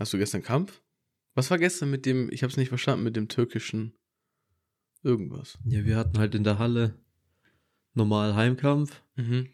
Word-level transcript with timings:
Hast 0.00 0.12
du 0.14 0.18
gestern 0.18 0.42
Kampf? 0.42 0.82
Was 1.34 1.50
war 1.50 1.58
gestern 1.58 1.90
mit 1.90 2.06
dem, 2.06 2.28
ich 2.32 2.42
habe 2.42 2.50
es 2.50 2.56
nicht 2.56 2.70
verstanden, 2.70 3.04
mit 3.04 3.14
dem 3.16 3.28
türkischen 3.28 3.92
irgendwas? 5.02 5.58
Ja, 5.64 5.84
wir 5.84 5.96
hatten 5.96 6.18
halt 6.18 6.34
in 6.34 6.42
der 6.42 6.58
Halle 6.58 6.98
normal 7.94 8.34
Heimkampf 8.34 9.02
Mhm. 9.16 9.48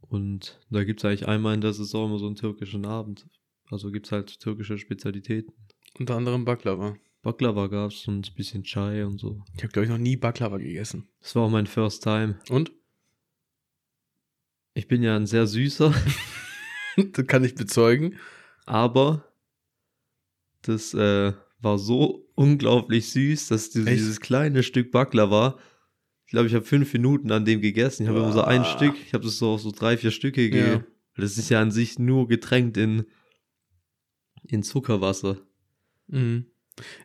und 0.00 0.60
da 0.70 0.82
gibt 0.84 1.00
es 1.00 1.04
eigentlich 1.04 1.28
einmal 1.28 1.54
in 1.54 1.60
der 1.60 1.72
Saison 1.72 2.08
immer 2.10 2.18
so 2.18 2.26
einen 2.26 2.34
türkischen 2.36 2.84
Abend. 2.84 3.26
Also 3.70 3.90
gibt 3.92 4.06
es 4.06 4.12
halt 4.12 4.40
türkische 4.40 4.76
Spezialitäten. 4.76 5.52
Unter 5.98 6.16
anderem 6.16 6.44
Baklava. 6.44 6.96
Baklava 7.22 7.68
gab 7.68 7.90
es 7.92 8.06
und 8.08 8.28
ein 8.30 8.34
bisschen 8.34 8.62
Chai 8.64 9.04
und 9.06 9.18
so. 9.18 9.42
Ich 9.56 9.62
habe, 9.62 9.72
glaube 9.72 9.84
ich, 9.84 9.90
noch 9.90 9.98
nie 9.98 10.16
Baklava 10.16 10.58
gegessen. 10.58 11.08
Das 11.20 11.34
war 11.34 11.42
auch 11.44 11.50
mein 11.50 11.66
First 11.66 12.02
Time. 12.02 12.38
Und? 12.50 12.72
Ich 14.74 14.88
bin 14.88 15.02
ja 15.02 15.16
ein 15.16 15.26
sehr 15.26 15.46
süßer, 15.46 15.94
das 17.12 17.26
kann 17.26 17.44
ich 17.44 17.54
bezeugen. 17.54 18.16
aber 18.66 19.24
das 20.68 20.94
äh, 20.94 21.32
war 21.60 21.78
so 21.78 22.28
unglaublich 22.34 23.10
süß, 23.10 23.48
dass 23.48 23.70
die, 23.70 23.80
Echt? 23.80 23.90
dieses 23.90 24.20
kleine 24.20 24.62
Stück 24.62 24.90
Baklava, 24.92 25.58
ich 26.26 26.32
glaube, 26.32 26.48
ich 26.48 26.54
habe 26.54 26.64
fünf 26.64 26.92
Minuten 26.92 27.30
an 27.30 27.44
dem 27.44 27.60
gegessen. 27.60 28.02
Ich 28.02 28.08
habe 28.08 28.18
immer 28.18 28.32
so 28.32 28.42
ein. 28.42 28.64
Stück, 28.64 28.96
ich 29.00 29.14
habe 29.14 29.24
das 29.24 29.38
so 29.38 29.50
auf 29.50 29.60
so 29.60 29.70
drei, 29.70 29.96
vier 29.96 30.10
Stücke 30.10 30.48
Ja. 30.48 30.84
Das 31.16 31.38
ist 31.38 31.48
ja 31.48 31.62
an 31.62 31.70
sich 31.70 31.98
nur 31.98 32.28
getränkt 32.28 32.76
in, 32.76 33.06
in 34.42 34.62
Zuckerwasser. 34.62 35.38
Mhm. 36.08 36.46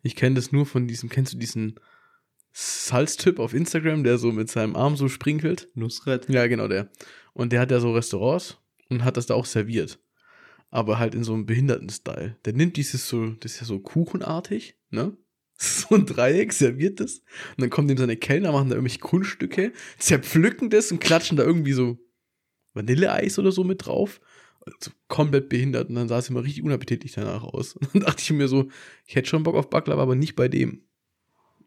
Ich 0.03 0.15
kenne 0.15 0.35
das 0.35 0.51
nur 0.51 0.65
von 0.65 0.87
diesem, 0.87 1.07
kennst 1.07 1.33
du 1.33 1.37
diesen 1.37 1.79
Salztyp 2.51 3.39
auf 3.39 3.53
Instagram, 3.53 4.03
der 4.03 4.17
so 4.17 4.31
mit 4.31 4.49
seinem 4.49 4.75
Arm 4.75 4.97
so 4.97 5.07
sprinkelt? 5.07 5.69
Nusret. 5.75 6.27
Ja, 6.27 6.47
genau 6.47 6.67
der. 6.67 6.89
Und 7.33 7.53
der 7.53 7.61
hat 7.61 7.71
ja 7.71 7.79
so 7.79 7.93
Restaurants 7.93 8.57
und 8.89 9.05
hat 9.05 9.17
das 9.17 9.27
da 9.27 9.35
auch 9.35 9.45
serviert. 9.45 9.99
Aber 10.71 10.97
halt 10.97 11.13
in 11.13 11.23
so 11.23 11.33
einem 11.33 11.45
Behinderten-Style. 11.45 12.37
Der 12.45 12.53
nimmt 12.53 12.77
dieses 12.77 13.07
so, 13.07 13.27
das 13.39 13.53
ist 13.53 13.59
ja 13.59 13.65
so 13.65 13.79
kuchenartig, 13.79 14.75
ne? 14.89 15.15
So 15.57 15.93
ein 15.93 16.07
Dreieck, 16.07 16.53
serviert 16.53 16.99
das. 16.99 17.19
Und 17.19 17.59
dann 17.59 17.69
kommen 17.69 17.87
dem 17.87 17.97
seine 17.97 18.17
Kellner, 18.17 18.51
machen 18.51 18.69
da 18.69 18.75
irgendwelche 18.75 18.97
Kunststücke, 18.97 19.73
zerpflücken 19.99 20.71
das 20.71 20.91
und 20.91 20.99
klatschen 20.99 21.37
da 21.37 21.43
irgendwie 21.43 21.73
so 21.73 21.99
Vanilleeis 22.73 23.37
oder 23.37 23.51
so 23.51 23.63
mit 23.63 23.85
drauf. 23.85 24.21
Also 24.65 24.89
komplett 25.07 25.49
behindert. 25.49 25.89
Und 25.89 25.95
dann 25.95 26.07
sah 26.07 26.17
es 26.17 26.29
immer 26.29 26.43
richtig 26.43 26.63
unappetitlich 26.63 27.11
danach 27.11 27.43
aus. 27.43 27.73
Und 27.75 27.93
dann 27.93 28.01
dachte 28.03 28.21
ich 28.21 28.31
mir 28.31 28.47
so, 28.47 28.69
ich 29.05 29.15
hätte 29.15 29.29
schon 29.29 29.43
Bock 29.43 29.55
auf 29.55 29.69
Baklava, 29.69 30.01
aber 30.01 30.15
nicht 30.15 30.35
bei 30.35 30.47
dem. 30.47 30.81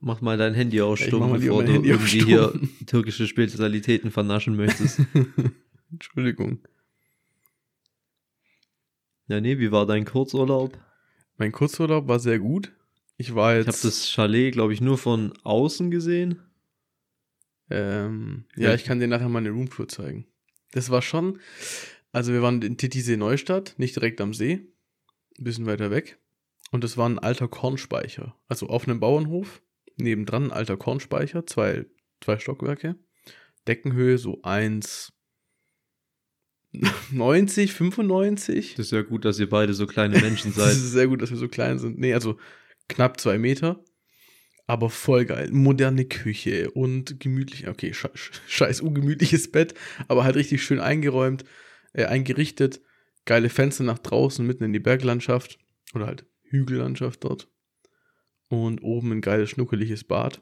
Mach 0.01 0.21
mal 0.21 0.37
dein 0.37 0.55
Handy 0.55 0.81
aus 0.81 1.01
Ja, 1.01 1.07
stumm, 1.07 1.33
bevor 1.33 1.65
du 1.65 1.73
Handy 1.73 1.89
irgendwie 1.89 2.25
hier 2.25 2.53
türkische 2.87 3.27
Spezialitäten 3.27 4.11
vernaschen 4.11 4.55
möchtest. 4.57 5.01
Entschuldigung. 5.91 6.59
Ja, 9.29 9.41
nee, 9.41 9.59
wie 9.59 9.73
war 9.73 9.87
dein 9.87 10.05
Kurzurlaub? 10.05 10.79
Mein 11.37 11.53
Kurzurlaub 11.53 12.07
war 12.09 12.19
sehr 12.21 12.39
gut. 12.39 12.73
Ich 13.17 13.35
war 13.35 13.59
Ich 13.59 13.67
jetzt. 13.67 13.79
habe 13.79 13.89
das 13.89 14.11
Chalet, 14.11 14.53
glaube 14.53 14.73
ich, 14.73 14.81
nur 14.81 14.99
von 14.99 15.33
außen 15.45 15.91
gesehen. 15.91 16.41
Ähm, 17.71 18.45
ja, 18.57 18.71
Ja. 18.71 18.75
ich 18.75 18.85
kann 18.85 19.01
dir 19.01 19.09
nachher 19.09 19.29
mal 19.29 19.39
eine 19.39 19.51
Roomtour 19.51 19.89
zeigen. 19.89 20.27
Das 20.73 20.91
war 20.91 21.03
schon, 21.03 21.39
also 22.13 22.33
wir 22.33 22.43
waren 22.43 22.61
in 22.63 22.77
Titisee 22.77 23.17
Neustadt, 23.17 23.75
nicht 23.79 23.97
direkt 23.97 24.21
am 24.21 24.35
See, 24.35 24.67
ein 25.39 25.45
bisschen 25.45 25.67
weiter 25.67 25.91
weg. 25.91 26.19
Und 26.73 26.83
das 26.85 26.97
war 26.97 27.09
ein 27.09 27.19
alter 27.19 27.49
Kornspeicher. 27.49 28.37
Also 28.49 28.67
auf 28.69 28.87
einem 28.89 29.01
Bauernhof, 29.01 29.63
nebendran 29.97 30.45
ein 30.47 30.53
alter 30.53 30.77
Kornspeicher, 30.77 31.47
zwei, 31.47 31.87
zwei 32.21 32.39
Stockwerke. 32.39 32.97
Deckenhöhe 33.69 34.19
so 34.19 34.41
1,90, 36.83 37.69
95. 37.69 38.75
Das 38.75 38.87
ist 38.87 38.93
ja 38.93 39.03
gut, 39.03 39.25
dass 39.25 39.39
ihr 39.39 39.49
beide 39.49 39.75
so 39.75 39.87
kleine 39.87 40.21
Menschen 40.21 40.53
Das 40.57 40.65
seid. 40.65 40.73
ist 40.73 40.93
sehr 40.93 41.07
gut, 41.07 41.23
dass 41.23 41.31
wir 41.31 41.37
so 41.37 41.49
klein 41.49 41.79
sind. 41.79 41.99
Nee, 41.99 42.15
also 42.15 42.39
knapp 42.89 43.21
zwei 43.21 43.39
Meter. 43.39 43.83
Aber 44.67 44.89
voll 44.89 45.27
geil. 45.27 45.51
Moderne 45.53 46.07
Küche 46.07 46.71
und 46.71 47.21
gemütlich. 47.21 47.69
Okay, 47.69 47.93
sche 47.93 48.11
scheiß 48.47 48.81
ungemütliches 48.81 49.51
Bett, 49.53 49.75
aber 50.09 50.25
halt 50.25 50.37
richtig 50.37 50.63
schön 50.63 50.81
eingeräumt, 50.81 51.45
äh, 51.93 52.07
eingerichtet. 52.07 52.81
Geile 53.27 53.51
Fenster 53.51 53.85
nach 53.85 53.99
draußen, 53.99 54.47
mitten 54.47 54.65
in 54.65 54.73
die 54.73 54.81
Berglandschaft. 54.81 55.59
Oder 55.95 56.07
halt 56.07 56.27
Hügellandschaft 56.45 57.25
dort. 57.25 57.49
Und 58.49 58.83
oben 58.83 59.13
ein 59.13 59.21
geiles, 59.21 59.51
schnuckeliges 59.51 60.05
Bad. 60.05 60.41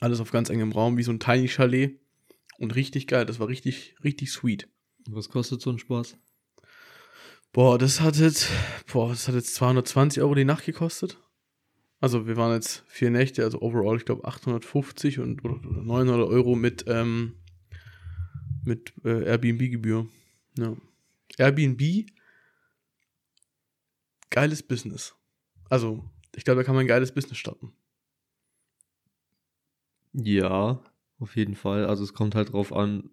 Alles 0.00 0.20
auf 0.20 0.30
ganz 0.30 0.50
engem 0.50 0.72
Raum, 0.72 0.96
wie 0.96 1.02
so 1.02 1.12
ein 1.12 1.20
Tiny 1.20 1.48
Chalet. 1.48 1.98
Und 2.58 2.74
richtig 2.76 3.06
geil, 3.06 3.26
das 3.26 3.40
war 3.40 3.48
richtig, 3.48 3.96
richtig 4.04 4.30
sweet. 4.30 4.68
Was 5.08 5.28
kostet 5.28 5.60
so 5.60 5.70
ein 5.70 5.78
Spaß? 5.78 6.16
Boah, 7.52 7.78
das 7.78 8.00
hat 8.00 8.16
jetzt, 8.16 8.48
boah, 8.92 9.10
das 9.10 9.28
hat 9.28 9.34
jetzt 9.34 9.54
220 9.54 10.22
Euro 10.22 10.34
die 10.34 10.44
Nacht 10.44 10.64
gekostet. 10.64 11.20
Also 12.00 12.26
wir 12.26 12.36
waren 12.36 12.52
jetzt 12.52 12.82
vier 12.86 13.10
Nächte, 13.10 13.44
also 13.44 13.60
overall, 13.62 13.96
ich 13.96 14.04
glaube 14.04 14.24
850 14.24 15.20
und 15.20 15.44
oder, 15.44 15.56
oder 15.56 15.82
900 15.82 16.28
Euro 16.28 16.56
mit, 16.56 16.84
ähm, 16.88 17.36
mit 18.64 18.92
äh, 19.04 19.24
Airbnb-Gebühr. 19.24 20.06
Ja. 20.58 20.76
Airbnb, 21.38 22.06
geiles 24.30 24.62
Business. 24.62 25.14
Also, 25.70 26.04
ich 26.34 26.44
glaube, 26.44 26.60
da 26.60 26.64
kann 26.64 26.74
man 26.74 26.84
ein 26.84 26.88
geiles 26.88 27.12
Business 27.12 27.38
starten. 27.38 27.72
Ja, 30.12 30.82
auf 31.18 31.36
jeden 31.36 31.54
Fall. 31.54 31.86
Also 31.86 32.04
es 32.04 32.14
kommt 32.14 32.34
halt 32.34 32.52
drauf 32.52 32.72
an, 32.72 33.10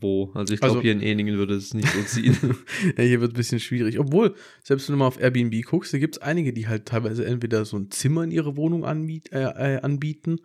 wo. 0.00 0.30
Also 0.34 0.54
ich 0.54 0.60
glaube, 0.60 0.76
Also- 0.76 0.82
hier 0.82 0.92
in 0.92 1.00
Eningen 1.02 1.36
würde 1.36 1.54
es 1.54 1.74
nicht 1.74 1.88
so 1.88 2.02
ziehen. 2.02 2.36
ja, 2.96 3.04
hier 3.04 3.20
wird 3.20 3.32
ein 3.32 3.36
bisschen 3.36 3.60
schwierig. 3.60 3.98
Obwohl, 3.98 4.34
selbst 4.62 4.88
wenn 4.88 4.94
du 4.94 4.98
mal 4.98 5.06
auf 5.06 5.20
Airbnb 5.20 5.62
guckst, 5.64 5.92
da 5.92 5.98
gibt 5.98 6.16
es 6.16 6.22
einige, 6.22 6.52
die 6.52 6.66
halt 6.68 6.86
teilweise 6.86 7.24
entweder 7.26 7.64
so 7.64 7.76
ein 7.76 7.90
Zimmer 7.90 8.24
in 8.24 8.30
ihre 8.30 8.56
Wohnung 8.56 8.84
anbiet, 8.84 9.32
äh, 9.32 9.42
äh, 9.76 9.80
anbieten 9.82 10.40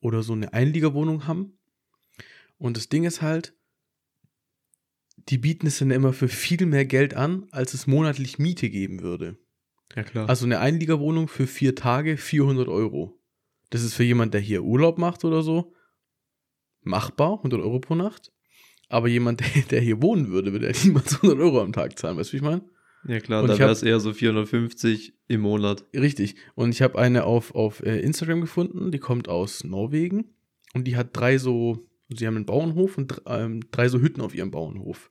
oder 0.00 0.22
so 0.22 0.32
eine 0.32 0.52
Einliegerwohnung 0.52 1.26
haben. 1.26 1.58
Und 2.58 2.76
das 2.76 2.88
Ding 2.88 3.04
ist 3.04 3.22
halt, 3.22 3.54
die 5.28 5.38
bieten 5.38 5.66
es 5.66 5.78
dann 5.78 5.90
immer 5.90 6.12
für 6.12 6.28
viel 6.28 6.64
mehr 6.66 6.84
Geld 6.84 7.14
an, 7.14 7.46
als 7.50 7.74
es 7.74 7.86
monatlich 7.86 8.38
Miete 8.38 8.70
geben 8.70 9.00
würde. 9.02 9.36
ja, 9.94 10.02
klar. 10.02 10.28
Also 10.28 10.44
eine 10.46 10.58
Einliegerwohnung 10.60 11.28
für 11.28 11.46
vier 11.46 11.74
Tage 11.74 12.16
400 12.16 12.68
Euro. 12.68 13.18
Das 13.70 13.82
ist 13.82 13.94
für 13.94 14.04
jemand, 14.04 14.32
der 14.34 14.40
hier 14.40 14.62
Urlaub 14.64 14.98
macht 14.98 15.24
oder 15.24 15.42
so, 15.42 15.74
machbar, 16.82 17.38
100 17.38 17.60
Euro 17.60 17.80
pro 17.80 17.94
Nacht. 17.94 18.32
Aber 18.88 19.08
jemand, 19.08 19.40
der, 19.54 19.62
der 19.62 19.80
hier 19.80 20.00
wohnen 20.02 20.28
würde, 20.28 20.52
würde 20.52 20.70
ja 20.70 20.78
niemals 20.84 21.14
100 21.22 21.38
Euro 21.38 21.60
am 21.60 21.72
Tag 21.72 21.98
zahlen. 21.98 22.16
Weißt 22.16 22.30
du, 22.30 22.32
wie 22.34 22.36
ich 22.38 22.42
meine? 22.42 22.62
ja, 23.04 23.20
klar, 23.20 23.42
und 23.42 23.48
da 23.48 23.54
ich 23.54 23.60
hab- 23.60 23.66
wäre 23.66 23.72
es 23.72 23.82
eher 23.82 24.00
so 24.00 24.12
450 24.12 25.14
im 25.28 25.40
Monat. 25.42 25.84
Richtig. 25.94 26.36
Und 26.54 26.70
ich 26.70 26.82
habe 26.82 26.98
eine 26.98 27.24
auf, 27.24 27.54
auf 27.54 27.80
äh, 27.82 28.00
Instagram 28.00 28.40
gefunden, 28.40 28.90
die 28.90 28.98
kommt 28.98 29.28
aus 29.28 29.62
Norwegen. 29.64 30.34
Und 30.74 30.84
die 30.84 30.96
hat 30.96 31.16
drei 31.16 31.38
so, 31.38 31.86
sie 32.08 32.26
haben 32.26 32.36
einen 32.36 32.46
Bauernhof 32.46 32.98
und 32.98 33.22
ähm, 33.26 33.60
drei 33.70 33.88
so 33.88 34.00
Hütten 34.00 34.20
auf 34.20 34.34
ihrem 34.34 34.50
Bauernhof. 34.50 35.10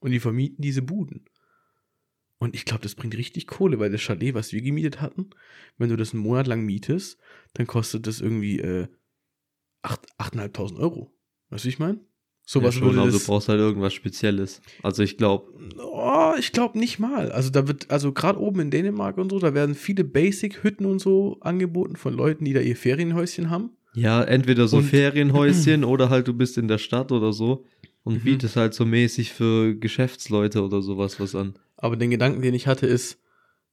Und 0.00 0.10
die 0.12 0.20
vermieten 0.20 0.62
diese 0.62 0.82
Buden. 0.82 1.24
Und 2.38 2.54
ich 2.54 2.64
glaube, 2.64 2.82
das 2.82 2.94
bringt 2.94 3.16
richtig 3.16 3.46
Kohle, 3.46 3.78
weil 3.78 3.90
das 3.90 4.02
Chalet, 4.02 4.34
was 4.34 4.52
wir 4.52 4.60
gemietet 4.62 5.00
hatten, 5.00 5.30
wenn 5.78 5.88
du 5.88 5.96
das 5.96 6.12
einen 6.12 6.22
Monat 6.22 6.46
lang 6.46 6.64
mietest, 6.66 7.18
dann 7.54 7.66
kostet 7.66 8.06
das 8.06 8.20
irgendwie 8.20 8.60
äh, 8.60 8.88
acht- 9.82 10.06
8.500 10.18 10.76
Euro. 10.78 11.14
Weißt 11.50 11.64
du, 11.64 11.66
wie 11.66 11.70
ich 11.70 11.78
meine? 11.78 12.00
Ja, 12.48 12.52
Sowas 12.60 12.74
schon, 12.74 12.82
würde 12.88 13.00
aber 13.00 13.10
das, 13.10 13.20
du 13.24 13.26
brauchst 13.26 13.48
halt 13.48 13.58
irgendwas 13.58 13.92
Spezielles. 13.92 14.60
Also 14.82 15.02
ich 15.02 15.16
glaube, 15.16 15.52
Oh, 15.78 16.32
ich 16.38 16.52
glaube 16.52 16.78
nicht 16.78 16.98
mal. 17.00 17.32
Also 17.32 17.50
da 17.50 17.66
wird, 17.66 17.90
also 17.90 18.12
gerade 18.12 18.38
oben 18.40 18.60
in 18.60 18.70
Dänemark 18.70 19.18
und 19.18 19.30
so, 19.30 19.38
da 19.40 19.52
werden 19.52 19.74
viele 19.74 20.04
Basic-Hütten 20.04 20.86
und 20.86 21.00
so 21.00 21.38
angeboten 21.40 21.96
von 21.96 22.14
Leuten, 22.14 22.44
die 22.44 22.52
da 22.52 22.60
ihr 22.60 22.76
Ferienhäuschen 22.76 23.50
haben. 23.50 23.70
ja, 23.94 24.22
entweder 24.22 24.68
so 24.68 24.76
Und- 24.78 24.84
Ferienhäuschen 24.84 25.82
oder 25.84 26.08
halt 26.10 26.28
du 26.28 26.34
bist 26.34 26.56
in 26.58 26.68
der 26.68 26.78
Stadt 26.78 27.10
oder 27.10 27.32
so 27.32 27.64
und 28.04 28.16
Mhm. 28.18 28.24
bietest 28.24 28.54
halt 28.56 28.74
so 28.74 28.84
mäßig 28.86 29.32
für 29.32 29.74
Geschäftsleute 29.74 30.62
oder 30.62 30.82
sowas 30.82 31.18
was 31.18 31.34
an. 31.34 31.54
Aber 31.76 31.96
den 31.96 32.10
Gedanken, 32.10 32.42
den 32.42 32.54
ich 32.54 32.68
hatte, 32.68 32.86
ist, 32.86 33.18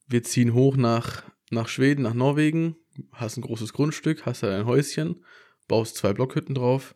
wir 0.07 0.23
ziehen 0.23 0.53
hoch 0.55 0.75
nach, 0.77 1.21
nach 1.51 1.67
Schweden, 1.67 2.01
nach 2.01 2.13
Norwegen, 2.15 2.75
hast 3.11 3.37
ein 3.37 3.41
großes 3.41 3.73
Grundstück, 3.73 4.25
hast 4.25 4.41
da 4.41 4.57
ein 4.57 4.65
Häuschen, 4.65 5.23
baust 5.67 5.95
zwei 5.97 6.13
Blockhütten 6.13 6.55
drauf, 6.55 6.95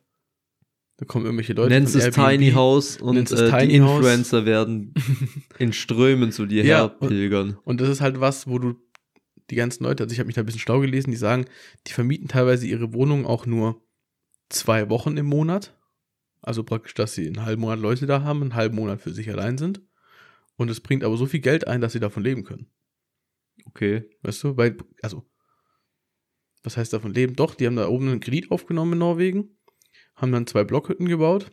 da 0.98 1.06
kommen 1.06 1.24
irgendwelche 1.24 1.52
Leute. 1.54 1.70
Nennst 1.70 1.94
es 1.94 2.04
Airbnb. 2.04 2.28
Tiny 2.28 2.50
House 2.52 2.96
und 2.98 3.16
äh, 3.16 3.50
Tiny 3.50 3.68
die 3.74 3.80
House. 3.82 3.98
Influencer 3.98 4.44
werden 4.44 4.92
in 5.58 5.72
Strömen 5.72 6.32
zu 6.32 6.44
dir 6.46 6.64
Ja, 6.64 6.84
und- 6.84 7.00
herpilgern. 7.00 7.56
Und 7.64 7.80
das 7.80 7.88
ist 7.88 8.00
halt 8.00 8.20
was, 8.20 8.46
wo 8.48 8.58
du 8.58 8.74
die 9.50 9.54
ganzen 9.54 9.84
Leute, 9.84 10.02
also 10.02 10.12
ich 10.12 10.18
habe 10.18 10.26
mich 10.26 10.34
da 10.34 10.42
ein 10.42 10.46
bisschen 10.46 10.60
schlau 10.60 10.80
gelesen, 10.80 11.10
die 11.10 11.16
sagen, 11.16 11.46
die 11.86 11.92
vermieten 11.92 12.28
teilweise 12.28 12.66
ihre 12.66 12.92
Wohnung 12.92 13.24
auch 13.24 13.46
nur 13.46 13.80
zwei 14.50 14.90
Wochen 14.90 15.16
im 15.16 15.26
Monat. 15.26 15.74
Also 16.42 16.64
praktisch, 16.64 16.94
dass 16.94 17.14
sie 17.14 17.26
einen 17.26 17.44
halben 17.44 17.62
Monat 17.62 17.78
Leute 17.80 18.06
da 18.06 18.22
haben, 18.22 18.42
einen 18.42 18.54
halben 18.54 18.76
Monat 18.76 19.00
für 19.00 19.12
sich 19.12 19.30
allein 19.30 19.56
sind. 19.56 19.80
Und 20.56 20.68
es 20.68 20.80
bringt 20.80 21.04
aber 21.04 21.16
so 21.16 21.26
viel 21.26 21.40
Geld 21.40 21.66
ein, 21.66 21.80
dass 21.80 21.92
sie 21.92 22.00
davon 22.00 22.22
leben 22.24 22.44
können. 22.44 22.66
Okay. 23.66 24.10
Weißt 24.22 24.42
du? 24.44 24.56
Weil, 24.56 24.76
also, 25.02 25.28
was 26.62 26.76
heißt 26.76 26.92
davon 26.92 27.14
leben? 27.14 27.34
Doch, 27.36 27.54
die 27.54 27.66
haben 27.66 27.76
da 27.76 27.88
oben 27.88 28.08
einen 28.08 28.20
Kredit 28.20 28.50
aufgenommen 28.50 28.94
in 28.94 28.98
Norwegen, 28.98 29.57
haben 30.18 30.32
dann 30.32 30.46
zwei 30.46 30.64
Blockhütten 30.64 31.08
gebaut 31.08 31.50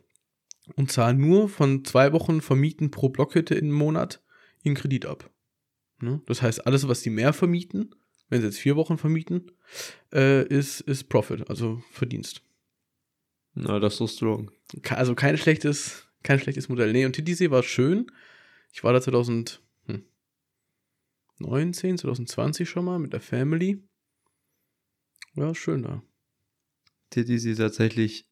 und 0.76 0.92
zahlen 0.92 1.20
nur 1.20 1.48
von 1.48 1.86
zwei 1.86 2.12
Wochen 2.12 2.42
Vermieten 2.42 2.92
pro 2.92 3.10
Blockhütte 3.10 3.56
im 3.56 3.72
Monat 3.72 4.22
ihren 4.64 4.76
Kredit 4.76 5.06
ab. 5.06 5.30
Ne? 6.02 6.22
Das 6.26 6.42
heißt, 6.42 6.66
alles, 6.66 6.88
was 6.88 7.02
die 7.02 7.12
mehr 7.12 7.32
vermieten, 7.32 7.96
wenn 8.30 8.42
sie 8.42 8.48
jetzt 8.48 8.58
vier 8.58 8.76
Wochen 8.76 8.98
vermieten, 8.98 9.52
äh, 10.12 10.46
ist, 10.48 10.82
ist 10.82 11.10
Profit, 11.10 11.50
also 11.50 11.82
Verdienst. 11.92 12.42
Na, 13.54 13.80
das 13.80 13.94
ist 13.94 14.00
so 14.00 14.08
strong. 14.08 14.52
Also 14.90 15.16
kein 15.16 15.38
schlechtes, 15.38 16.08
kein 16.24 16.40
schlechtes 16.40 16.68
Modell. 16.68 16.92
Nee, 16.92 17.06
und 17.06 17.14
Titisee 17.14 17.52
war 17.52 17.64
schön. 17.64 18.12
Ich 18.74 18.84
war 18.84 18.92
da 18.92 19.00
2019, 19.00 20.04
2020 21.98 22.68
schon 22.68 22.86
mal 22.86 23.00
mit 23.00 23.14
der 23.14 23.22
Family. 23.22 23.82
Ja, 25.36 25.54
schön 25.54 25.84
da. 25.84 26.02
Tittis 27.12 27.46
ist 27.46 27.58
tatsächlich 27.58 28.28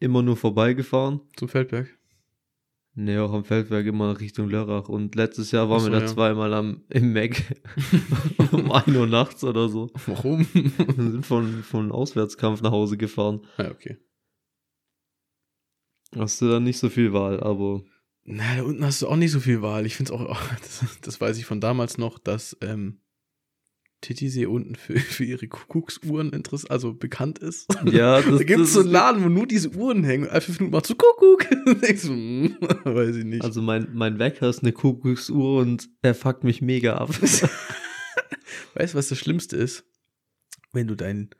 immer 0.00 0.22
nur 0.22 0.36
vorbeigefahren. 0.36 1.20
Zum 1.36 1.48
Feldberg. 1.48 1.88
Nee, 2.98 3.18
auch 3.18 3.32
am 3.34 3.44
Feldberg 3.44 3.86
immer 3.86 4.18
Richtung 4.18 4.48
Lörrach. 4.48 4.88
Und 4.88 5.14
letztes 5.14 5.50
Jahr 5.50 5.68
waren 5.68 5.80
so, 5.80 5.86
wir 5.86 5.92
da 5.92 6.00
ja. 6.00 6.06
zweimal 6.06 6.54
am, 6.54 6.82
im 6.88 7.12
Mac 7.12 7.42
um 8.52 8.72
1 8.72 8.96
Uhr 8.96 9.06
nachts 9.06 9.44
oder 9.44 9.68
so. 9.68 9.90
Warum? 10.06 10.46
Wir 10.54 11.10
sind 11.10 11.26
von, 11.26 11.62
von 11.62 11.92
Auswärtskampf 11.92 12.62
nach 12.62 12.70
Hause 12.70 12.96
gefahren. 12.96 13.46
ja, 13.58 13.70
okay. 13.70 13.98
Hast 16.16 16.40
du 16.40 16.48
dann 16.48 16.64
nicht 16.64 16.78
so 16.78 16.88
viel 16.88 17.12
Wahl, 17.12 17.40
aber 17.40 17.82
Na, 18.24 18.56
da 18.56 18.62
unten 18.62 18.84
hast 18.84 19.02
du 19.02 19.08
auch 19.08 19.16
nicht 19.16 19.32
so 19.32 19.40
viel 19.40 19.60
Wahl. 19.60 19.84
Ich 19.84 19.96
finde 19.96 20.14
es 20.14 20.18
auch, 20.18 20.40
das, 20.62 20.98
das 21.02 21.20
weiß 21.20 21.36
ich 21.36 21.44
von 21.44 21.60
damals 21.60 21.98
noch, 21.98 22.18
dass 22.18 22.56
ähm, 22.62 23.00
Titisee 24.06 24.46
unten 24.46 24.76
für, 24.76 24.98
für 24.98 25.24
ihre 25.24 25.48
Kuckucksuhren 25.48 26.30
interess 26.30 26.64
also 26.64 26.94
bekannt 26.94 27.38
ist. 27.38 27.66
ja, 27.84 28.20
das, 28.22 28.38
da 28.38 28.44
gibt 28.44 28.60
es 28.60 28.72
so 28.72 28.80
einen 28.80 28.90
Laden, 28.90 29.24
wo 29.24 29.28
nur 29.28 29.46
diese 29.46 29.70
Uhren 29.70 30.04
hängen 30.04 30.24
und 30.24 30.30
alle 30.30 30.40
fünf 30.40 30.60
Minuten 30.60 30.76
machst 30.76 30.90
du 30.90 30.94
Kuckuck. 30.94 31.48
Denkst 31.82 32.02
du, 32.02 32.08
hm, 32.10 32.56
weiß 32.84 33.16
ich 33.16 33.24
nicht. 33.24 33.42
Also 33.44 33.60
mein, 33.62 33.88
mein 33.94 34.18
Wecker 34.18 34.48
ist 34.48 34.62
eine 34.62 34.72
Kuckucksuhr 34.72 35.60
und 35.60 35.88
er 36.02 36.14
fuckt 36.14 36.44
mich 36.44 36.62
mega 36.62 36.94
ab. 36.96 37.10
weißt 37.20 38.94
du, 38.94 38.98
was 38.98 39.08
das 39.08 39.18
Schlimmste 39.18 39.56
ist? 39.56 39.84
Wenn 40.72 40.86
du 40.86 40.94
deinen 40.94 41.30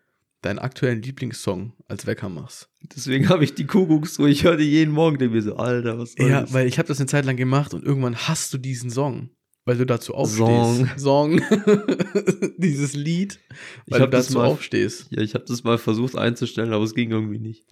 deinen 0.42 0.58
aktuellen 0.60 1.02
Lieblingssong 1.02 1.72
als 1.88 2.06
Wecker 2.06 2.28
machst. 2.28 2.68
Deswegen 2.94 3.28
habe 3.30 3.42
ich 3.42 3.54
die 3.54 3.66
Kuckucksuhr. 3.66 4.28
Ich 4.28 4.44
höre 4.44 4.56
die 4.56 4.64
jeden 4.70 4.92
Morgen, 4.92 5.18
denke 5.18 5.34
mir 5.34 5.42
so, 5.42 5.56
Alter, 5.56 5.98
was 5.98 6.12
soll 6.12 6.28
Ja, 6.28 6.42
das? 6.42 6.52
weil 6.52 6.68
ich 6.68 6.78
habe 6.78 6.86
das 6.86 7.00
eine 7.00 7.08
Zeit 7.08 7.24
lang 7.24 7.36
gemacht 7.36 7.74
und 7.74 7.82
irgendwann 7.84 8.14
hast 8.16 8.52
du 8.54 8.58
diesen 8.58 8.90
Song, 8.90 9.30
weil 9.66 9.76
du 9.76 9.84
dazu 9.84 10.14
aufstehst. 10.14 10.96
Song. 10.96 11.38
Song. 11.40 11.40
Dieses 12.56 12.94
Lied, 12.94 13.38
Ich 13.86 13.92
weil 13.92 14.00
du 14.00 14.08
dazu 14.08 14.38
mal- 14.38 14.46
aufstehst. 14.46 15.08
Ja, 15.10 15.20
ich 15.22 15.34
habe 15.34 15.44
das 15.44 15.62
mal 15.64 15.76
versucht 15.78 16.16
einzustellen, 16.16 16.72
aber 16.72 16.84
es 16.84 16.94
ging 16.94 17.10
irgendwie 17.10 17.38
nicht. 17.38 17.66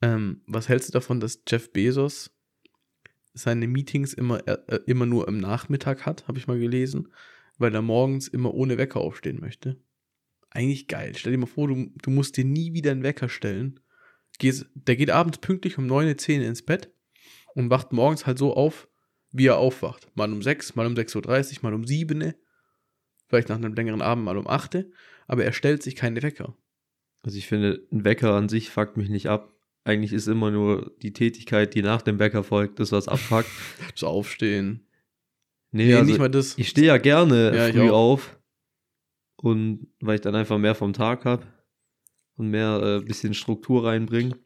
Ähm, 0.00 0.42
was 0.46 0.68
hältst 0.68 0.88
du 0.88 0.92
davon, 0.92 1.18
dass 1.20 1.42
Jeff 1.48 1.72
Bezos 1.72 2.30
seine 3.34 3.66
Meetings 3.66 4.12
immer, 4.14 4.46
äh, 4.46 4.78
immer 4.86 5.06
nur 5.06 5.26
im 5.28 5.38
Nachmittag 5.38 6.06
hat, 6.06 6.28
habe 6.28 6.38
ich 6.38 6.46
mal 6.46 6.58
gelesen, 6.58 7.08
weil 7.56 7.74
er 7.74 7.82
morgens 7.82 8.28
immer 8.28 8.54
ohne 8.54 8.78
Wecker 8.78 9.00
aufstehen 9.00 9.40
möchte? 9.40 9.76
Eigentlich 10.50 10.86
geil. 10.88 11.12
Stell 11.16 11.32
dir 11.32 11.38
mal 11.38 11.46
vor, 11.46 11.68
du, 11.68 11.90
du 12.00 12.10
musst 12.10 12.36
dir 12.36 12.44
nie 12.44 12.72
wieder 12.72 12.90
einen 12.92 13.02
Wecker 13.02 13.28
stellen. 13.28 13.80
Gehst, 14.38 14.66
der 14.74 14.96
geht 14.96 15.10
abends 15.10 15.38
pünktlich 15.38 15.78
um 15.78 15.86
9, 15.86 16.16
10 16.16 16.42
ins 16.42 16.62
Bett 16.62 16.90
und 17.54 17.70
wacht 17.70 17.92
morgens 17.92 18.24
halt 18.26 18.38
so 18.38 18.54
auf, 18.54 18.88
wie 19.30 19.46
er 19.46 19.58
aufwacht. 19.58 20.08
Mal 20.16 20.32
um 20.32 20.42
6, 20.42 20.74
mal 20.74 20.86
um 20.86 20.94
6.30 20.94 21.56
Uhr, 21.56 21.62
mal 21.62 21.74
um 21.74 21.86
7, 21.86 22.34
vielleicht 23.28 23.48
nach 23.48 23.56
einem 23.56 23.74
längeren 23.74 24.02
Abend 24.02 24.24
mal 24.24 24.36
um 24.38 24.46
8, 24.46 24.84
aber 25.26 25.44
er 25.44 25.52
stellt 25.52 25.82
sich 25.82 25.96
keine 25.96 26.22
Wecker. 26.22 26.56
Also 27.22 27.36
ich 27.36 27.46
finde, 27.46 27.86
ein 27.92 28.04
Wecker 28.04 28.34
an 28.34 28.48
sich 28.48 28.70
fuckt 28.70 28.96
mich 28.96 29.08
nicht 29.08 29.28
ab. 29.28 29.52
Eigentlich 29.84 30.12
ist 30.12 30.28
immer 30.28 30.50
nur 30.50 30.92
die 31.02 31.12
Tätigkeit, 31.12 31.74
die 31.74 31.82
nach 31.82 32.02
dem 32.02 32.18
Wecker 32.18 32.42
folgt, 32.44 32.78
das 32.80 32.92
was 32.92 33.08
abfuckt. 33.08 33.48
Das 33.92 34.04
Aufstehen. 34.04 34.86
Nee, 35.70 35.86
Nee, 35.86 35.94
also 35.94 36.10
nicht 36.10 36.18
mal 36.18 36.30
das. 36.30 36.56
ich 36.56 36.68
stehe 36.68 36.86
ja 36.86 36.98
gerne 36.98 37.54
Ja, 37.54 37.72
früh 37.72 37.90
auf. 37.90 38.38
Und 39.36 39.88
weil 40.00 40.16
ich 40.16 40.20
dann 40.20 40.34
einfach 40.34 40.58
mehr 40.58 40.74
vom 40.74 40.92
Tag 40.92 41.24
habe 41.24 41.46
und 42.36 42.48
mehr 42.50 42.80
äh, 42.82 43.04
bisschen 43.04 43.34
Struktur 43.34 43.84
reinbringe. 43.86 44.38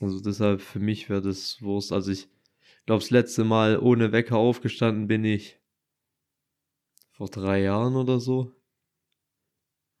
Also 0.00 0.20
deshalb 0.20 0.60
für 0.60 0.80
mich 0.80 1.08
wäre 1.08 1.22
das 1.22 1.60
Wurst. 1.62 1.92
Also 1.92 2.10
ich 2.10 2.28
glaube, 2.90 3.04
das 3.04 3.10
letzte 3.10 3.44
Mal 3.44 3.78
ohne 3.78 4.10
Wecker 4.10 4.36
aufgestanden 4.36 5.06
bin 5.06 5.24
ich 5.24 5.60
vor 7.12 7.28
drei 7.28 7.62
Jahren 7.62 7.94
oder 7.94 8.18
so. 8.18 8.52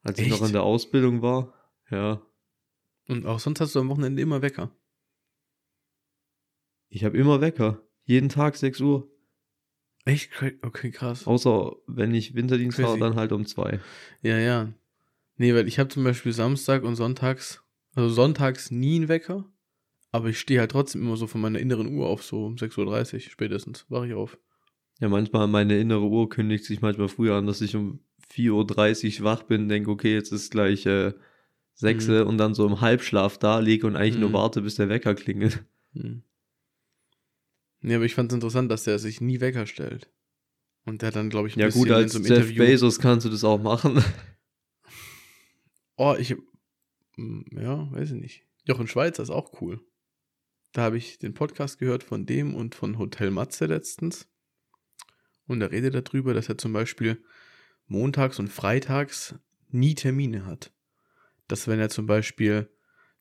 Als 0.02 0.18
ich 0.18 0.26
noch 0.26 0.38
Echt? 0.38 0.46
in 0.46 0.52
der 0.54 0.64
Ausbildung 0.64 1.22
war. 1.22 1.54
Ja. 1.88 2.20
Und 3.06 3.26
auch 3.26 3.38
sonst 3.38 3.60
hast 3.60 3.76
du 3.76 3.78
am 3.78 3.88
Wochenende 3.90 4.20
immer 4.20 4.42
Wecker. 4.42 4.76
Ich 6.88 7.04
habe 7.04 7.16
immer 7.16 7.40
Wecker. 7.40 7.80
Jeden 8.06 8.28
Tag 8.28 8.56
6 8.56 8.80
Uhr. 8.80 9.08
Echt? 10.04 10.32
Okay, 10.62 10.90
krass. 10.90 11.28
Außer 11.28 11.76
wenn 11.86 12.12
ich 12.12 12.34
Winterdienst 12.34 12.74
Crazy. 12.74 12.88
fahre, 12.88 12.98
dann 12.98 13.14
halt 13.14 13.30
um 13.30 13.46
zwei. 13.46 13.78
Ja, 14.20 14.36
ja. 14.36 14.72
Nee, 15.36 15.54
weil 15.54 15.68
ich 15.68 15.78
habe 15.78 15.90
zum 15.90 16.02
Beispiel 16.02 16.32
Samstag 16.32 16.82
und 16.82 16.96
Sonntags, 16.96 17.62
also 17.94 18.08
sonntags 18.08 18.72
nie 18.72 18.96
einen 18.96 19.08
Wecker, 19.08 19.48
aber 20.12 20.28
ich 20.28 20.38
stehe 20.40 20.60
halt 20.60 20.70
trotzdem 20.70 21.02
immer 21.02 21.16
so 21.16 21.26
von 21.26 21.40
meiner 21.40 21.58
inneren 21.58 21.94
Uhr 21.94 22.06
auf, 22.08 22.22
so 22.22 22.44
um 22.46 22.56
6.30 22.56 23.14
Uhr 23.14 23.20
spätestens, 23.20 23.86
wache 23.88 24.08
ich 24.08 24.14
auf. 24.14 24.38
Ja, 25.00 25.08
manchmal 25.08 25.46
meine 25.48 25.78
innere 25.78 26.04
Uhr 26.06 26.28
kündigt 26.28 26.64
sich 26.64 26.80
manchmal 26.82 27.08
früher 27.08 27.36
an, 27.36 27.46
dass 27.46 27.60
ich 27.60 27.74
um 27.76 28.00
4.30 28.32 29.20
Uhr 29.20 29.24
wach 29.24 29.42
bin, 29.44 29.68
denke, 29.68 29.90
okay, 29.90 30.12
jetzt 30.12 30.30
ist 30.32 30.50
gleich 30.50 30.84
äh, 30.86 31.12
6 31.74 32.08
Mhm. 32.08 32.26
und 32.26 32.38
dann 32.38 32.54
so 32.54 32.66
im 32.66 32.80
Halbschlaf 32.80 33.38
da 33.38 33.58
liege 33.60 33.86
und 33.86 33.96
eigentlich 33.96 34.18
nur 34.18 34.28
Mhm. 34.30 34.34
warte, 34.34 34.62
bis 34.62 34.74
der 34.76 34.88
Wecker 34.88 35.14
klingelt. 35.14 35.64
Hm. 35.94 36.22
Nee, 37.80 37.94
aber 37.96 38.04
ich 38.04 38.14
fand 38.14 38.30
es 38.30 38.34
interessant, 38.34 38.70
dass 38.70 38.84
der 38.84 38.98
sich 39.00 39.20
nie 39.20 39.40
Wecker 39.40 39.66
stellt. 39.66 40.08
Und 40.84 41.02
der 41.02 41.10
dann, 41.10 41.30
glaube 41.30 41.48
ich, 41.48 41.56
ein 41.56 41.60
Ja 41.60 41.66
bisschen 41.66 41.80
gut, 41.80 41.88
in 41.88 41.94
als 41.94 42.12
so 42.12 42.18
einem 42.18 42.26
Jeff 42.26 42.36
Interview. 42.50 42.62
Bezos 42.64 42.98
kannst 43.00 43.26
du 43.26 43.30
das 43.30 43.42
auch 43.42 43.60
machen. 43.60 44.04
Oh, 45.96 46.14
ich. 46.18 46.30
hm, 47.16 47.44
Ja, 47.52 47.90
weiß 47.92 48.12
ich 48.12 48.20
nicht. 48.20 48.42
Jochen 48.66 48.86
Schweizer 48.86 49.22
ist 49.22 49.30
auch 49.30 49.60
cool. 49.60 49.80
Da 50.72 50.82
habe 50.82 50.98
ich 50.98 51.18
den 51.18 51.34
Podcast 51.34 51.78
gehört 51.78 52.04
von 52.04 52.26
dem 52.26 52.54
und 52.54 52.74
von 52.74 52.98
Hotel 52.98 53.30
Matze 53.30 53.66
letztens. 53.66 54.28
Und 55.46 55.60
er 55.60 55.72
redet 55.72 55.94
darüber, 55.94 56.32
dass 56.32 56.48
er 56.48 56.58
zum 56.58 56.72
Beispiel 56.72 57.24
montags 57.86 58.38
und 58.38 58.48
freitags 58.48 59.34
nie 59.68 59.96
Termine 59.96 60.46
hat. 60.46 60.72
Dass 61.48 61.66
wenn 61.66 61.80
er 61.80 61.88
zum 61.88 62.06
Beispiel, 62.06 62.70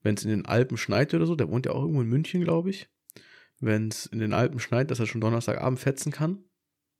wenn 0.03 0.15
es 0.15 0.23
in 0.23 0.29
den 0.29 0.45
Alpen 0.45 0.77
schneit 0.77 1.13
oder 1.13 1.25
so, 1.25 1.35
der 1.35 1.49
wohnt 1.49 1.65
ja 1.65 1.71
auch 1.71 1.81
irgendwo 1.81 2.01
in 2.01 2.07
München, 2.07 2.43
glaube 2.43 2.69
ich. 2.69 2.87
Wenn 3.59 3.87
es 3.87 4.05
in 4.05 4.19
den 4.19 4.33
Alpen 4.33 4.59
schneit, 4.59 4.91
dass 4.91 4.99
er 4.99 5.07
schon 5.07 5.21
Donnerstagabend 5.21 5.79
fetzen 5.79 6.11
kann 6.11 6.43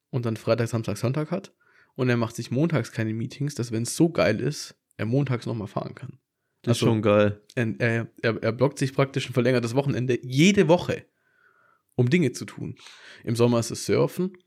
und 0.10 0.26
dann 0.26 0.36
Freitag, 0.36 0.68
Samstag, 0.68 0.98
Sonntag 0.98 1.30
hat. 1.30 1.54
Und 1.94 2.10
er 2.10 2.18
macht 2.18 2.36
sich 2.36 2.50
montags 2.50 2.92
keine 2.92 3.14
Meetings, 3.14 3.54
dass 3.54 3.72
wenn 3.72 3.84
es 3.84 3.96
so 3.96 4.10
geil 4.10 4.40
ist, 4.40 4.76
er 4.98 5.06
montags 5.06 5.46
nochmal 5.46 5.68
fahren 5.68 5.96
kann. 5.96 6.20
Das 6.62 6.78
ist 6.78 6.84
Also- 6.84 6.88
schon 6.88 7.02
geil. 7.02 7.42
Er, 7.56 7.74
er, 7.80 8.08
er, 8.22 8.44
er 8.44 8.52
blockt 8.52 8.80
sich 8.80 8.94
praktisch 8.94 9.30
ein 9.30 9.34
verlängertes 9.34 9.76
Wochenende 9.76 10.20
jede 10.22 10.68
Woche, 10.68 11.06
um 11.96 12.10
Dinge 12.10 12.32
zu 12.34 12.46
tun. 12.46 12.76
Im 13.24 13.36
Sommer 13.36 13.60
ist 13.60 13.72
es 13.72 13.86
Surfen. 13.86 14.38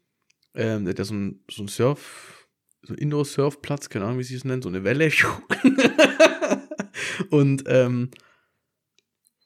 Ähm, 0.54 0.85
der 0.85 0.90
hat 0.92 0.99
ja 0.99 1.04
so 1.04 1.14
ein, 1.14 1.42
so 1.50 1.62
ein 1.62 1.69
Surf, 1.69 2.47
so 2.83 2.92
ein 2.92 2.99
Indoor-Surfplatz, 2.99 3.88
keine 3.88 4.04
Ahnung, 4.04 4.19
wie 4.19 4.25
sie 4.25 4.35
es 4.35 4.45
nennen, 4.45 4.61
so 4.62 4.69
eine 4.69 4.85
Welle. 4.85 5.11
Und 7.31 7.64
ähm, 7.66 8.11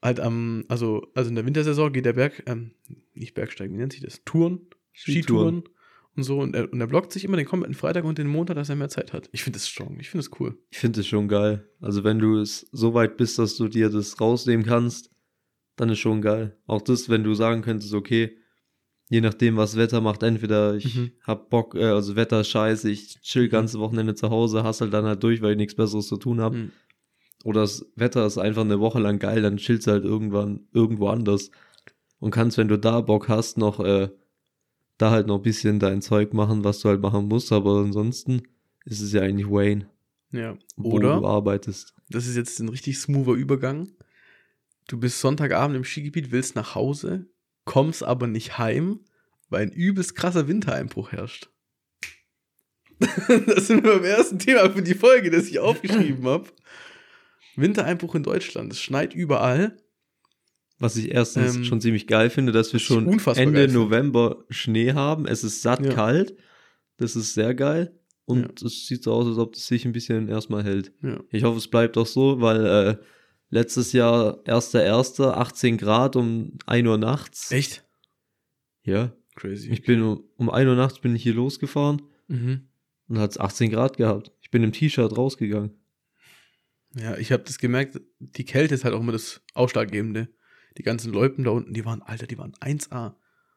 halt 0.02 0.20
am, 0.20 0.64
also, 0.68 1.06
also 1.14 1.28
in 1.30 1.36
der 1.36 1.46
Wintersaison 1.46 1.92
geht 1.92 2.04
der 2.04 2.12
Berg, 2.14 2.42
ähm, 2.46 2.72
nicht 3.14 3.34
Bergsteigen, 3.34 3.74
wie 3.74 3.78
nennt 3.78 3.92
sich 3.92 4.02
das? 4.02 4.22
Touren, 4.24 4.66
Skitouren 4.92 5.64
und 6.16 6.22
so. 6.22 6.40
Und 6.40 6.54
er, 6.54 6.72
und 6.72 6.80
er 6.80 6.86
blockt 6.86 7.12
sich 7.12 7.24
immer 7.24 7.36
den 7.36 7.46
kompletten 7.46 7.74
Freitag 7.74 8.04
und 8.04 8.18
den 8.18 8.26
Montag, 8.26 8.54
dass 8.56 8.68
er 8.68 8.76
mehr 8.76 8.88
Zeit 8.88 9.12
hat. 9.12 9.28
Ich 9.32 9.42
finde 9.44 9.58
das 9.58 9.68
strong, 9.68 9.98
ich 10.00 10.10
finde 10.10 10.26
das 10.26 10.40
cool. 10.40 10.58
Ich 10.70 10.78
finde 10.78 11.00
es 11.00 11.06
schon 11.06 11.28
geil. 11.28 11.68
Also 11.80 12.04
wenn 12.04 12.18
du 12.18 12.38
es 12.38 12.66
so 12.72 12.94
weit 12.94 13.16
bist, 13.16 13.38
dass 13.38 13.56
du 13.56 13.68
dir 13.68 13.90
das 13.90 14.20
rausnehmen 14.20 14.64
kannst, 14.66 15.10
dann 15.76 15.90
ist 15.90 15.98
schon 15.98 16.22
geil. 16.22 16.56
Auch 16.66 16.80
das, 16.82 17.08
wenn 17.08 17.22
du 17.24 17.34
sagen 17.34 17.62
könntest, 17.62 17.92
okay, 17.92 18.36
je 19.08 19.20
nachdem, 19.20 19.56
was 19.56 19.76
Wetter 19.76 20.00
macht, 20.00 20.22
entweder 20.22 20.74
ich 20.74 20.94
Mhm. 20.96 21.10
hab 21.22 21.50
Bock, 21.50 21.74
äh, 21.74 21.84
also 21.84 22.16
Wetter 22.16 22.42
scheiße, 22.42 22.90
ich 22.90 23.20
chill 23.20 23.48
ganze 23.48 23.78
Wochenende 23.78 24.14
zu 24.14 24.30
Hause, 24.30 24.64
hassel 24.64 24.90
dann 24.90 25.04
halt 25.04 25.22
durch, 25.22 25.42
weil 25.42 25.52
ich 25.52 25.56
nichts 25.58 25.76
Besseres 25.76 26.08
zu 26.08 26.16
tun 26.16 26.40
habe. 26.40 26.56
Mhm. 26.56 26.72
Oder 27.44 27.60
das 27.60 27.86
Wetter 27.94 28.26
ist 28.26 28.38
einfach 28.38 28.62
eine 28.62 28.80
Woche 28.80 28.98
lang 28.98 29.18
geil, 29.20 29.42
dann 29.42 29.58
chillst 29.58 29.86
du 29.86 29.92
halt 29.92 30.04
irgendwann 30.04 30.66
irgendwo 30.72 31.08
anders. 31.08 31.50
Und 32.18 32.30
kannst, 32.32 32.56
wenn 32.58 32.66
du 32.68 32.78
da 32.78 33.02
Bock 33.02 33.28
hast, 33.28 33.58
noch 33.58 33.78
äh, 33.78 34.08
da 34.98 35.10
halt 35.10 35.26
noch 35.26 35.36
ein 35.36 35.42
bisschen 35.42 35.78
dein 35.78 36.02
Zeug 36.02 36.32
machen, 36.32 36.64
was 36.64 36.80
du 36.80 36.88
halt 36.88 37.00
machen 37.00 37.28
musst. 37.28 37.52
Aber 37.52 37.78
ansonsten 37.80 38.42
ist 38.84 39.00
es 39.00 39.12
ja 39.12 39.22
eigentlich 39.22 39.48
Wayne, 39.50 39.88
Ja. 40.32 40.56
wo 40.76 40.92
Oder? 40.92 41.20
du 41.20 41.26
arbeitest. 41.26 41.94
das 42.08 42.26
ist 42.26 42.36
jetzt 42.36 42.58
ein 42.60 42.68
richtig 42.68 42.98
smoother 42.98 43.32
Übergang. 43.32 43.90
Du 44.88 44.98
bist 44.98 45.20
Sonntagabend 45.20 45.76
im 45.76 45.84
Skigebiet, 45.84 46.30
willst 46.30 46.54
nach 46.54 46.74
Hause, 46.76 47.26
kommst 47.64 48.04
aber 48.04 48.26
nicht 48.28 48.56
heim, 48.58 49.00
weil 49.50 49.62
ein 49.62 49.72
übelst 49.72 50.14
krasser 50.14 50.46
Wintereinbruch 50.48 51.10
herrscht. 51.12 51.50
das 53.46 53.66
sind 53.66 53.84
wir 53.84 53.94
beim 53.94 54.04
ersten 54.04 54.38
Thema 54.38 54.70
für 54.70 54.82
die 54.82 54.94
Folge, 54.94 55.30
das 55.30 55.48
ich 55.48 55.58
aufgeschrieben 55.58 56.24
habe. 56.26 56.48
Wintereinbruch 57.56 58.14
in 58.14 58.22
Deutschland. 58.22 58.72
Es 58.72 58.80
schneit 58.80 59.14
überall. 59.14 59.76
Was 60.78 60.96
ich 60.96 61.10
erstens 61.10 61.56
Ähm, 61.56 61.64
schon 61.64 61.80
ziemlich 61.80 62.06
geil 62.06 62.28
finde, 62.30 62.52
dass 62.52 62.72
wir 62.72 62.80
schon 62.80 63.08
Ende. 63.34 63.68
November 63.68 64.44
Schnee 64.50 64.92
haben. 64.92 65.26
Es 65.26 65.42
ist 65.42 65.62
satt 65.62 65.84
Ja. 65.84 65.92
kalt. 65.92 66.36
Das 66.98 67.16
ist 67.16 67.34
sehr 67.34 67.54
geil. 67.54 67.98
Und 68.26 68.60
Ja. 68.60 68.66
es 68.66 68.86
sieht 68.86 69.02
so 69.04 69.12
aus, 69.12 69.26
als 69.26 69.38
ob 69.38 69.54
es 69.54 69.66
sich 69.66 69.84
ein 69.86 69.92
bisschen 69.92 70.28
erstmal 70.28 70.64
hält. 70.64 70.92
Ja. 71.02 71.20
Ich 71.30 71.44
hoffe, 71.44 71.58
es 71.58 71.68
bleibt 71.68 71.96
auch 71.96 72.06
so, 72.06 72.40
weil 72.40 72.66
äh, 72.66 72.96
letztes 73.48 73.92
Jahr 73.92 74.38
1.1. 74.46 75.32
18 75.32 75.78
Grad 75.78 76.16
um 76.16 76.52
1 76.66 76.86
Uhr 76.86 76.98
nachts. 76.98 77.52
Echt? 77.52 77.84
Ja. 78.82 79.12
Crazy. 79.34 79.70
Ich 79.70 79.82
bin 79.82 80.02
um, 80.02 80.24
um 80.36 80.50
1 80.50 80.68
Uhr 80.68 80.76
nachts 80.76 80.98
bin 81.00 81.14
ich 81.14 81.22
hier 81.22 81.34
losgefahren 81.34 82.02
Mhm. 82.28 82.68
und 83.08 83.18
hat 83.18 83.30
es 83.30 83.38
18 83.38 83.70
Grad 83.70 83.96
gehabt. 83.96 84.32
Ich 84.42 84.50
bin 84.50 84.62
im 84.62 84.72
T-Shirt 84.72 85.16
rausgegangen. 85.16 85.70
Ja, 86.94 87.16
ich 87.18 87.30
habe 87.32 87.42
das 87.44 87.58
gemerkt, 87.58 88.00
die 88.18 88.44
Kälte 88.44 88.74
ist 88.74 88.84
halt 88.84 88.94
auch 88.94 89.00
immer 89.00 89.12
das 89.12 89.42
Ausschlaggebende. 89.54 90.28
Die 90.78 90.82
ganzen 90.82 91.12
Loipen 91.12 91.44
da 91.44 91.50
unten, 91.50 91.72
die 91.72 91.84
waren, 91.84 92.02
Alter, 92.02 92.26
die 92.26 92.38
waren 92.38 92.52
1A. 92.60 93.14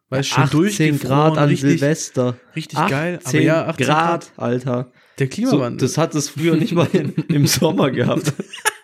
Weil 0.09 0.21
es 0.21 0.27
schon 0.27 0.43
18 0.45 0.59
durchgefroren, 0.59 0.99
Grad 0.99 1.37
an 1.37 1.49
richtig, 1.49 1.71
Silvester. 1.79 2.39
richtig 2.55 2.79
18 2.79 2.89
geil. 2.89 3.19
Aber 3.23 3.39
ja, 3.39 3.65
18 3.67 3.85
Grad, 3.85 4.33
Alter. 4.37 4.91
Der 5.19 5.27
So, 5.27 5.31
Klimawandel. 5.31 5.77
das 5.87 5.97
hat 5.97 6.15
es 6.15 6.29
früher 6.29 6.55
nicht 6.55 6.73
mal 6.73 6.87
in, 6.93 7.11
im 7.27 7.45
Sommer 7.45 7.91
gehabt. 7.91 8.33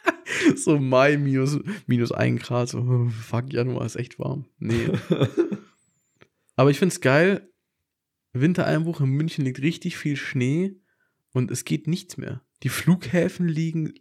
so 0.55 0.77
Mai 0.77 1.17
minus, 1.17 1.57
minus 1.87 2.11
1 2.11 2.41
Grad. 2.43 2.69
So, 2.69 2.79
oh, 2.79 3.09
fuck, 3.09 3.51
Januar 3.51 3.85
ist 3.85 3.95
echt 3.95 4.19
warm. 4.19 4.45
Nee. 4.59 4.89
Aber 6.55 6.69
ich 6.69 6.77
find's 6.77 7.01
geil. 7.01 7.49
Wintereinbruch 8.33 9.01
in 9.01 9.09
München 9.09 9.45
liegt 9.45 9.61
richtig 9.61 9.97
viel 9.97 10.17
Schnee 10.17 10.75
und 11.31 11.51
es 11.51 11.63
geht 11.65 11.87
nichts 11.87 12.17
mehr. 12.17 12.41
Die 12.63 12.69
Flughäfen 12.69 13.47
liegen, 13.47 13.93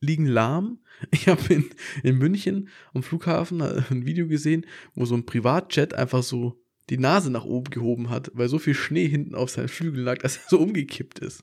liegen 0.00 0.26
lahm. 0.26 0.78
Ich 1.12 1.28
habe 1.28 1.54
in, 1.54 1.70
in 2.02 2.18
München 2.18 2.68
am 2.92 3.02
Flughafen 3.02 3.62
ein 3.62 4.04
Video 4.04 4.28
gesehen, 4.28 4.66
wo 4.94 5.06
so 5.06 5.14
ein 5.14 5.24
Privatjet 5.24 5.94
einfach 5.94 6.22
so 6.22 6.60
die 6.90 6.98
Nase 6.98 7.30
nach 7.30 7.46
oben 7.46 7.70
gehoben 7.70 8.10
hat, 8.10 8.30
weil 8.34 8.48
so 8.48 8.58
viel 8.58 8.74
Schnee 8.74 9.08
hinten 9.08 9.34
auf 9.34 9.48
seinen 9.48 9.68
Flügeln 9.68 10.04
lag, 10.04 10.18
dass 10.22 10.36
er 10.36 10.42
so 10.48 10.58
umgekippt 10.58 11.20
ist. 11.20 11.42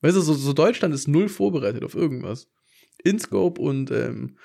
Weißt 0.00 0.16
du, 0.16 0.20
so, 0.22 0.34
so 0.34 0.52
Deutschland 0.52 0.92
ist 0.92 1.06
null 1.06 1.28
vorbereitet 1.28 1.84
auf 1.84 1.94
irgendwas. 1.94 2.48
InScope 3.04 3.60
und 3.60 3.92
ähm, 3.92 4.36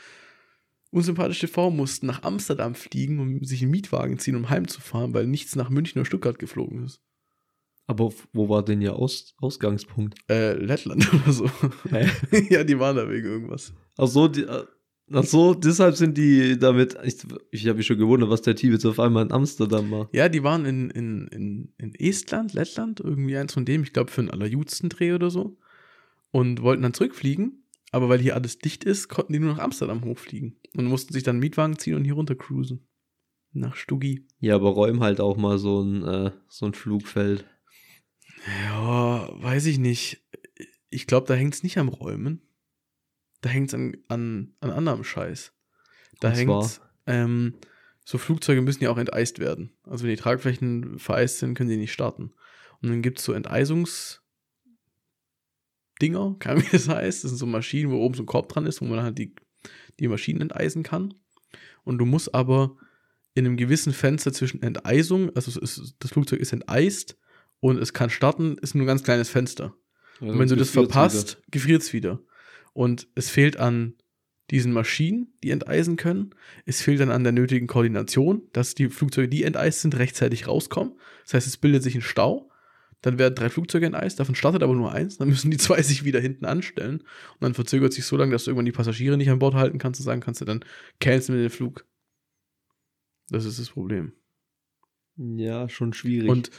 Unsympathisch 0.92 1.40
TV 1.40 1.72
mussten 1.72 2.06
nach 2.06 2.24
Amsterdam 2.24 2.76
fliegen, 2.76 3.20
um 3.20 3.44
sich 3.44 3.62
einen 3.62 3.72
Mietwagen 3.72 4.20
ziehen, 4.20 4.36
um 4.36 4.50
heimzufahren, 4.50 5.14
weil 5.14 5.26
nichts 5.26 5.56
nach 5.56 5.70
München 5.70 6.00
oder 6.00 6.06
Stuttgart 6.06 6.38
geflogen 6.38 6.84
ist. 6.84 7.02
Aber 7.92 8.14
wo 8.32 8.48
war 8.48 8.64
denn 8.64 8.82
Ihr 8.82 8.96
Aus 8.96 9.36
Ausgangspunkt? 9.42 10.18
Äh, 10.30 10.54
Lettland 10.54 11.14
oder 11.14 11.34
so. 11.34 11.52
Hä? 11.90 12.08
ja, 12.50 12.64
die 12.64 12.80
waren 12.80 12.96
da 12.96 13.10
wegen 13.10 13.26
irgendwas. 13.26 13.74
Ach 13.98 14.08
so, 14.08 14.30
die, 14.30 14.44
äh, 14.44 14.64
ach 15.12 15.26
so, 15.26 15.54
deshalb 15.54 15.98
sind 15.98 16.18
die 16.18 16.58
damit. 16.58 16.96
Ich, 17.04 17.18
ich 17.52 17.68
habe 17.68 17.80
mich 17.80 17.88
schon 17.88 17.98
gewundert, 17.98 18.30
was 18.30 18.44
der 18.44 18.56
jetzt 18.56 18.86
auf 18.86 18.98
einmal 18.98 19.26
in 19.26 19.34
Amsterdam 19.34 19.90
macht. 19.90 20.16
Ja, 20.16 20.30
die 20.30 20.42
waren 20.42 20.64
in, 20.64 20.90
in, 20.90 21.28
in, 21.28 21.74
in 21.78 21.94
Estland, 21.96 22.54
Lettland, 22.54 23.02
irgendwie 23.02 23.36
eins 23.36 23.54
von 23.54 23.66
dem, 23.66 23.84
ich 23.84 23.92
glaube 23.92 24.10
für 24.10 24.22
einen 24.22 24.32
Allerjudsten-Dreh 24.32 25.12
oder 25.12 25.30
so. 25.30 25.58
Und 26.32 26.62
wollten 26.62 26.84
dann 26.84 26.94
zurückfliegen, 26.94 27.66
aber 27.92 28.08
weil 28.08 28.20
hier 28.20 28.36
alles 28.36 28.58
dicht 28.58 28.86
ist, 28.86 29.10
konnten 29.10 29.34
die 29.34 29.40
nur 29.40 29.52
nach 29.52 29.60
Amsterdam 29.60 30.06
hochfliegen. 30.06 30.56
Und 30.78 30.86
mussten 30.86 31.12
sich 31.12 31.24
dann 31.24 31.36
einen 31.36 31.42
Mietwagen 31.42 31.78
ziehen 31.78 31.96
und 31.96 32.06
hier 32.06 32.14
runter 32.14 32.36
cruisen. 32.36 32.88
Nach 33.52 33.76
Stuggi. 33.76 34.28
Ja, 34.40 34.56
aber 34.56 34.70
räum 34.70 35.02
halt 35.02 35.20
auch 35.20 35.36
mal 35.36 35.58
so 35.58 35.82
ein, 35.82 36.04
äh, 36.06 36.32
so 36.48 36.68
ein 36.68 36.74
Flugfeld. 36.74 37.44
Ja, 38.48 39.30
weiß 39.42 39.66
ich 39.66 39.78
nicht. 39.78 40.24
Ich 40.90 41.08
glaube, 41.08 41.28
da 41.28 41.34
hängt 41.34 41.54
es 41.54 41.64
nicht 41.64 41.78
am 41.78 41.90
Räumen. 41.90 42.42
Da 43.42 43.50
hängt 43.50 43.70
es 43.70 43.74
an, 43.74 43.98
an, 44.08 44.54
an 44.60 44.72
anderem 44.72 45.04
Scheiß. 45.04 45.54
Da 46.20 46.30
hängt 46.30 46.64
zwar? 46.64 46.92
ähm, 47.08 47.56
so 48.06 48.18
Flugzeuge 48.18 48.62
müssen 48.62 48.84
ja 48.84 48.92
auch 48.92 48.98
enteist 48.98 49.40
werden. 49.40 49.72
Also 49.84 50.04
wenn 50.04 50.12
die 50.12 50.22
Tragflächen 50.22 51.00
vereist 51.00 51.40
sind, 51.40 51.56
können 51.56 51.70
die 51.70 51.78
nicht 51.78 51.94
starten. 51.94 52.34
Und 52.82 52.90
dann 52.90 53.02
gibt 53.02 53.20
es 53.20 53.26
so 53.26 53.34
Enteisungsdinger, 53.34 54.22
keine 56.40 56.56
Ahnung, 56.56 56.66
wie 56.66 56.72
das 56.72 56.88
heißt. 56.88 57.24
Das 57.24 57.32
sind 57.32 57.38
so 57.38 57.46
Maschinen, 57.46 57.92
wo 57.92 57.98
oben 57.98 58.16
so 58.16 58.24
ein 58.24 58.28
Korb 58.28 58.50
dran 58.50 58.66
ist, 58.66 58.82
wo 58.82 58.86
man 58.86 59.02
halt 59.02 59.18
die, 59.18 59.36
die 60.00 60.08
Maschinen 60.08 60.42
enteisen 60.42 60.84
kann. 60.84 61.14
Und 61.84 62.00
du 62.00 62.06
musst 62.06 62.34
aber 62.34 62.78
in 63.34 63.46
einem 63.46 63.58
gewissen 63.58 63.94
Fenster 63.94 64.34
zwischen 64.34 64.62
Enteisung, 64.62 65.34
also 65.36 65.60
es 65.62 65.96
das 66.00 66.12
Flugzeug 66.12 66.40
ist 66.40 66.54
enteist 66.54 67.18
und 67.62 67.78
es 67.78 67.94
kann 67.94 68.10
starten, 68.10 68.58
ist 68.58 68.76
nur 68.76 68.84
ein 68.84 68.88
ganz 68.88 69.04
kleines 69.04 69.30
Fenster. 69.30 69.74
Und 70.20 70.38
wenn 70.38 70.50
du 70.50 70.56
das 70.56 70.72
verpasst, 70.72 71.42
gefriert 71.50 71.82
es 71.82 71.94
wieder. 71.94 72.20
Und 72.74 73.08
es 73.16 73.30
fehlt 73.30 73.58
an 73.58 73.96
diesen 74.50 74.74
Maschinen, 74.74 75.34
die 75.44 75.52
enteisen 75.52 75.96
können. 75.96 76.36
Es 76.66 76.82
fehlt 76.82 77.00
dann 77.00 77.10
an 77.10 77.24
der 77.24 77.32
nötigen 77.32 77.68
Koordination, 77.68 78.44
dass 78.52 78.76
die 78.76 78.90
Flugzeuge, 78.90 79.30
die 79.30 79.44
enteist 79.44 79.82
sind, 79.82 79.98
rechtzeitig 79.98 80.48
rauskommen. 80.48 80.94
Das 81.24 81.36
heißt, 81.36 81.48
es 81.48 81.58
bildet 81.58 81.84
sich 81.84 81.96
ein 81.96 82.02
Stau. 82.02 82.52
Dann 83.02 83.18
werden 83.18 83.34
drei 83.34 83.50
Flugzeuge 83.50 83.88
enteist, 83.88 84.20
davon 84.20 84.36
startet 84.36 84.62
aber 84.62 84.76
nur 84.76 84.92
eins. 84.92 85.18
Dann 85.18 85.30
müssen 85.30 85.50
die 85.50 85.58
zwei 85.58 85.82
sich 85.82 86.04
wieder 86.04 86.20
hinten 86.20 86.46
anstellen. 86.46 87.00
Und 87.00 87.42
dann 87.42 87.54
verzögert 87.54 87.94
sich 87.94 88.06
so 88.06 88.18
lange, 88.18 88.32
dass 88.32 88.44
du 88.44 88.52
irgendwann 88.52 88.66
die 88.66 88.72
Passagiere 88.72 89.18
nicht 89.18 89.30
an 89.30 89.40
Bord 89.40 89.56
halten 89.56 89.78
kannst 89.78 90.00
und 90.00 90.06
sagen 90.06 90.22
kannst, 90.22 90.42
du 90.42 90.46
dann 90.46 90.66
canceln 91.00 91.38
wir 91.38 91.44
den 91.44 91.52
Flug. 91.52 91.86
Das 93.30 93.46
ist 93.46 93.60
das 93.60 93.70
Problem. 93.70 94.14
Ja, 95.16 95.70
schon 95.70 95.94
schwierig. 95.94 96.30
Und 96.30 96.52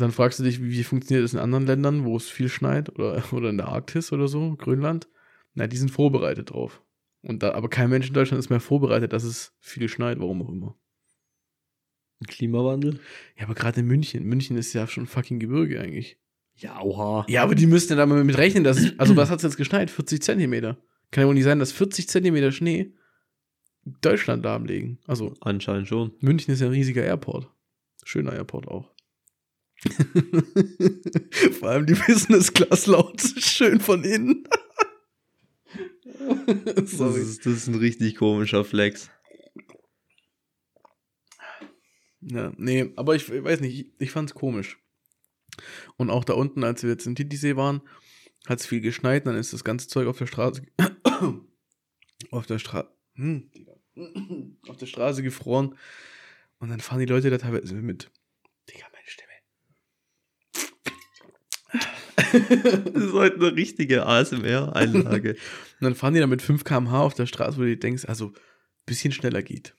dann 0.00 0.12
fragst 0.12 0.38
du 0.38 0.44
dich, 0.44 0.62
wie, 0.62 0.84
funktioniert 0.84 1.24
das 1.24 1.32
in 1.32 1.38
anderen 1.38 1.66
Ländern, 1.66 2.04
wo 2.04 2.16
es 2.16 2.28
viel 2.28 2.48
schneit 2.48 2.90
oder, 2.90 3.22
oder 3.32 3.50
in 3.50 3.56
der 3.56 3.68
Arktis 3.68 4.12
oder 4.12 4.28
so, 4.28 4.56
Grönland? 4.56 5.08
Na, 5.54 5.66
die 5.66 5.76
sind 5.76 5.90
vorbereitet 5.90 6.50
drauf. 6.50 6.82
Und 7.22 7.42
da, 7.42 7.52
aber 7.52 7.68
kein 7.68 7.90
Mensch 7.90 8.08
in 8.08 8.14
Deutschland 8.14 8.38
ist 8.38 8.50
mehr 8.50 8.60
vorbereitet, 8.60 9.12
dass 9.12 9.24
es 9.24 9.56
viel 9.60 9.88
schneit, 9.88 10.20
warum 10.20 10.42
auch 10.42 10.50
immer. 10.50 10.78
Klimawandel? 12.26 13.00
Ja, 13.36 13.44
aber 13.44 13.54
gerade 13.54 13.80
in 13.80 13.86
München. 13.86 14.24
München 14.24 14.56
ist 14.56 14.72
ja 14.72 14.86
schon 14.86 15.06
fucking 15.06 15.38
Gebirge 15.38 15.80
eigentlich. 15.80 16.18
Ja, 16.56 16.80
oha. 16.80 17.24
Ja, 17.28 17.44
aber 17.44 17.54
die 17.54 17.66
müssten 17.66 17.92
ja 17.92 17.96
da 17.96 18.06
mal 18.06 18.24
mit 18.24 18.36
rechnen, 18.36 18.64
dass 18.64 18.78
es, 18.78 18.98
also 18.98 19.14
was 19.14 19.30
hat 19.30 19.36
es 19.36 19.44
jetzt 19.44 19.56
geschneit? 19.56 19.90
40 19.90 20.22
Zentimeter. 20.22 20.76
Kann 21.12 21.22
ja 21.22 21.28
wohl 21.28 21.34
nicht 21.34 21.44
sein, 21.44 21.60
dass 21.60 21.70
40 21.70 22.08
Zentimeter 22.08 22.50
Schnee 22.50 22.94
Deutschland 23.84 24.44
lahmlegen. 24.44 24.98
Also 25.06 25.34
Anscheinend 25.40 25.86
schon. 25.86 26.12
München 26.20 26.52
ist 26.52 26.60
ja 26.60 26.66
ein 26.66 26.72
riesiger 26.72 27.04
Airport. 27.04 27.48
Schöner 28.04 28.32
Airport 28.32 28.66
auch. 28.66 28.92
Vor 31.60 31.68
allem 31.68 31.86
die 31.86 31.94
Business 31.94 32.52
Class 32.52 32.86
laut 32.86 33.20
schön 33.20 33.80
von 33.80 34.04
innen. 34.04 34.44
Das 36.64 36.92
Sorry. 36.92 37.20
ist, 37.20 37.46
das 37.46 37.52
ist 37.52 37.66
ein 37.68 37.74
richtig 37.74 38.16
komischer 38.16 38.64
Flex. 38.64 39.10
Ja, 42.20 42.52
nee, 42.56 42.92
aber 42.96 43.14
ich, 43.14 43.28
ich 43.28 43.44
weiß 43.44 43.60
nicht, 43.60 43.78
ich, 43.78 43.92
ich 43.98 44.10
fand's 44.10 44.34
komisch. 44.34 44.78
Und 45.96 46.10
auch 46.10 46.24
da 46.24 46.34
unten, 46.34 46.64
als 46.64 46.82
wir 46.82 46.90
jetzt 46.90 47.06
im 47.06 47.14
Titisee 47.14 47.56
waren, 47.56 47.82
hat 48.46 48.60
es 48.60 48.66
viel 48.66 48.80
geschneit, 48.80 49.26
dann 49.26 49.36
ist 49.36 49.52
das 49.52 49.64
ganze 49.64 49.88
Zeug 49.88 50.08
auf 50.08 50.18
der 50.18 50.26
Straße 50.26 50.62
auf 52.30 52.46
der 52.46 52.58
Straße 52.58 52.88
hm, 53.14 53.50
auf 54.68 54.76
der 54.76 54.86
Straße 54.86 55.22
gefroren 55.22 55.76
und 56.58 56.70
dann 56.70 56.80
fahren 56.80 57.00
die 57.00 57.06
Leute 57.06 57.30
da 57.30 57.38
teilweise 57.38 57.74
mit 57.74 58.10
Digga, 58.68 58.86
meine 58.92 59.06
Stimme. 59.06 59.32
Das 62.18 63.04
ist 63.04 63.12
heute 63.12 63.36
eine 63.36 63.54
richtige 63.54 64.04
ASMR-Einlage. 64.06 65.30
Und 65.30 65.38
dann 65.80 65.94
fahren 65.94 66.14
die 66.14 66.20
da 66.20 66.26
mit 66.26 66.42
5 66.42 66.64
km/h 66.64 67.00
auf 67.00 67.14
der 67.14 67.26
Straße, 67.26 67.56
wo 67.56 67.62
du 67.62 67.68
dir 67.68 67.78
denkst, 67.78 68.06
also 68.06 68.32
bisschen 68.86 69.12
schneller 69.12 69.42
geht. 69.42 69.74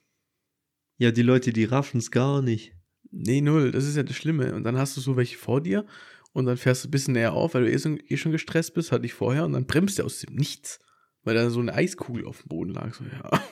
ja, 0.98 1.12
die 1.12 1.24
Leute, 1.24 1.52
die 1.52 1.66
raffen 1.66 1.98
es 1.98 2.12
gar 2.12 2.42
nicht. 2.42 2.74
Nee, 3.12 3.42
null, 3.42 3.72
das 3.72 3.86
ist 3.86 3.98
ja 3.98 4.04
das 4.04 4.16
Schlimme. 4.16 4.54
Und 4.54 4.64
dann 4.64 4.78
hast 4.78 4.96
du 4.96 5.02
so 5.02 5.18
welche 5.18 5.38
vor 5.38 5.62
dir 5.62 5.86
und 6.32 6.46
dann 6.46 6.58
fährst 6.58 6.84
du 6.84 6.88
ein 6.88 6.92
bisschen 6.92 7.14
näher 7.16 7.34
auf, 7.34 7.54
weil 7.54 7.66
du 7.66 7.72
eh, 7.72 7.78
so, 7.78 7.98
eh 8.08 8.18
schon 8.18 8.32
gestresst 8.32 8.74
bist, 8.74 8.92
hatte 8.92 9.06
ich 9.06 9.14
vorher, 9.14 9.46
und 9.46 9.54
dann 9.54 9.66
bremst 9.66 10.00
du 10.00 10.04
aus 10.04 10.20
dem 10.20 10.36
Nichts, 10.36 10.80
weil 11.24 11.36
da 11.36 11.50
so 11.50 11.60
eine 11.60 11.74
Eiskugel 11.74 12.26
auf 12.26 12.44
dem 12.44 12.50
Boden 12.50 12.72
lag. 12.72 12.94
So, 12.94 13.04
ja. 13.04 13.30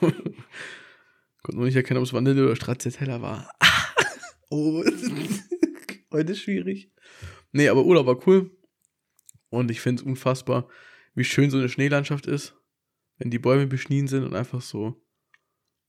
Konnte 1.42 1.56
nur 1.56 1.66
nicht 1.66 1.76
erkennen, 1.76 1.98
ob 1.98 2.04
es 2.04 2.12
Vanille 2.12 2.44
oder 2.44 2.56
Stracciatella 2.56 3.20
war. 3.20 3.50
oh, 4.50 4.84
heute 6.12 6.32
ist 6.32 6.40
schwierig. 6.40 6.92
Nee, 7.52 7.68
aber 7.68 7.84
Urlaub 7.84 8.06
war 8.06 8.26
cool. 8.26 8.50
Und 9.50 9.70
ich 9.70 9.80
finde 9.80 10.02
es 10.02 10.06
unfassbar, 10.06 10.68
wie 11.14 11.24
schön 11.24 11.50
so 11.50 11.58
eine 11.58 11.68
Schneelandschaft 11.68 12.26
ist, 12.26 12.54
wenn 13.18 13.30
die 13.30 13.38
Bäume 13.38 13.66
beschnien 13.66 14.06
sind 14.08 14.24
und 14.24 14.34
einfach 14.34 14.60
so. 14.60 14.96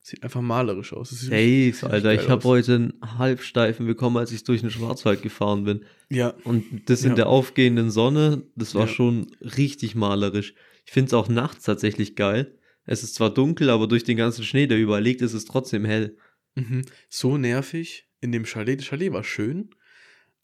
Sieht 0.01 0.23
einfach 0.23 0.41
malerisch 0.41 0.93
aus. 0.93 1.09
Das 1.09 1.27
Ey, 1.29 1.71
sieht 1.73 1.83
Alter, 1.83 2.13
ich 2.13 2.29
habe 2.29 2.43
heute 2.45 2.73
einen 2.75 2.93
Halbsteifen 3.19 3.85
bekommen, 3.85 4.15
als 4.17 4.31
ich 4.31 4.43
durch 4.45 4.61
den 4.61 4.71
Schwarzwald 4.71 5.21
gefahren 5.21 5.65
bin. 5.65 5.85
Ja, 6.09 6.29
Und 6.45 6.89
das 6.89 7.03
in 7.03 7.09
Ja. 7.09 7.15
der 7.15 7.27
aufgehenden 7.27 7.91
Sonne, 7.91 8.43
das 8.55 8.75
war 8.75 8.87
Ja. 8.87 8.93
schon 8.93 9.27
richtig 9.41 9.95
malerisch. 9.95 10.53
Ich 10.85 10.91
finde 10.93 11.07
es 11.07 11.13
auch 11.13 11.27
nachts 11.27 11.65
tatsächlich 11.65 12.15
geil. 12.15 12.57
Es 12.85 13.03
ist 13.03 13.13
zwar 13.15 13.31
dunkel, 13.31 13.69
aber 13.69 13.87
durch 13.87 14.03
den 14.05 14.17
ganzen 14.17 14.43
Schnee, 14.45 14.65
der 14.67 14.79
überall 14.79 15.03
liegt, 15.03 15.21
ist 15.21 15.33
es 15.33 15.45
trotzdem 15.45 15.83
hell. 15.85 16.17
Mhm. 16.55 16.83
So 17.09 17.37
nervig 17.37 18.07
in 18.21 18.31
dem 18.31 18.45
Chalet. 18.45 18.79
Das 18.79 18.87
Chalet 18.87 19.11
war 19.13 19.23
schön, 19.25 19.69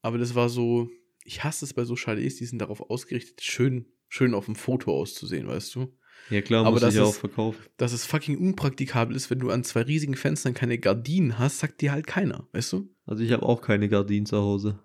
aber 0.02 0.18
das 0.18 0.36
war 0.36 0.50
so, 0.50 0.90
ich 1.26 1.44
hasse 1.44 1.66
es 1.66 1.74
bei 1.74 1.84
so 1.84 1.96
Chalets, 1.96 2.38
die 2.38 2.46
sind 2.46 2.60
darauf 2.60 2.90
ausgerichtet, 2.90 3.42
schön, 3.42 3.88
schön 4.08 4.34
auf 4.34 4.46
dem 4.46 4.56
Foto 4.56 4.98
auszusehen, 4.98 5.48
weißt 5.48 5.76
du? 5.76 5.94
Ja 6.30 6.42
klar, 6.42 6.62
Aber 6.62 6.72
muss 6.72 6.82
das 6.82 6.94
ist- 6.96 7.02
auch 7.02 7.14
verkaufen. 7.14 7.62
Dass 7.78 7.92
es 7.92 8.06
fucking 8.06 8.38
unpraktikabel 8.38 9.16
ist, 9.16 9.30
wenn 9.30 9.40
du 9.40 9.50
an 9.52 9.64
zwei 9.66 9.82
riesigen 9.82 10.16
Fenstern 10.16 10.54
keine 10.54 10.78
Gardinen 10.80 11.38
hast, 11.38 11.60
sagt 11.60 11.82
dir 11.82 11.92
halt 11.92 12.08
keiner, 12.08 12.48
weißt 12.54 12.72
du? 12.74 12.90
Also 13.06 13.22
ich 13.24 13.32
habe 13.34 13.44
auch 13.44 13.62
keine 13.62 13.90
Gardinen 13.90 14.26
zu 14.26 14.38
Hause. 14.38 14.80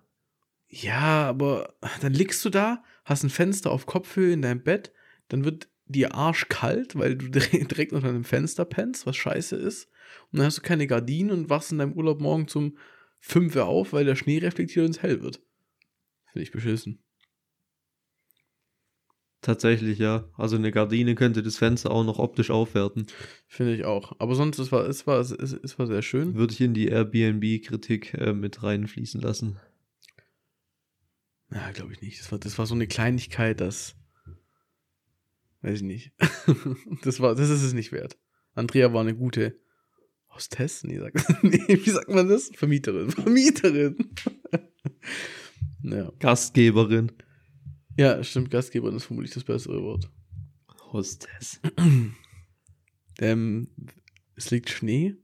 Ja, 0.67 1.27
aber 1.27 1.73
dann 2.01 2.13
liegst 2.13 2.43
du 2.45 2.49
da, 2.49 2.83
hast 3.05 3.23
ein 3.23 3.29
Fenster 3.29 3.71
auf 3.71 3.85
Kopfhöhe 3.85 4.33
in 4.33 4.41
deinem 4.41 4.63
Bett, 4.63 4.91
dann 5.29 5.43
wird 5.45 5.69
dir 5.85 6.13
arschkalt, 6.15 6.95
weil 6.95 7.15
du 7.17 7.29
direkt 7.31 7.91
unter 7.93 8.09
einem 8.09 8.23
Fenster 8.23 8.65
pennst, 8.65 9.05
was 9.05 9.15
scheiße 9.17 9.55
ist. 9.55 9.89
Und 10.31 10.37
dann 10.39 10.45
hast 10.45 10.57
du 10.59 10.61
keine 10.61 10.87
Gardinen 10.87 11.31
und 11.31 11.49
wachst 11.49 11.71
in 11.71 11.77
deinem 11.79 11.93
Urlaub 11.93 12.21
morgen 12.21 12.47
zum 12.47 12.77
5 13.19 13.55
Uhr 13.55 13.65
auf, 13.65 13.93
weil 13.93 14.05
der 14.05 14.15
Schnee 14.15 14.37
reflektiert 14.39 14.85
und 14.85 14.91
es 14.95 15.01
hell 15.01 15.21
wird. 15.21 15.41
Finde 16.31 16.43
ich 16.43 16.51
beschissen. 16.51 17.03
Tatsächlich, 19.41 19.97
ja. 19.97 20.29
Also 20.37 20.55
eine 20.55 20.71
Gardine 20.71 21.15
könnte 21.15 21.41
das 21.41 21.57
Fenster 21.57 21.89
auch 21.89 22.03
noch 22.03 22.19
optisch 22.19 22.51
aufwerten. 22.51 23.07
Finde 23.47 23.75
ich 23.75 23.85
auch. 23.85 24.13
Aber 24.19 24.35
sonst, 24.35 24.59
es 24.59 24.71
war, 24.71 24.87
es 24.87 25.07
war, 25.07 25.19
es, 25.19 25.31
es 25.31 25.79
war 25.79 25.87
sehr 25.87 26.03
schön. 26.03 26.35
Würde 26.35 26.53
ich 26.53 26.61
in 26.61 26.75
die 26.75 26.87
Airbnb-Kritik 26.87 28.13
äh, 28.13 28.33
mit 28.33 28.61
reinfließen 28.61 29.19
lassen. 29.19 29.59
Ja, 31.51 31.71
glaube 31.71 31.91
ich 31.91 32.01
nicht. 32.01 32.19
Das 32.19 32.31
war, 32.31 32.39
das 32.39 32.57
war 32.59 32.67
so 32.67 32.75
eine 32.75 32.87
Kleinigkeit, 32.87 33.59
das. 33.59 33.95
Weiß 35.63 35.77
ich 35.77 35.83
nicht. 35.83 36.11
das, 37.03 37.19
war, 37.19 37.33
das 37.33 37.49
ist 37.49 37.63
es 37.63 37.73
nicht 37.73 37.91
wert. 37.91 38.17
Andrea 38.53 38.93
war 38.93 39.01
eine 39.01 39.15
gute 39.15 39.59
Hostess? 40.29 40.83
Nee, 40.83 40.99
sag, 40.99 41.13
nee, 41.43 41.65
wie 41.67 41.89
sagt 41.89 42.09
man 42.09 42.29
das? 42.29 42.51
Vermieterin. 42.53 43.09
Vermieterin. 43.09 44.11
ja. 45.83 46.11
Gastgeberin. 46.19 47.11
Ja, 47.97 48.23
stimmt. 48.23 48.51
Gastgeberin 48.51 48.95
ist 48.95 49.05
vermutlich 49.05 49.33
das 49.33 49.43
bessere 49.43 49.81
Wort. 49.81 50.09
Hostess. 50.91 51.59
ähm, 53.19 53.67
es 54.35 54.51
liegt 54.51 54.69
Schnee. 54.69 55.15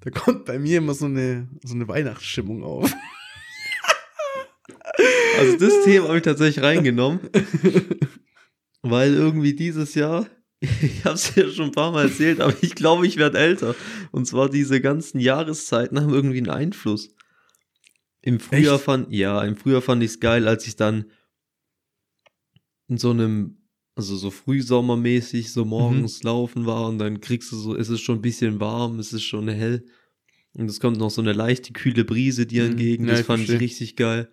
Da 0.00 0.10
kommt 0.10 0.44
bei 0.44 0.58
mir 0.58 0.78
immer 0.78 0.94
so 0.94 1.06
eine, 1.06 1.48
so 1.62 1.74
eine 1.74 1.86
Weihnachtsstimmung 1.88 2.64
auf. 2.64 2.92
Also 5.38 5.56
das 5.56 5.84
Thema 5.84 6.08
habe 6.08 6.18
ich 6.18 6.22
tatsächlich 6.22 6.62
reingenommen, 6.62 7.20
weil 8.82 9.14
irgendwie 9.14 9.54
dieses 9.54 9.94
Jahr, 9.94 10.26
ich 10.60 11.04
habe 11.04 11.14
es 11.14 11.34
ja 11.34 11.48
schon 11.48 11.66
ein 11.66 11.72
paar 11.72 11.92
Mal 11.92 12.06
erzählt, 12.06 12.40
aber 12.40 12.54
ich 12.60 12.74
glaube, 12.74 13.06
ich 13.06 13.16
werde 13.16 13.38
älter. 13.38 13.74
Und 14.10 14.26
zwar 14.26 14.48
diese 14.48 14.80
ganzen 14.80 15.18
Jahreszeiten 15.18 16.00
haben 16.00 16.12
irgendwie 16.12 16.38
einen 16.38 16.50
Einfluss. 16.50 17.14
Im 18.22 18.38
Frühjahr 18.38 18.76
Echt? 18.76 18.84
fand, 18.84 19.12
ja, 19.12 19.42
im 19.42 19.56
Frühjahr 19.56 19.82
fand 19.82 20.02
ich 20.02 20.12
es 20.12 20.20
geil, 20.20 20.46
als 20.46 20.66
ich 20.66 20.76
dann 20.76 21.06
in 22.88 22.96
so 22.96 23.10
einem, 23.10 23.58
also 23.96 24.16
so 24.16 24.30
frühsommermäßig, 24.30 25.52
so 25.52 25.64
morgens 25.64 26.22
mhm. 26.22 26.28
laufen 26.28 26.66
war 26.66 26.88
und 26.88 26.98
dann 26.98 27.20
kriegst 27.20 27.50
du 27.50 27.56
so, 27.56 27.74
ist 27.74 27.88
es 27.88 28.00
schon 28.00 28.18
ein 28.18 28.22
bisschen 28.22 28.60
warm, 28.60 28.98
es 29.00 29.12
ist 29.12 29.24
schon 29.24 29.48
hell. 29.48 29.84
Und 30.54 30.70
es 30.70 30.80
kommt 30.80 30.98
noch 30.98 31.10
so 31.10 31.20
eine 31.20 31.32
leichte, 31.32 31.72
kühle 31.72 32.04
Brise 32.04 32.46
dir 32.46 32.64
mhm. 32.64 32.70
entgegen. 32.70 33.04
Ja, 33.06 33.12
das 33.12 33.22
fand 33.22 33.40
verstehe. 33.40 33.56
ich 33.56 33.62
richtig 33.62 33.96
geil. 33.96 34.30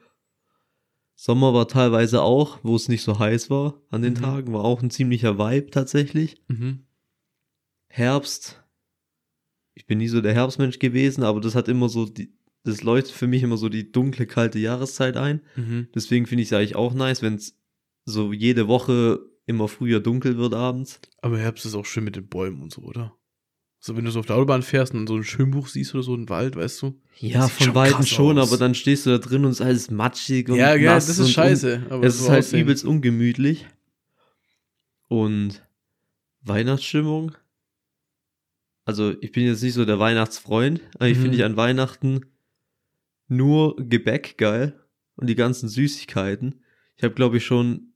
Sommer 1.16 1.54
war 1.54 1.68
teilweise 1.68 2.22
auch, 2.22 2.60
wo 2.64 2.76
es 2.76 2.88
nicht 2.88 3.02
so 3.02 3.20
heiß 3.20 3.50
war 3.50 3.82
an 3.90 4.02
den 4.02 4.14
mhm. 4.14 4.22
Tagen, 4.22 4.54
war 4.54 4.64
auch 4.64 4.82
ein 4.82 4.92
ziemlicher 4.92 5.38
Vibe 5.38 5.72
tatsächlich. 5.72 6.42
Mhm. 6.48 6.86
Herbst, 7.88 8.64
ich 9.74 9.86
bin 9.86 9.98
nie 9.98 10.08
so 10.08 10.22
der 10.22 10.34
Herbstmensch 10.34 10.80
gewesen, 10.80 11.24
aber 11.24 11.42
das 11.42 11.56
hat 11.56 11.68
immer 11.68 11.90
so, 11.90 12.06
die, 12.06 12.38
das 12.64 12.84
läutet 12.84 13.12
für 13.12 13.28
mich 13.28 13.44
immer 13.44 13.58
so 13.58 13.70
die 13.70 13.92
dunkle, 13.92 14.26
kalte 14.26 14.60
Jahreszeit 14.60 15.18
ein. 15.18 15.42
Mhm. 15.56 15.88
Deswegen 15.96 16.26
finde 16.26 16.44
ich 16.44 16.50
es 16.50 16.54
eigentlich 16.54 16.76
auch 16.76 16.94
nice, 16.94 17.22
wenn 17.22 17.36
es 17.36 17.58
so 18.06 18.34
jede 18.34 18.68
Woche 18.68 19.20
immer 19.46 19.68
früher 19.68 20.00
dunkel 20.00 20.38
wird 20.38 20.54
abends. 20.54 21.00
Aber 21.22 21.38
Herbst 21.40 21.66
ist 21.66 21.76
auch 21.76 21.86
schön 21.86 22.04
mit 22.04 22.16
den 22.16 22.28
Bäumen 22.28 22.62
und 22.62 22.72
so, 22.72 22.82
oder? 22.82 23.16
So, 23.82 23.96
wenn 23.96 24.04
du 24.04 24.12
so 24.12 24.20
auf 24.20 24.26
der 24.26 24.36
Autobahn 24.36 24.62
fährst 24.62 24.94
und 24.94 25.08
so 25.08 25.16
ein 25.16 25.24
Schönbuch 25.24 25.70
siehst 25.70 25.96
oder 25.96 26.04
so, 26.04 26.14
ein 26.14 26.28
Wald, 26.28 26.58
weißt 26.58 26.82
du? 26.82 27.02
Ja, 27.18 27.48
von 27.48 27.74
Weitem 27.76 28.06
schon, 28.06 28.38
aus. 28.38 28.50
aber 28.50 28.58
dann 28.58 28.76
stehst 28.76 29.06
du 29.06 29.12
da 29.12 29.18
drin 29.20 29.46
und 29.46 29.52
es 29.52 29.62
ist 29.62 29.66
alles 29.66 29.92
matschig 29.92 30.50
und 30.50 30.58
Ja, 30.58 30.76
ja, 30.76 30.96
das 30.96 31.18
ist 31.18 31.32
scheiße. 31.32 31.88
Aber 31.90 32.06
es 32.06 32.20
ist 32.20 32.30
halt 32.30 32.40
aussehen. 32.40 32.62
übelst 32.62 32.84
ungemütlich. 32.84 33.66
Und 35.08 35.64
Weihnachtsstimmung. 36.42 37.32
Also, 38.84 39.14
ich 39.22 39.32
bin 39.32 39.46
jetzt 39.46 39.64
nicht 39.64 39.74
so 39.74 39.86
der 39.86 40.00
Weihnachtsfreund, 40.00 40.82
aber 40.96 41.08
ich 41.08 41.18
mhm. 41.18 41.22
finde 41.22 41.38
ich 41.38 41.44
an 41.46 41.56
Weihnachten 41.56 42.26
nur 43.30 43.76
Gebäck 43.78 44.38
geil 44.38 44.80
und 45.16 45.28
die 45.28 45.36
ganzen 45.36 45.70
Süßigkeiten. 45.70 46.62
Ich 46.98 47.04
habe, 47.04 47.14
glaube 47.14 47.38
ich, 47.38 47.46
schon 47.46 47.94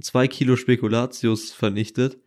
zwei 0.00 0.28
Kilo 0.28 0.56
Spekulatius 0.56 1.52
vernichtet. 1.52 2.18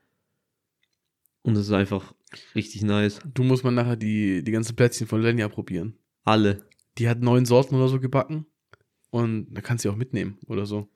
Und 1.44 1.56
es 1.56 1.68
ist 1.68 1.74
einfach 1.74 2.16
Richtig 2.54 2.84
nice. 2.84 3.20
Du 3.34 3.44
musst 3.44 3.64
mal 3.64 3.72
nachher 3.72 3.96
die, 3.96 4.44
die 4.44 4.52
ganzen 4.52 4.76
Plätzchen 4.76 5.08
von 5.08 5.22
Lenya 5.22 5.48
probieren. 5.48 5.98
Alle. 6.24 6.66
Die 6.98 7.08
hat 7.08 7.22
neun 7.22 7.46
Sorten 7.46 7.76
oder 7.76 7.88
so 7.88 8.00
gebacken. 8.00 8.46
Und 9.10 9.54
da 9.54 9.62
kannst 9.62 9.86
du 9.86 9.90
auch 9.90 9.96
mitnehmen 9.96 10.38
oder 10.48 10.66
so. 10.66 10.90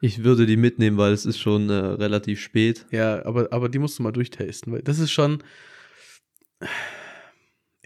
Ich 0.00 0.24
würde 0.24 0.46
die 0.46 0.56
mitnehmen, 0.56 0.98
weil 0.98 1.12
es 1.12 1.26
ist 1.26 1.38
schon 1.38 1.70
äh, 1.70 1.74
relativ 1.74 2.40
spät. 2.40 2.86
Ja, 2.90 3.24
aber, 3.24 3.52
aber 3.52 3.68
die 3.68 3.78
musst 3.78 3.98
du 3.98 4.02
mal 4.02 4.12
durchtasten, 4.12 4.72
weil 4.72 4.82
das 4.82 4.98
ist 4.98 5.10
schon. 5.10 5.42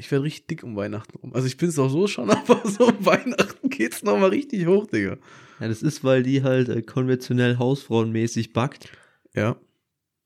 Ich 0.01 0.11
werde 0.11 0.25
richtig 0.25 0.47
dick 0.47 0.63
um 0.63 0.77
Weihnachten 0.77 1.19
rum. 1.19 1.35
Also 1.35 1.47
ich 1.47 1.59
bin 1.59 1.69
es 1.69 1.79
auch 1.79 1.91
so 1.91 2.07
schon, 2.07 2.31
aber 2.31 2.67
so 2.69 2.89
um 2.89 3.05
Weihnachten 3.05 3.69
geht 3.69 3.93
es 3.93 4.03
nochmal 4.03 4.31
richtig 4.31 4.67
hoch, 4.67 4.87
Digga. 4.87 5.19
Ja, 5.61 5.69
das 5.69 5.83
ist, 5.83 6.03
weil 6.03 6.23
die 6.23 6.43
halt 6.43 6.71
äh, 6.71 6.81
konventionell 6.81 7.59
hausfrauenmäßig 7.59 8.55
backt. 8.55 8.91
Ja. 9.35 9.57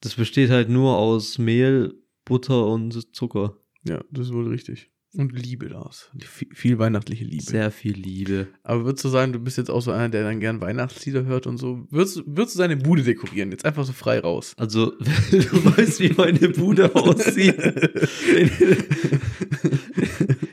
Das 0.01 0.15
besteht 0.15 0.51
halt 0.51 0.69
nur 0.69 0.97
aus 0.97 1.39
Mehl, 1.39 1.95
Butter 2.25 2.67
und 2.67 3.15
Zucker. 3.17 3.57
Ja, 3.87 4.05
das 4.13 4.29
ist 4.29 4.33
wohl 4.33 4.47
richtig. 4.47 4.93
Und 5.17 5.33
Liebe. 5.33 5.71
Viel, 6.19 6.49
viel 6.53 6.79
weihnachtliche 6.79 7.25
Liebe. 7.25 7.43
Sehr 7.43 7.71
viel 7.71 7.93
Liebe. 7.93 8.49
Aber 8.65 8.85
würdest 8.85 9.05
du 9.05 9.09
sagen, 9.09 9.33
du 9.33 9.39
bist 9.39 9.59
jetzt 9.59 9.71
auch 9.71 9.81
so 9.81 9.93
einer, 9.93 10.09
der 10.09 10.25
dann 10.25 10.41
gern 10.41 10.61
Weihnachtslieder 10.61 11.25
hört 11.25 11.47
und 11.47 11.57
so? 11.57 11.87
Würdest, 11.91 12.25
würdest 12.27 12.57
du 12.57 12.59
seine 12.59 12.77
Bude 12.77 13.05
dekorieren? 13.05 13.53
Jetzt 13.53 13.65
einfach 13.65 13.85
so 13.85 13.93
frei 13.93 14.19
raus. 14.19 14.55
Also, 14.57 14.91
du 15.31 15.77
weißt, 15.77 16.01
wie 16.01 16.13
meine 16.17 16.49
Bude 16.49 16.93
aussieht. 16.97 17.57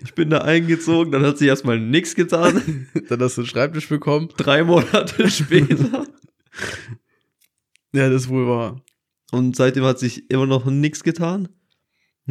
ich 0.04 0.14
bin 0.14 0.30
da 0.30 0.40
eingezogen, 0.40 1.12
dann 1.12 1.24
hat 1.24 1.40
sich 1.40 1.48
erstmal 1.48 1.80
nichts 1.80 2.14
getan. 2.14 2.88
dann 3.10 3.20
hast 3.20 3.38
du 3.38 3.42
einen 3.42 3.48
Schreibtisch 3.48 3.90
bekommen. 3.90 4.30
Drei 4.38 4.64
Monate 4.64 5.28
später. 5.32 6.06
ja, 7.94 8.10
das 8.10 8.24
ist 8.24 8.30
wohl 8.30 8.48
wahr. 8.48 8.80
Und 9.32 9.56
seitdem 9.56 9.86
hat 9.86 9.98
sich 9.98 10.30
immer 10.30 10.46
noch 10.46 10.66
nichts 10.66 11.04
getan. 11.04 11.50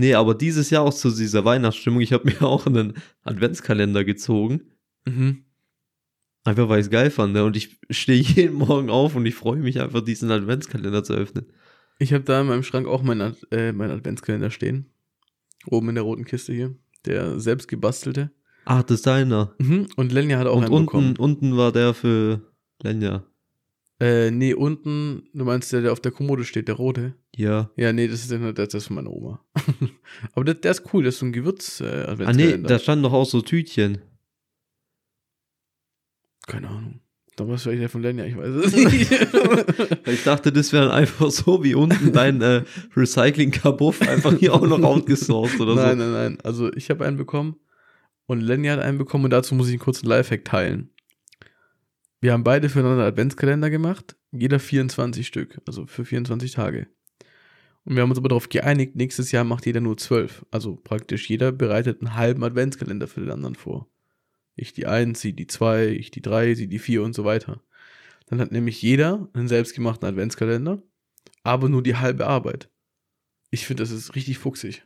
Nee, 0.01 0.15
aber 0.15 0.35
dieses 0.35 0.71
Jahr 0.71 0.85
auch 0.85 0.95
zu 0.95 1.11
dieser 1.11 1.45
Weihnachtsstimmung, 1.45 2.01
ich 2.01 2.15
habe 2.15 2.25
mir 2.25 2.41
auch 2.49 2.65
einen 2.67 2.95
Adventskalender 3.23 4.03
gezogen. 4.03 4.63
Mhm. 5.05 5.45
Einfach 6.45 6.71
weil 6.71 6.81
ich 6.81 6.87
es 6.87 6.91
geil 6.91 7.11
fand. 7.11 7.35
Ne? 7.35 7.45
Und 7.45 7.55
ich 7.55 7.79
stehe 7.91 8.23
jeden 8.23 8.55
Morgen 8.55 8.89
auf 8.89 9.15
und 9.15 9.27
ich 9.27 9.35
freue 9.35 9.59
mich 9.59 9.79
einfach, 9.79 10.01
diesen 10.01 10.31
Adventskalender 10.31 11.05
zu 11.05 11.13
öffnen. 11.13 11.53
Ich 11.99 12.15
habe 12.15 12.25
da 12.25 12.41
in 12.41 12.47
meinem 12.47 12.63
Schrank 12.63 12.89
auch 12.89 13.03
meinen 13.03 13.37
äh, 13.51 13.73
mein 13.73 13.91
Adventskalender 13.91 14.51
stehen. 14.51 14.87
Oben 15.67 15.91
in 15.91 15.97
der 15.97 16.05
roten 16.05 16.25
Kiste 16.25 16.55
hier. 16.55 16.75
Der 17.05 17.39
selbst 17.39 17.69
gebastelte. 17.69 18.31
Ach, 18.65 18.83
das 18.83 19.01
ist 19.01 19.07
deiner. 19.07 19.55
Mhm. 19.59 19.87
Und 19.97 20.13
Lenja 20.13 20.39
hat 20.39 20.47
auch 20.47 20.57
und 20.57 20.65
einen 20.65 20.73
unten, 20.73 20.87
bekommen. 20.87 21.17
unten 21.19 21.57
war 21.59 21.73
der 21.73 21.93
für 21.93 22.41
Lenja. 22.83 23.27
Äh, 24.01 24.31
nee, 24.31 24.55
unten, 24.55 25.29
du 25.35 25.45
meinst 25.45 25.71
der, 25.75 25.83
der 25.83 25.93
auf 25.93 26.01
der 26.01 26.13
Kommode 26.13 26.45
steht, 26.45 26.69
der 26.69 26.77
rote? 26.77 27.17
Ja. 27.40 27.70
Ja, 27.76 27.92
nee, 27.92 28.07
das 28.07 28.20
ist, 28.20 28.31
der, 28.31 28.53
das 28.53 28.74
ist 28.74 28.87
von 28.88 28.96
meiner 28.96 29.11
Oma. 29.11 29.42
Aber 30.33 30.44
der, 30.44 30.55
der, 30.55 30.72
ist 30.72 30.92
cool, 30.92 31.05
das 31.05 31.14
ist 31.14 31.20
so 31.20 31.26
ein 31.26 31.33
gewürz 31.33 31.81
äh, 31.81 32.14
Ah, 32.18 32.33
nee, 32.35 32.59
da 32.59 32.79
standen 32.79 33.05
doch 33.05 33.14
auch 33.14 33.24
so 33.24 33.40
Tütchen. 33.40 33.98
Keine 36.46 36.68
Ahnung. 36.68 37.00
Da 37.37 37.48
war 37.48 37.55
es 37.55 37.62
vielleicht 37.62 37.81
der 37.81 37.88
von 37.88 38.03
Lenja, 38.03 38.26
ich 38.26 38.37
weiß 38.37 38.55
es 38.66 38.76
nicht. 38.76 39.11
ich 40.07 40.24
dachte, 40.24 40.53
das 40.53 40.74
wäre 40.74 40.92
einfach 40.92 41.31
so 41.31 41.64
wie 41.64 41.74
unten 41.74 42.12
dein 42.12 42.42
äh, 42.42 42.64
Recycling-Kabuff 42.94 44.03
einfach 44.03 44.37
hier 44.37 44.53
auch 44.53 44.66
noch 44.66 44.83
outgesourced 44.83 45.61
oder 45.61 45.74
nein, 45.74 45.98
so. 45.98 46.05
Nein, 46.05 46.12
nein, 46.12 46.12
nein. 46.12 46.38
Also 46.42 46.70
ich 46.74 46.90
habe 46.90 47.07
einen 47.07 47.16
bekommen 47.16 47.57
und 48.26 48.42
Lenja 48.42 48.74
hat 48.74 48.81
einen 48.81 48.98
bekommen 48.98 49.24
und 49.24 49.31
dazu 49.31 49.55
muss 49.55 49.68
ich 49.68 49.74
einen 49.74 49.81
kurzen 49.81 50.07
Lifehack 50.07 50.44
teilen. 50.44 50.90
Wir 52.20 52.35
haben 52.35 52.44
beide 52.44 52.68
füreinander 52.68 53.07
Adventskalender 53.07 53.70
gemacht, 53.70 54.16
jeder 54.31 54.59
24 54.59 55.26
Stück, 55.26 55.59
also 55.66 55.87
für 55.87 56.05
24 56.05 56.53
Tage. 56.53 56.88
Und 57.85 57.97
wir 57.97 58.03
haben 58.03 58.11
uns 58.11 58.19
aber 58.19 58.29
darauf 58.29 58.49
geeinigt, 58.49 58.95
nächstes 58.97 59.33
Jahr 59.33 59.45
macht 59.45 59.66
jeder 59.66 59.81
nur 59.81 59.97
12. 59.97 60.45
Also 60.51 60.77
praktisch 60.77 61.29
jeder 61.29 61.53
bereitet 61.53 62.01
einen 62.01 62.14
halben 62.14 62.45
Adventskalender 62.45 63.09
für 63.09 63.21
den 63.21 63.31
anderen 63.31 63.55
vor. 63.55 63.88
Ich 64.55 64.73
die 64.73 64.87
1, 64.87 65.21
sie 65.21 65.33
die 65.33 65.47
2, 65.47 65.88
ich 65.88 66.11
die 66.11 66.21
3, 66.21 66.55
sie 66.55 66.69
die 66.69 66.79
4 66.79 67.03
und 67.03 67.14
so 67.14 67.25
weiter. 67.25 67.62
Dann 68.27 68.40
hat 68.40 68.53
nämlich 68.53 68.83
jeder 68.83 69.29
einen 69.33 69.49
selbstgemachten 69.49 70.07
Adventskalender, 70.07 70.83
aber 71.43 71.69
nur 71.69 71.83
die 71.83 71.97
halbe 71.97 72.27
Arbeit. 72.27 72.71
Ich 73.51 73.66
finde, 73.66 73.83
das 73.83 73.90
ist 73.90 74.14
richtig 74.14 74.38
fuchsig. 74.38 74.85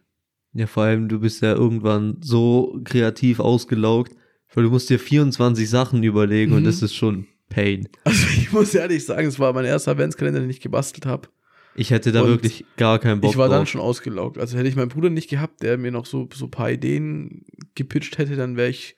Ja, 0.52 0.66
vor 0.66 0.84
allem, 0.84 1.08
du 1.08 1.18
bist 1.18 1.42
ja 1.42 1.52
irgendwann 1.52 2.18
so 2.20 2.80
kreativ 2.84 3.40
ausgelaugt, 3.40 4.14
weil 4.54 4.64
du 4.64 4.70
musst 4.70 4.88
dir 4.88 5.00
24 5.00 5.68
Sachen 5.68 6.02
überlegen 6.04 6.52
mhm. 6.52 6.58
und 6.58 6.64
das 6.64 6.80
ist 6.80 6.94
schon 6.94 7.26
Pain. 7.48 7.88
Also 8.04 8.26
ich 8.28 8.52
muss 8.52 8.74
ehrlich 8.74 9.04
sagen, 9.04 9.26
es 9.26 9.38
war 9.38 9.52
mein 9.52 9.64
erster 9.64 9.90
Adventskalender, 9.90 10.40
den 10.40 10.50
ich 10.50 10.60
gebastelt 10.60 11.06
habe. 11.06 11.28
Ich 11.76 11.90
hätte 11.90 12.12
da 12.12 12.22
und 12.22 12.28
wirklich 12.28 12.64
gar 12.76 12.98
keinen 13.00 13.20
Bock 13.20 13.32
Ich 13.32 13.36
war 13.36 13.48
drauf. 13.48 13.56
dann 13.58 13.66
schon 13.66 13.80
ausgelaugt. 13.80 14.38
Also 14.38 14.56
hätte 14.56 14.68
ich 14.68 14.76
meinen 14.76 14.88
Bruder 14.90 15.10
nicht 15.10 15.28
gehabt, 15.28 15.62
der 15.62 15.76
mir 15.76 15.90
noch 15.90 16.06
so 16.06 16.28
so 16.32 16.46
paar 16.48 16.70
Ideen 16.70 17.44
gepitcht 17.74 18.16
hätte, 18.18 18.36
dann 18.36 18.56
wäre 18.56 18.68
ich, 18.68 18.94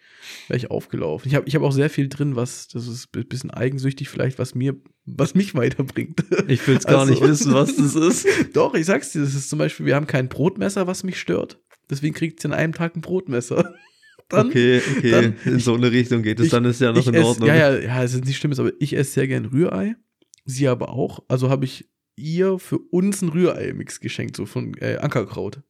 wär 0.48 0.56
ich 0.56 0.70
aufgelaufen. 0.70 1.26
Ich 1.28 1.34
habe 1.34 1.48
ich 1.48 1.54
hab 1.54 1.62
auch 1.62 1.72
sehr 1.72 1.88
viel 1.88 2.08
drin, 2.08 2.36
was, 2.36 2.68
das 2.68 2.86
ist 2.86 3.08
ein 3.16 3.26
bisschen 3.26 3.50
eigensüchtig 3.50 4.08
vielleicht, 4.10 4.38
was 4.38 4.54
mir, 4.54 4.76
was 5.06 5.34
mich 5.34 5.54
weiterbringt. 5.54 6.22
Ich 6.48 6.66
will 6.68 6.76
es 6.76 6.84
gar 6.84 7.00
Also- 7.00 7.12
nicht 7.12 7.22
wissen, 7.22 7.54
was 7.54 7.76
das 7.76 7.94
ist. 7.94 8.26
Doch, 8.54 8.74
ich 8.74 8.84
sag's 8.84 9.12
dir, 9.12 9.20
das 9.22 9.34
ist 9.34 9.48
zum 9.48 9.58
Beispiel, 9.58 9.86
wir 9.86 9.94
haben 9.94 10.06
kein 10.06 10.28
Brotmesser, 10.28 10.86
was 10.86 11.02
mich 11.02 11.18
stört. 11.18 11.58
Deswegen 11.88 12.14
kriegt 12.14 12.40
sie 12.40 12.48
an 12.48 12.52
einem 12.54 12.74
Tag 12.74 12.94
ein 12.96 13.00
Brotmesser. 13.00 13.74
Dann, 14.28 14.48
okay, 14.48 14.82
okay. 14.98 15.10
dann- 15.12 15.36
In 15.44 15.60
so 15.60 15.74
eine 15.74 15.92
Richtung 15.92 16.22
geht 16.22 16.40
es, 16.40 16.46
ich- 16.46 16.50
dann 16.50 16.64
ist 16.64 16.80
ja 16.80 16.92
noch 16.92 17.06
in 17.06 17.14
ess, 17.14 17.24
Ordnung. 17.24 17.48
Ja, 17.48 17.54
ja, 17.54 17.78
ja, 17.78 18.02
es 18.02 18.12
ist 18.12 18.24
nicht 18.24 18.36
schlimm, 18.38 18.52
aber 18.58 18.72
ich 18.80 18.96
esse 18.96 19.12
sehr 19.12 19.28
gern 19.28 19.44
Rührei. 19.44 19.94
Sie 20.44 20.66
aber 20.66 20.88
auch. 20.88 21.20
Also 21.28 21.48
habe 21.48 21.64
ich 21.64 21.88
ihr 22.16 22.58
für 22.58 22.78
uns 22.78 23.22
ein 23.22 23.28
Rührei-Mix 23.28 24.00
geschenkt, 24.00 24.36
so 24.36 24.46
von 24.46 24.74
äh, 24.78 24.96
Ankerkraut. 24.96 25.60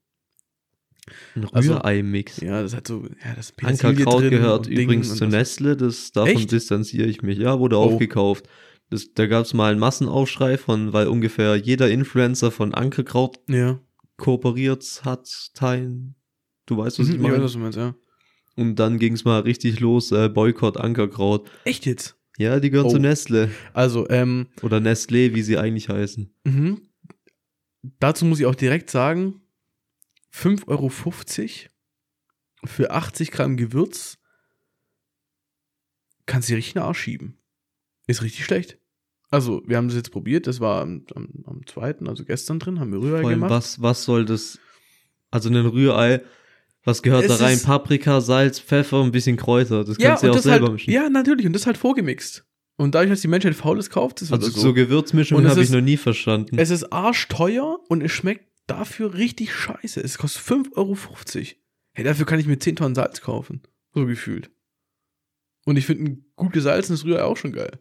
Ein 1.34 1.46
Also- 1.52 1.74
Rührei-Mix. 1.74 2.40
Ja, 2.40 2.62
das 2.62 2.74
hat 2.74 2.88
so, 2.88 3.04
ja, 3.24 3.34
das 3.34 3.52
Ankerkraut 3.62 4.28
gehört 4.28 4.66
übrigens 4.66 5.14
zu 5.14 5.24
das- 5.26 5.32
Nestle, 5.32 5.76
das, 5.76 6.10
davon 6.12 6.30
Echt? 6.32 6.52
distanziere 6.52 7.06
ich 7.06 7.22
mich. 7.22 7.38
Ja, 7.38 7.58
wurde 7.60 7.76
Oh. 7.78 7.82
aufgekauft. 7.82 8.48
Das, 8.90 9.12
da 9.14 9.26
gab 9.26 9.44
es 9.44 9.52
mal 9.54 9.70
einen 9.72 9.80
Massenaufschrei 9.80 10.58
von, 10.58 10.92
weil 10.92 11.08
ungefähr 11.08 11.56
jeder 11.56 11.90
Influencer 11.90 12.50
von 12.50 12.72
Ankerkraut 12.74 13.38
Ja. 13.48 13.80
kooperiert 14.16 15.02
hat, 15.04 15.28
teilen. 15.54 16.14
Du 16.66 16.76
weißt, 16.78 16.98
was 16.98 17.08
Mhm, 17.08 17.14
ich 17.14 17.20
meine? 17.20 17.42
was 17.42 17.52
du 17.52 17.58
meinst, 17.58 17.78
ja. 17.78 17.94
Und 18.56 18.76
dann 18.76 18.98
ging 18.98 19.12
es 19.12 19.24
mal 19.24 19.40
richtig 19.40 19.80
los, 19.80 20.10
äh, 20.12 20.28
Boykott 20.28 20.76
Ankerkraut. 20.78 21.48
Echt 21.64 21.84
jetzt? 21.86 22.16
Ja, 22.38 22.60
die 22.60 22.70
gehören 22.70 22.86
Oh. 22.86 22.90
zu 22.90 22.98
Nestle. 22.98 23.50
Also, 23.72 24.08
ähm, 24.10 24.48
Oder 24.62 24.78
Nestlé, 24.78 25.34
wie 25.34 25.42
sie 25.42 25.56
eigentlich 25.58 25.88
heißen. 25.88 26.32
mhm. 26.44 26.80
dazu 28.00 28.24
muss 28.24 28.40
ich 28.40 28.46
auch 28.46 28.54
direkt 28.54 28.90
sagen, 28.90 29.40
5,50 30.32 30.68
Euro 30.68 30.90
für 32.66 32.90
80 32.90 33.30
Gramm 33.30 33.56
Gewürz 33.56 34.18
kannst 36.26 36.48
du 36.48 36.52
dir 36.52 36.58
richtig 36.58 36.74
in 36.76 36.80
den 36.80 36.86
Arsch 36.88 37.00
schieben. 37.00 37.38
Ist 38.06 38.22
richtig 38.22 38.44
schlecht. 38.44 38.78
Also, 39.30 39.62
wir 39.66 39.76
haben 39.76 39.88
das 39.88 39.96
jetzt 39.96 40.12
probiert, 40.12 40.46
das 40.46 40.60
war 40.60 40.82
am, 40.82 41.04
am, 41.14 41.28
am 41.46 41.66
zweiten, 41.66 42.08
also 42.08 42.24
gestern 42.24 42.58
drin, 42.60 42.78
haben 42.78 42.92
wir 42.92 43.00
Rührei 43.00 43.20
Vor 43.22 43.30
allem, 43.30 43.40
gemacht. 43.40 43.50
was, 43.50 43.82
was 43.82 44.04
soll 44.04 44.24
das? 44.24 44.58
Also 45.30 45.48
ein 45.48 45.56
Rührei, 45.56 46.22
was 46.86 47.02
gehört 47.02 47.24
Es 47.24 47.36
da 47.38 47.44
rein? 47.44 47.54
ist- 47.56 47.66
Paprika, 47.66 48.20
Salz, 48.22 48.58
Pfeffer, 48.60 49.02
ein 49.02 49.12
bisschen 49.12 49.36
Kräuter. 49.36 49.84
Das 49.84 49.98
kannst 49.98 50.22
du 50.22 50.26
ja 50.28 50.32
und 50.32 50.38
auch 50.38 50.42
selber 50.42 50.66
halt, 50.66 50.72
mischen. 50.74 50.90
Ja, 50.92 51.10
natürlich, 51.10 51.44
und 51.46 51.52
das 51.52 51.66
halt 51.66 51.76
vorgemixt. 51.76 52.46
Und 52.78 52.94
dadurch, 52.94 53.10
dass 53.10 53.20
die 53.22 53.28
Menschheit 53.28 53.54
Faules 53.54 53.90
kauft, 53.90 54.20
wird 54.22 54.32
also 54.32 54.50
so. 54.50 54.60
so, 54.60 54.72
Gewürzmischung 54.74 55.38
Und 55.38 55.44
es 55.44 55.50
habe 55.50 55.60
ich 55.60 55.68
ist- 55.68 55.72
noch 55.74 55.80
nie 55.82 55.96
verstanden. 55.96 56.58
Es 56.58 56.70
ist 56.70 56.92
arschteuer 56.92 57.78
und 57.88 58.02
es 58.02 58.12
schmeckt 58.12 58.46
dafür 58.66 59.14
richtig 59.14 59.52
scheiße. 59.54 60.00
Es 60.00 60.16
kostet 60.18 60.42
5,50 60.42 60.76
Euro. 60.76 60.96
Hey, 61.92 62.04
dafür 62.04 62.26
kann 62.26 62.38
ich 62.38 62.46
mir 62.46 62.58
10 62.58 62.76
Tonnen 62.76 62.94
Salz 62.94 63.20
kaufen. 63.20 63.62
So 63.94 64.04
gefühlt. 64.06 64.50
Und 65.64 65.76
ich 65.76 65.86
finde 65.86 66.04
ein 66.04 66.24
gut 66.36 66.52
gesalzenes 66.52 67.04
Rührei 67.04 67.22
auch 67.24 67.36
schon 67.36 67.52
geil. 67.52 67.80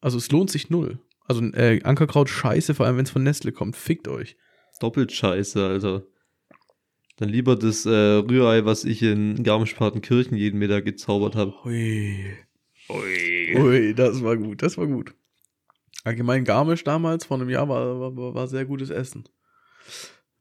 Also 0.00 0.18
es 0.18 0.30
lohnt 0.30 0.50
sich 0.50 0.68
null. 0.70 0.98
Also 1.26 1.42
äh, 1.42 1.80
Ankerkraut 1.82 2.28
scheiße, 2.28 2.74
vor 2.74 2.86
allem 2.86 2.96
wenn 2.98 3.04
es 3.04 3.10
von 3.10 3.22
Nestle 3.22 3.52
kommt. 3.52 3.76
Fickt 3.76 4.08
euch. 4.08 4.36
Doppelt 4.80 5.12
scheiße, 5.12 5.64
Alter. 5.64 6.04
Dann 7.16 7.28
lieber 7.30 7.56
das 7.56 7.86
äh, 7.86 7.90
Rührei, 7.90 8.64
was 8.64 8.84
ich 8.84 9.02
in 9.02 9.42
Garmisch-Partenkirchen 9.42 10.36
jeden 10.36 10.58
Mittag 10.58 10.84
gezaubert 10.84 11.34
habe. 11.34 11.54
Ui. 11.64 12.36
Ui. 12.90 13.56
Ui, 13.56 13.94
das 13.94 14.22
war 14.22 14.36
gut, 14.36 14.62
das 14.62 14.76
war 14.76 14.86
gut. 14.86 15.14
Allgemein 16.04 16.44
Garmisch 16.44 16.84
damals, 16.84 17.24
vor 17.24 17.38
einem 17.38 17.48
Jahr, 17.48 17.68
war, 17.68 18.16
war, 18.16 18.34
war 18.34 18.48
sehr 18.48 18.64
gutes 18.64 18.90
Essen. 18.90 19.24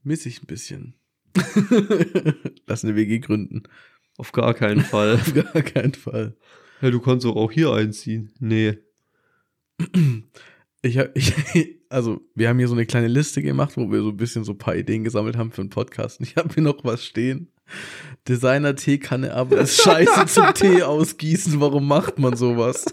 Miss 0.03 0.25
ich 0.25 0.43
ein 0.43 0.47
bisschen. 0.47 0.95
Lass 2.67 2.83
eine 2.83 2.95
WG 2.95 3.19
gründen. 3.19 3.63
Auf 4.17 4.31
gar 4.31 4.53
keinen 4.53 4.81
Fall. 4.81 5.13
Auf 5.15 5.33
gar 5.33 5.63
keinen 5.63 5.93
Fall. 5.93 6.35
ja, 6.81 6.91
du 6.91 6.99
kannst 6.99 7.25
doch 7.25 7.35
auch 7.35 7.51
hier 7.51 7.71
einziehen. 7.71 8.31
Nee. 8.39 8.77
Ich 10.81 10.97
hab, 10.97 11.15
ich, 11.17 11.74
also, 11.89 12.21
wir 12.35 12.49
haben 12.49 12.57
hier 12.59 12.67
so 12.67 12.73
eine 12.73 12.85
kleine 12.85 13.07
Liste 13.07 13.41
gemacht, 13.41 13.77
wo 13.77 13.91
wir 13.91 14.01
so 14.01 14.09
ein 14.09 14.17
bisschen 14.17 14.43
so 14.43 14.53
ein 14.53 14.57
paar 14.57 14.75
Ideen 14.75 15.03
gesammelt 15.03 15.37
haben 15.37 15.51
für 15.51 15.61
einen 15.61 15.69
Podcast. 15.69 16.19
Und 16.19 16.27
ich 16.27 16.35
habe 16.35 16.53
hier 16.53 16.63
noch 16.63 16.83
was 16.83 17.03
stehen. 17.05 17.51
Designer-Teekanne, 18.27 19.33
aber 19.33 19.59
ist 19.59 19.81
scheiße 19.81 20.25
zum 20.27 20.53
Tee 20.53 20.83
ausgießen. 20.83 21.59
Warum 21.59 21.87
macht 21.87 22.19
man 22.19 22.35
sowas? 22.35 22.85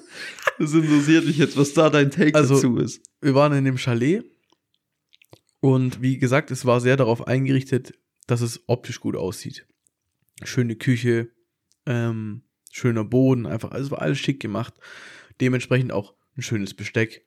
Das 0.58 0.72
interessiert 0.74 1.26
mich 1.26 1.38
jetzt, 1.38 1.56
was 1.56 1.74
da 1.74 1.90
dein 1.90 2.10
Take 2.10 2.34
Also- 2.34 2.54
dazu 2.54 2.76
ist. 2.76 3.02
Wir 3.20 3.34
waren 3.34 3.52
in 3.52 3.64
dem 3.64 3.76
Chalet 3.78 4.24
und 5.60 6.02
wie 6.02 6.18
gesagt, 6.18 6.50
es 6.50 6.64
war 6.66 6.80
sehr 6.80 6.96
darauf 6.96 7.26
eingerichtet, 7.26 7.94
dass 8.26 8.40
es 8.40 8.62
optisch 8.66 9.00
gut 9.00 9.16
aussieht. 9.16 9.66
Schöne 10.42 10.76
Küche, 10.76 11.30
ähm, 11.86 12.42
schöner 12.70 13.04
Boden, 13.04 13.46
einfach, 13.46 13.70
also 13.70 13.86
es 13.86 13.90
war 13.90 14.02
alles 14.02 14.18
schick 14.18 14.40
gemacht. 14.40 14.74
Dementsprechend 15.40 15.92
auch 15.92 16.14
ein 16.36 16.42
schönes 16.42 16.74
Besteck, 16.74 17.26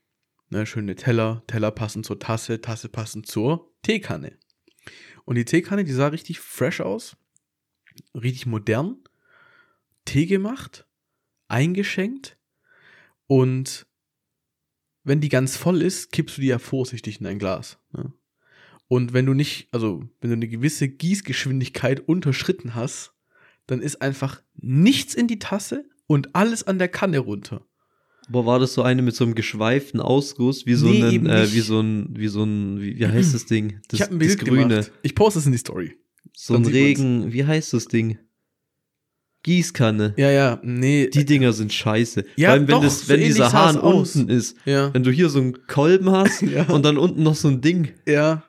ne, 0.50 0.66
schöne 0.66 0.96
Teller, 0.96 1.44
Teller 1.48 1.72
passend 1.72 2.06
zur 2.06 2.20
Tasse, 2.20 2.62
Tasse 2.62 2.90
passend 2.90 3.28
zur 3.28 3.74
Teekanne. 3.82 4.38
Und 5.26 5.36
die 5.36 5.46
Teekanne, 5.46 5.84
die 5.84 5.92
sah 5.92 6.08
richtig 6.08 6.40
fresh 6.40 6.82
aus, 6.82 7.18
richtig 8.14 8.46
modern, 8.46 8.98
Tee 10.06 10.26
gemacht, 10.28 10.86
eingeschenkt 11.48 12.38
und 13.28 13.88
wenn 15.04 15.22
die 15.22 15.30
ganz 15.30 15.56
voll 15.56 15.82
ist, 15.82 16.12
kippst 16.12 16.38
du 16.38 16.42
die 16.42 16.48
ja 16.48 16.60
vorsichtig 16.60 17.22
in 17.22 17.28
ein 17.28 17.40
Glas. 17.40 17.78
Ne? 17.92 18.12
Und 18.88 19.14
wenn 19.14 19.26
du 19.26 19.34
nicht, 19.34 19.68
also 19.72 20.08
wenn 20.20 20.30
du 20.30 20.36
eine 20.36 20.48
gewisse 20.48 20.88
Gießgeschwindigkeit 20.88 22.00
unterschritten 22.02 22.76
hast, 22.76 23.14
dann 23.68 23.82
ist 23.82 24.02
einfach 24.02 24.44
nichts 24.56 25.16
in 25.16 25.28
die 25.28 25.40
Tasse 25.40 25.90
und 26.08 26.36
alles 26.36 26.64
an 26.64 26.78
der 26.78 26.88
Kanne 26.88 27.20
runter. 27.20 27.66
Aber 28.30 28.46
war 28.46 28.60
das 28.60 28.74
so 28.74 28.82
eine 28.82 29.02
mit 29.02 29.16
so 29.16 29.24
einem 29.24 29.36
geschweiften 29.36 30.00
Ausguss, 30.00 30.66
wie 30.66 30.74
so 30.74 30.88
Nee, 30.88 31.04
ein, 31.18 31.26
äh, 31.28 31.52
wie 31.54 31.60
so 31.60 31.80
ein, 31.80 32.10
wie 32.18 32.28
so 32.28 32.44
ein, 32.44 32.82
wie, 32.82 32.98
wie 33.00 33.08
heißt 33.08 33.34
das 33.34 33.46
Ding? 33.46 33.80
Das, 33.88 34.00
ich 34.00 34.02
habe 34.06 34.16
ein 34.16 34.20
das 34.20 34.28
Bild 34.38 34.46
gemacht. 34.46 34.92
Ich 35.04 35.14
poste 35.16 35.40
es 35.40 35.46
in 35.46 35.52
die 35.52 35.58
Story. 35.58 35.94
So 36.34 36.54
Dann 36.54 36.64
ein 36.64 36.66
sieht 36.66 36.74
man's. 36.74 36.86
Regen, 37.00 37.34
wie 37.34 37.46
heißt 37.46 37.74
das 37.74 37.88
Ding? 37.88 38.18
Gießkanne. 39.44 40.16
Ja, 40.18 40.32
ja, 40.32 40.60
nee. 40.64 41.08
Die 41.08 41.24
Dinger 41.24 41.54
sind 41.54 41.72
scheiße. 41.72 42.26
Ja, 42.36 42.48
Vor 42.50 42.54
allem, 42.54 42.68
wenn, 42.68 42.72
doch, 42.76 42.82
das, 42.84 43.02
so 43.02 43.10
wenn 43.10 43.18
ähnlich 43.20 43.34
dieser 43.36 43.54
Hahn 43.54 43.78
aus. 43.78 44.16
unten 44.16 44.30
ist. 44.30 44.58
ja, 44.66 44.92
Wenn 44.94 45.04
du 45.04 45.12
hier 45.12 45.30
so 45.30 45.40
einen 45.40 45.68
Kolben 45.68 46.10
hast 46.10 46.42
Ja. 46.56 46.64
und 46.64 46.84
dann 46.84 46.98
unten 46.98 47.22
noch 47.22 47.36
so 47.36 47.48
ein 47.48 47.62
Ding. 47.62 47.90
ja. 48.08 48.44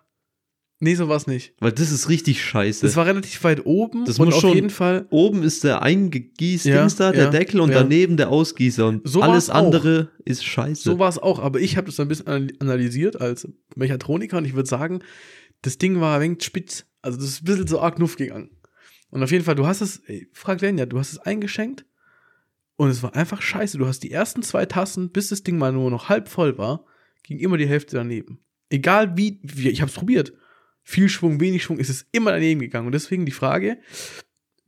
Nee, 0.78 0.94
so 0.94 1.08
war's 1.08 1.26
nicht. 1.26 1.54
Weil 1.58 1.72
das 1.72 1.90
ist 1.90 2.10
richtig 2.10 2.44
scheiße. 2.44 2.84
Das 2.84 2.96
war 2.96 3.06
relativ 3.06 3.42
weit 3.44 3.64
oben 3.64 4.04
Das 4.04 4.18
und 4.18 4.26
muss 4.26 4.34
auf 4.34 4.40
schon- 4.42 4.54
jeden 4.54 4.68
Fall 4.70 5.06
Oben 5.08 5.42
ist 5.42 5.64
der 5.64 5.80
eingegießt 5.80 6.66
Ja, 6.66 6.86
da, 6.86 7.12
der 7.12 7.24
ja, 7.24 7.30
Deckel 7.30 7.60
und 7.60 7.70
ja. 7.70 7.78
daneben 7.78 8.18
der 8.18 8.28
Ausgießer. 8.28 8.86
Und 8.86 9.08
So 9.08 9.22
alles 9.22 9.48
war's 9.48 9.50
auch. 9.50 9.64
andere 9.64 10.10
ist 10.26 10.44
scheiße. 10.44 10.82
So 10.82 10.98
war 10.98 11.08
es 11.08 11.18
auch, 11.18 11.38
aber 11.38 11.60
ich 11.60 11.78
habe 11.78 11.86
das 11.86 11.98
ein 11.98 12.08
bisschen 12.08 12.26
anal- 12.26 12.52
analysiert 12.58 13.18
als 13.20 13.48
Mechatroniker 13.74 14.36
und 14.36 14.44
ich 14.44 14.54
würde 14.54 14.68
sagen, 14.68 15.00
das 15.62 15.78
Ding 15.78 15.98
war 16.00 16.16
ein 16.16 16.22
wenig 16.22 16.42
spitz. 16.44 16.84
Also 17.00 17.16
das 17.18 17.26
ist 17.28 17.42
ein 17.42 17.44
bisschen 17.46 17.66
so 17.66 17.80
arg 17.80 17.98
nuff 17.98 18.16
gegangen. 18.16 18.50
Und 19.08 19.22
auf 19.22 19.30
jeden 19.30 19.44
Fall, 19.44 19.54
du 19.54 19.66
hast 19.66 19.80
es, 19.80 20.02
ey, 20.06 20.28
frag 20.34 20.60
Lenja, 20.60 20.84
du 20.84 20.98
hast 20.98 21.10
es 21.12 21.18
eingeschenkt 21.18 21.86
und 22.76 22.90
es 22.90 23.02
war 23.02 23.16
einfach 23.16 23.40
scheiße. 23.40 23.78
Du 23.78 23.86
hast 23.86 24.00
die 24.00 24.10
ersten 24.10 24.42
zwei 24.42 24.66
Tassen, 24.66 25.10
bis 25.10 25.28
das 25.30 25.42
Ding 25.42 25.56
mal 25.56 25.72
nur 25.72 25.90
noch 25.90 26.10
halb 26.10 26.28
voll 26.28 26.58
war, 26.58 26.84
ging 27.22 27.38
immer 27.38 27.56
die 27.56 27.66
Hälfte 27.68 27.96
daneben. 27.96 28.40
Egal 28.68 29.16
wie, 29.16 29.38
wie 29.42 29.70
ich 29.70 29.80
habe 29.80 29.88
es 29.90 29.96
probiert. 29.96 30.34
Viel 30.88 31.09
Schwung, 31.09 31.40
wenig 31.40 31.64
Schwung, 31.64 31.79
ist 31.79 31.90
es 31.90 32.07
immer 32.12 32.31
daneben 32.31 32.61
gegangen. 32.61 32.87
Und 32.87 32.92
deswegen 32.92 33.27
die 33.27 33.33
Frage, 33.33 33.79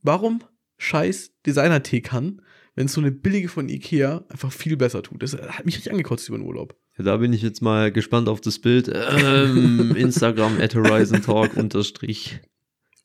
warum 0.03 0.43
scheiß 0.79 1.31
Designer-Tee 1.47 2.01
kann, 2.01 2.43
wenn 2.75 2.87
es 2.87 2.93
so 2.93 3.01
eine 3.01 3.13
billige 3.13 3.49
von 3.49 3.69
Ikea 3.69 4.25
einfach 4.29 4.51
viel 4.51 4.77
besser 4.77 5.05
tut. 5.05 5.23
Das 5.23 5.35
hat 5.35 5.65
mich 5.65 5.77
richtig 5.77 5.93
angekotzt 5.93 6.29
über 6.29 6.37
den 6.37 6.45
Urlaub. 6.45 6.77
Ja, 6.97 7.05
da 7.05 7.17
bin 7.19 7.33
ich 7.33 7.43
jetzt 7.43 7.63
mal 7.63 7.93
gespannt 7.93 8.29
auf 8.29 8.41
das 8.41 8.59
Bild. 8.59 8.91
Ähm, 8.93 9.95
Instagram 9.97 10.61
at 10.61 10.75
Horizon 10.75 11.23
Talk 11.23 11.57
unterstrich. 11.57 12.41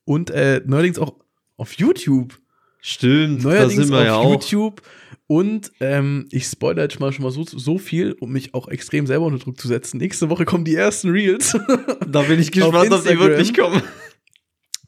Und 0.05 0.31
äh, 0.31 0.63
neuerdings 0.65 0.97
auch 0.97 1.19
auf 1.55 1.73
YouTube. 1.73 2.39
Stimmt, 2.85 3.45
da 3.45 3.49
Neuerdings 3.49 3.75
sind 3.75 3.91
wir 3.91 3.99
auf 3.99 4.05
ja 4.05 4.15
auch. 4.15 4.31
YouTube. 4.33 4.81
Und 5.25 5.71
ähm, 5.79 6.27
ich 6.31 6.45
spoilere 6.45 6.83
jetzt 6.83 6.99
mal 6.99 7.13
schon 7.13 7.23
mal 7.23 7.31
so, 7.31 7.45
so 7.45 7.77
viel, 7.77 8.11
um 8.19 8.33
mich 8.33 8.53
auch 8.53 8.67
extrem 8.67 9.07
selber 9.07 9.25
unter 9.25 9.39
Druck 9.39 9.57
zu 9.57 9.69
setzen. 9.69 9.99
Nächste 9.99 10.29
Woche 10.29 10.43
kommen 10.43 10.65
die 10.65 10.75
ersten 10.75 11.09
Reels. 11.09 11.57
Da 12.07 12.23
bin 12.23 12.41
ich 12.41 12.51
gespannt, 12.51 12.91
ob 12.91 13.03
die 13.03 13.17
wirklich 13.17 13.53
kommen. 13.55 13.81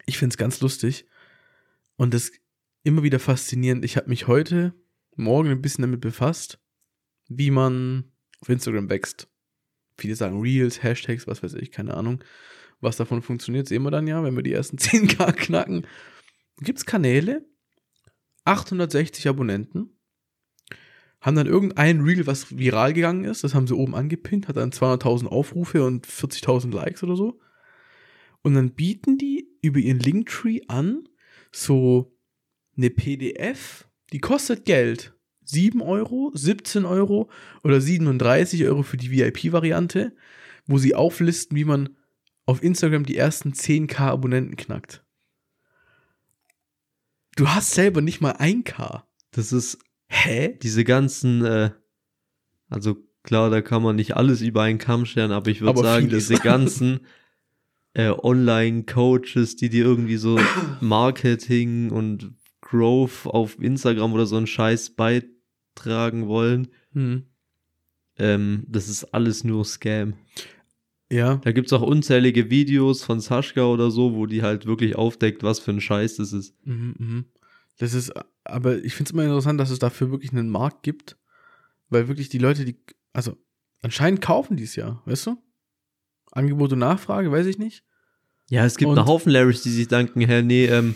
ich 0.06 0.18
finde 0.18 0.34
es 0.34 0.38
ganz 0.38 0.60
lustig. 0.60 1.06
Und 1.96 2.14
das 2.14 2.34
immer 2.84 3.02
wieder 3.02 3.18
faszinierend. 3.18 3.86
Ich 3.86 3.96
habe 3.96 4.10
mich 4.10 4.28
heute 4.28 4.74
Morgen 5.16 5.50
ein 5.50 5.62
bisschen 5.62 5.84
damit 5.84 6.02
befasst, 6.02 6.60
wie 7.30 7.50
man 7.50 8.12
auf 8.42 8.50
Instagram 8.50 8.90
wächst. 8.90 9.30
Viele 9.98 10.18
sagen 10.18 10.42
Reels, 10.42 10.84
Hashtags, 10.84 11.28
was 11.28 11.42
weiß 11.42 11.54
ich, 11.54 11.72
keine 11.72 11.94
Ahnung. 11.94 12.22
Was 12.82 12.98
davon 12.98 13.22
funktioniert, 13.22 13.70
sehen 13.70 13.84
wir 13.84 13.92
dann 13.92 14.06
ja, 14.06 14.22
wenn 14.22 14.36
wir 14.36 14.44
die 14.44 14.52
ersten 14.52 14.76
10k 14.80 15.32
knacken. 15.32 15.88
Gibt 16.58 16.80
es 16.80 16.86
Kanäle, 16.86 17.46
860 18.46 19.28
Abonnenten, 19.28 19.90
haben 21.22 21.36
dann 21.36 21.48
irgendein 21.48 22.02
Reel, 22.02 22.28
was 22.28 22.58
viral 22.58 22.94
gegangen 22.94 23.26
ist, 23.26 23.44
das 23.44 23.56
haben 23.56 23.68
sie 23.68 23.76
oben 23.76 23.96
angepinnt, 23.96 24.48
hat 24.48 24.58
dann 24.58 24.72
200.000 24.72 25.28
Aufrufe 25.28 25.84
und 25.84 26.06
40.000 26.08 26.74
Likes 26.74 27.04
oder 27.04 27.16
so. 27.16 27.40
Und 28.44 28.54
dann 28.54 28.72
bieten 28.72 29.18
die 29.18 29.50
über 29.62 29.80
ihren 29.80 30.00
Linktree 30.00 30.62
an, 30.68 31.10
so 31.52 32.16
eine 32.78 32.92
PDF, 32.92 33.88
die 34.14 34.20
kostet 34.20 34.66
Geld. 34.66 35.14
7 35.48 35.82
Euro, 35.82 36.32
17 36.34 36.86
Euro 36.86 37.30
oder 37.64 37.80
37 37.80 38.66
Euro 38.66 38.82
für 38.82 38.98
die 38.98 39.12
VIP-Variante, 39.12 40.16
wo 40.66 40.80
sie 40.80 40.96
auflisten, 40.96 41.56
wie 41.56 41.66
man 41.66 41.90
auf 42.48 42.64
Instagram 42.64 43.06
die 43.06 43.18
ersten 43.18 43.54
10k 43.54 44.00
Abonnenten 44.00 44.56
knackt. 44.56 45.05
Du 47.36 47.50
hast 47.50 47.72
selber 47.72 48.02
nicht 48.02 48.22
mal 48.22 48.34
1k. 48.38 49.04
Das 49.32 49.52
ist 49.52 49.78
Hä? 50.08 50.58
diese 50.62 50.84
ganzen, 50.84 51.44
äh, 51.44 51.72
also 52.70 52.96
klar, 53.24 53.50
da 53.50 53.62
kann 53.62 53.84
man 53.84 53.96
nicht 53.98 54.16
alles 54.16 54.42
über 54.42 54.62
einen 54.64 54.78
Kamm 54.78 55.06
scheren, 55.06 55.32
aber 55.32 55.50
ich 55.52 55.62
würde 55.62 55.82
sagen, 55.82 56.08
vieles. 56.08 56.28
diese 56.28 56.42
ganzen 56.42 57.02
äh, 57.94 58.10
Online-Coaches, 58.10 59.56
die 59.58 59.70
dir 59.70 59.84
irgendwie 59.86 60.18
so 60.18 60.40
Marketing 60.82 61.90
und 61.92 62.34
Growth 62.62 63.26
auf 63.26 63.60
Instagram 63.60 64.14
oder 64.14 64.26
so 64.26 64.38
einen 64.38 64.48
Scheiß 64.48 64.92
beitragen 64.96 66.28
wollen, 66.28 66.70
Hm. 66.94 67.24
ähm, 68.18 68.64
das 68.70 68.88
ist 68.88 69.04
alles 69.14 69.44
nur 69.44 69.66
Scam. 69.66 70.14
Ja. 71.12 71.36
Da 71.38 71.52
gibt's 71.52 71.72
auch 71.74 71.82
unzählige 71.84 72.50
Videos 72.50 73.04
von 73.04 73.20
Sascha 73.20 73.66
oder 73.66 73.92
so, 73.92 74.16
wo 74.16 74.26
die 74.26 74.42
halt 74.42 74.66
wirklich 74.66 74.96
aufdeckt, 74.96 75.44
was 75.44 75.60
für 75.60 75.72
ein 75.72 75.82
Scheiß 75.82 76.18
das 76.18 76.34
ist. 76.34 76.56
Mhm, 76.66 76.96
mhm. 76.98 77.26
Das 77.78 77.94
ist, 77.94 78.12
aber 78.44 78.84
ich 78.84 78.94
finde 78.96 79.10
es 79.10 79.14
immer 79.14 79.24
interessant, 79.24 79.60
dass 79.60 79.70
es 79.70 79.80
dafür 79.80 80.10
wirklich 80.12 80.32
einen 80.32 80.50
Markt 80.50 80.82
gibt, 80.84 81.18
weil 81.90 82.08
wirklich 82.08 82.30
die 82.30 82.38
Leute, 82.40 82.66
die, 82.66 82.78
also 83.14 83.36
anscheinend 83.82 84.22
kaufen 84.22 84.58
die 84.58 84.64
es 84.64 84.76
ja, 84.76 85.02
weißt 85.06 85.28
du? 85.28 85.38
Angebot 86.32 86.74
und 86.74 86.80
Nachfrage, 86.80 87.32
weiß 87.32 87.46
ich 87.46 87.60
nicht. 87.60 87.84
Ja, 88.50 88.66
es 88.66 88.78
gibt 88.78 88.90
Und- 88.92 88.98
einen 88.98 89.08
Haufen 89.08 89.32
Larrys, 89.32 89.62
die 89.62 89.70
sich 89.72 89.88
denken, 89.88 90.22
hä, 90.22 90.42
nee, 90.42 90.66
ähm, 90.66 90.96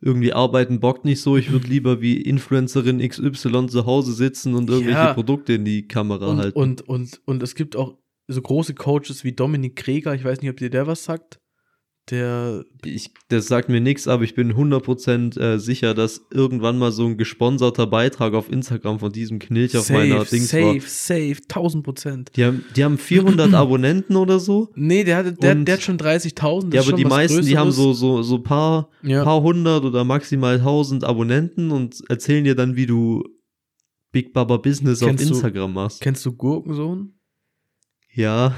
irgendwie 0.00 0.32
arbeiten 0.32 0.80
bockt 0.80 1.04
nicht 1.04 1.20
so, 1.22 1.36
ich 1.36 1.50
würde 1.50 1.66
lieber 1.66 2.00
wie 2.00 2.20
Influencerin 2.20 2.98
XY 3.06 3.66
zu 3.68 3.86
Hause 3.86 4.12
sitzen 4.12 4.54
und 4.54 4.68
irgendwelche 4.68 4.98
Ja. 4.98 5.14
Produkte 5.14 5.54
in 5.54 5.64
die 5.64 5.86
Kamera 5.88 6.26
Und, 6.28 6.38
halten. 6.38 6.58
und, 6.58 6.80
und, 6.82 7.20
und 7.24 7.42
es 7.42 7.54
gibt 7.54 7.74
auch 7.76 7.96
so 8.26 8.40
große 8.42 8.74
Coaches 8.74 9.24
wie 9.24 9.32
Dominik 9.32 9.76
Kreger, 9.76 10.14
ich 10.14 10.24
weiß 10.24 10.40
nicht, 10.40 10.50
ob 10.50 10.56
dir 10.56 10.70
der 10.70 10.86
was 10.86 11.04
sagt. 11.04 11.40
Der, 12.10 12.64
ich, 12.84 13.14
das 13.28 13.46
sagt 13.46 13.70
mir 13.70 13.80
nichts, 13.80 14.08
aber 14.08 14.24
ich 14.24 14.34
bin 14.34 14.52
100% 14.52 15.40
äh, 15.40 15.58
sicher, 15.58 15.94
dass 15.94 16.20
irgendwann 16.30 16.76
mal 16.76 16.92
so 16.92 17.06
ein 17.06 17.16
gesponserter 17.16 17.86
Beitrag 17.86 18.34
auf 18.34 18.52
Instagram 18.52 18.98
von 18.98 19.10
diesem 19.10 19.38
Knilch 19.38 19.74
auf 19.74 19.88
meiner 19.88 20.18
safe, 20.18 20.30
Dings 20.36 20.48
safe, 20.50 20.64
war. 20.74 20.80
safe, 20.82 21.36
1000 21.48 21.82
Prozent. 21.82 22.30
Die 22.36 22.44
haben, 22.44 22.62
die 22.76 22.84
haben 22.84 22.98
400 22.98 23.54
Abonnenten 23.54 24.16
oder 24.16 24.38
so. 24.38 24.68
Nee, 24.74 25.04
der, 25.04 25.16
hatte, 25.16 25.32
der, 25.32 25.54
der 25.54 25.74
hat 25.76 25.82
schon 25.82 25.96
30.000. 25.96 26.74
Ja, 26.74 26.82
aber 26.82 26.92
die 26.92 27.06
meisten, 27.06 27.40
die 27.46 27.56
haben 27.56 27.68
Größeres. 27.70 27.98
so, 27.98 28.16
so, 28.16 28.22
so 28.22 28.38
paar, 28.42 28.90
Ja. 29.02 29.24
paar 29.24 29.40
hundert 29.40 29.84
oder 29.86 30.04
maximal 30.04 30.60
tausend 30.60 31.04
Abonnenten 31.04 31.70
und 31.70 32.02
erzählen 32.10 32.44
dir 32.44 32.54
dann, 32.54 32.76
wie 32.76 32.84
du 32.84 33.24
Big 34.12 34.34
Baba 34.34 34.58
Business 34.58 35.00
Kennst 35.00 35.22
auf 35.24 35.28
du- 35.30 35.34
Instagram 35.36 35.72
machst. 35.72 36.02
Kennst 36.02 36.26
du 36.26 36.34
Gurkensohn? 36.34 37.14
Ja, 38.14 38.54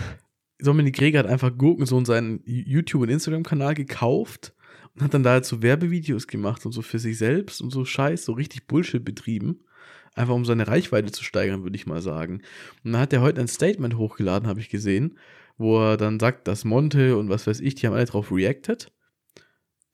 Dominik 0.59 0.97
Greger 0.97 1.21
hat 1.21 1.27
einfach 1.27 1.57
Gurkensohn 1.57 2.05
seinen 2.05 2.43
YouTube- 2.45 3.03
und 3.03 3.09
Instagram-Kanal 3.09 3.75
gekauft 3.75 4.55
und 4.95 5.03
hat 5.03 5.15
dann 5.15 5.23
da 5.23 5.31
halt 5.31 5.47
so 5.47 5.63
Werbevideos 5.63 6.27
gemacht 6.27 6.67
und 6.67 6.73
so 6.73 6.83
für 6.83 6.99
sich 6.99 7.17
selbst 7.17 7.63
und 7.63 7.71
so 7.71 7.87
Scheiß, 7.87 8.27
so 8.27 8.33
richtig 8.33 8.67
Bullshit 8.67 9.03
betrieben. 9.03 9.61
Einfach 10.15 10.35
um 10.35 10.45
seine 10.45 10.69
Reichweite 10.69 11.11
zu 11.11 11.25
steigern, 11.25 11.63
würde 11.63 11.77
ich 11.77 11.87
mal 11.87 12.03
sagen. 12.03 12.43
Und 12.85 12.93
dann 12.93 13.01
hat 13.01 13.15
er 13.15 13.23
heute 13.23 13.41
ein 13.41 13.49
Statement 13.49 13.97
hochgeladen, 13.97 14.47
habe 14.47 14.61
ich 14.61 14.69
gesehen, 14.69 15.19
wo 15.57 15.79
er 15.79 15.97
dann 15.97 16.21
sagt, 16.21 16.49
dass 16.49 16.65
Monte 16.65 17.17
und 17.17 17.31
was 17.31 17.47
weiß 17.47 17.61
ich, 17.61 17.77
die 17.77 17.87
haben 17.87 17.95
alle 17.95 18.05
drauf 18.05 18.31
reacted. 18.31 18.93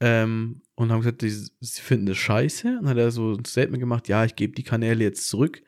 Ähm, 0.01 0.63
und 0.75 0.91
haben 0.91 1.01
gesagt, 1.01 1.23
die, 1.23 1.31
sie 1.31 1.51
finden 1.61 2.07
das 2.07 2.19
scheiße. 2.19 2.67
Und 2.67 2.83
dann 2.83 2.89
hat 2.89 2.99
er 2.99 3.13
so 3.13 3.33
ein 3.33 3.45
Statement 3.45 3.81
gemacht, 3.81 4.09
ja, 4.09 4.25
ich 4.25 4.35
gebe 4.35 4.55
die 4.55 4.65
Kanäle 4.65 5.05
jetzt 5.05 5.29
zurück. 5.29 5.63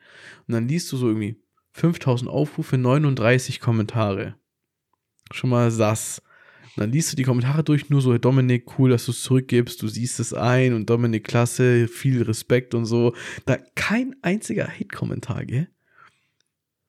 Und 0.47 0.53
dann 0.53 0.67
liest 0.67 0.91
du 0.91 0.97
so 0.97 1.07
irgendwie 1.07 1.37
5000 1.75 2.29
Aufrufe, 2.31 2.77
39 2.77 3.59
Kommentare 3.59 4.35
schon 5.33 5.49
mal 5.49 5.71
sass. 5.71 6.21
Und 6.75 6.81
dann 6.81 6.91
liest 6.91 7.11
du 7.11 7.17
die 7.17 7.23
Kommentare 7.23 7.65
durch, 7.65 7.89
nur 7.89 8.01
so, 8.01 8.17
Dominik, 8.17 8.79
cool, 8.79 8.89
dass 8.89 9.05
du 9.05 9.11
es 9.11 9.21
zurückgibst, 9.23 9.81
du 9.81 9.87
siehst 9.89 10.21
es 10.21 10.33
ein 10.33 10.73
und 10.73 10.89
Dominik, 10.89 11.25
klasse, 11.25 11.89
viel 11.89 12.21
Respekt 12.21 12.73
und 12.75 12.85
so. 12.85 13.13
Da 13.45 13.57
kein 13.75 14.15
einziger 14.21 14.67
Hate-Kommentar, 14.67 15.45
gell? 15.45 15.67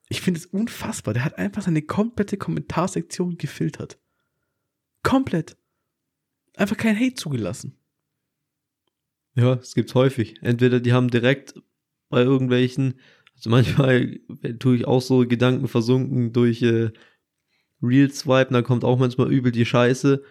Ich 0.08 0.20
finde 0.20 0.38
es 0.38 0.46
unfassbar. 0.46 1.14
Der 1.14 1.24
hat 1.24 1.36
einfach 1.36 1.62
seine 1.62 1.82
komplette 1.82 2.36
Kommentarsektion 2.36 3.38
gefiltert. 3.38 3.98
Komplett. 5.02 5.56
Einfach 6.54 6.76
kein 6.76 6.96
Hate 6.96 7.14
zugelassen. 7.14 7.76
ja, 9.34 9.54
es 9.54 9.74
gibt's 9.74 9.96
häufig. 9.96 10.36
Entweder 10.42 10.78
die 10.78 10.92
haben 10.92 11.10
direkt 11.10 11.54
bei 12.08 12.22
irgendwelchen, 12.22 13.00
also 13.36 13.50
manchmal 13.50 14.18
tue 14.58 14.76
ich 14.76 14.86
auch 14.86 15.02
so 15.02 15.26
Gedanken 15.26 15.68
versunken 15.68 16.32
durch 16.32 16.62
äh, 16.62 16.90
Reels 17.82 18.20
swipen, 18.20 18.54
da 18.54 18.62
kommt 18.62 18.84
auch 18.84 18.98
manchmal 18.98 19.32
übel 19.32 19.52
die 19.52 19.66
Scheiße. 19.66 20.22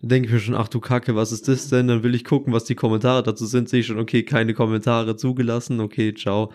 Dann 0.00 0.08
denke 0.08 0.28
ich 0.28 0.32
mir 0.34 0.40
schon, 0.40 0.54
ach 0.54 0.68
du 0.68 0.80
Kacke, 0.80 1.14
was 1.16 1.32
ist 1.32 1.48
das 1.48 1.68
denn? 1.68 1.88
Dann 1.88 2.02
will 2.02 2.14
ich 2.14 2.24
gucken, 2.24 2.52
was 2.52 2.64
die 2.64 2.74
Kommentare 2.74 3.22
dazu 3.22 3.46
sind. 3.46 3.68
Sehe 3.68 3.80
ich 3.80 3.86
schon, 3.86 3.98
okay, 3.98 4.22
keine 4.24 4.52
Kommentare 4.54 5.16
zugelassen, 5.16 5.80
okay, 5.80 6.12
ciao. 6.14 6.52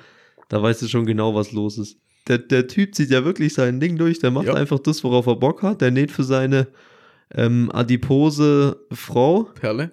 Da 0.50 0.62
weißt 0.62 0.82
du 0.82 0.88
schon 0.88 1.06
genau, 1.06 1.34
was 1.34 1.52
los 1.52 1.78
ist. 1.78 1.98
Der, 2.28 2.38
der 2.38 2.68
Typ 2.68 2.94
zieht 2.94 3.10
ja 3.10 3.26
wirklich 3.26 3.54
sein 3.54 3.80
Ding 3.80 3.98
durch, 3.98 4.20
der 4.20 4.30
macht 4.32 4.46
Ja. 4.48 4.54
einfach 4.54 4.78
das, 4.80 5.04
worauf 5.04 5.26
er 5.26 5.38
Bock 5.38 5.64
hat. 5.64 5.82
Der 5.82 5.90
näht 5.92 6.12
für 6.12 6.24
seine 6.24 6.68
ähm, 7.34 7.72
adipose 7.74 8.86
Frau. 8.92 9.44
Perle? 9.60 9.92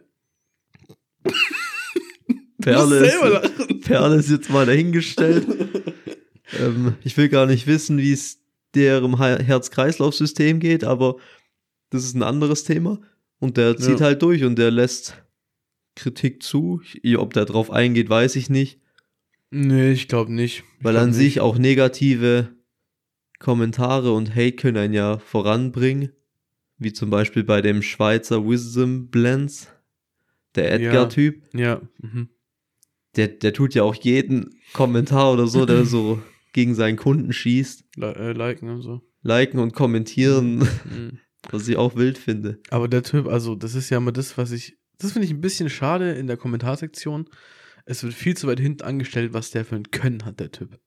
Perle 2.60 3.06
ist. 3.06 3.82
Perle 3.82 4.16
ist 4.16 4.30
jetzt 4.30 4.50
mal 4.50 4.66
dahingestellt. 4.66 5.46
ähm, 6.60 6.94
ich 7.04 7.16
will 7.16 7.28
gar 7.28 7.46
nicht 7.46 7.66
wissen, 7.66 7.98
wie 7.98 8.12
es 8.12 8.40
deren 8.74 9.16
He- 9.18 9.42
Herz-Kreislauf-System 9.44 10.60
geht, 10.60 10.84
aber 10.84 11.16
das 11.90 12.04
ist 12.04 12.14
ein 12.14 12.22
anderes 12.22 12.64
Thema. 12.64 13.00
Und 13.38 13.56
der 13.56 13.76
zieht 13.76 14.00
Ja. 14.00 14.06
halt 14.06 14.22
durch 14.22 14.44
und 14.44 14.56
der 14.58 14.70
lässt 14.70 15.22
Kritik 15.96 16.42
zu. 16.42 16.80
Ich- 17.02 17.18
Ob 17.18 17.32
der 17.32 17.44
drauf 17.44 17.70
eingeht, 17.70 18.08
weiß 18.10 18.36
ich 18.36 18.50
nicht. 18.50 18.80
Nee, 19.50 19.92
ich 19.92 20.08
glaube 20.08 20.32
nicht. 20.32 20.58
Ich 20.78 20.84
Weil 20.84 20.92
glaub 20.94 21.02
an 21.04 21.08
nicht. 21.10 21.18
sich 21.18 21.40
auch 21.40 21.56
negative 21.58 22.48
Kommentare 23.38 24.12
und 24.12 24.30
Hate 24.34 24.52
können 24.52 24.76
einen 24.76 24.94
ja 24.94 25.18
voranbringen. 25.18 26.12
Wie 26.78 26.92
zum 26.92 27.10
Beispiel 27.10 27.44
bei 27.44 27.60
dem 27.62 27.82
Schweizer 27.82 28.46
Wisdom 28.46 29.08
Blends. 29.08 29.68
Der 30.54 30.68
Ja. 30.80 30.88
Edgar-Typ. 30.90 31.42
Ja. 31.54 31.80
Mhm. 32.00 32.28
Der, 33.16 33.28
der 33.28 33.52
tut 33.52 33.74
ja 33.74 33.82
auch 33.82 33.94
jeden 33.94 34.54
Kommentar 34.72 35.32
oder 35.32 35.46
so, 35.46 35.66
der 35.66 35.84
so 35.84 36.22
gegen 36.52 36.74
seinen 36.74 36.96
Kunden 36.96 37.32
schießt. 37.32 37.84
Äh, 38.00 38.32
liken 38.32 38.68
und 38.70 38.82
so. 38.82 39.02
Liken 39.22 39.58
und 39.58 39.72
kommentieren, 39.74 40.58
Mhm. 40.58 41.18
was 41.50 41.68
ich 41.68 41.76
auch 41.76 41.96
wild 41.96 42.18
finde. 42.18 42.58
Aber 42.70 42.88
der 42.88 43.02
Typ, 43.02 43.26
also 43.26 43.54
das 43.54 43.74
ist 43.74 43.90
ja 43.90 43.98
immer 43.98 44.12
das, 44.12 44.36
was 44.38 44.52
ich, 44.52 44.76
das 44.98 45.12
finde 45.12 45.26
ich 45.26 45.32
ein 45.32 45.40
bisschen 45.40 45.68
schade 45.70 46.12
in 46.12 46.26
der 46.26 46.36
Kommentarsektion. 46.36 47.28
Es 47.84 48.02
wird 48.02 48.14
viel 48.14 48.36
zu 48.36 48.46
weit 48.48 48.60
hinten 48.60 48.82
angestellt, 48.82 49.32
was 49.32 49.50
der 49.50 49.64
für 49.64 49.76
ein 49.76 49.90
Können 49.90 50.24
hat, 50.24 50.40
der 50.40 50.50
Typ. 50.50 50.78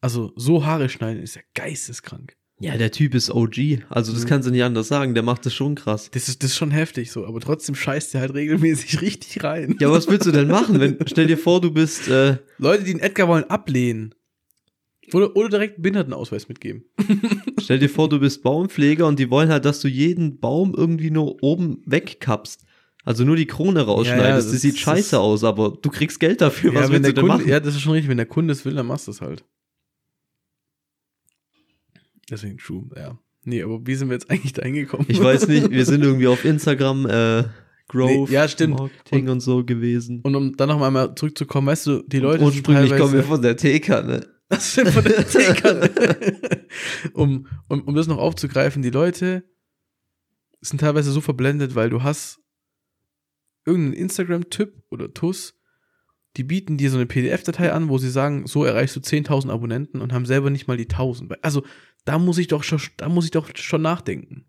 Also 0.00 0.32
so 0.36 0.64
Haare 0.64 0.88
schneiden 0.88 1.22
ist 1.22 1.36
ja 1.36 1.42
geisteskrank. 1.54 2.34
Ja, 2.60 2.76
der 2.76 2.90
Typ 2.90 3.14
ist 3.14 3.30
OG. 3.30 3.84
Also 3.88 4.12
das 4.12 4.24
Mhm. 4.24 4.28
kannst 4.28 4.48
du 4.48 4.52
nicht 4.52 4.64
anders 4.64 4.88
sagen. 4.88 5.14
Der 5.14 5.22
macht 5.22 5.46
das 5.46 5.54
schon 5.54 5.76
krass. 5.76 6.10
Das 6.10 6.28
ist, 6.28 6.42
das 6.42 6.50
ist 6.50 6.56
schon 6.56 6.72
heftig 6.72 7.12
so, 7.12 7.24
aber 7.24 7.38
trotzdem 7.40 7.76
scheißt 7.76 8.14
der 8.14 8.20
halt 8.20 8.34
regelmäßig 8.34 9.00
richtig 9.00 9.44
rein. 9.44 9.76
Ja, 9.80 9.90
was 9.92 10.08
willst 10.08 10.26
du 10.26 10.32
denn 10.32 10.48
machen? 10.48 10.80
Wenn, 10.80 10.96
stell 11.06 11.28
dir 11.28 11.38
vor, 11.38 11.60
du 11.60 11.70
bist, 11.70 12.08
äh, 12.08 12.38
Leute, 12.58 12.82
die 12.84 12.92
den 12.94 13.00
Edgar 13.00 13.28
wollen, 13.28 13.44
ablehnen. 13.44 14.12
Oder, 15.14 15.36
oder 15.36 15.48
direkt 15.48 15.74
einen 15.74 15.82
Behindertenausweis 15.82 16.48
mitgeben. 16.48 16.84
stell 17.60 17.78
dir 17.78 17.88
vor, 17.88 18.08
du 18.08 18.18
bist 18.20 18.42
Baumpfleger 18.42 19.06
und 19.06 19.18
die 19.18 19.30
wollen 19.30 19.48
halt, 19.50 19.64
dass 19.64 19.80
du 19.80 19.88
jeden 19.88 20.38
Baum 20.40 20.74
irgendwie 20.76 21.10
nur 21.10 21.42
oben 21.42 21.82
wegkappst. 21.86 22.64
Also 23.04 23.24
nur 23.24 23.36
die 23.36 23.46
Krone 23.46 23.80
rausschneidest. 23.82 24.22
Ja, 24.22 24.28
ja, 24.30 24.36
das, 24.36 24.50
das- 24.52 24.60
sieht 24.60 24.74
das- 24.74 24.80
scheiße 24.80 25.18
aus, 25.18 25.44
aber 25.44 25.78
du 25.80 25.88
kriegst 25.90 26.20
Geld 26.20 26.40
dafür. 26.40 26.74
Was 26.74 26.82
ja, 26.82 26.86
wenn 26.88 27.02
willst 27.04 27.08
du 27.10 27.12
denn 27.14 27.22
Kunde, 27.28 27.38
machen? 27.38 27.48
ja, 27.48 27.60
das 27.60 27.74
ist 27.74 27.80
schon 27.80 27.92
richtig. 27.92 28.10
Wenn 28.10 28.16
der 28.18 28.26
Kunde 28.26 28.52
es 28.52 28.64
will, 28.64 28.74
dann 28.74 28.86
machst 28.86 29.06
du 29.06 29.12
es 29.12 29.20
halt. 29.20 29.44
Deswegen 32.30 32.58
True, 32.58 32.84
ja. 32.96 33.18
Nee, 33.44 33.62
aber 33.62 33.86
wie 33.86 33.94
sind 33.94 34.08
wir 34.08 34.14
jetzt 34.14 34.30
eigentlich 34.30 34.52
da 34.52 34.62
hingekommen? 34.62 35.06
Ich 35.08 35.22
weiß 35.22 35.48
nicht, 35.48 35.70
wir 35.70 35.84
sind 35.86 36.02
irgendwie 36.04 36.26
auf 36.26 36.44
Instagram, 36.44 37.06
äh, 37.06 37.44
Growth, 37.88 38.28
Nee, 38.28 38.34
ja, 38.34 38.46
stimmt. 38.46 38.78
Marketing 38.78 39.28
und, 39.30 39.40
so 39.40 39.64
gewesen. 39.64 40.20
Und 40.22 40.36
um 40.36 40.54
dann 40.56 40.68
noch 40.68 40.82
einmal 40.82 41.14
zurückzukommen, 41.14 41.68
weißt 41.68 41.86
du, 41.86 42.02
die 42.02 42.18
Leute 42.18 42.40
sind 42.40 42.46
Ursprünglich 42.48 42.94
kommen 42.98 43.14
wir 43.14 43.22
von 43.22 43.40
der 43.40 43.56
Teekanne. 43.56 44.26
Das 44.48 44.72
stimmt 44.72 44.90
von 44.90 45.04
der 45.04 45.26
Teekanne. 45.28 45.90
um, 47.12 47.46
um, 47.68 47.82
um 47.82 47.94
das 47.94 48.06
noch 48.06 48.18
aufzugreifen, 48.18 48.82
die 48.82 48.90
Leute 48.90 49.44
sind 50.60 50.80
teilweise 50.80 51.12
so 51.12 51.20
verblendet, 51.20 51.74
weil 51.74 51.90
du 51.90 52.02
hast 52.02 52.40
irgendeinen 53.64 53.94
Instagram-Typ 53.94 54.82
oder 54.90 55.12
TUS, 55.12 55.54
die 56.36 56.44
bieten 56.44 56.76
dir 56.76 56.90
so 56.90 56.96
eine 56.96 57.06
PDF-Datei 57.06 57.72
an, 57.72 57.88
wo 57.88 57.98
sie 57.98 58.10
sagen, 58.10 58.46
so 58.46 58.64
erreichst 58.64 58.96
du 58.96 59.00
10.000 59.00 59.50
Abonnenten 59.50 60.00
und 60.00 60.12
haben 60.12 60.26
selber 60.26 60.50
nicht 60.50 60.68
mal 60.68 60.76
die 60.76 60.86
1.000. 60.86 61.36
Also 61.42 61.64
da 62.04 62.18
muss 62.18 62.38
ich 62.38 62.48
doch 62.48 62.62
schon, 62.62 62.80
da 62.96 63.08
muss 63.08 63.24
ich 63.24 63.30
doch 63.30 63.50
schon 63.56 63.82
nachdenken. 63.82 64.46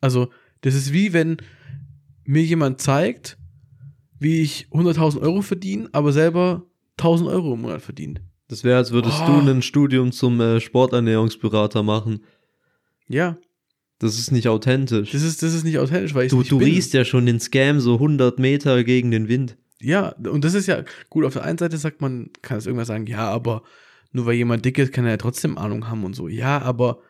Also 0.00 0.32
das 0.62 0.74
ist 0.74 0.92
wie 0.92 1.12
wenn 1.12 1.36
mir 2.24 2.42
jemand 2.42 2.80
zeigt, 2.80 3.38
wie 4.18 4.42
ich 4.42 4.68
100.000 4.70 5.20
Euro 5.20 5.42
verdiene, 5.42 5.88
aber 5.92 6.12
selber 6.12 6.66
1.000 6.98 7.28
Euro 7.28 7.54
im 7.54 7.62
Monat 7.62 7.82
verdient. 7.82 8.22
Das 8.48 8.64
wäre, 8.64 8.76
als 8.76 8.90
würdest 8.92 9.20
Oh. 9.22 9.26
du 9.40 9.50
ein 9.50 9.62
Studium 9.62 10.12
zum 10.12 10.40
äh, 10.40 10.60
Sporternährungsberater 10.60 11.82
machen. 11.82 12.24
Ja, 13.08 13.38
Das 13.98 14.18
ist 14.18 14.30
nicht 14.32 14.48
authentisch. 14.48 15.12
das 15.12 15.22
ist, 15.22 15.42
das 15.42 15.54
ist 15.54 15.64
nicht 15.64 15.78
authentisch, 15.78 16.14
weil 16.14 16.26
ich 16.26 16.30
du 16.30 16.38
nicht 16.38 16.50
du 16.50 16.58
bin. 16.58 16.68
riechst 16.68 16.92
ja 16.92 17.04
schon 17.04 17.26
den 17.26 17.40
Scam 17.40 17.80
so 17.80 17.94
100 17.94 18.38
Meter 18.38 18.82
gegen 18.84 19.10
den 19.10 19.28
Wind. 19.28 19.56
Ja, 19.80 20.10
und 20.28 20.44
das 20.44 20.54
ist 20.54 20.66
ja 20.66 20.84
gut. 21.10 21.24
Auf 21.24 21.32
der 21.32 21.44
einen 21.44 21.58
Seite 21.58 21.76
sagt 21.76 22.00
man, 22.00 22.30
kann 22.42 22.58
es 22.58 22.66
irgendwas 22.66 22.88
sagen, 22.88 23.06
ja, 23.06 23.28
aber 23.30 23.62
nur 24.12 24.26
weil 24.26 24.34
jemand 24.34 24.64
dick 24.64 24.78
ist, 24.78 24.92
kann 24.92 25.04
er 25.04 25.12
ja 25.12 25.16
trotzdem 25.16 25.56
Ahnung 25.58 25.88
haben 25.88 26.04
und 26.04 26.14
so. 26.14 26.28
Ja, 26.28 26.60
aber 26.62 27.00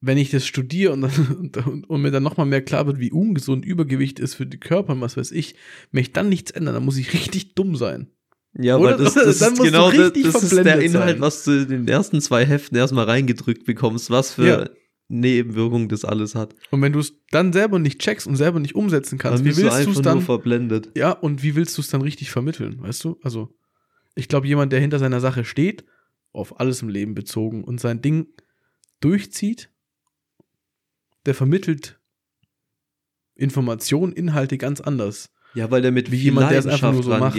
wenn 0.00 0.18
ich 0.18 0.30
das 0.30 0.46
studiere 0.46 0.92
und, 0.92 1.02
dann, 1.02 1.56
und, 1.66 1.90
und 1.90 2.02
mir 2.02 2.10
dann 2.10 2.22
nochmal 2.22 2.46
mehr 2.46 2.62
klar 2.62 2.86
wird, 2.86 3.00
wie 3.00 3.10
ungesund 3.12 3.64
Übergewicht 3.64 4.18
ist 4.18 4.34
für 4.34 4.46
die 4.46 4.60
Körper 4.60 4.92
und 4.92 5.00
was 5.00 5.16
weiß 5.16 5.32
ich, 5.32 5.56
wenn 5.92 6.02
ich 6.02 6.12
dann 6.12 6.28
nichts 6.28 6.50
ändern, 6.50 6.74
dann 6.74 6.84
muss 6.84 6.96
ich 6.98 7.12
richtig 7.14 7.54
dumm 7.54 7.76
sein. 7.76 8.08
Ja, 8.56 8.76
Oder? 8.76 8.94
aber 8.94 9.04
das, 9.04 9.14
das 9.14 9.40
ist 9.42 9.60
genau 9.62 9.90
das, 9.90 10.12
das 10.12 10.42
ist 10.44 10.56
der 10.64 10.80
Inhalt, 10.80 11.12
sein. 11.16 11.20
was 11.20 11.44
du 11.44 11.62
in 11.62 11.68
den 11.68 11.88
ersten 11.88 12.20
zwei 12.20 12.44
Heften 12.46 12.76
erstmal 12.76 13.04
reingedrückt 13.06 13.64
bekommst, 13.64 14.10
was 14.10 14.34
für 14.34 14.46
Ja. 14.46 14.68
Nebenwirkungen 15.08 15.88
das 15.88 16.04
alles 16.04 16.34
hat. 16.34 16.54
Und 16.70 16.80
wenn 16.80 16.92
du 16.92 16.98
es 17.00 17.12
dann 17.30 17.52
selber 17.52 17.78
nicht 17.78 18.00
checkst 18.00 18.26
und 18.26 18.36
selber 18.36 18.58
nicht 18.60 18.74
umsetzen 18.74 19.18
kannst, 19.18 19.40
Dann 19.40 19.44
wie 19.44 19.56
willst 19.56 19.86
du 19.86 19.90
es 19.90 19.94
nur 19.96 20.02
dann? 20.02 20.20
verblendet. 20.22 20.90
Ja, 20.96 21.10
und 21.12 21.42
wie 21.42 21.54
willst 21.56 21.76
du 21.76 21.82
es 21.82 21.88
dann 21.88 22.00
richtig 22.00 22.30
vermitteln, 22.30 22.80
weißt 22.80 23.04
du? 23.04 23.18
Also, 23.22 23.54
ich 24.14 24.28
glaube, 24.28 24.46
jemand, 24.46 24.72
der 24.72 24.80
hinter 24.80 24.98
seiner 24.98 25.20
Sache 25.20 25.44
steht, 25.44 25.84
auf 26.32 26.58
alles 26.58 26.80
im 26.80 26.88
Leben 26.88 27.14
bezogen 27.14 27.64
und 27.64 27.80
sein 27.80 28.00
Ding 28.00 28.28
durchzieht, 29.00 29.68
der 31.26 31.34
vermittelt 31.34 31.98
Informationen, 33.34 34.12
Inhalte 34.12 34.58
ganz 34.58 34.80
anders. 34.80 35.30
Ja, 35.54 35.70
weil 35.70 35.82
der 35.82 35.92
mit 35.92 36.10
Wie 36.10 36.16
jemand, 36.16 36.50
der 36.50 36.58
es 36.60 36.66
einfach 36.66 36.92
nur 36.92 37.02
so 37.02 37.10
macht. 37.10 37.36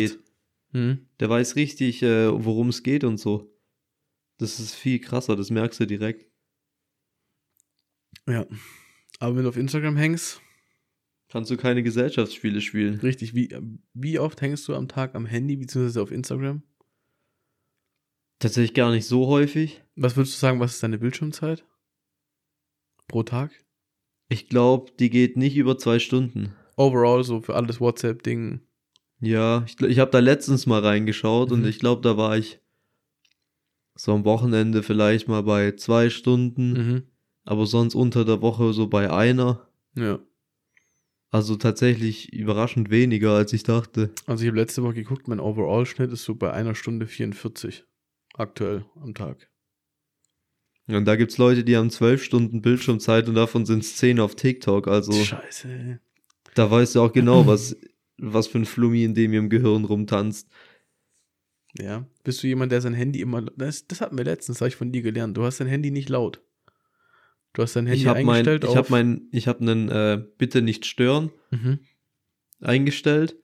Rangeht. 0.75 0.97
Hm? 0.99 1.09
Der 1.19 1.29
weiß 1.29 1.55
richtig, 1.55 2.03
äh, 2.03 2.31
worum 2.31 2.69
es 2.69 2.83
geht 2.83 3.03
und 3.03 3.17
so. 3.17 3.51
Das 4.37 4.59
ist 4.59 4.75
viel 4.75 4.99
krasser, 4.99 5.35
das 5.35 5.49
merkst 5.49 5.79
du 5.79 5.87
direkt. 5.87 6.29
Ja. 8.27 8.45
Aber 9.19 9.35
wenn 9.35 9.43
du 9.43 9.49
auf 9.49 9.57
Instagram 9.57 9.95
hängst, 9.97 10.41
Kannst 11.29 11.49
du 11.49 11.57
keine 11.57 11.83
Gesellschaftsspiele 11.83 12.61
spielen. 12.61 12.99
richtig, 12.99 13.33
wie, 13.33 13.49
wie 13.93 14.19
oft 14.19 14.41
hängst 14.41 14.67
du 14.67 14.75
am 14.75 14.87
Tag 14.87 15.15
am 15.15 15.25
Handy 15.25 15.55
bzw. 15.55 15.99
auf 15.99 16.11
Instagram? 16.11 16.61
Tatsächlich 18.39 18.73
gar 18.73 18.91
nicht 18.91 19.05
so 19.05 19.27
häufig. 19.27 19.81
Was 19.95 20.15
würdest 20.15 20.35
du 20.35 20.39
sagen, 20.39 20.59
was 20.59 20.75
ist 20.75 20.83
deine 20.83 20.99
Bildschirmzeit? 20.99 21.65
Pro 23.07 23.23
Tag? 23.23 23.51
Ich 24.29 24.49
glaube, 24.49 24.91
die 24.99 25.09
geht 25.09 25.37
nicht 25.37 25.55
über 25.55 25.77
zwei 25.77 25.99
Stunden. 25.99 26.53
Overall, 26.77 27.23
so 27.23 27.41
für 27.41 27.55
alles 27.55 27.79
WhatsApp-Ding. 27.79 28.61
Ja, 29.21 29.63
ich, 29.65 29.79
ich 29.81 29.99
habe 29.99 30.11
da 30.11 30.19
letztens 30.19 30.65
mal 30.65 30.81
reingeschaut 30.81 31.51
und 31.51 31.61
Mhm. 31.61 31.67
ich 31.67 31.79
glaube, 31.79 32.01
da 32.01 32.17
war 32.17 32.37
ich 32.37 32.59
so 33.95 34.13
am 34.13 34.25
Wochenende 34.25 34.83
vielleicht 34.83 35.27
mal 35.27 35.41
bei 35.43 35.71
zwei 35.73 36.09
Stunden, 36.09 36.71
Mhm. 36.73 37.03
aber 37.45 37.65
sonst 37.65 37.95
unter 37.95 38.25
der 38.25 38.41
Woche 38.41 38.73
so 38.73 38.87
bei 38.87 39.11
einer. 39.11 39.67
Ja. 39.95 40.19
Also 41.31 41.55
tatsächlich 41.55 42.31
überraschend 42.33 42.89
weniger, 42.89 43.31
als 43.31 43.51
ich 43.53 43.63
dachte. 43.63 44.11
Also 44.25 44.43
ich 44.43 44.47
habe 44.49 44.59
letzte 44.59 44.83
Woche 44.83 44.93
geguckt, 44.95 45.27
mein 45.27 45.39
Overall-Schnitt 45.39 46.11
ist 46.11 46.23
so 46.23 46.35
bei 46.35 46.51
einer 46.53 46.75
Stunde 46.75 47.07
44 47.07 47.83
aktuell 48.35 48.85
am 49.01 49.13
Tag. 49.13 49.49
Und 50.87 51.05
da 51.05 51.15
gibt's 51.15 51.37
Leute, 51.37 51.63
die 51.63 51.75
haben 51.77 51.89
zwölf 51.89 52.23
Stunden 52.23 52.61
Bildschirmzeit 52.61 53.27
und 53.27 53.35
davon 53.35 53.65
sind 53.65 53.83
zehn 53.83 54.19
auf 54.19 54.35
TikTok. 54.35 54.87
Also 54.87 55.13
Scheiße. 55.13 55.99
da 56.53 56.69
weißt 56.69 56.95
du 56.95 57.01
auch 57.01 57.11
genau, 57.11 57.47
was, 57.47 57.75
was 58.17 58.47
für 58.47 58.59
ein 58.59 58.65
Flummi 58.65 59.03
in 59.03 59.13
dem 59.13 59.33
im 59.33 59.49
Gehirn 59.49 59.85
rumtanzt. 59.85 60.49
Ja. 61.77 62.05
Bist 62.23 62.41
du 62.41 62.47
jemand, 62.47 62.71
der 62.71 62.81
sein 62.81 62.93
Handy 62.93 63.21
immer. 63.21 63.41
Das, 63.41 63.87
das 63.87 64.01
hatten 64.01 64.17
wir 64.17 64.25
letztens, 64.25 64.61
habe 64.61 64.69
ich 64.69 64.75
von 64.75 64.91
dir 64.91 65.01
gelernt. 65.01 65.35
Du 65.35 65.43
hast 65.43 65.59
dein 65.59 65.67
Handy 65.67 65.91
nicht 65.91 66.09
laut. 66.09 66.41
Du 67.53 67.61
hast 67.61 67.75
dein 67.75 67.85
Handy 67.85 68.01
ich 68.01 68.07
habe 68.07 68.23
mein, 68.23 68.35
eingestellt 68.37 68.63
ich 68.63 68.69
auf. 68.69 68.75
habe 68.77 68.87
mein, 68.91 69.27
ich 69.31 69.47
habe 69.47 69.59
einen 69.61 69.89
äh, 69.89 70.23
Bitte 70.37 70.61
nicht 70.61 70.85
stören 70.85 71.31
mhm. 71.51 71.79
eingestellt. 72.61 73.37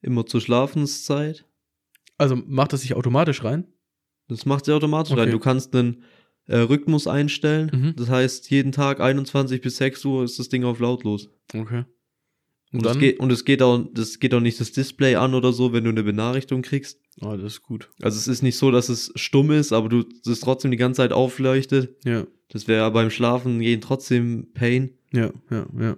Immer 0.00 0.26
zur 0.26 0.40
Schlafenszeit. 0.40 1.44
Also 2.18 2.36
macht 2.36 2.72
das 2.72 2.82
sich 2.82 2.94
automatisch 2.94 3.42
rein? 3.42 3.66
Das 4.28 4.46
macht 4.46 4.64
sie 4.64 4.72
automatisch 4.72 5.12
Okay. 5.12 5.22
rein. 5.22 5.30
Du 5.30 5.38
kannst 5.38 5.74
einen 5.74 6.04
äh, 6.46 6.58
Rhythmus 6.58 7.06
einstellen. 7.06 7.70
Mhm. 7.72 7.96
Das 7.96 8.08
heißt, 8.08 8.50
jeden 8.50 8.72
Tag 8.72 9.00
21 9.00 9.60
bis 9.60 9.76
6 9.76 10.04
Uhr 10.04 10.24
ist 10.24 10.38
das 10.38 10.48
Ding 10.48 10.64
auf 10.64 10.78
lautlos. 10.78 11.28
Okay. 11.52 11.84
Und, 12.76 12.86
Und 12.86 12.92
es 12.92 12.98
geht, 12.98 13.20
und 13.20 13.32
es 13.32 13.44
geht 13.44 13.62
auch, 13.62 13.84
das 13.92 14.18
geht 14.18 14.34
auch 14.34 14.40
nicht 14.40 14.60
das 14.60 14.72
Display 14.72 15.14
an 15.14 15.34
oder 15.34 15.52
so, 15.52 15.72
wenn 15.72 15.84
du 15.84 15.90
eine 15.90 16.02
Benachrichtigung 16.02 16.62
kriegst. 16.62 17.00
Oh, 17.20 17.34
das 17.36 17.54
ist 17.54 17.62
gut. 17.62 17.90
Also 18.02 18.18
es 18.18 18.28
ist 18.28 18.42
nicht 18.42 18.58
so, 18.58 18.70
dass 18.70 18.88
es 18.88 19.12
stumm 19.16 19.50
ist, 19.50 19.72
aber 19.72 19.88
du 19.88 20.04
das 20.24 20.40
trotzdem 20.40 20.70
die 20.70 20.76
ganze 20.76 20.98
Zeit 20.98 21.12
aufleuchtet. 21.12 21.96
Ja. 22.04 22.26
Das 22.48 22.68
wäre 22.68 22.90
beim 22.90 23.10
Schlafen 23.10 23.60
gehen 23.60 23.80
trotzdem 23.80 24.48
Pain. 24.54 24.90
Ja, 25.12 25.32
ja, 25.50 25.66
ja. 25.78 25.96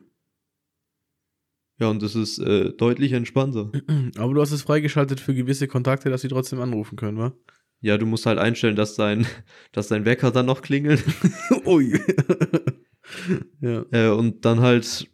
Ja, 1.80 1.88
und 1.88 2.02
das 2.02 2.16
ist 2.16 2.38
äh, 2.38 2.72
deutlich 2.72 3.12
entspannter. 3.12 3.70
Aber 4.16 4.34
du 4.34 4.40
hast 4.40 4.52
es 4.52 4.62
freigeschaltet 4.62 5.20
für 5.20 5.34
gewisse 5.34 5.68
Kontakte, 5.68 6.10
dass 6.10 6.22
sie 6.22 6.28
trotzdem 6.28 6.60
anrufen 6.60 6.96
können, 6.96 7.18
wa? 7.18 7.32
Ja, 7.80 7.96
du 7.96 8.06
musst 8.06 8.26
halt 8.26 8.38
einstellen, 8.38 8.74
dass 8.74 8.96
dein, 8.96 9.26
dass 9.72 9.88
dein 9.88 10.04
Wecker 10.04 10.30
dann 10.30 10.46
noch 10.46 10.62
klingelt. 10.62 11.04
Ui. 11.64 11.92
ja. 13.60 13.84
äh, 13.92 14.08
und 14.08 14.44
dann 14.44 14.60
halt, 14.60 15.08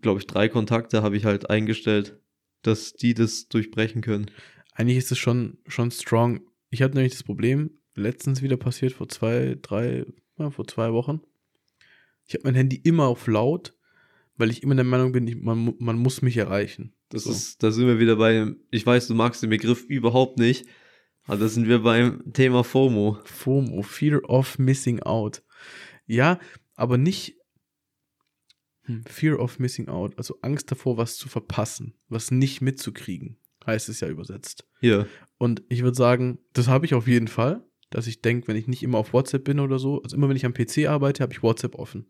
glaube 0.00 0.20
ich, 0.20 0.26
drei 0.26 0.48
Kontakte 0.48 1.02
habe 1.02 1.16
ich 1.16 1.24
halt 1.24 1.50
eingestellt, 1.50 2.18
dass 2.62 2.92
die 2.92 3.14
das 3.14 3.48
durchbrechen 3.48 4.02
können. 4.02 4.30
Eigentlich 4.74 4.98
ist 4.98 5.12
es 5.12 5.18
schon, 5.18 5.58
schon 5.66 5.90
strong. 5.90 6.40
Ich 6.70 6.82
hatte 6.82 6.94
nämlich 6.94 7.12
das 7.12 7.22
Problem, 7.22 7.70
letztens 7.94 8.42
wieder 8.42 8.56
passiert, 8.56 8.92
vor 8.92 9.08
zwei, 9.08 9.56
drei, 9.60 10.04
ja, 10.38 10.50
vor 10.50 10.66
zwei 10.66 10.92
Wochen. 10.92 11.20
Ich 12.26 12.34
habe 12.34 12.44
mein 12.44 12.54
Handy 12.54 12.76
immer 12.76 13.06
auf 13.06 13.26
laut, 13.26 13.74
weil 14.36 14.50
ich 14.50 14.62
immer 14.62 14.74
der 14.74 14.84
Meinung 14.84 15.12
bin, 15.12 15.26
ich, 15.26 15.36
man, 15.36 15.74
man 15.78 15.98
muss 15.98 16.22
mich 16.22 16.36
erreichen. 16.36 16.94
Das 17.08 17.24
So. 17.24 17.30
ist, 17.30 17.62
da 17.62 17.72
sind 17.72 17.86
wir 17.86 17.98
wieder 17.98 18.16
bei, 18.16 18.52
ich 18.70 18.86
weiß, 18.86 19.08
du 19.08 19.14
magst 19.14 19.42
den 19.42 19.50
Begriff 19.50 19.84
überhaupt 19.84 20.38
nicht, 20.38 20.66
aber 21.24 21.38
da 21.38 21.48
sind 21.48 21.68
wir 21.68 21.80
beim 21.80 22.32
Thema 22.32 22.62
FOMO. 22.64 23.18
FOMO, 23.24 23.82
Fear 23.82 24.22
of 24.30 24.58
Missing 24.58 25.00
Out. 25.00 25.42
Ja, 26.06 26.38
aber 26.74 26.96
nicht 26.98 27.36
Fear 29.06 29.38
of 29.38 29.58
Missing 29.58 29.88
Out, 29.88 30.16
also 30.16 30.38
Angst 30.42 30.70
davor, 30.70 30.96
was 30.96 31.16
zu 31.16 31.28
verpassen, 31.28 31.94
was 32.08 32.30
nicht 32.30 32.60
mitzukriegen, 32.60 33.36
heißt 33.66 33.88
es 33.88 34.00
ja 34.00 34.08
übersetzt. 34.08 34.66
Hier, 34.80 35.06
Und 35.38 35.62
ich 35.68 35.82
würde 35.82 35.96
sagen, 35.96 36.38
das 36.52 36.68
habe 36.68 36.86
ich 36.86 36.94
auf 36.94 37.06
jeden 37.06 37.28
Fall, 37.28 37.62
dass 37.90 38.06
ich 38.06 38.22
denke, 38.22 38.48
wenn 38.48 38.56
ich 38.56 38.68
nicht 38.68 38.82
immer 38.82 38.98
auf 38.98 39.12
WhatsApp 39.12 39.44
bin 39.44 39.60
oder 39.60 39.78
so, 39.78 40.02
also 40.02 40.16
immer 40.16 40.28
wenn 40.28 40.36
ich 40.36 40.46
am 40.46 40.54
PC 40.54 40.86
arbeite, 40.86 41.22
habe 41.22 41.32
ich 41.32 41.42
WhatsApp 41.42 41.74
offen. 41.74 42.06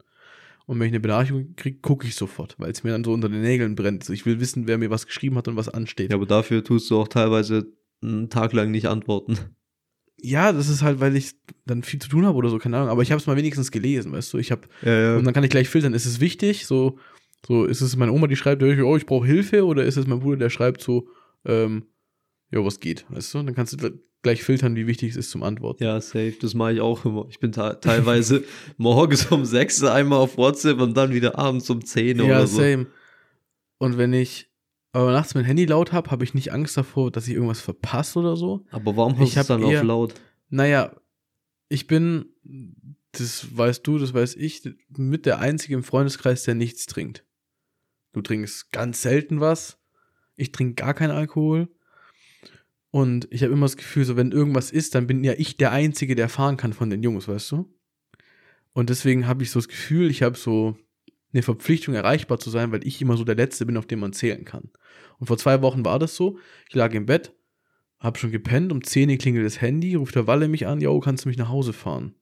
Und 0.67 0.79
wenn 0.79 0.87
ich 0.87 0.93
eine 0.93 1.01
Benachrichtigung 1.01 1.57
kriege, 1.57 1.79
gucke 1.81 2.07
ich 2.07 2.15
sofort, 2.15 2.55
weil 2.59 2.71
es 2.71 2.85
mir 2.85 2.91
dann 2.91 3.03
so 3.03 3.13
unter 3.13 3.29
den 3.29 3.41
Nägeln 3.41 3.75
brennt. 3.75 4.03
Also 4.03 4.13
ich 4.13 4.25
will 4.27 4.41
wissen, 4.41 4.69
wer 4.69 4.79
mir 4.79 4.91
was 4.91 5.07
geschrieben 5.07 5.37
hat 5.37 5.49
und 5.49 5.57
was 5.57 5.69
ansteht. 5.69 6.11
ja, 6.11 6.17
aber 6.17 6.27
dafür 6.27 6.63
tust 6.63 6.91
du 6.91 7.01
auch 7.01 7.09
teilweise 7.09 7.73
einen 8.03 8.31
Tag 8.31 8.53
lang 8.53 8.71
nicht 8.71 8.87
antworten. 8.87 9.39
Ja, 10.23 10.53
das 10.53 10.69
ist 10.69 10.83
halt, 10.83 11.01
weil 11.01 11.17
ich 11.17 11.33
dann 11.67 11.83
viel 11.83 12.01
zu 12.01 12.09
tun 12.09 12.27
habe 12.27 12.37
oder 12.37 12.49
so, 12.51 12.59
keine 12.59 12.77
Ahnung. 12.77 12.91
Aber 12.91 13.03
ich 13.03 13.11
habe 13.13 13.21
es 13.21 13.27
mal 13.27 13.37
wenigstens 13.37 13.71
gelesen, 13.71 14.13
weißt 14.13 14.33
du. 14.33 14.39
Ich 14.39 14.51
habe 14.51 14.63
Ja, 14.83 15.17
und 15.17 15.25
dann 15.25 15.35
kann 15.35 15.45
ich 15.45 15.51
gleich 15.51 15.69
filtern. 15.69 15.95
Ist 15.95 16.07
es 16.07 16.21
wichtig? 16.21 16.67
So, 16.67 16.99
so 17.47 17.65
ist 17.65 17.81
es 17.81 17.97
meine 17.97 18.13
Oma, 18.13 18.27
die 18.27 18.37
schreibt, 18.37 18.63
oh, 18.63 18.97
ich 18.97 19.07
brauche 19.07 19.27
Hilfe, 19.27 19.65
oder 19.65 19.85
ist 19.85 19.97
es 19.97 20.07
mein 20.07 20.21
Bruder, 20.21 20.37
der 20.39 20.51
schreibt 20.51 20.83
so, 20.83 21.09
ähm, 21.45 21.85
ja, 22.51 22.65
was 22.65 22.81
geht, 22.81 23.07
weißt 23.09 23.35
du? 23.35 23.43
Dann 23.43 23.55
kannst 23.55 23.81
du 23.81 23.91
gleich 24.23 24.43
filtern, 24.43 24.77
wie 24.77 24.87
wichtig 24.87 25.11
es 25.11 25.17
ist 25.17 25.31
zum 25.31 25.43
Antworten. 25.43 25.83
Ja, 25.83 26.01
safe, 26.01 26.35
das 26.41 26.53
mache 26.55 26.75
ich 26.75 26.81
auch 26.81 27.05
immer. 27.05 27.27
Ich 27.31 27.39
bin 27.41 27.53
teilweise 27.53 28.45
morgens 28.77 29.27
um 29.27 29.45
6 29.45 29.85
einmal 29.85 30.19
auf 30.19 30.37
WhatsApp 30.37 30.81
und 30.81 30.97
dann 30.97 31.15
wieder 31.15 31.39
abends 31.39 31.71
um 31.71 31.83
10 31.85 32.19
Ja, 32.19 32.25
oder 32.25 32.47
so. 32.47 32.59
same. 32.59 32.87
Und 33.79 33.97
wenn 33.97 34.13
ich 34.13 34.50
aber 34.93 35.13
nachts 35.13 35.35
mein 35.35 35.45
Handy 35.45 35.65
laut 35.67 35.93
habe, 35.93 36.11
habe 36.11 36.25
ich 36.25 36.35
nicht 36.35 36.53
Angst 36.53 36.77
davor, 36.77 37.11
dass 37.11 37.29
ich 37.29 37.35
irgendwas 37.35 37.61
verpasse 37.61 38.19
oder 38.19 38.37
so. 38.37 38.65
Aber 38.71 38.97
warum 38.97 39.19
hast 39.19 39.29
Ich 39.29 39.35
du 39.35 39.41
es 39.41 39.47
dann 39.47 39.63
eher- 39.63 39.81
auf 39.81 39.87
laut? 39.87 40.15
Naja, 40.49 40.97
ich 41.69 41.87
bin, 41.87 42.27
das 43.13 43.57
weißt 43.57 43.87
du, 43.87 43.99
das 43.99 44.13
weiß 44.15 44.35
ich, 44.37 44.63
mit 44.97 45.27
der 45.27 45.39
Einzige 45.39 45.75
im 45.75 45.85
Freundeskreis, 45.85 46.43
der 46.43 46.55
nichts 46.57 46.87
trinkt. 46.87 47.25
Du 48.13 48.21
trinkst 48.23 48.73
ganz 48.73 49.03
selten 49.03 49.41
was. 49.41 49.79
Ich 50.35 50.51
trinke 50.51 50.75
gar 50.83 50.95
keinen 50.95 51.13
Alkohol. 51.13 51.69
Und 52.91 53.29
ich 53.31 53.45
habe 53.45 53.53
immer 53.53 53.67
das 53.67 53.77
Gefühl, 53.77 54.05
so 54.05 54.17
wenn 54.17 54.33
irgendwas 54.33 54.73
ist, 54.73 54.97
dann 54.97 55.07
bin 55.07 55.23
ja 55.23 55.35
ich 55.37 55.57
der 55.57 55.71
Einzige, 55.71 56.17
der 56.17 56.29
fahren 56.29 56.57
kann 56.57 56.73
von 56.73 56.91
den 56.91 57.05
Jungs, 57.05 57.29
weißt 57.29 57.53
du? 57.53 57.73
Und 58.73 58.91
deswegen 58.91 59.29
habe 59.29 59.45
ich 59.45 59.53
so 59.53 59.61
das 59.61 59.69
Gefühl, 59.69 60.11
ich 60.11 60.23
habe 60.25 60.37
so 60.37 60.77
eine 61.33 61.43
Verpflichtung, 61.43 61.95
erreichbar 61.95 62.39
zu 62.39 62.51
sein, 62.51 62.73
weil 62.73 62.87
ich 62.87 63.01
immer 63.01 63.17
so 63.17 63.25
der 63.25 63.37
Letzte 63.37 63.67
bin, 63.67 63.77
auf 63.77 63.87
den 63.87 64.01
man 64.01 64.13
zählen 64.13 64.45
kann. 64.45 64.71
Und 65.19 65.27
vor 65.27 65.39
zwei 65.39 65.63
Wochen 65.63 65.85
war 65.85 65.99
das 65.99 66.17
so. 66.17 66.39
Ich 66.69 66.75
lag 66.75 66.93
im 66.95 67.07
Bett, 67.07 67.35
hab 68.01 68.19
schon 68.19 68.31
gepennt, 68.33 68.73
um 68.73 68.83
10 68.83 69.11
Uhr 69.11 69.17
klingelt 69.17 69.47
das 69.47 69.61
Handy, 69.61 69.95
ruft 69.95 70.15
der 70.17 70.27
Walle 70.27 70.49
mich 70.49 70.67
an, 70.67 70.81
yo, 70.81 70.99
kannst 71.01 71.25
du 71.25 71.29
mich 71.29 71.39
nach 71.39 71.49
Hause 71.51 71.73
fahren? 71.73 72.15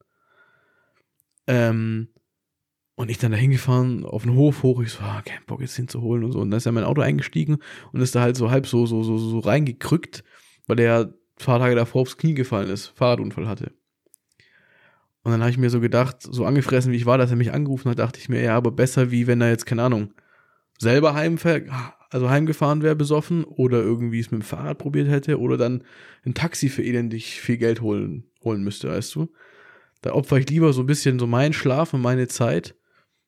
Ähm, 1.46 2.08
Und 2.96 3.10
ich 3.10 3.18
dann 3.18 3.32
da 3.32 3.38
hingefahren, 3.38 4.04
auf 4.04 4.24
den 4.24 4.34
Hof 4.34 4.62
hoch, 4.64 4.82
ich 4.82 4.90
so, 4.92 5.00
ah, 5.02 5.22
kein 5.24 5.44
Bock 5.46 5.60
jetzt 5.62 5.76
hinzuholen 5.76 6.24
und 6.24 6.32
so. 6.32 6.40
Und 6.40 6.50
dann 6.50 6.58
ist 6.58 6.66
er 6.66 6.70
in 6.70 6.76
mein 6.76 6.84
Auto 6.84 7.00
eingestiegen 7.02 7.58
und 7.92 8.00
ist 8.00 8.14
da 8.16 8.22
halt 8.22 8.36
so 8.36 8.50
halb 8.50 8.66
so, 8.66 8.86
so, 8.86 9.04
so, 9.04 9.18
so 9.18 9.38
reingekrückt, 9.40 10.24
weil 10.66 10.80
er 10.80 10.86
ja 10.86 11.00
ein 11.02 11.14
paar 11.36 11.60
Tage 11.60 11.76
davor 11.76 12.02
aufs 12.02 12.18
Knie 12.18 12.34
gefallen 12.34 12.70
ist, 12.70 12.88
Fahrradunfall 12.88 13.48
hatte. 13.48 13.72
Und 15.28 15.32
dann 15.32 15.42
habe 15.42 15.50
ich 15.50 15.58
mir 15.58 15.68
so 15.68 15.78
gedacht, 15.78 16.22
so 16.22 16.46
angefressen 16.46 16.90
wie 16.90 16.96
ich 16.96 17.04
war, 17.04 17.18
dass 17.18 17.28
er 17.28 17.36
mich 17.36 17.52
angerufen 17.52 17.90
hat, 17.90 17.98
dachte 17.98 18.18
ich 18.18 18.30
mir, 18.30 18.40
ja, 18.40 18.56
aber 18.56 18.70
besser 18.70 19.10
wie 19.10 19.26
wenn 19.26 19.42
er 19.42 19.50
jetzt, 19.50 19.66
keine 19.66 19.82
Ahnung, 19.82 20.14
selber 20.78 21.12
heimfährt, 21.12 21.68
also 22.08 22.30
heimgefahren 22.30 22.80
wäre 22.80 22.96
besoffen 22.96 23.44
oder 23.44 23.82
irgendwie 23.82 24.20
es 24.20 24.30
mit 24.30 24.40
dem 24.40 24.42
Fahrrad 24.42 24.78
probiert 24.78 25.06
hätte 25.10 25.38
oder 25.38 25.58
dann 25.58 25.84
ein 26.24 26.32
Taxi 26.32 26.70
für 26.70 26.82
elendig 26.82 27.42
viel 27.42 27.58
Geld 27.58 27.82
holen, 27.82 28.24
holen 28.42 28.64
müsste, 28.64 28.88
weißt 28.88 29.16
du? 29.16 29.28
Da 30.00 30.14
opfer 30.14 30.38
ich 30.38 30.48
lieber 30.48 30.72
so 30.72 30.80
ein 30.80 30.86
bisschen 30.86 31.18
so 31.18 31.26
meinen 31.26 31.52
Schlaf 31.52 31.92
und 31.92 32.00
meine 32.00 32.26
Zeit, 32.26 32.74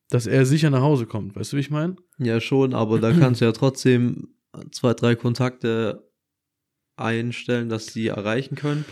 dass 0.08 0.26
er 0.26 0.46
sicher 0.46 0.70
nach 0.70 0.80
Hause 0.80 1.04
kommt, 1.04 1.36
weißt 1.36 1.52
du, 1.52 1.58
wie 1.58 1.60
ich 1.60 1.70
meine? 1.70 1.96
Ja, 2.16 2.40
schon, 2.40 2.72
aber 2.72 2.98
da 2.98 3.12
kannst 3.12 3.42
du 3.42 3.44
ja 3.44 3.52
trotzdem 3.52 4.28
zwei, 4.72 4.94
drei 4.94 5.16
Kontakte 5.16 6.10
einstellen, 6.96 7.68
dass 7.68 7.88
sie 7.88 8.08
erreichen 8.08 8.54
können. 8.54 8.86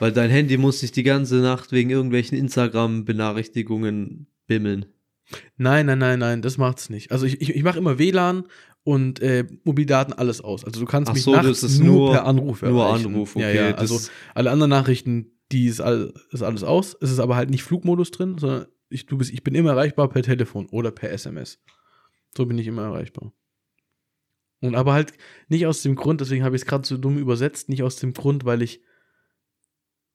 Weil 0.00 0.12
dein 0.12 0.30
Handy 0.30 0.56
muss 0.56 0.80
sich 0.80 0.92
die 0.92 1.02
ganze 1.02 1.36
Nacht 1.36 1.72
wegen 1.72 1.90
irgendwelchen 1.90 2.38
Instagram-Benachrichtigungen 2.38 4.26
bimmeln. 4.46 4.86
Nein, 5.56 5.86
nein, 5.86 5.98
nein, 5.98 6.18
nein, 6.18 6.42
das 6.42 6.56
macht's 6.56 6.88
nicht. 6.88 7.12
Also 7.12 7.26
ich, 7.26 7.40
ich, 7.40 7.54
ich 7.54 7.62
mache 7.62 7.78
immer 7.78 7.98
WLAN 7.98 8.44
und 8.84 9.20
äh, 9.20 9.44
Mobildaten 9.64 10.14
alles 10.14 10.40
aus. 10.40 10.64
Also 10.64 10.80
du 10.80 10.86
kannst 10.86 11.10
Ach 11.10 11.14
mich 11.14 11.22
so, 11.24 11.32
nachts 11.32 11.78
nur, 11.78 11.86
nur- 11.96 12.12
per 12.12 12.24
Anruf 12.24 12.62
nur 12.62 12.84
erreichen. 12.86 13.06
Anruf, 13.08 13.34
Ja, 13.36 13.48
okay, 13.48 13.56
ja, 13.56 13.72
das- 13.72 13.80
also 13.90 14.08
alle 14.34 14.50
anderen 14.50 14.70
Nachrichten, 14.70 15.32
die 15.52 15.66
ist, 15.66 15.80
all, 15.80 16.14
ist 16.30 16.42
alles 16.42 16.62
aus. 16.64 16.96
Es 17.00 17.10
ist 17.10 17.18
aber 17.18 17.36
halt 17.36 17.50
nicht 17.50 17.62
Flugmodus 17.62 18.10
drin, 18.10 18.38
sondern 18.38 18.66
ich, 18.88 19.04
du 19.06 19.18
bist, 19.18 19.30
ich 19.32 19.42
bin 19.42 19.54
immer 19.54 19.70
erreichbar 19.70 20.08
per 20.08 20.22
Telefon 20.22 20.66
oder 20.70 20.90
per 20.90 21.10
SMS. 21.10 21.58
So 22.36 22.46
bin 22.46 22.56
ich 22.58 22.66
immer 22.66 22.82
erreichbar. 22.84 23.32
Und 24.60 24.74
aber 24.74 24.92
halt 24.94 25.12
nicht 25.48 25.66
aus 25.66 25.82
dem 25.82 25.94
Grund, 25.94 26.20
deswegen 26.20 26.42
habe 26.44 26.56
ich 26.56 26.62
es 26.62 26.66
gerade 26.66 26.86
so 26.86 26.96
dumm 26.96 27.18
übersetzt, 27.18 27.68
nicht 27.68 27.82
aus 27.82 27.96
dem 27.96 28.12
Grund, 28.14 28.44
weil 28.46 28.62
ich 28.62 28.80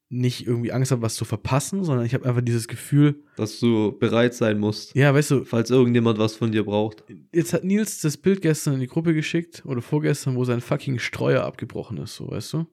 nicht 0.08 0.46
irgendwie 0.46 0.72
Angst 0.72 0.92
habe, 0.92 1.02
was 1.02 1.14
zu 1.14 1.24
verpassen, 1.24 1.82
sondern 1.82 2.06
ich 2.06 2.14
habe 2.14 2.26
einfach 2.26 2.42
dieses 2.42 2.68
Gefühl, 2.68 3.22
Dass 3.36 3.58
du 3.58 3.96
bereit 3.98 4.34
sein 4.34 4.58
musst, 4.58 4.94
ja, 4.94 5.12
weißt 5.12 5.30
du, 5.32 5.44
falls 5.44 5.70
irgendjemand 5.70 6.18
was 6.18 6.36
von 6.36 6.52
dir 6.52 6.64
braucht. 6.64 7.04
jetzt 7.32 7.52
hat 7.52 7.64
Nils 7.64 8.00
das 8.00 8.16
Bild 8.16 8.42
gestern 8.42 8.74
in 8.74 8.80
die 8.80 8.86
Gruppe 8.86 9.14
geschickt 9.14 9.62
oder 9.66 9.82
vorgestern, 9.82 10.36
wo 10.36 10.44
sein 10.44 10.60
fucking 10.60 10.98
Streuer 10.98 11.42
abgebrochen 11.44 11.98
ist, 11.98 12.16
so, 12.16 12.30
weißt 12.30 12.52
du? 12.52 12.66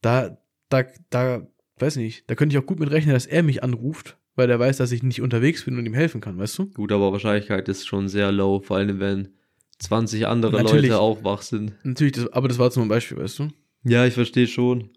Da, 0.00 0.38
da, 0.68 0.84
da, 1.10 1.46
weiß 1.78 1.96
nicht, 1.96 2.24
da 2.30 2.34
könnte 2.34 2.56
ich 2.56 2.62
auch 2.62 2.66
gut 2.66 2.78
mit 2.78 2.90
rechnen, 2.90 3.14
dass 3.14 3.26
er 3.26 3.42
mich 3.42 3.62
anruft, 3.62 4.16
weil 4.36 4.46
der 4.46 4.60
weiß, 4.60 4.76
dass 4.76 4.92
ich 4.92 5.02
nicht 5.02 5.20
unterwegs 5.20 5.64
bin 5.64 5.76
und 5.76 5.84
ihm 5.84 5.94
helfen 5.94 6.20
kann, 6.20 6.38
weißt 6.38 6.58
du? 6.58 6.66
Gut, 6.70 6.92
aber 6.92 7.12
Wahrscheinlichkeit 7.12 7.68
ist 7.68 7.86
schon 7.86 8.08
sehr 8.08 8.30
low, 8.30 8.60
vor 8.60 8.76
allem 8.76 9.00
wenn 9.00 9.34
20 9.80 10.26
andere 10.26 10.62
Natürlich. 10.62 10.90
Leute 10.90 11.00
auch 11.00 11.24
wach 11.24 11.42
sind. 11.42 11.72
Natürlich, 11.84 12.14
das, 12.14 12.32
aber 12.32 12.48
das 12.48 12.58
war 12.58 12.74
ein 12.76 12.88
Beispiel, 12.88 13.18
weißt 13.18 13.40
du? 13.40 13.48
Ja, 13.84 14.06
ich 14.06 14.14
verstehe 14.14 14.46
schon. 14.46 14.90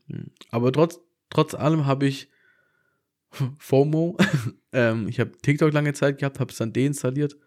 Aber 0.50 0.72
trotz, 0.72 1.00
trotz 1.30 1.54
allem 1.54 1.86
habe 1.86 2.08
ich 2.08 2.30
FOMO. 3.58 4.18
ähm, 4.72 5.08
ich 5.08 5.20
habe 5.20 5.32
TikTok 5.38 5.74
lange 5.74 5.94
Zeit 5.94 6.20
gehabt, 6.20 6.40
habe 6.40 6.52
es 6.52 6.58
dann 6.58 6.74
deinstalliert, 6.74 7.38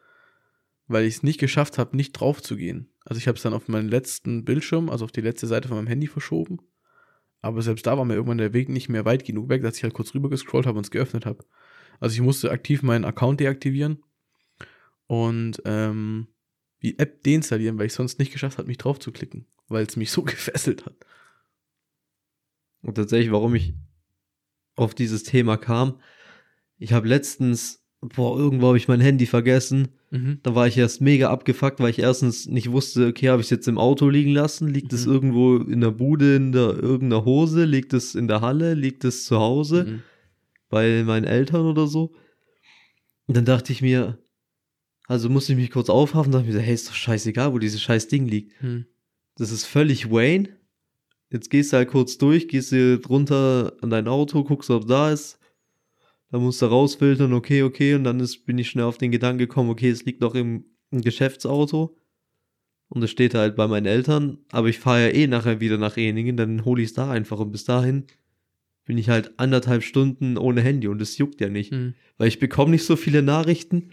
weil 0.86 1.04
ich 1.04 1.16
es 1.16 1.22
nicht 1.22 1.40
geschafft 1.40 1.78
habe, 1.78 1.96
nicht 1.96 2.12
drauf 2.12 2.42
zu 2.42 2.56
gehen. 2.56 2.90
Also 3.04 3.18
ich 3.18 3.28
habe 3.28 3.36
es 3.36 3.42
dann 3.42 3.54
auf 3.54 3.68
meinen 3.68 3.88
letzten 3.88 4.44
Bildschirm, 4.44 4.88
also 4.88 5.04
auf 5.04 5.12
die 5.12 5.20
letzte 5.20 5.46
Seite 5.46 5.68
von 5.68 5.76
meinem 5.76 5.88
Handy 5.88 6.06
verschoben. 6.06 6.58
Aber 7.42 7.60
selbst 7.60 7.86
da 7.86 7.98
war 7.98 8.06
mir 8.06 8.14
irgendwann 8.14 8.38
der 8.38 8.54
Weg 8.54 8.70
nicht 8.70 8.88
mehr 8.88 9.04
weit 9.04 9.24
genug 9.24 9.50
weg, 9.50 9.62
dass 9.62 9.76
ich 9.76 9.82
halt 9.82 9.92
kurz 9.92 10.14
rüber 10.14 10.30
gescrollt 10.30 10.66
habe 10.66 10.78
und 10.78 10.84
es 10.84 10.90
geöffnet 10.90 11.26
habe. 11.26 11.44
Also 12.00 12.14
ich 12.14 12.22
musste 12.22 12.50
aktiv 12.50 12.82
meinen 12.82 13.04
Account 13.04 13.40
deaktivieren 13.40 14.02
und 15.06 15.60
ähm, 15.66 16.28
die 16.82 16.98
App 16.98 17.22
deinstallieren, 17.22 17.78
weil 17.78 17.86
ich 17.86 17.92
sonst 17.92 18.18
nicht 18.18 18.32
geschafft 18.32 18.56
habe, 18.56 18.68
mich 18.68 18.78
drauf 18.78 18.98
zu 18.98 19.12
klicken, 19.12 19.46
weil 19.68 19.84
es 19.84 19.96
mich 19.96 20.10
so 20.10 20.22
gefesselt 20.24 20.86
hat. 20.86 20.96
Und 22.84 22.94
tatsächlich, 22.94 23.32
warum 23.32 23.54
ich 23.54 23.74
auf 24.76 24.94
dieses 24.94 25.22
Thema 25.22 25.56
kam, 25.56 26.00
ich 26.76 26.92
habe 26.92 27.08
letztens, 27.08 27.82
boah, 28.00 28.38
irgendwo 28.38 28.68
habe 28.68 28.76
ich 28.76 28.88
mein 28.88 29.00
Handy 29.00 29.26
vergessen. 29.26 29.88
Mhm. 30.10 30.40
Da 30.42 30.54
war 30.54 30.66
ich 30.66 30.76
erst 30.76 31.00
mega 31.00 31.30
abgefuckt, 31.30 31.80
weil 31.80 31.90
ich 31.90 31.98
erstens 32.00 32.46
nicht 32.46 32.70
wusste, 32.70 33.06
okay, 33.06 33.28
habe 33.30 33.40
ich 33.40 33.46
es 33.46 33.50
jetzt 33.50 33.68
im 33.68 33.78
Auto 33.78 34.08
liegen 34.08 34.32
lassen? 34.32 34.68
Liegt 34.68 34.92
es 34.92 35.06
Mhm. 35.06 35.12
irgendwo 35.12 35.56
in 35.56 35.80
der 35.80 35.90
Bude, 35.92 36.36
in 36.36 36.52
der 36.52 36.74
irgendeiner 36.74 37.24
Hose? 37.24 37.64
Liegt 37.64 37.92
es 37.94 38.14
in 38.14 38.28
der 38.28 38.40
Halle? 38.40 38.74
Liegt 38.74 39.04
es 39.04 39.24
zu 39.24 39.38
Hause? 39.38 39.84
Mhm. 39.84 40.02
bei 40.70 41.04
meinen 41.04 41.24
Eltern 41.24 41.66
oder 41.66 41.86
so. 41.86 42.14
Und 43.26 43.36
dann 43.36 43.44
dachte 43.44 43.72
ich 43.72 43.80
mir, 43.80 44.18
also 45.06 45.28
musste 45.28 45.52
ich 45.52 45.58
mich 45.58 45.70
kurz 45.70 45.88
aufhafen, 45.88 46.32
dachte 46.32 46.46
ich 46.48 46.52
mir, 46.52 46.58
so, 46.58 46.64
hey, 46.64 46.74
ist 46.74 46.88
doch 46.88 46.94
scheißegal, 46.94 47.52
wo 47.52 47.58
dieses 47.60 47.80
scheiß 47.80 48.08
Ding 48.08 48.26
liegt. 48.26 48.60
Mhm. 48.60 48.86
Das 49.36 49.52
ist 49.52 49.66
völlig 49.66 50.10
Wayne. 50.10 50.48
Jetzt 51.34 51.50
gehst 51.50 51.72
du 51.72 51.78
halt 51.78 51.88
kurz 51.88 52.16
durch, 52.16 52.46
gehst 52.46 52.70
du 52.70 52.96
drunter 52.96 53.72
an 53.82 53.90
dein 53.90 54.06
Auto, 54.06 54.44
guckst, 54.44 54.70
ob 54.70 54.86
da 54.86 55.10
ist. 55.10 55.40
Dann 56.30 56.42
musst 56.42 56.62
du 56.62 56.66
rausfiltern, 56.66 57.32
okay, 57.32 57.64
okay. 57.64 57.96
Und 57.96 58.04
dann 58.04 58.20
ist, 58.20 58.46
bin 58.46 58.56
ich 58.56 58.70
schnell 58.70 58.84
auf 58.84 58.98
den 58.98 59.10
Gedanken 59.10 59.38
gekommen, 59.38 59.68
okay, 59.68 59.90
es 59.90 60.04
liegt 60.04 60.20
noch 60.20 60.36
im, 60.36 60.64
im 60.92 61.00
Geschäftsauto. 61.00 61.98
Und 62.88 63.02
es 63.02 63.10
steht 63.10 63.34
halt 63.34 63.56
bei 63.56 63.66
meinen 63.66 63.86
Eltern. 63.86 64.38
Aber 64.52 64.68
ich 64.68 64.78
fahre 64.78 65.08
ja 65.08 65.12
eh 65.12 65.26
nachher 65.26 65.58
wieder 65.58 65.76
nach 65.76 65.96
Eningen, 65.96 66.36
dann 66.36 66.64
hole 66.64 66.80
ich 66.80 66.90
es 66.90 66.94
da 66.94 67.10
einfach. 67.10 67.40
Und 67.40 67.50
bis 67.50 67.64
dahin 67.64 68.04
bin 68.84 68.96
ich 68.96 69.08
halt 69.08 69.36
anderthalb 69.36 69.82
Stunden 69.82 70.38
ohne 70.38 70.60
Handy 70.60 70.86
und 70.86 71.02
es 71.02 71.18
juckt 71.18 71.40
ja 71.40 71.48
nicht. 71.48 71.72
Mhm. 71.72 71.94
Weil 72.16 72.28
ich 72.28 72.38
bekomme 72.38 72.70
nicht 72.70 72.84
so 72.84 72.94
viele 72.94 73.22
Nachrichten. 73.22 73.90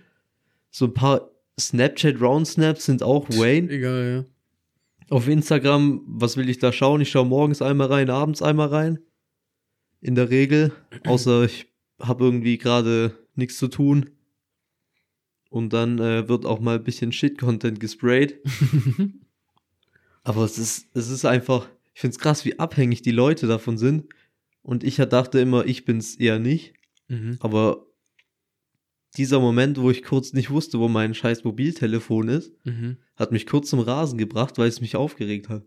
So 0.70 0.86
ein 0.86 0.94
paar 0.94 1.32
Snapchat 1.60 2.22
Round 2.22 2.48
Snaps 2.48 2.86
sind 2.86 3.02
auch 3.02 3.28
Wayne. 3.30 3.72
Egal, 3.72 4.28
Auf 5.12 5.28
Instagram, 5.28 6.04
was 6.06 6.38
will 6.38 6.50
ich 6.50 6.60
da 6.60 6.72
schauen? 6.72 7.02
Ich 7.02 7.10
schaue 7.12 7.26
morgens 7.26 7.62
einmal 7.62 7.88
rein, 7.88 8.10
abends 8.10 8.42
einmal 8.42 8.70
rein. 8.70 9.00
In 10.00 10.16
der 10.16 10.30
Regel. 10.30 10.72
Außer 11.06 11.44
ich 11.44 11.68
habe 12.00 12.24
irgendwie 12.24 12.58
gerade 12.58 13.18
nichts 13.36 13.58
zu 13.58 13.68
tun. 13.68 14.12
Und 15.50 15.74
dann 15.74 16.00
äh, 16.00 16.30
wird 16.30 16.46
auch 16.46 16.62
mal 16.62 16.78
ein 16.78 16.84
bisschen 16.86 17.12
Shit-Content 17.12 17.82
gesprayt. 17.82 18.40
Aber 20.24 20.46
es 20.46 20.58
ist, 20.58 20.88
es 20.94 21.10
ist 21.10 21.26
einfach, 21.26 21.68
ich 21.94 22.00
finde 22.00 22.16
es 22.16 22.20
krass, 22.20 22.46
wie 22.46 22.58
abhängig 22.58 23.02
die 23.02 23.12
Leute 23.12 23.48
davon 23.48 23.78
sind. 23.78 24.06
Und 24.62 24.86
ich 24.86 24.96
dachte 24.96 25.42
immer, 25.42 25.66
ich 25.66 25.84
bin's 25.84 26.16
eher 26.16 26.40
nicht. 26.40 26.74
mhm. 27.10 27.36
Aber 27.42 27.86
dieser 29.18 29.40
Moment, 29.40 29.80
wo 29.80 29.90
ich 29.92 30.04
kurz 30.04 30.34
nicht 30.34 30.50
wusste, 30.50 30.80
wo 30.80 30.88
mein 30.88 31.14
scheiß 31.14 31.44
Mobiltelefon 31.44 32.30
ist, 32.30 32.54
Mhm. 32.64 32.98
hat 33.16 33.32
mich 33.32 33.46
kurz 33.46 33.70
zum 33.70 33.80
Rasen 33.80 34.18
gebracht, 34.18 34.58
weil 34.58 34.68
es 34.70 34.82
mich 34.82 34.96
aufgeregt 34.96 35.50
hat. 35.50 35.64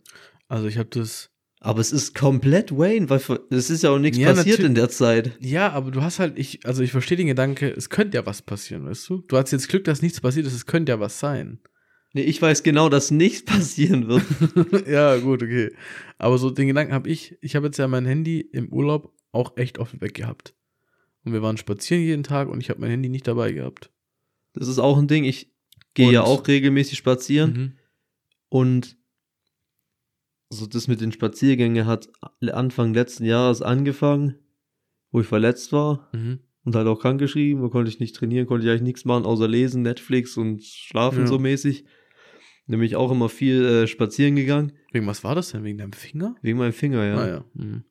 Also 0.49 0.67
ich 0.67 0.79
habe 0.79 0.89
das. 0.91 1.31
Aber 1.61 1.81
es 1.81 1.93
ist 1.93 2.15
komplett 2.15 2.77
Wayne, 2.77 3.09
weil 3.09 3.21
es 3.51 3.71
ist 3.71 3.83
ja 3.83 3.91
auch 3.91 3.99
nichts 3.99 4.19
Ja, 4.19 4.35
passiert 4.35 4.59
in 4.61 4.75
der 4.75 4.91
Zeit. 4.91 5.33
Ja, 5.41 5.71
aber 5.73 5.91
du 5.91 6.03
hast 6.03 6.19
halt, 6.19 6.39
ich, 6.39 6.67
also 6.67 6.83
ich 6.83 6.91
verstehe 6.93 7.17
den 7.17 7.27
Gedanke, 7.27 7.71
es 7.71 7.89
könnte 7.89 8.19
ja 8.19 8.27
was 8.27 8.43
passieren, 8.43 8.85
weißt 8.85 9.09
du? 9.09 9.19
Du 9.29 9.37
hast 9.39 9.51
jetzt 9.51 9.69
Glück, 9.71 9.85
dass 9.85 10.03
nichts 10.03 10.21
passiert 10.21 10.47
ist, 10.47 10.53
es 10.53 10.67
könnte 10.67 10.93
ja 10.93 11.01
was 11.01 11.19
sein. 11.21 11.61
Nee, 12.13 12.23
ich 12.23 12.41
weiß 12.41 12.63
genau, 12.65 12.89
dass 12.91 13.11
nichts 13.11 13.45
passieren 13.47 14.09
wird. 14.09 14.87
ja, 14.87 15.17
gut, 15.17 15.43
okay. 15.43 15.71
Aber 16.19 16.37
so 16.39 16.51
den 16.51 16.69
Gedanken 16.69 16.93
habe 16.93 17.09
ich, 17.09 17.37
ich 17.41 17.57
habe 17.57 17.67
jetzt 17.67 17.79
ja 17.79 17.89
mein 17.89 18.05
Handy 18.05 18.41
im 18.41 18.69
Urlaub 18.71 19.15
auch 19.33 19.57
echt 19.57 19.79
oft 19.79 20.01
weg 20.03 20.15
gehabt. 20.15 20.55
Und 21.25 21.33
wir 21.33 21.43
waren 21.43 21.57
spazieren 21.57 22.03
jeden 22.03 22.23
Tag 22.23 22.49
und 22.49 22.61
ich 22.61 22.71
habe 22.71 22.81
mein 22.81 22.91
Handy 22.91 23.09
nicht 23.09 23.27
dabei 23.27 23.53
gehabt. 23.53 23.91
Das 24.53 24.69
ist 24.69 24.79
auch 24.79 24.99
ein 24.99 25.09
Ding. 25.09 25.25
Ich 25.25 25.51
gehe 25.95 26.13
ja 26.13 26.23
auch 26.23 26.47
regelmäßig 26.47 26.99
spazieren. 26.99 27.53
Mhm. 27.53 27.73
Und 28.49 28.97
so 30.51 30.67
das 30.67 30.87
mit 30.89 31.01
den 31.01 31.13
Spaziergängen 31.13 31.87
hat 31.87 32.09
Anfang 32.41 32.95
letzten 32.95 33.25
Jahres 33.25 33.63
angefangen, 33.63 34.37
wo 35.11 35.21
ich 35.21 35.27
verletzt 35.27 35.73
war 35.73 36.09
Mhm. 36.13 36.41
und 36.65 36.77
halt 36.77 36.87
auch 36.87 37.01
krank 37.01 37.19
geschrieben. 37.19 37.63
Da 37.63 37.69
konnte 37.69 37.89
ich 37.91 37.99
nicht 38.01 38.15
trainieren, 38.15 38.47
konnte 38.47 38.65
ich 38.67 38.71
eigentlich 38.71 38.83
nichts 38.83 39.05
machen, 39.05 39.25
außer 39.25 39.49
lesen, 39.49 39.83
Netflix 39.83 40.37
und 40.37 40.63
schlafen 40.63 41.21
Ja. 41.21 41.27
so 41.27 41.39
mäßig. 41.39 41.85
Nämlich 42.67 42.97
auch 42.97 43.11
immer 43.11 43.29
viel 43.29 43.65
äh, 43.65 43.87
spazieren 43.87 44.37
gegangen. 44.37 44.73
Wegen 44.93 45.07
was 45.07 45.23
war 45.25 45.35
das 45.35 45.51
denn? 45.51 45.65
Wegen 45.65 45.77
deinem 45.79 45.93
Finger? 45.93 46.35
Wegen 46.41 46.59
meinem 46.59 46.73
Finger, 46.73 47.05
ja. 47.05 47.17
Ah 47.17 47.29
ja. 47.29 47.45
Mhm. 47.55 47.85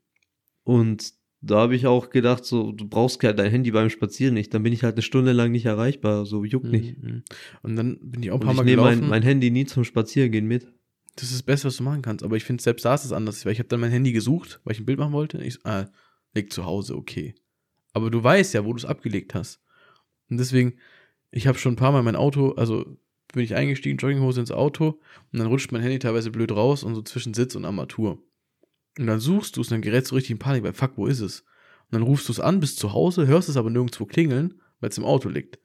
Und 0.63 1.13
da 1.46 1.58
habe 1.58 1.76
ich 1.76 1.88
auch 1.88 2.10
gedacht, 2.10 2.46
so, 2.46 2.72
du 2.72 2.88
brauchst 2.88 3.22
halt 3.22 3.38
dein 3.38 3.52
Handy 3.52 3.72
beim 3.72 3.89
Spazieren 3.89 4.34
nicht. 4.34 4.54
Dann 4.54 4.64
bin 4.64 4.72
ich 4.72 4.84
halt 4.84 4.96
eine 4.96 5.02
Stunde 5.02 5.34
lang 5.34 5.52
nicht 5.52 5.66
erreichbar. 5.66 6.26
So, 6.26 6.46
juckt 6.46 6.68
nicht. 6.68 6.98
Mhm. 6.98 7.10
mhm. 7.10 7.24
Und 7.62 7.76
dann 7.76 8.00
bin 8.02 8.24
ich 8.24 8.32
auch 8.32 8.36
ein 8.36 8.39
paar 8.39 8.52
ich 8.52 8.58
Mal 8.58 8.64
nehme 8.64 8.82
gelaufen. 8.84 9.02
mein, 9.02 9.10
mein 9.10 9.24
Handy 9.24 9.52
nie 9.52 9.66
zum 9.66 9.84
Spazierengehen 9.84 10.48
mit. 10.48 10.68
Das 11.18 11.26
ist 11.26 11.34
das 11.34 11.44
Beste, 11.44 11.68
was 11.68 11.78
du 11.78 11.84
machen 11.84 12.02
kannst. 12.02 12.24
Aber 12.24 12.38
ich 12.38 12.46
finde, 12.46 12.64
selbst 12.64 12.86
da 12.86 12.96
ist 12.96 13.04
es 13.04 13.12
anders. 13.12 13.46
Weil 13.46 13.52
ich 13.52 13.60
habe 13.60 13.68
dann 13.68 13.82
mein 13.82 13.91
Handy 13.91 14.14
gesucht, 14.14 14.62
weil 14.64 14.74
ich 14.74 14.80
ein 14.80 14.86
Bild 14.86 15.00
machen 15.00 15.12
wollte. 15.12 15.44
Ich 15.44 15.66
ah, 15.66 15.88
liegt 16.34 16.54
zu 16.54 16.66
Hause, 16.66 16.96
okay. 16.96 17.36
Aber 17.91 18.10
du 18.10 18.24
weißt 18.24 18.54
ja, 18.54 18.64
wo 18.64 18.72
du 18.72 18.78
es 18.78 18.86
abgelegt 18.86 19.36
hast. 19.36 19.62
Und 20.30 20.38
deswegen, 20.38 20.76
ich 21.30 21.46
habe 21.46 21.58
schon 21.58 21.74
ein 21.74 21.78
paar 21.78 21.91
Mal 21.91 22.04
mein 22.04 22.16
Auto, 22.16 22.54
also 22.54 22.98
bin 23.34 23.44
ich 23.44 23.54
eingestiegen, 23.54 23.98
Jogginghose 23.98 24.39
ins 24.39 24.52
Auto 24.52 25.02
und 25.32 25.39
dann 25.39 25.48
rutscht 25.48 25.72
mein 25.74 25.82
Handy 25.82 26.00
teilweise 26.00 26.32
blöd 26.32 26.52
raus 26.52 26.84
und 26.84 26.96
so 26.96 27.02
zwischen 27.02 27.34
Sitz 27.34 27.56
und 27.56 27.66
Armatur. 27.66 28.24
Und 29.00 29.08
dann 29.08 29.20
suchst 29.20 29.58
du 29.58 29.62
es 29.62 29.68
und 29.68 29.76
dann 29.76 29.82
gerätst 29.82 30.12
du 30.12 30.16
richtig 30.16 30.32
in 30.32 30.39
Panik, 30.39 30.64
weil 30.64 30.74
fuck, 30.74 30.94
wo 30.98 31.08
ist 31.08 31.20
es? 31.20 31.41
Und 31.86 31.94
dann 31.94 32.04
rufst 32.04 32.28
du 32.28 32.32
es 32.32 32.39
an, 32.39 32.60
bist 32.60 32.78
zu 32.78 32.94
Hause, 32.94 33.28
hörst 33.28 33.50
es 33.50 33.58
aber 33.58 33.70
nirgendwo 33.70 34.06
klingeln, 34.06 34.62
weil 34.80 34.89
es 34.89 34.98
im 34.98 35.04
Auto 35.04 35.30
liegt. 35.30 35.60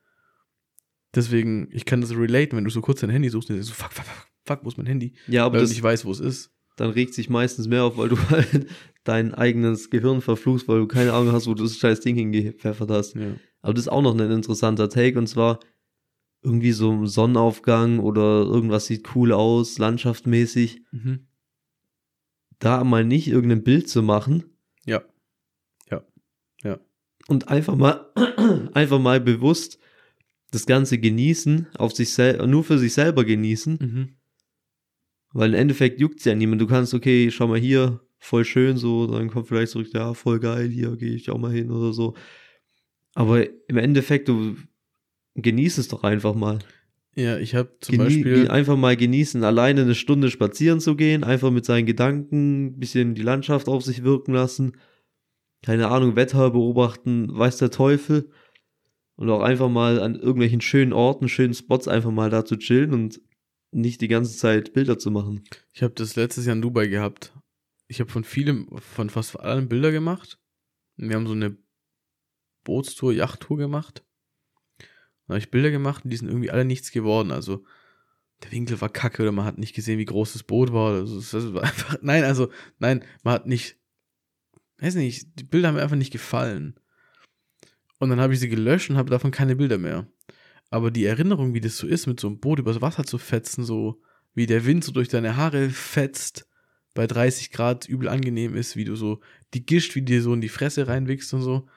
Deswegen, 1.14 1.68
ich 1.72 1.84
kann 1.84 2.00
das 2.00 2.10
relaten, 2.10 2.56
wenn 2.56 2.64
du 2.64 2.70
so 2.70 2.80
kurz 2.80 3.00
dein 3.00 3.10
Handy 3.10 3.28
suchst 3.28 3.48
und 3.48 3.56
denkst 3.56 3.68
so, 3.68 3.74
fuck, 3.74 3.92
fuck, 3.92 4.04
fuck, 4.04 4.26
fuck, 4.44 4.64
wo 4.64 4.68
ist 4.68 4.76
mein 4.76 4.86
Handy? 4.86 5.14
Ja, 5.26 5.44
aber 5.46 5.54
weil 5.54 5.60
das, 5.62 5.70
du 5.70 5.74
nicht 5.74 5.82
weißt, 5.82 6.04
wo 6.04 6.10
es 6.10 6.20
ist. 6.20 6.50
dann 6.76 6.90
regt 6.90 7.14
sich 7.14 7.30
meistens 7.30 7.66
mehr 7.66 7.84
auf, 7.84 7.96
weil 7.96 8.08
du 8.08 8.18
halt 8.30 8.66
dein 9.04 9.34
eigenes 9.34 9.90
Gehirn 9.90 10.20
verfluchst, 10.20 10.68
weil 10.68 10.80
du 10.80 10.86
keine 10.86 11.12
Ahnung 11.12 11.32
hast, 11.32 11.46
wo 11.46 11.54
du 11.54 11.62
das 11.62 11.76
scheiß 11.76 12.00
Ding 12.00 12.14
hingepfeffert 12.16 12.90
hast. 12.90 13.14
Ja. 13.14 13.34
Aber 13.62 13.74
das 13.74 13.84
ist 13.84 13.88
auch 13.88 14.02
noch 14.02 14.14
ein 14.14 14.30
interessanter 14.30 14.88
Take 14.88 15.18
und 15.18 15.26
zwar 15.26 15.60
irgendwie 16.42 16.72
so 16.72 16.92
ein 16.92 17.06
Sonnenaufgang 17.06 17.98
oder 17.98 18.42
irgendwas 18.42 18.86
sieht 18.86 19.14
cool 19.14 19.32
aus, 19.32 19.78
landschaftmäßig. 19.78 20.82
Mhm. 20.92 21.27
Da 22.58 22.82
mal 22.84 23.04
nicht 23.04 23.28
irgendein 23.28 23.62
Bild 23.62 23.88
zu 23.88 24.02
machen 24.02 24.44
Ja. 24.84 25.02
Ja. 25.90 26.04
Ja. 26.62 26.78
und 27.28 27.48
einfach 27.48 27.76
mal, 27.76 28.06
einfach 28.74 28.98
mal 28.98 29.20
bewusst 29.20 29.78
das 30.50 30.66
Ganze 30.66 30.98
genießen, 30.98 31.68
auf 31.76 31.92
sich 31.94 32.12
sel 32.14 32.46
nur 32.46 32.64
für 32.64 32.78
sich 32.78 32.94
selber 32.94 33.24
genießen, 33.24 33.78
Mhm. 33.80 34.16
weil 35.32 35.50
im 35.50 35.60
Endeffekt 35.60 36.00
juckt's 36.00 36.24
ja 36.24 36.34
niemand. 36.34 36.60
Du 36.62 36.66
kannst, 36.66 36.94
okay, 36.94 37.30
schau 37.30 37.46
mal 37.48 37.58
hier, 37.58 38.00
voll 38.18 38.44
schön 38.44 38.76
so, 38.78 39.06
dann 39.06 39.28
kommt 39.30 39.46
vielleicht 39.48 39.72
zurück, 39.72 39.88
ja, 39.92 40.14
voll 40.14 40.40
geil, 40.40 40.68
hier 40.70 40.96
gehe 40.96 41.14
ich 41.14 41.30
auch 41.30 41.38
mal 41.38 41.52
hin 41.52 41.70
oder 41.70 41.92
so. 41.92 42.14
Aber 43.14 43.46
im 43.68 43.76
Endeffekt, 43.76 44.28
du 44.28 44.56
genieß 45.34 45.78
es 45.78 45.88
doch 45.88 46.02
einfach 46.02 46.34
mal. 46.34 46.58
Ja, 47.18 47.36
ich 47.36 47.56
habe 47.56 47.76
zum 47.80 47.96
Genie 47.98 48.22
Beispiel. 48.22 48.48
einfach 48.48 48.76
mal 48.76 48.96
genießen, 48.96 49.42
alleine 49.42 49.82
eine 49.82 49.96
Stunde 49.96 50.30
spazieren 50.30 50.78
zu 50.78 50.94
gehen, 50.94 51.24
einfach 51.24 51.50
mit 51.50 51.64
seinen 51.64 51.84
Gedanken 51.84 52.66
ein 52.66 52.78
bisschen 52.78 53.16
die 53.16 53.22
Landschaft 53.22 53.66
auf 53.66 53.82
sich 53.82 54.04
wirken 54.04 54.32
lassen, 54.32 54.76
keine 55.64 55.88
Ahnung, 55.88 56.14
Wetter 56.14 56.50
beobachten, 56.50 57.36
weiß 57.36 57.58
der 57.58 57.72
Teufel. 57.72 58.30
Und 59.16 59.30
auch 59.30 59.40
einfach 59.40 59.68
mal 59.68 60.00
an 60.00 60.14
irgendwelchen 60.14 60.60
schönen 60.60 60.92
Orten, 60.92 61.28
schönen 61.28 61.54
Spots 61.54 61.88
einfach 61.88 62.12
mal 62.12 62.30
da 62.30 62.44
zu 62.44 62.56
chillen 62.56 62.94
und 62.94 63.20
nicht 63.72 64.00
die 64.00 64.06
ganze 64.06 64.36
Zeit 64.36 64.72
Bilder 64.72 64.96
zu 64.96 65.10
machen. 65.10 65.42
Ich 65.72 65.82
habe 65.82 65.94
das 65.94 66.14
letztes 66.14 66.46
Jahr 66.46 66.54
in 66.54 66.62
Dubai 66.62 66.86
gehabt. 66.86 67.34
Ich 67.88 67.98
habe 67.98 68.12
von 68.12 68.22
vielem, 68.22 68.68
von 68.78 69.10
fast 69.10 69.40
allen 69.40 69.68
Bilder 69.68 69.90
gemacht. 69.90 70.38
Wir 70.96 71.16
haben 71.16 71.26
so 71.26 71.32
eine 71.32 71.56
Bootstour, 72.62 73.12
Yachttour 73.12 73.56
gemacht. 73.56 74.04
Da 75.28 75.34
habe 75.34 75.38
ich 75.38 75.50
Bilder 75.50 75.70
gemacht 75.70 76.04
und 76.04 76.10
die 76.10 76.16
sind 76.16 76.28
irgendwie 76.28 76.50
alle 76.50 76.64
nichts 76.64 76.90
geworden. 76.90 77.30
Also 77.30 77.64
der 78.42 78.52
Winkel 78.52 78.80
war 78.80 78.88
kacke 78.88 79.22
oder 79.22 79.32
man 79.32 79.44
hat 79.44 79.58
nicht 79.58 79.74
gesehen, 79.74 79.98
wie 79.98 80.04
groß 80.04 80.32
das 80.32 80.42
Boot 80.42 80.72
war. 80.72 80.94
Also, 80.94 81.20
das 81.20 81.54
war 81.54 81.62
einfach, 81.64 81.98
nein, 82.02 82.24
also, 82.24 82.50
nein, 82.78 83.04
man 83.22 83.34
hat 83.34 83.46
nicht, 83.46 83.76
weiß 84.78 84.94
nicht, 84.94 85.26
die 85.38 85.44
Bilder 85.44 85.68
haben 85.68 85.74
mir 85.74 85.82
einfach 85.82 85.96
nicht 85.96 86.12
gefallen. 86.12 86.78
Und 87.98 88.10
dann 88.10 88.20
habe 88.20 88.32
ich 88.32 88.40
sie 88.40 88.48
gelöscht 88.48 88.90
und 88.90 88.96
habe 88.96 89.10
davon 89.10 89.32
keine 89.32 89.56
Bilder 89.56 89.78
mehr. 89.78 90.06
Aber 90.70 90.90
die 90.90 91.04
Erinnerung, 91.04 91.54
wie 91.54 91.60
das 91.60 91.78
so 91.78 91.86
ist, 91.86 92.06
mit 92.06 92.20
so 92.20 92.28
einem 92.28 92.38
Boot 92.38 92.58
übers 92.60 92.80
Wasser 92.80 93.04
zu 93.04 93.18
fetzen, 93.18 93.64
so 93.64 94.00
wie 94.34 94.46
der 94.46 94.66
Wind 94.66 94.84
so 94.84 94.92
durch 94.92 95.08
deine 95.08 95.36
Haare 95.36 95.70
fetzt, 95.70 96.46
bei 96.94 97.06
30 97.06 97.50
Grad 97.50 97.88
übel 97.88 98.08
angenehm 98.08 98.54
ist, 98.54 98.76
wie 98.76 98.84
du 98.84 98.94
so 98.94 99.20
die 99.54 99.64
Gischt, 99.64 99.94
wie 99.94 100.02
dir 100.02 100.22
so 100.22 100.32
in 100.34 100.40
die 100.40 100.48
Fresse 100.48 100.86
reinwickst 100.86 101.32
und 101.34 101.42
so. 101.42 101.68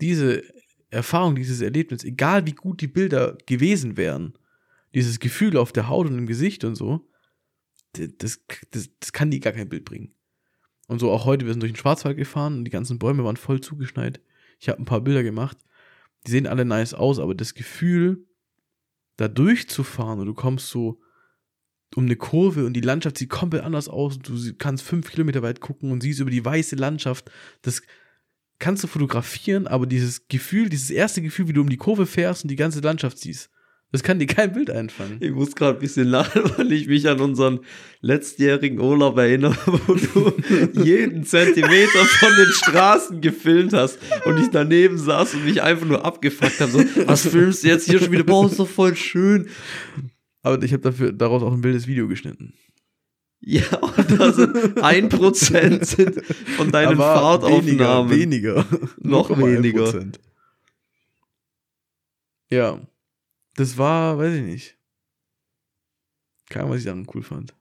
Diese 0.00 0.42
Erfahrung, 0.90 1.36
dieses 1.36 1.60
Erlebnis, 1.60 2.04
egal 2.04 2.46
wie 2.46 2.52
gut 2.52 2.80
die 2.80 2.88
Bilder 2.88 3.38
gewesen 3.46 3.96
wären, 3.96 4.34
dieses 4.94 5.20
Gefühl 5.20 5.56
auf 5.56 5.72
der 5.72 5.88
Haut 5.88 6.08
und 6.08 6.18
im 6.18 6.26
Gesicht 6.26 6.64
und 6.64 6.74
so, 6.74 7.08
das, 7.92 8.40
das, 8.70 8.90
das 8.98 9.12
kann 9.12 9.30
die 9.30 9.40
gar 9.40 9.52
kein 9.52 9.68
Bild 9.68 9.84
bringen. 9.84 10.14
Und 10.88 10.98
so 10.98 11.10
auch 11.10 11.24
heute, 11.24 11.46
wir 11.46 11.52
sind 11.52 11.60
durch 11.60 11.72
den 11.72 11.78
Schwarzwald 11.78 12.16
gefahren 12.16 12.58
und 12.58 12.64
die 12.64 12.70
ganzen 12.70 12.98
Bäume 12.98 13.24
waren 13.24 13.36
voll 13.36 13.60
zugeschneit. 13.60 14.20
Ich 14.58 14.68
habe 14.68 14.82
ein 14.82 14.86
paar 14.86 15.00
Bilder 15.00 15.22
gemacht. 15.22 15.56
Die 16.26 16.32
sehen 16.32 16.46
alle 16.46 16.64
nice 16.64 16.94
aus, 16.94 17.18
aber 17.18 17.34
das 17.34 17.54
Gefühl, 17.54 18.26
da 19.16 19.28
durchzufahren 19.28 20.18
und 20.18 20.26
du 20.26 20.34
kommst 20.34 20.68
so 20.68 21.00
um 21.94 22.04
eine 22.04 22.16
Kurve 22.16 22.66
und 22.66 22.74
die 22.74 22.80
Landschaft 22.80 23.18
sieht 23.18 23.30
komplett 23.30 23.64
anders 23.64 23.88
aus. 23.88 24.18
Du 24.18 24.34
kannst 24.58 24.84
fünf 24.84 25.10
Kilometer 25.10 25.42
weit 25.42 25.60
gucken 25.60 25.90
und 25.90 26.02
siehst 26.02 26.20
über 26.20 26.30
die 26.30 26.44
weiße 26.44 26.76
Landschaft. 26.76 27.30
Das 27.62 27.82
kannst 28.60 28.84
du 28.84 28.86
fotografieren, 28.86 29.66
aber 29.66 29.86
dieses 29.86 30.28
Gefühl, 30.28 30.68
dieses 30.68 30.90
erste 30.90 31.22
Gefühl, 31.22 31.48
wie 31.48 31.52
du 31.52 31.62
um 31.62 31.70
die 31.70 31.76
Kurve 31.76 32.06
fährst 32.06 32.44
und 32.44 32.50
die 32.50 32.56
ganze 32.56 32.80
Landschaft 32.80 33.18
siehst, 33.18 33.50
das 33.92 34.04
kann 34.04 34.20
dir 34.20 34.26
kein 34.26 34.52
Bild 34.52 34.70
einfangen. 34.70 35.16
Ich 35.18 35.32
muss 35.32 35.56
gerade 35.56 35.78
ein 35.78 35.80
bisschen 35.80 36.06
lachen, 36.06 36.42
weil 36.56 36.70
ich 36.70 36.86
mich 36.86 37.08
an 37.08 37.20
unseren 37.20 37.60
letztjährigen 38.00 38.78
Urlaub 38.78 39.18
erinnere, 39.18 39.56
wo 39.66 39.94
du 39.94 40.84
jeden 40.84 41.24
Zentimeter 41.24 42.04
von 42.04 42.28
den 42.36 42.52
Straßen 42.52 43.20
gefilmt 43.20 43.72
hast 43.72 43.98
und 44.26 44.38
ich 44.38 44.50
daneben 44.50 44.96
saß 44.96 45.34
und 45.34 45.44
mich 45.44 45.60
einfach 45.62 45.86
nur 45.86 46.04
abgefuckt 46.04 46.60
habe. 46.60 46.70
So, 46.70 46.84
was 47.06 47.26
filmst 47.26 47.64
du 47.64 47.68
jetzt 47.68 47.90
hier 47.90 47.98
schon 47.98 48.12
wieder? 48.12 48.22
Boah, 48.22 48.46
ist 48.46 48.60
doch 48.60 48.68
voll 48.68 48.94
schön. 48.94 49.48
Aber 50.42 50.62
ich 50.62 50.72
habe 50.72 50.82
dafür 50.82 51.12
daraus 51.12 51.42
auch 51.42 51.52
ein 51.52 51.64
wildes 51.64 51.86
Video 51.88 52.06
geschnitten. 52.06 52.54
Ja, 53.40 53.76
und 53.96 54.20
da 54.20 54.32
sind 54.32 54.82
ein 54.82 55.08
Prozent 55.08 55.86
sind 55.86 56.24
von 56.56 56.70
deinen 56.70 57.00
Aber 57.00 57.14
Fahrtaufnahmen. 57.14 58.10
Weniger. 58.10 58.64
weniger. 58.64 58.88
Noch 58.98 59.30
0,1%. 59.30 59.56
weniger. 59.56 60.12
Ja. 62.50 62.80
Das 63.56 63.78
war, 63.78 64.18
weiß 64.18 64.36
ich 64.36 64.42
nicht. 64.42 64.76
Keine 66.48 66.64
Ahnung, 66.64 66.74
was 66.74 66.80
ich 66.80 66.86
daran 66.86 67.06
cool 67.14 67.22
fand. 67.22 67.54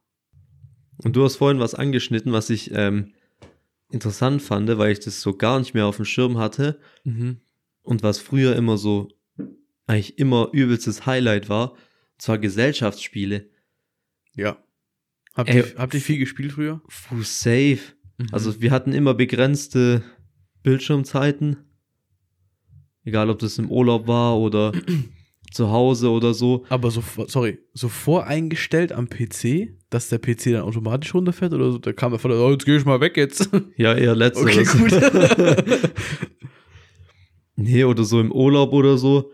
Und 0.98 1.16
du 1.16 1.24
hast 1.24 1.38
vorhin 1.38 1.60
was 1.60 1.76
angeschnitten, 1.76 2.34
was 2.34 2.50
ich 2.50 2.72
ähm, 2.74 3.14
interessant 3.90 4.42
fand, 4.42 4.68
weil 4.78 4.92
ich 4.92 5.00
das 5.00 5.22
so 5.22 5.36
gar 5.36 5.60
nicht 5.60 5.74
mehr 5.74 5.86
auf 5.86 5.96
dem 5.96 6.06
Schirm 6.06 6.38
hatte. 6.38 6.80
Mhm. 7.04 7.40
Und 7.82 8.04
was 8.04 8.20
früher 8.20 8.56
immer 8.56 8.78
so, 8.78 9.08
eigentlich 9.88 10.20
immer 10.20 10.50
übelstes 10.52 11.06
Highlight 11.06 11.50
war, 11.50 11.76
zwar 12.18 12.38
Gesellschaftsspiele. 12.38 13.50
Ja. 14.36 14.58
Habt, 15.40 15.52
Ey, 15.52 15.60
ihr, 15.60 15.74
habt 15.78 15.94
ihr 15.94 16.02
viel 16.02 16.18
gespielt 16.18 16.52
früher? 16.52 16.82
Fuh, 16.90 17.24
safe. 17.24 17.80
Mhm. 18.18 18.28
Also 18.34 18.62
wir 18.62 18.72
hatten 18.72 18.92
immer 18.92 19.14
begrenzte 19.14 20.04
Bildschirmzeiten. 20.64 21.56
Egal, 23.06 23.30
ob 23.30 23.40
das 23.40 23.58
im 23.58 23.72
Urlaub 23.72 24.06
war 24.06 24.38
oder 24.38 24.74
zu 25.54 25.72
Hause 25.72 26.10
oder 26.10 26.34
so. 26.34 26.66
Aber 26.68 26.92
so, 26.92 27.02
sorry, 27.28 27.58
so 27.74 27.88
voreingestellt 27.88 28.92
am 28.92 29.08
PC, 29.08 29.78
dass 29.90 30.10
der 30.10 30.18
PC 30.18 30.52
dann 30.52 30.64
automatisch 30.64 31.14
runterfährt 31.14 31.54
oder 31.54 31.72
so, 31.72 31.78
da 31.78 31.94
kam 31.94 32.12
der 32.12 32.20
Vater, 32.20 32.46
oh, 32.46 32.52
jetzt 32.52 32.66
geh 32.66 32.76
ich 32.76 32.84
mal 32.84 33.00
weg 33.00 33.16
jetzt. 33.16 33.50
Ja, 33.78 33.94
eher 33.94 34.16
letzteres. 34.16 34.76
Okay, 34.76 34.90
gut. 34.90 35.90
nee, 37.56 37.86
oder 37.86 38.04
so 38.04 38.20
im 38.20 38.34
Urlaub 38.34 38.74
oder 38.74 38.98
so. 38.98 39.32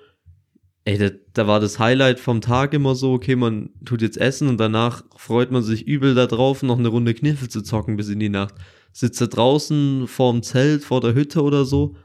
Ey, 0.88 1.00
da, 1.00 1.10
da 1.34 1.48
war 1.48 1.60
das 1.60 1.80
Highlight 1.80 2.20
vom 2.20 2.42
Tag 2.42 2.74
immer 2.74 2.94
so, 2.94 3.14
okay, 3.14 3.36
man 3.36 3.72
tut 3.86 4.04
jetzt 4.04 4.18
essen 4.18 4.48
und 4.48 4.60
danach 4.60 5.04
freut 5.18 5.50
man 5.50 5.64
sich 5.64 5.88
übel 5.88 6.14
da 6.14 6.28
drauf, 6.28 6.62
noch 6.62 6.78
eine 6.78 6.90
Runde 6.90 7.16
Kniffel 7.16 7.50
zu 7.50 7.64
zocken 7.64 7.98
bis 7.98 8.10
in 8.10 8.20
die 8.20 8.30
Nacht. 8.30 8.54
Sitzt 8.94 9.20
da 9.20 9.26
draußen 9.26 10.08
vorm 10.08 10.44
Zelt, 10.44 10.84
vor 10.84 11.02
der 11.02 11.16
Hütte 11.16 11.42
oder 11.42 11.66
so. 11.66 11.96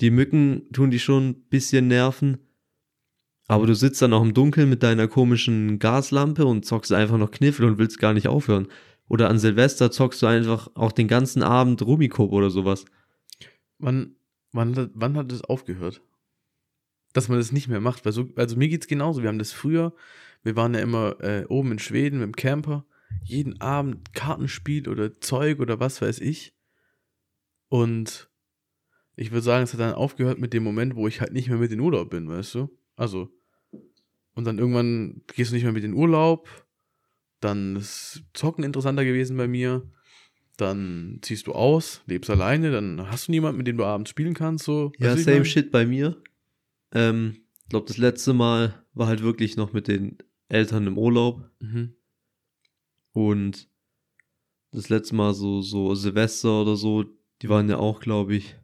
Die 0.00 0.10
Mücken 0.10 0.70
tun 0.74 0.90
die 0.90 0.98
schon 0.98 1.28
ein 1.30 1.42
bisschen 1.48 1.88
nerven. 1.88 2.36
Aber 3.48 3.66
du 3.66 3.74
sitzt 3.74 4.02
dann 4.02 4.12
auch 4.12 4.22
im 4.22 4.34
Dunkeln 4.34 4.68
mit 4.68 4.82
deiner 4.82 5.08
komischen 5.08 5.78
Gaslampe 5.78 6.44
und 6.44 6.66
zockst 6.66 6.92
einfach 6.92 7.16
noch 7.16 7.30
Kniffel 7.30 7.64
und 7.64 7.78
willst 7.78 7.98
gar 7.98 8.12
nicht 8.12 8.28
aufhören. 8.28 8.68
Oder 9.08 9.30
an 9.30 9.38
Silvester 9.38 9.90
zockst 9.90 10.20
du 10.20 10.26
einfach 10.26 10.68
auch 10.74 10.92
den 10.92 11.08
ganzen 11.08 11.42
Abend 11.42 11.80
Rummikub 11.80 12.30
oder 12.32 12.50
sowas. 12.50 12.84
wann, 13.78 14.16
wann, 14.52 14.90
wann 14.92 15.16
hat 15.16 15.32
das 15.32 15.40
aufgehört? 15.40 16.02
Dass 17.12 17.28
man 17.28 17.38
das 17.38 17.52
nicht 17.52 17.68
mehr 17.68 17.80
macht. 17.80 18.04
Weil 18.04 18.12
so, 18.12 18.28
also 18.36 18.56
mir 18.56 18.68
geht's 18.68 18.86
genauso. 18.86 19.22
Wir 19.22 19.28
haben 19.28 19.38
das 19.38 19.52
früher, 19.52 19.94
wir 20.42 20.56
waren 20.56 20.74
ja 20.74 20.80
immer 20.80 21.20
äh, 21.20 21.44
oben 21.48 21.72
in 21.72 21.78
Schweden 21.78 22.20
mit 22.20 22.26
dem 22.26 22.36
Camper, 22.36 22.84
jeden 23.24 23.60
Abend 23.60 24.12
Kartenspiel 24.14 24.88
oder 24.88 25.20
Zeug 25.20 25.60
oder 25.60 25.80
was 25.80 26.00
weiß 26.02 26.20
ich. 26.20 26.54
Und 27.68 28.30
ich 29.16 29.30
würde 29.30 29.42
sagen, 29.42 29.64
es 29.64 29.72
hat 29.72 29.80
dann 29.80 29.94
aufgehört 29.94 30.38
mit 30.38 30.52
dem 30.52 30.62
Moment, 30.62 30.94
wo 30.94 31.08
ich 31.08 31.20
halt 31.20 31.32
nicht 31.32 31.48
mehr 31.48 31.58
mit 31.58 31.72
in 31.72 31.80
Urlaub 31.80 32.10
bin, 32.10 32.28
weißt 32.28 32.54
du? 32.54 32.68
Also. 32.96 33.30
Und 34.34 34.44
dann 34.44 34.58
irgendwann 34.58 35.22
gehst 35.34 35.50
du 35.50 35.54
nicht 35.54 35.64
mehr 35.64 35.72
mit 35.72 35.84
in 35.84 35.94
Urlaub. 35.94 36.48
Dann 37.40 37.76
ist 37.76 38.22
Zocken 38.34 38.64
interessanter 38.64 39.04
gewesen 39.04 39.36
bei 39.36 39.48
mir. 39.48 39.90
Dann 40.56 41.18
ziehst 41.22 41.46
du 41.46 41.52
aus, 41.52 42.02
lebst 42.06 42.30
alleine, 42.30 42.70
dann 42.70 43.10
hast 43.10 43.28
du 43.28 43.32
niemanden, 43.32 43.58
mit 43.58 43.66
dem 43.66 43.76
du 43.76 43.84
abends 43.84 44.10
spielen 44.10 44.34
kannst. 44.34 44.64
So. 44.64 44.92
Ja, 44.98 45.16
same 45.16 45.44
shit 45.44 45.70
bei 45.70 45.86
mir. 45.86 46.20
Ähm, 46.92 47.42
ich 47.62 47.68
glaube, 47.68 47.86
das 47.86 47.98
letzte 47.98 48.32
Mal 48.32 48.84
war 48.94 49.06
halt 49.06 49.22
wirklich 49.22 49.56
noch 49.56 49.72
mit 49.72 49.88
den 49.88 50.18
Eltern 50.48 50.86
im 50.86 50.98
Urlaub. 50.98 51.50
Mhm. 51.60 51.94
Und 53.12 53.68
das 54.70 54.88
letzte 54.88 55.14
Mal 55.14 55.34
so, 55.34 55.62
so 55.62 55.94
Silvester 55.94 56.62
oder 56.62 56.76
so, 56.76 57.04
die 57.42 57.48
waren 57.48 57.68
ja 57.68 57.78
auch, 57.78 58.00
glaube 58.00 58.36
ich, 58.36 58.56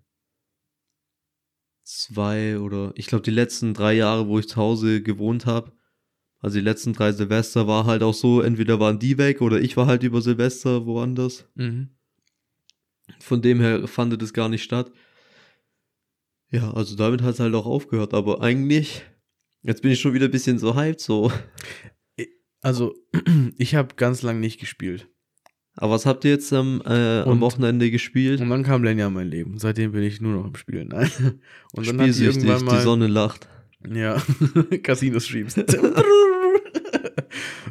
zwei 1.83 2.59
oder 2.59 2.93
ich 2.97 3.07
glaube, 3.07 3.23
die 3.23 3.31
letzten 3.31 3.75
drei 3.75 3.95
Jahre, 3.95 4.27
wo 4.27 4.39
ich 4.39 4.49
zu 4.49 4.57
Hause 4.57 5.03
gewohnt 5.03 5.47
habe, 5.47 5.73
also 6.45 6.59
die 6.59 6.65
letzten 6.65 6.93
drei 6.93 7.13
Silvester 7.13 7.67
war 7.67 7.87
halt 7.87 8.03
auch 8.03 8.13
so, 8.13 8.43
entweder 8.43 8.79
waren 8.79 8.99
die 8.99 9.17
weg 9.17 9.41
oder 9.41 9.61
ich 9.61 9.79
war 9.79 9.87
halt 9.87 10.03
über 10.03 10.21
Silvester 10.21 10.85
woanders. 10.85 11.49
Mhm. 11.55 11.91
Von 13.19 13.41
dem 13.41 13.61
her 13.61 13.89
fand 13.89 14.21
das 14.21 14.35
gar 14.35 14.49
nicht 14.51 14.63
statt. 14.63 14.93
Ja, 16.55 16.71
also 16.73 16.95
damit 16.95 17.21
hat 17.23 17.35
es 17.35 17.41
halt 17.41 17.53
auch 17.55 17.67
aufgehört, 17.67 18.15
aber 18.15 18.41
eigentlich, 18.41 19.03
jetzt 19.63 19.83
bin 19.83 19.91
ich 19.91 19.99
schon 20.01 20.15
wieder 20.15 20.27
ein 20.27 20.31
bisschen 20.31 20.59
so 20.61 20.77
hyped, 20.77 21.01
so. 21.01 21.33
Also, 22.63 22.95
ich 23.59 23.75
habe 23.75 23.97
ganz 23.97 24.23
lang 24.23 24.39
nicht 24.39 24.61
gespielt. 24.61 25.09
Aber 25.77 25.95
was 25.95 26.07
habt 26.07 26.25
ihr 26.25 26.31
jetzt 26.31 26.53
am, 26.53 26.81
äh, 26.87 27.23
am 27.23 27.31
Und- 27.33 27.41
Wochenende 27.41 27.91
gespielt? 27.91 28.41
Und 28.41 28.51
dann 28.51 28.63
kam 28.63 28.85
Lenja 28.85 29.09
in 29.09 29.13
mein 29.13 29.27
Leben. 29.29 29.59
Seitdem 29.59 29.91
bin 29.91 30.05
ich 30.05 30.21
nur 30.21 30.33
noch 30.35 30.45
am 30.45 30.55
Spielen. 30.55 30.89
Nein. 30.93 31.11
Und 31.73 31.89
dann 31.89 31.99
hat 32.01 32.07
die 32.07 32.13
Spielsüchtig, 32.13 32.45
irgendwann 32.45 32.65
mal. 32.67 32.77
die 32.77 32.83
Sonne 32.85 33.07
lacht. 33.09 33.49
Ja, 33.93 34.23
Casino-Streams. 34.83 35.57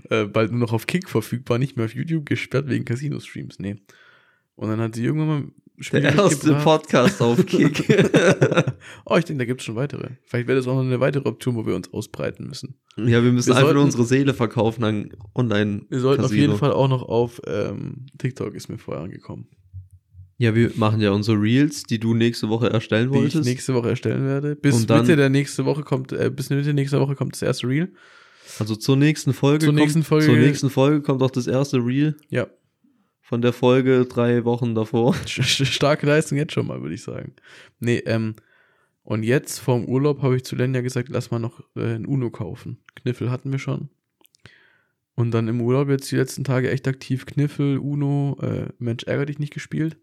äh, 0.09 0.25
bald 0.25 0.51
nur 0.51 0.59
noch 0.59 0.73
auf 0.73 0.85
Kick 0.87 1.09
verfügbar, 1.09 1.57
nicht 1.57 1.77
mehr 1.77 1.85
auf 1.85 1.95
YouTube 1.95 2.25
gesperrt 2.25 2.67
wegen 2.67 2.83
Casino-Streams. 2.83 3.59
Nee. 3.59 3.77
Und 4.55 4.69
dann 4.69 4.81
hat 4.81 4.95
sie 4.95 5.05
irgendwann 5.05 5.27
mal 5.27 5.47
Der 5.91 6.03
erste 6.03 6.23
mitgebracht. 6.49 6.63
Podcast 6.63 7.21
auf 7.21 7.45
Kick. 7.45 7.85
oh, 9.05 9.17
ich 9.17 9.25
denke, 9.25 9.39
da 9.39 9.45
gibt 9.45 9.61
es 9.61 9.65
schon 9.65 9.75
weitere. 9.75 10.09
Vielleicht 10.23 10.47
wäre 10.47 10.57
das 10.57 10.67
auch 10.67 10.75
noch 10.75 10.81
eine 10.83 10.99
weitere 10.99 11.27
Option, 11.27 11.55
wo 11.55 11.65
wir 11.65 11.75
uns 11.75 11.91
ausbreiten 11.91 12.45
müssen. 12.47 12.75
ja, 12.97 13.23
wir 13.23 13.31
müssen 13.31 13.47
Wir 13.49 13.55
einfach 13.55 13.73
nur 13.73 13.81
sollten- 13.81 13.85
unsere 13.85 14.05
Seele 14.05 14.33
verkaufen 14.33 14.83
an 14.83 15.09
online. 15.35 15.81
Wir 15.89 15.99
sollten 15.99 16.21
auf 16.23 16.29
Casino. 16.29 16.41
jeden 16.47 16.57
Fall 16.59 16.71
auch 16.73 16.87
noch 16.87 17.01
auf 17.03 17.41
ähm, 17.47 18.05
TikTok, 18.19 18.53
ist 18.55 18.69
mir 18.69 18.77
vorher 18.77 19.03
angekommen. 19.03 19.47
Ja, 20.37 20.53
wir 20.55 20.71
machen 20.75 20.99
ja 21.01 21.11
unsere 21.11 21.39
Reels, 21.39 21.83
die 21.83 21.99
du 21.99 22.13
nächste 22.13 22.49
Woche 22.49 22.69
erstellen 22.69 23.11
Die 23.11 23.17
ich 23.17 23.21
wolltest. 23.23 23.45
nächste 23.45 23.73
Woche 23.73 23.89
erstellen 23.89 24.25
werde. 24.25 24.55
Bis 24.55 24.85
dann- 24.85 25.01
Mitte 25.01 25.15
der 25.15 25.29
nächste 25.29 25.65
Woche 25.65 25.83
kommt, 25.83 26.11
äh, 26.11 26.29
bis 26.29 26.49
Mitte 26.49 26.73
nächster 26.73 26.99
Woche 26.99 27.15
kommt 27.15 27.33
das 27.33 27.41
erste 27.41 27.67
Reel. 27.67 27.93
Also 28.59 28.75
zur 28.75 28.97
nächsten 28.97 29.33
Folge. 29.33 29.59
Zur 29.65 29.69
kommt, 29.69 29.79
nächsten 29.79 30.03
Folge- 30.03 30.25
Zur 30.25 30.35
nächsten 30.35 30.69
Folge 30.69 31.01
kommt 31.01 31.23
auch 31.23 31.31
das 31.31 31.47
erste 31.47 31.77
Reel 31.77 32.15
Ja. 32.29 32.47
Von 33.23 33.41
der 33.41 33.53
Folge 33.53 34.05
drei 34.05 34.43
Wochen 34.43 34.75
davor. 34.75 35.15
Starke 35.25 36.05
Leistung 36.05 36.37
jetzt 36.37 36.53
schon 36.53 36.67
mal, 36.67 36.81
würde 36.81 36.93
ich 36.93 37.01
sagen. 37.01 37.33
Nee, 37.79 38.03
ähm, 38.05 38.35
und 39.03 39.23
jetzt 39.23 39.59
vorm 39.59 39.85
Urlaub 39.85 40.21
habe 40.21 40.35
ich 40.35 40.43
zu 40.43 40.55
Lenja 40.55 40.81
gesagt, 40.81 41.09
lass 41.09 41.31
mal 41.31 41.39
noch 41.39 41.61
äh, 41.75 41.95
ein 41.95 42.05
Uno 42.05 42.29
kaufen. 42.29 42.83
Kniffel 42.95 43.31
hatten 43.31 43.51
wir 43.51 43.59
schon. 43.59 43.89
Und 45.15 45.31
dann 45.31 45.47
im 45.47 45.61
Urlaub 45.61 45.89
jetzt 45.89 46.11
die 46.11 46.17
letzten 46.17 46.43
Tage 46.43 46.69
echt 46.69 46.87
aktiv 46.87 47.25
Kniffel, 47.25 47.77
Uno, 47.77 48.37
äh, 48.41 48.67
Mensch, 48.77 49.03
ärger 49.03 49.25
dich 49.25 49.39
nicht 49.39 49.53
gespielt. 49.53 49.97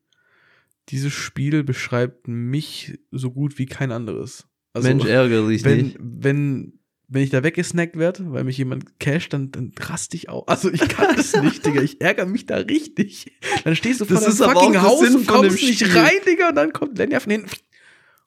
Dieses 0.88 1.12
Spiel 1.12 1.62
beschreibt 1.62 2.26
mich 2.26 2.98
so 3.10 3.30
gut 3.30 3.58
wie 3.58 3.66
kein 3.66 3.92
anderes. 3.92 4.48
Also, 4.72 4.88
Mensch, 4.88 5.04
ärgere 5.04 5.48
dich 5.48 5.64
wenn, 5.64 5.78
nicht. 5.78 5.96
wenn, 6.00 6.79
wenn 7.12 7.22
ich 7.22 7.30
da 7.30 7.42
weggesnackt 7.42 7.98
werde, 7.98 8.30
weil 8.32 8.44
mich 8.44 8.56
jemand 8.56 8.98
casht, 9.00 9.32
dann, 9.32 9.50
dann 9.50 9.72
raste 9.80 10.16
ich 10.16 10.28
auch. 10.28 10.46
Also 10.46 10.70
ich 10.72 10.88
kann 10.88 11.16
das 11.16 11.34
nicht, 11.42 11.66
Digga. 11.66 11.82
Ich 11.82 12.00
ärgere 12.00 12.26
mich 12.26 12.46
da 12.46 12.56
richtig. 12.56 13.32
Dann 13.64 13.74
stehst 13.76 14.00
du 14.00 14.04
vor 14.04 14.20
Das 14.20 14.38
fucking 14.38 14.80
Haus 14.80 15.00
Sinn 15.00 15.16
und 15.16 15.26
kommst 15.26 15.60
nicht 15.60 15.80
Spiel. 15.84 15.98
rein, 15.98 16.12
Digga. 16.26 16.50
Und 16.50 16.54
dann 16.54 16.72
kommt 16.72 16.96
Lenja 16.98 17.18
von 17.20 17.32
hinten. 17.32 17.50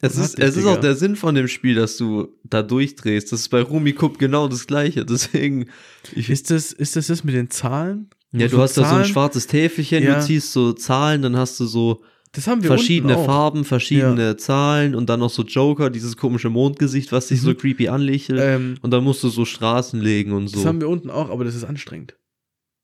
Es 0.01 0.17
ist, 0.17 0.37
dich, 0.37 0.43
es 0.43 0.57
ist 0.57 0.65
auch 0.65 0.81
der 0.81 0.95
Sinn 0.95 1.15
von 1.15 1.33
dem 1.33 1.47
Spiel, 1.47 1.75
dass 1.75 1.95
du 1.95 2.27
da 2.43 2.61
durchdrehst. 2.61 3.31
Das 3.31 3.39
ist 3.39 3.47
bei 3.49 3.61
Rumi 3.61 3.93
Cup 3.93 4.19
genau 4.19 4.49
das 4.49 4.67
gleiche. 4.67 5.05
Deswegen, 5.09 5.67
Ist 6.13 6.51
das, 6.51 6.73
ist 6.73 6.97
das 6.97 7.07
das 7.07 7.23
mit 7.23 7.35
den 7.35 7.49
Zahlen? 7.49 8.09
ja, 8.33 8.49
du 8.49 8.57
hast 8.61 8.73
da 8.75 8.81
so 8.81 8.87
ein 8.87 8.91
Zahlen? 8.95 9.05
schwarzes 9.05 9.47
Täfelchen, 9.47 10.03
Ja. 10.03 10.19
du 10.19 10.25
ziehst 10.25 10.51
so 10.51 10.73
Zahlen, 10.73 11.21
dann 11.21 11.37
hast 11.37 11.57
du 11.59 11.65
so 11.67 12.03
Das 12.33 12.47
haben 12.47 12.63
wir 12.63 12.67
verschiedene 12.67 13.13
unten 13.13 13.23
auch. 13.23 13.25
Farben, 13.33 13.63
verschiedene 13.63 14.37
Zahlen 14.37 14.95
und 14.95 15.07
dann 15.09 15.19
noch 15.19 15.29
so 15.29 15.43
Joker, 15.43 15.89
dieses 15.89 16.17
komische 16.17 16.49
Mondgesicht, 16.49 17.11
was 17.11 17.27
sich 17.27 17.41
so 17.41 17.51
Mhm. 17.51 17.57
creepy 17.57 17.87
anlächelt. 17.89 18.39
Ähm, 18.41 18.75
und 18.81 18.91
dann 18.91 19.03
musst 19.03 19.23
du 19.23 19.29
so 19.29 19.45
Straßen 19.45 20.01
legen 20.01 20.31
und 20.31 20.45
Das 20.53 20.61
so. 20.61 20.67
haben 20.67 20.81
wir 20.81 20.89
unten 20.89 21.09
auch, 21.11 21.29
aber 21.29 21.43
das 21.45 21.53
ist 21.55 21.63
anstrengend. 21.63 22.17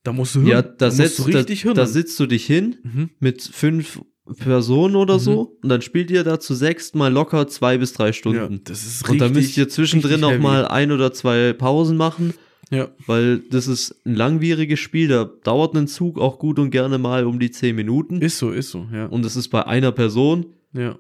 Da 0.04 0.14
musst 0.14 0.36
du 0.36 0.42
Ja, 0.42 0.62
Hirn- 0.62 0.76
da, 0.78 0.86
musst 0.86 0.98
setzt, 0.98 1.20
du 1.20 1.32
da, 1.32 1.40
richtig 1.40 1.64
da 1.64 1.74
Hirn. 1.74 1.88
sitzt 1.88 2.20
du 2.20 2.26
dich 2.28 2.46
hin 2.46 2.78
mhm. 2.84 3.10
mit 3.20 3.42
fünf 3.42 4.00
Personen 4.38 4.96
oder 4.96 5.16
Mhm. 5.16 5.20
so 5.20 5.58
und 5.64 5.70
dann 5.70 5.82
spielt 5.82 6.12
ihr 6.12 6.24
da 6.24 6.40
zu 6.40 6.54
sechst 6.54 6.94
mal 6.96 7.12
locker 7.12 7.48
zwei 7.48 7.80
bis 7.80 7.94
drei 7.94 8.08
Ja, 8.08 8.14
Stunden. 8.14 8.62
das 8.66 8.86
ist 8.86 9.10
und 9.10 9.18
dann 9.20 9.34
müsst 9.34 9.58
ihr 9.58 9.68
zwischendrin 9.68 10.24
richtig 10.24 10.38
noch 10.38 10.40
mal 10.40 10.68
ein 10.68 10.92
oder 10.92 11.12
zwei 11.12 11.54
Pausen 11.54 11.98
machen, 11.98 12.36
Ja, 12.72 12.90
weil 13.08 13.40
das 13.40 13.68
ist 13.68 14.00
ein 14.06 14.14
langwieriges 14.14 14.80
Spiel, 14.80 15.08
da 15.08 15.26
dauert 15.26 15.76
ein 15.76 15.88
Zug 15.88 16.20
auch 16.20 16.38
gut 16.38 16.60
und 16.60 16.70
gerne 16.70 17.00
mal 17.00 17.26
um 17.26 17.40
die 17.40 17.50
zehn 17.50 17.76
Minuten. 17.76 18.22
ist 18.22 18.38
so, 18.38 18.52
ist 18.52 18.70
so, 18.70 18.88
ja. 18.94 19.08
und 19.08 19.26
es 19.26 19.36
ist 19.36 19.50
bei 19.50 19.66
einer 19.66 19.92
Person 19.92 20.54
ja. 20.74 21.00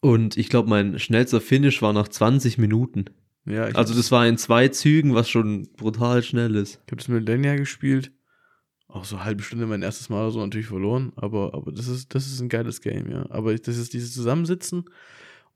und 0.00 0.36
ich 0.36 0.48
glaube, 0.48 0.68
mein 0.68 0.98
schnellster 0.98 1.40
Finish 1.40 1.82
war 1.82 1.92
nach 1.92 2.08
20 2.08 2.58
Minuten. 2.58 3.04
ja 3.46 3.64
Also 3.66 3.94
das 3.94 4.10
war 4.10 4.26
in 4.26 4.38
zwei 4.38 4.68
Zügen, 4.68 5.14
was 5.14 5.30
schon 5.30 5.68
brutal 5.76 6.24
schnell 6.24 6.56
ist. 6.56 6.80
Ich 6.86 6.92
habe 6.92 6.96
das 6.96 7.08
mit 7.08 7.28
Lenja 7.28 7.54
gespielt. 7.54 8.10
Auch 8.88 9.04
so 9.04 9.16
eine 9.16 9.24
halbe 9.26 9.42
Stunde 9.42 9.66
mein 9.66 9.82
erstes 9.82 10.08
Mal 10.08 10.22
oder 10.22 10.30
so 10.30 10.40
natürlich 10.40 10.66
verloren. 10.66 11.12
Aber, 11.14 11.52
aber 11.54 11.70
das, 11.70 11.88
ist, 11.88 12.14
das 12.14 12.26
ist 12.26 12.40
ein 12.40 12.48
geiles 12.48 12.80
Game, 12.80 13.10
ja. 13.10 13.26
Aber 13.30 13.54
das 13.54 13.76
ist 13.76 13.92
dieses 13.92 14.14
Zusammensitzen. 14.14 14.86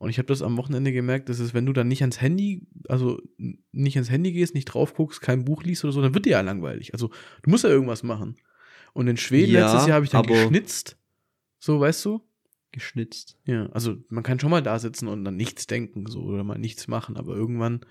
Und 0.03 0.09
ich 0.09 0.17
habe 0.17 0.27
das 0.27 0.41
am 0.41 0.57
Wochenende 0.57 0.91
gemerkt, 0.91 1.29
dass 1.29 1.39
es, 1.39 1.53
wenn 1.53 1.65
du 1.65 1.71
dann 1.71 1.87
nicht 1.87 2.01
ans 2.01 2.19
Handy, 2.19 2.67
also 2.89 3.21
nicht 3.71 3.95
ans 3.95 4.11
Handy 4.11 4.33
gehst, 4.33 4.53
nicht 4.53 4.65
drauf 4.65 4.93
guckst, 4.93 5.21
kein 5.21 5.45
Buch 5.45 5.63
liest 5.63 5.83
oder 5.85 5.93
so, 5.93 6.01
dann 6.01 6.13
wird 6.13 6.25
dir 6.25 6.31
ja 6.31 6.41
langweilig. 6.41 6.93
Also 6.93 7.09
du 7.41 7.49
musst 7.49 7.63
ja 7.63 7.69
irgendwas 7.69 8.03
machen. 8.03 8.35
Und 8.93 9.07
in 9.07 9.17
Schweden 9.17 9.53
Ja, 9.53 9.61
letztes 9.61 9.87
Jahr 9.87 9.95
habe 9.95 10.05
ich 10.05 10.11
dann 10.11 10.25
geschnitzt. 10.25 10.97
So, 11.57 11.79
weißt 11.79 12.03
du? 12.05 12.21
Geschnitzt. 12.73 13.37
Ja, 13.45 13.67
also 13.67 13.95
man 14.09 14.23
kann 14.23 14.39
schon 14.39 14.51
mal 14.51 14.61
da 14.61 14.77
sitzen 14.77 15.07
und 15.07 15.23
dann 15.23 15.37
nichts 15.37 15.67
denken, 15.67 16.05
so 16.07 16.21
oder 16.23 16.43
mal 16.43 16.57
nichts 16.57 16.87
machen, 16.87 17.15
aber 17.15 17.35
irgendwann, 17.35 17.81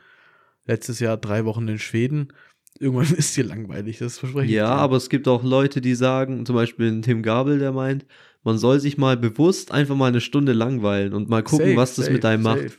letztes 0.67 1.01
Jahr 1.01 1.17
drei 1.17 1.45
Wochen 1.45 1.67
in 1.69 1.79
Schweden, 1.79 2.33
irgendwann 2.79 3.07
ist 3.17 3.37
dir 3.37 3.45
langweilig, 3.45 3.99
das 3.99 4.19
verspreche 4.19 4.47
ich 4.47 4.53
Ja, 4.53 4.69
aber 4.69 4.97
es 4.97 5.09
gibt 5.09 5.29
auch 5.29 5.43
Leute, 5.43 5.81
die 5.81 5.95
sagen, 5.95 6.45
zum 6.45 6.57
Beispiel 6.57 6.91
ein 6.91 7.03
Tim 7.03 7.23
Gabel, 7.23 7.59
der 7.59 7.73
meint, 7.73 8.07
man 8.43 8.59
soll 8.59 8.81
sich 8.81 8.99
mal 8.99 9.17
bewusst 9.17 9.71
einfach 9.73 9.95
mal 9.97 10.07
eine 10.09 10.21
Stunde 10.21 10.53
langweilen 10.53 11.13
und 11.15 11.29
mal 11.29 11.43
gucken, 11.43 11.67
Safe, 11.67 11.77
was 11.77 11.95
das 11.97 12.05
safe, 12.07 12.15
mit 12.15 12.25
einem 12.25 12.43
safe. 12.43 12.65
macht. 12.65 12.79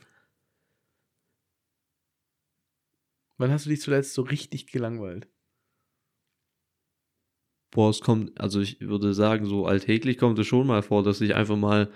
Wann 3.37 3.51
hast 3.51 3.65
du 3.65 3.69
dich 3.69 3.81
zuletzt 3.81 4.13
so 4.13 4.21
richtig 4.21 4.67
gelangweilt? 4.67 5.27
Boah, 7.71 7.89
es 7.89 8.01
kommt, 8.01 8.39
also 8.39 8.59
ich 8.61 8.79
würde 8.81 9.13
sagen, 9.13 9.45
so 9.45 9.65
alltäglich 9.65 10.17
kommt 10.19 10.37
es 10.37 10.45
schon 10.45 10.67
mal 10.67 10.83
vor, 10.83 11.01
dass 11.03 11.21
ich 11.21 11.33
einfach 11.33 11.57
mal, 11.57 11.91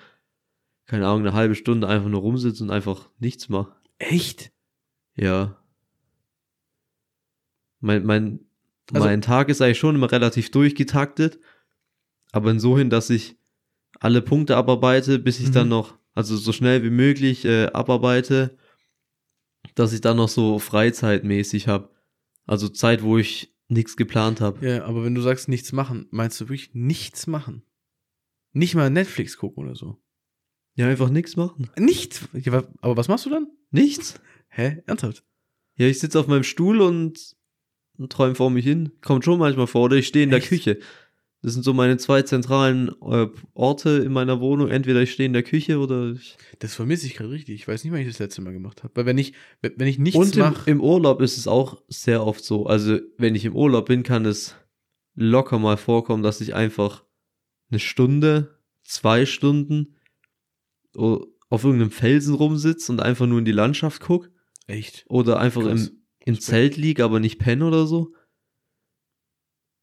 keine 0.87 1.05
Ahnung, 1.07 1.19
eine 1.21 1.33
halbe 1.33 1.53
Stunde 1.53 1.87
einfach 1.87 2.09
nur 2.09 2.21
rumsitze 2.21 2.63
und 2.63 2.71
einfach 2.71 3.11
nichts 3.19 3.47
mache. 3.49 3.75
Echt? 3.99 4.51
Ja. 5.15 5.61
Mein, 7.79 8.05
mein, 8.05 8.39
Also- 8.91 9.05
mein 9.05 9.21
Tag 9.21 9.49
ist 9.49 9.61
eigentlich 9.61 9.77
schon 9.77 9.93
immer 9.95 10.11
relativ 10.11 10.49
durchgetaktet, 10.49 11.39
aber 12.31 12.49
insofern, 12.49 12.89
dass 12.89 13.11
ich 13.11 13.37
alle 13.99 14.21
Punkte 14.21 14.55
abarbeite, 14.57 15.19
bis 15.19 15.39
ich 15.39 15.49
Mhm. 15.49 15.53
dann 15.53 15.69
noch, 15.69 15.97
also 16.13 16.35
so 16.37 16.51
schnell 16.51 16.83
wie 16.83 16.89
möglich 16.89 17.45
äh, 17.45 17.67
abarbeite, 17.67 18.57
dass 19.75 19.93
ich 19.93 20.01
dann 20.01 20.17
noch 20.17 20.29
so 20.29 20.59
freizeitmäßig 20.59 21.67
habe. 21.67 21.89
Also 22.45 22.69
Zeit, 22.69 23.03
wo 23.03 23.17
ich 23.17 23.53
nichts 23.67 23.97
geplant 23.97 24.39
habe. 24.41 24.65
Ja, 24.65 24.85
aber 24.85 25.03
wenn 25.03 25.15
du 25.15 25.21
sagst 25.21 25.49
nichts 25.49 25.71
machen, 25.73 26.07
meinst 26.11 26.39
du 26.39 26.45
wirklich 26.45 26.71
nichts 26.73 27.27
machen? 27.27 27.63
Nicht 28.53 28.75
mal 28.75 28.89
Netflix 28.89 29.37
gucken 29.37 29.65
oder 29.65 29.75
so? 29.75 29.97
Ja, 30.75 30.87
einfach 30.87 31.09
nichts 31.09 31.35
machen. 31.35 31.69
Nichts? 31.77 32.27
Ja, 32.33 32.63
aber 32.81 32.97
was 32.97 33.07
machst 33.07 33.25
du 33.25 33.29
dann? 33.29 33.47
Nichts. 33.71 34.19
Hä? 34.49 34.81
Ernsthaft? 34.85 35.23
Ja, 35.75 35.87
ich 35.87 35.99
sitze 35.99 36.19
auf 36.19 36.27
meinem 36.27 36.43
Stuhl 36.43 36.81
und, 36.81 37.35
träume 38.09 38.35
vor 38.35 38.49
mich 38.49 38.63
hin. 38.65 38.91
Kommt 39.01 39.25
schon 39.25 39.39
manchmal 39.39 39.67
vor. 39.67 39.83
Oder 39.85 39.97
ich 39.97 40.07
stehe 40.07 40.23
in 40.23 40.29
der 40.29 40.39
Echt? 40.39 40.49
Küche. 40.49 40.79
Das 41.43 41.53
sind 41.53 41.63
so 41.63 41.73
meine 41.73 41.97
zwei 41.97 42.23
zentralen 42.23 42.89
äh, 43.01 43.27
Orte 43.53 43.89
in 43.89 44.11
meiner 44.11 44.41
Wohnung. 44.41 44.69
Entweder 44.69 45.01
ich 45.01 45.11
stehe 45.11 45.27
in 45.27 45.33
der 45.33 45.43
Küche 45.43 45.77
oder 45.77 46.11
ich 46.11 46.35
Das 46.59 46.73
vermisse 46.73 47.05
ich 47.05 47.15
gerade 47.15 47.29
richtig. 47.29 47.55
Ich 47.55 47.67
weiß 47.67 47.83
nicht, 47.83 47.93
wann 47.93 48.01
ich 48.01 48.07
das 48.07 48.19
letzte 48.19 48.41
Mal 48.41 48.53
gemacht 48.53 48.83
habe. 48.83 48.95
Weil 48.95 49.05
wenn 49.05 49.17
ich, 49.17 49.33
wenn 49.61 49.87
ich 49.87 49.99
nichts 49.99 50.17
Und 50.17 50.35
im, 50.35 50.41
mache. 50.41 50.69
im 50.69 50.81
Urlaub 50.81 51.21
ist 51.21 51.37
es 51.37 51.47
auch 51.47 51.81
sehr 51.87 52.25
oft 52.25 52.43
so. 52.43 52.65
Also, 52.65 52.99
wenn 53.17 53.35
ich 53.35 53.45
im 53.45 53.55
Urlaub 53.55 53.85
bin, 53.85 54.03
kann 54.03 54.25
es 54.25 54.55
locker 55.13 55.59
mal 55.59 55.77
vorkommen, 55.77 56.23
dass 56.23 56.41
ich 56.41 56.55
einfach 56.55 57.03
eine 57.69 57.79
Stunde, 57.79 58.59
zwei 58.83 59.25
Stunden 59.25 59.95
auf 60.95 61.63
irgendeinem 61.63 61.91
Felsen 61.91 62.33
rumsitze 62.33 62.91
und 62.91 63.01
einfach 63.01 63.27
nur 63.27 63.39
in 63.39 63.45
die 63.45 63.51
Landschaft 63.51 64.01
gucke. 64.01 64.31
Echt? 64.65 65.05
Oder 65.07 65.39
einfach 65.39 65.61
Krass. 65.61 65.87
im, 65.87 66.01
im 66.25 66.39
Zelt 66.39 66.77
liege, 66.77 67.03
aber 67.03 67.19
nicht 67.19 67.37
penne 67.39 67.65
oder 67.65 67.85
so. 67.85 68.13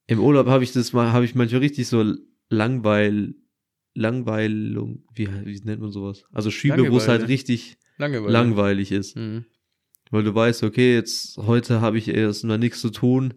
Im 0.06 0.20
Urlaub 0.20 0.46
habe 0.46 0.64
ich 0.64 0.72
das 0.72 0.92
mal, 0.92 1.12
habe 1.12 1.24
ich 1.24 1.34
manchmal 1.34 1.60
richtig 1.60 1.86
so 1.88 2.14
Langweil, 2.48 3.34
Langweilung, 3.94 5.04
wie, 5.14 5.28
wie 5.44 5.60
nennt 5.64 5.80
man 5.80 5.90
sowas? 5.92 6.24
Also 6.32 6.50
Schübe, 6.50 6.90
wo 6.90 6.96
es 6.98 7.08
halt 7.08 7.28
richtig 7.28 7.78
Langeweile. 7.96 8.32
langweilig 8.32 8.92
ist. 8.92 9.16
Mhm. 9.16 9.44
Weil 10.10 10.24
du 10.24 10.34
weißt, 10.34 10.62
okay, 10.64 10.94
jetzt 10.94 11.38
heute 11.38 11.80
habe 11.80 11.98
ich 11.98 12.08
erst 12.08 12.44
mal 12.44 12.58
nichts 12.58 12.80
zu 12.80 12.90
tun. 12.90 13.34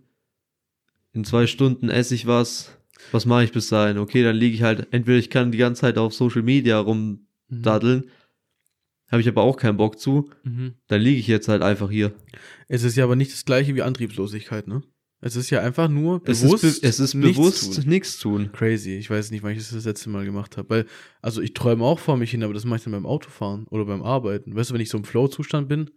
In 1.13 1.24
zwei 1.24 1.47
Stunden 1.47 1.89
esse 1.89 2.13
ich 2.15 2.28
was. 2.28 2.78
Was 3.11 3.26
mache 3.26 3.43
ich 3.45 3.51
bis 3.51 3.70
dahin? 3.70 3.97
Okay, 3.99 4.24
dann 4.24 4.36
liege 4.36 4.55
ich 4.55 4.63
halt, 4.63 4.88
entweder 4.91 5.18
ich 5.18 5.30
kann 5.30 5.51
die 5.51 5.57
ganze 5.57 5.82
Zeit 5.82 5.97
auf 5.97 6.13
Social 6.13 6.41
Media 6.41 6.82
Mhm. 6.82 7.20
rumdaddeln, 7.49 8.09
habe 9.09 9.22
ich 9.22 9.28
aber 9.28 9.43
auch 9.43 9.55
keinen 9.57 9.78
Bock 9.78 9.99
zu, 9.99 10.30
Mhm. 10.43 10.74
dann 10.88 11.01
liege 11.01 11.20
ich 11.20 11.28
jetzt 11.28 11.47
halt 11.47 11.61
einfach 11.61 11.89
hier. 11.89 12.13
Es 12.68 12.84
ist 12.84 12.97
ja 12.97 13.03
aber 13.05 13.15
nicht 13.15 13.32
das 13.32 13.45
gleiche 13.45 13.74
wie 13.76 13.82
Antriebslosigkeit, 13.84 14.68
ne? 14.68 14.82
Es 15.20 15.36
ist 15.36 15.49
ja 15.49 15.61
einfach 15.61 15.88
nur 15.89 16.22
Es 16.26 16.41
bewusst. 16.43 16.63
ist, 16.63 16.82
be 16.82 16.88
es 16.88 16.99
ist 16.99 17.13
nichts 17.15 17.38
bewusst 17.38 17.76
tun. 17.76 17.84
nichts 17.88 18.20
tun. 18.20 18.51
Crazy. 18.51 18.97
Ich 18.97 19.09
weiß 19.09 19.32
nicht, 19.32 19.41
wann 19.43 19.51
ich 19.51 19.57
das 19.57 19.72
das 19.72 19.86
letzte 19.86 20.09
Mal 20.11 20.26
gemacht 20.26 20.57
habe. 20.57 20.70
Weil, 20.70 20.86
also 21.22 21.41
ich 21.41 21.53
träume 21.53 21.84
auch 21.84 21.97
vor 21.99 22.18
mich 22.18 22.30
hin, 22.32 22.43
aber 22.43 22.53
das 22.53 22.65
mache 22.65 22.78
ich 22.78 22.84
dann 22.84 22.93
beim 22.93 23.05
Autofahren 23.07 23.65
oder 23.70 23.86
beim 23.86 24.03
Arbeiten. 24.03 24.55
Weißt 24.55 24.70
du, 24.70 24.74
wenn 24.76 24.82
ich 24.82 24.89
so 24.89 24.97
im 24.97 25.03
Flow-Zustand 25.03 25.68
bin, 25.68 25.89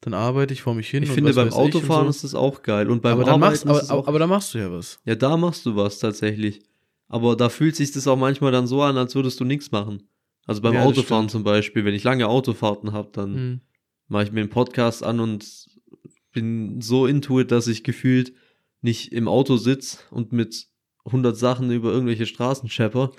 dann 0.00 0.14
arbeite 0.14 0.52
ich 0.54 0.62
vor 0.62 0.74
mich 0.74 0.88
hin. 0.88 1.02
Ich 1.02 1.10
finde, 1.10 1.32
beim 1.34 1.52
Autofahren 1.52 2.04
so. 2.06 2.10
ist 2.10 2.24
das 2.24 2.34
auch 2.36 2.62
geil. 2.62 2.88
Und 2.88 3.02
beim 3.02 3.14
aber, 3.14 3.24
dann 3.24 3.40
machst, 3.40 3.64
Arbeiten 3.64 3.68
aber, 3.70 3.78
ist 3.78 3.84
es 3.84 3.90
aber, 3.90 4.08
aber 4.08 4.18
da 4.20 4.26
machst 4.28 4.54
du 4.54 4.58
ja 4.58 4.70
was. 4.70 5.00
Ja, 5.04 5.14
da 5.16 5.36
machst 5.36 5.66
du 5.66 5.74
was 5.76 5.98
tatsächlich. 5.98 6.60
Aber 7.08 7.36
da 7.36 7.48
fühlt 7.48 7.74
sich 7.76 7.90
das 7.92 8.06
auch 8.06 8.16
manchmal 8.16 8.52
dann 8.52 8.66
so 8.68 8.80
an, 8.82 8.96
als 8.96 9.14
würdest 9.16 9.38
du 9.40 9.44
nichts 9.44 9.70
machen. 9.72 10.04
Also 10.46 10.60
beim 10.62 10.74
Ja, 10.74 10.82
Autofahren 10.84 11.28
zum 11.28 11.42
Beispiel, 11.44 11.84
wenn 11.84 11.94
ich 11.94 12.04
lange 12.04 12.26
Autofahrten 12.28 12.92
habe, 12.92 13.10
dann 13.12 13.32
Mhm. 13.32 13.60
mache 14.08 14.24
ich 14.24 14.32
mir 14.32 14.40
einen 14.40 14.50
Podcast 14.50 15.02
an 15.04 15.20
und 15.20 15.44
bin 16.32 16.80
so 16.80 17.06
into 17.06 17.40
it, 17.40 17.50
dass 17.50 17.66
ich 17.66 17.84
gefühlt 17.84 18.32
nicht 18.82 19.12
im 19.12 19.28
Auto 19.28 19.56
sitz 19.56 20.04
und 20.10 20.32
mit 20.32 20.68
100 21.04 21.36
Sachen 21.36 21.70
über 21.70 21.92
irgendwelche 21.92 22.26
Straßen 22.26 22.68
schepper, 22.68 23.12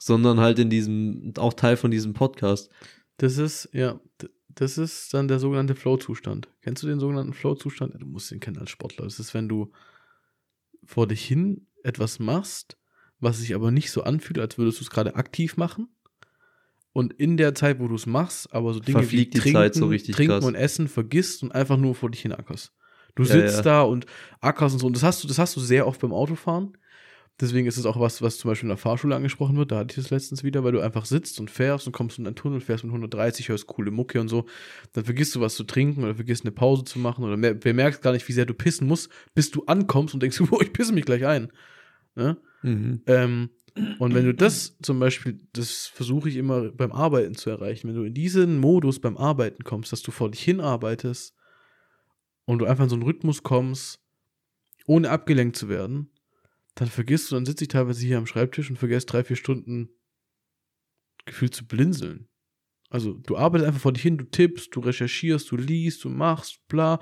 sondern 0.00 0.38
halt 0.38 0.58
in 0.58 0.70
diesem, 0.70 1.32
auch 1.38 1.54
Teil 1.54 1.76
von 1.76 1.90
diesem 1.90 2.12
Podcast. 2.12 2.70
Das 3.16 3.38
ist, 3.38 3.68
ja, 3.72 4.00
das 4.48 4.78
ist 4.78 5.14
dann 5.14 5.28
der 5.28 5.38
sogenannte 5.38 5.74
Flow-Zustand. 5.74 6.48
Kennst 6.62 6.82
du 6.82 6.86
den 6.86 7.00
sogenannten 7.00 7.32
Flow-Zustand? 7.32 7.94
Du 8.00 8.06
musst 8.06 8.30
den 8.30 8.40
kennen 8.40 8.58
als 8.58 8.70
Sportler. 8.70 9.04
Das 9.04 9.18
ist, 9.18 9.34
wenn 9.34 9.48
du 9.48 9.72
vor 10.84 11.06
dich 11.06 11.24
hin 11.24 11.66
etwas 11.82 12.18
machst, 12.18 12.76
was 13.20 13.38
sich 13.38 13.54
aber 13.54 13.70
nicht 13.70 13.90
so 13.90 14.02
anfühlt, 14.02 14.38
als 14.38 14.58
würdest 14.58 14.80
du 14.80 14.84
es 14.84 14.90
gerade 14.90 15.16
aktiv 15.16 15.56
machen. 15.56 15.88
Und 16.92 17.12
in 17.12 17.36
der 17.36 17.54
Zeit, 17.54 17.78
wo 17.78 17.86
du 17.86 17.94
es 17.94 18.06
machst, 18.06 18.52
aber 18.52 18.74
so 18.74 18.80
Dinge 18.80 19.00
Verfliegt 19.00 19.34
wie 19.34 19.36
die 19.36 19.40
Trinken, 19.40 19.58
Zeit 19.58 19.74
so 19.74 19.86
richtig 19.86 20.16
Trinken 20.16 20.34
krass. 20.34 20.44
und 20.44 20.54
Essen 20.54 20.88
vergisst 20.88 21.42
und 21.42 21.52
einfach 21.52 21.76
nur 21.76 21.94
vor 21.94 22.10
dich 22.10 22.22
hin 22.22 22.32
ackerst. 22.32 22.72
Du 23.18 23.24
Ja, 23.24 23.32
sitzt 23.32 23.56
ja. 23.56 23.62
da 23.62 23.82
und 23.82 24.06
ackerst 24.40 24.74
und 24.74 24.78
so. 24.78 24.86
Und 24.86 24.94
das 24.94 25.02
hast 25.02 25.24
du, 25.24 25.28
das 25.28 25.38
hast 25.38 25.56
du 25.56 25.60
sehr 25.60 25.88
oft 25.88 26.00
beim 26.00 26.12
Autofahren. 26.12 26.76
Deswegen 27.40 27.66
ist 27.66 27.76
es 27.76 27.84
auch 27.84 27.98
was, 27.98 28.22
was 28.22 28.38
zum 28.38 28.48
Beispiel 28.48 28.66
in 28.66 28.70
der 28.70 28.76
Fahrschule 28.78 29.16
angesprochen 29.16 29.56
wird. 29.56 29.72
Da 29.72 29.78
hatte 29.78 29.90
ich 29.90 29.96
das 30.04 30.10
letztens 30.10 30.44
wieder, 30.44 30.62
weil 30.62 30.70
du 30.72 30.80
einfach 30.80 31.04
sitzt 31.04 31.40
und 31.40 31.50
fährst 31.50 31.86
und 31.88 31.92
kommst 31.92 32.18
in 32.18 32.26
einen 32.26 32.36
Tunnel, 32.36 32.60
fährst 32.60 32.84
mit 32.84 32.92
130, 32.92 33.48
hörst 33.48 33.66
coole 33.66 33.90
Mucke 33.90 34.20
und 34.20 34.28
so. 34.28 34.46
Dann 34.92 35.04
vergisst 35.04 35.34
du 35.34 35.40
was 35.40 35.56
zu 35.56 35.64
trinken 35.64 36.04
oder 36.04 36.14
vergisst 36.14 36.44
eine 36.44 36.52
Pause 36.52 36.84
zu 36.84 37.00
machen 37.00 37.24
oder 37.24 37.36
mer 37.36 37.54
bemerkst 37.54 38.02
gar 38.02 38.12
nicht, 38.12 38.26
wie 38.28 38.32
sehr 38.32 38.46
du 38.46 38.54
pissen 38.54 38.86
musst, 38.86 39.10
bis 39.34 39.50
du 39.50 39.64
ankommst 39.66 40.14
und 40.14 40.22
denkst, 40.22 40.40
oh, 40.50 40.60
ich 40.60 40.72
pisse 40.72 40.92
mich 40.92 41.04
gleich 41.04 41.26
ein. 41.26 41.52
Ne? 42.14 42.36
Mhm. 42.62 43.02
Ähm, 43.06 43.50
und 43.98 44.14
wenn 44.14 44.24
du 44.24 44.34
das 44.34 44.76
zum 44.82 44.98
Beispiel, 44.98 45.40
das 45.52 45.86
versuche 45.86 46.28
ich 46.28 46.36
immer 46.36 46.70
beim 46.70 46.92
Arbeiten 46.92 47.34
zu 47.36 47.50
erreichen, 47.50 47.88
wenn 47.88 47.96
du 47.96 48.02
in 48.04 48.14
diesen 48.14 48.58
Modus 48.58 49.00
beim 49.00 49.16
Arbeiten 49.16 49.62
kommst, 49.64 49.92
dass 49.92 50.02
du 50.02 50.10
vor 50.10 50.30
dich 50.30 50.42
hin 50.42 50.60
arbeitest 50.60 51.34
und 52.48 52.60
du 52.60 52.64
einfach 52.64 52.84
in 52.84 52.88
so 52.88 52.96
einen 52.96 53.02
Rhythmus 53.02 53.42
kommst, 53.42 54.00
ohne 54.86 55.10
abgelenkt 55.10 55.54
zu 55.54 55.68
werden, 55.68 56.10
dann 56.76 56.88
vergisst 56.88 57.30
du, 57.30 57.34
dann 57.34 57.44
sitze 57.44 57.64
ich 57.64 57.68
teilweise 57.68 58.06
hier 58.06 58.16
am 58.16 58.26
Schreibtisch 58.26 58.70
und 58.70 58.78
vergesse 58.78 59.04
drei, 59.04 59.22
vier 59.22 59.36
Stunden 59.36 59.90
gefühlt 61.26 61.54
zu 61.54 61.66
blinzeln. 61.66 62.26
Also 62.88 63.12
du 63.12 63.36
arbeitest 63.36 63.68
einfach 63.68 63.82
vor 63.82 63.92
dich 63.92 64.02
hin, 64.02 64.16
du 64.16 64.24
tippst, 64.24 64.74
du 64.74 64.80
recherchierst, 64.80 65.50
du 65.50 65.56
liest, 65.58 66.02
du 66.04 66.08
machst, 66.08 66.66
bla, 66.68 67.00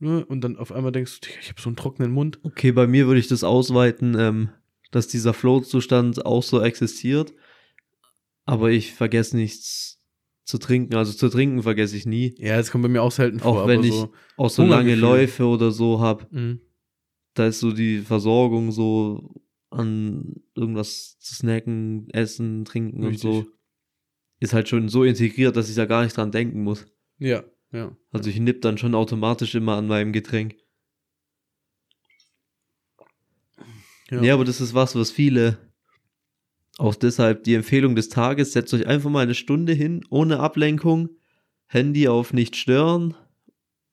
ne? 0.00 0.26
und 0.26 0.40
dann 0.40 0.56
auf 0.56 0.72
einmal 0.72 0.90
denkst 0.90 1.20
du, 1.20 1.28
ich 1.40 1.48
habe 1.48 1.60
so 1.60 1.68
einen 1.68 1.76
trockenen 1.76 2.10
Mund. 2.10 2.40
Okay, 2.42 2.72
bei 2.72 2.88
mir 2.88 3.06
würde 3.06 3.20
ich 3.20 3.28
das 3.28 3.44
ausweiten, 3.44 4.16
ähm, 4.18 4.50
dass 4.90 5.06
dieser 5.06 5.32
Flow-Zustand 5.32 6.26
auch 6.26 6.42
so 6.42 6.60
existiert. 6.60 7.34
Aber 8.46 8.70
ich 8.70 8.94
vergesse 8.94 9.36
nichts 9.36 9.97
zu 10.48 10.56
trinken. 10.56 10.94
Also 10.94 11.12
zu 11.12 11.28
trinken 11.28 11.62
vergesse 11.62 11.94
ich 11.94 12.06
nie. 12.06 12.34
Ja, 12.38 12.56
das 12.56 12.70
kommt 12.70 12.82
bei 12.82 12.88
mir 12.88 13.02
auch 13.02 13.12
selten 13.12 13.38
vor. 13.38 13.64
Auch 13.64 13.66
wenn 13.68 13.84
ich 13.84 13.92
so, 13.92 14.12
auch 14.38 14.48
so 14.48 14.64
lange. 14.64 14.94
Läufe 14.94 15.44
oder 15.44 15.70
so 15.70 16.00
habe. 16.00 16.26
Mhm. 16.30 16.60
Da 17.34 17.48
ist 17.48 17.60
so 17.60 17.70
die 17.70 17.98
Versorgung 17.98 18.72
so 18.72 19.34
an 19.68 20.36
irgendwas 20.54 21.18
zu 21.18 21.34
snacken, 21.34 22.08
essen, 22.10 22.64
trinken 22.64 23.04
Richtig. 23.04 23.28
und 23.28 23.44
so. 23.44 23.50
Ist 24.40 24.54
halt 24.54 24.70
schon 24.70 24.88
so 24.88 25.04
integriert, 25.04 25.54
dass 25.54 25.68
ich 25.68 25.74
da 25.74 25.84
gar 25.84 26.02
nicht 26.02 26.16
dran 26.16 26.32
denken 26.32 26.62
muss. 26.62 26.86
Ja, 27.18 27.44
ja. 27.70 27.94
Also 28.10 28.30
ich 28.30 28.40
nipp 28.40 28.62
dann 28.62 28.78
schon 28.78 28.94
automatisch 28.94 29.54
immer 29.54 29.76
an 29.76 29.86
meinem 29.86 30.14
Getränk. 30.14 30.56
Ja. 34.10 34.22
Ja. 34.22 34.34
aber 34.34 34.46
das 34.46 34.62
ist 34.62 34.72
was, 34.72 34.94
was 34.96 35.10
viele. 35.10 35.58
Auch 36.78 36.94
deshalb 36.94 37.42
die 37.42 37.54
Empfehlung 37.54 37.96
des 37.96 38.08
Tages, 38.08 38.52
setzt 38.52 38.72
euch 38.72 38.86
einfach 38.86 39.10
mal 39.10 39.24
eine 39.24 39.34
Stunde 39.34 39.72
hin, 39.72 40.04
ohne 40.10 40.38
Ablenkung, 40.38 41.08
Handy 41.66 42.06
auf 42.06 42.32
nicht 42.32 42.54
stören, 42.54 43.14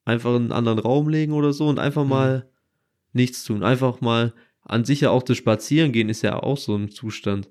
einfach 0.06 0.30
in 0.36 0.44
einen 0.44 0.52
anderen 0.52 0.78
Raum 0.80 1.10
legen 1.10 1.34
oder 1.34 1.52
so 1.52 1.68
und 1.68 1.80
einfach 1.80 2.04
Mhm. 2.04 2.10
mal 2.10 2.50
nichts 3.12 3.44
tun. 3.44 3.64
Einfach 3.64 4.02
mal 4.02 4.36
an 4.62 4.86
sich 4.86 5.02
ja 5.02 5.10
auch 5.10 5.24
das 5.24 5.38
Spazierengehen 5.38 6.10
ist 6.10 6.22
ja 6.22 6.42
auch 6.42 6.58
so 6.58 6.76
ein 6.76 6.92
Zustand. 6.92 7.50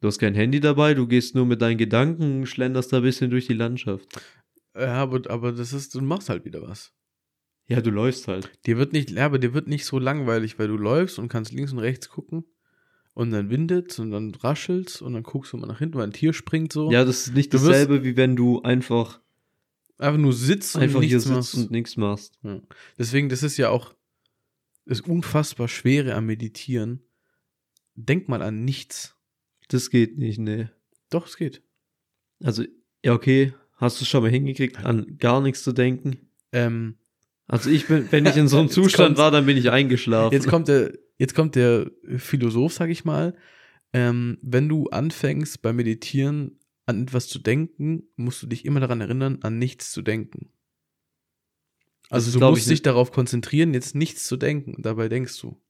Du 0.00 0.08
hast 0.08 0.18
kein 0.18 0.34
Handy 0.34 0.60
dabei, 0.60 0.92
du 0.92 1.06
gehst 1.06 1.34
nur 1.34 1.46
mit 1.46 1.62
deinen 1.62 1.78
Gedanken, 1.78 2.44
schlenderst 2.44 2.92
da 2.92 2.98
ein 2.98 3.02
bisschen 3.02 3.30
durch 3.30 3.46
die 3.46 3.54
Landschaft. 3.54 4.06
Ja, 4.74 4.94
aber, 4.94 5.30
aber 5.30 5.52
das 5.52 5.72
ist, 5.72 5.94
du 5.94 6.02
machst 6.02 6.28
halt 6.28 6.44
wieder 6.44 6.60
was. 6.60 6.92
Ja, 7.66 7.80
du 7.80 7.90
läufst 7.90 8.28
halt. 8.28 8.50
Dir 8.66 8.76
wird 8.76 8.92
nicht, 8.92 9.10
ja, 9.12 9.24
aber 9.24 9.38
dir 9.38 9.54
wird 9.54 9.68
nicht 9.68 9.86
so 9.86 9.98
langweilig, 9.98 10.58
weil 10.58 10.68
du 10.68 10.76
läufst 10.76 11.18
und 11.18 11.28
kannst 11.28 11.52
links 11.52 11.72
und 11.72 11.78
rechts 11.78 12.10
gucken 12.10 12.44
und 13.14 13.30
dann 13.30 13.50
windet 13.50 13.98
und 13.98 14.10
dann 14.10 14.34
raschelst 14.34 15.02
und 15.02 15.12
dann 15.14 15.22
guckst 15.22 15.52
du 15.52 15.56
mal 15.56 15.66
nach 15.66 15.78
hinten, 15.78 15.96
weil 15.96 16.06
ein 16.06 16.12
Tier 16.12 16.32
springt 16.32 16.72
so. 16.72 16.90
Ja, 16.90 17.04
das 17.04 17.26
ist 17.28 17.34
nicht 17.34 17.52
dasselbe, 17.52 18.04
wie 18.04 18.16
wenn 18.16 18.36
du 18.36 18.62
einfach, 18.62 19.20
Einfach 19.98 20.18
nur 20.18 20.32
sitzt 20.32 20.74
und 20.74 20.82
einfach 20.82 21.00
hier 21.00 21.16
nichts 21.16 21.24
sitzt 21.24 21.34
machst. 21.36 21.54
und 21.54 21.70
nichts 21.70 21.96
machst. 21.96 22.38
Ja. 22.42 22.60
Deswegen, 22.98 23.28
das 23.28 23.44
ist 23.44 23.56
ja 23.56 23.68
auch 23.68 23.94
das 24.84 25.00
unfassbar 25.00 25.68
Schwere 25.68 26.14
am 26.14 26.26
Meditieren. 26.26 27.02
Denk 27.94 28.28
mal 28.28 28.42
an 28.42 28.64
nichts. 28.64 29.14
Das 29.68 29.90
geht 29.90 30.18
nicht, 30.18 30.38
nee. 30.38 30.68
Doch, 31.10 31.26
es 31.28 31.36
geht. 31.36 31.62
Also, 32.42 32.64
ja, 33.04 33.12
okay. 33.12 33.54
Hast 33.76 34.00
du 34.00 34.04
es 34.04 34.08
schon 34.08 34.22
mal 34.22 34.30
hingekriegt, 34.30 34.78
an 34.78 35.18
gar 35.18 35.40
nichts 35.40 35.62
zu 35.62 35.72
denken? 35.72 36.30
Ähm, 36.52 36.96
Also 37.52 37.68
ich 37.68 37.86
bin, 37.86 38.08
wenn 38.10 38.24
ich 38.24 38.36
in 38.36 38.48
so 38.48 38.58
einem 38.58 38.70
Zustand 38.70 39.18
war, 39.18 39.30
dann 39.30 39.44
bin 39.44 39.58
ich 39.58 39.70
eingeschlafen. 39.70 40.32
Jetzt 40.32 40.48
kommt 40.48 40.68
der, 40.68 40.92
jetzt 41.18 41.34
kommt 41.34 41.54
der 41.54 41.90
Philosoph, 42.16 42.72
sag 42.72 42.88
ich 42.88 43.04
mal. 43.04 43.36
Ähm, 43.92 44.38
wenn 44.40 44.70
du 44.70 44.88
anfängst 44.88 45.60
beim 45.60 45.76
Meditieren 45.76 46.58
an 46.86 47.02
etwas 47.02 47.28
zu 47.28 47.38
denken, 47.38 48.04
musst 48.16 48.42
du 48.42 48.46
dich 48.46 48.64
immer 48.64 48.80
daran 48.80 49.02
erinnern, 49.02 49.38
an 49.42 49.58
nichts 49.58 49.92
zu 49.92 50.00
denken. 50.00 50.50
Das 52.08 52.24
Also 52.24 52.28
ist, 52.28 52.34
du 52.42 52.48
musst 52.48 52.62
ich, 52.62 52.68
dich 52.68 52.82
darauf 52.82 53.12
konzentrieren, 53.12 53.74
jetzt 53.74 53.94
nichts 53.94 54.24
zu 54.24 54.38
denken. 54.38 54.74
Und 54.74 54.86
dabei 54.86 55.08
denkst 55.10 55.38
du. 55.40 55.60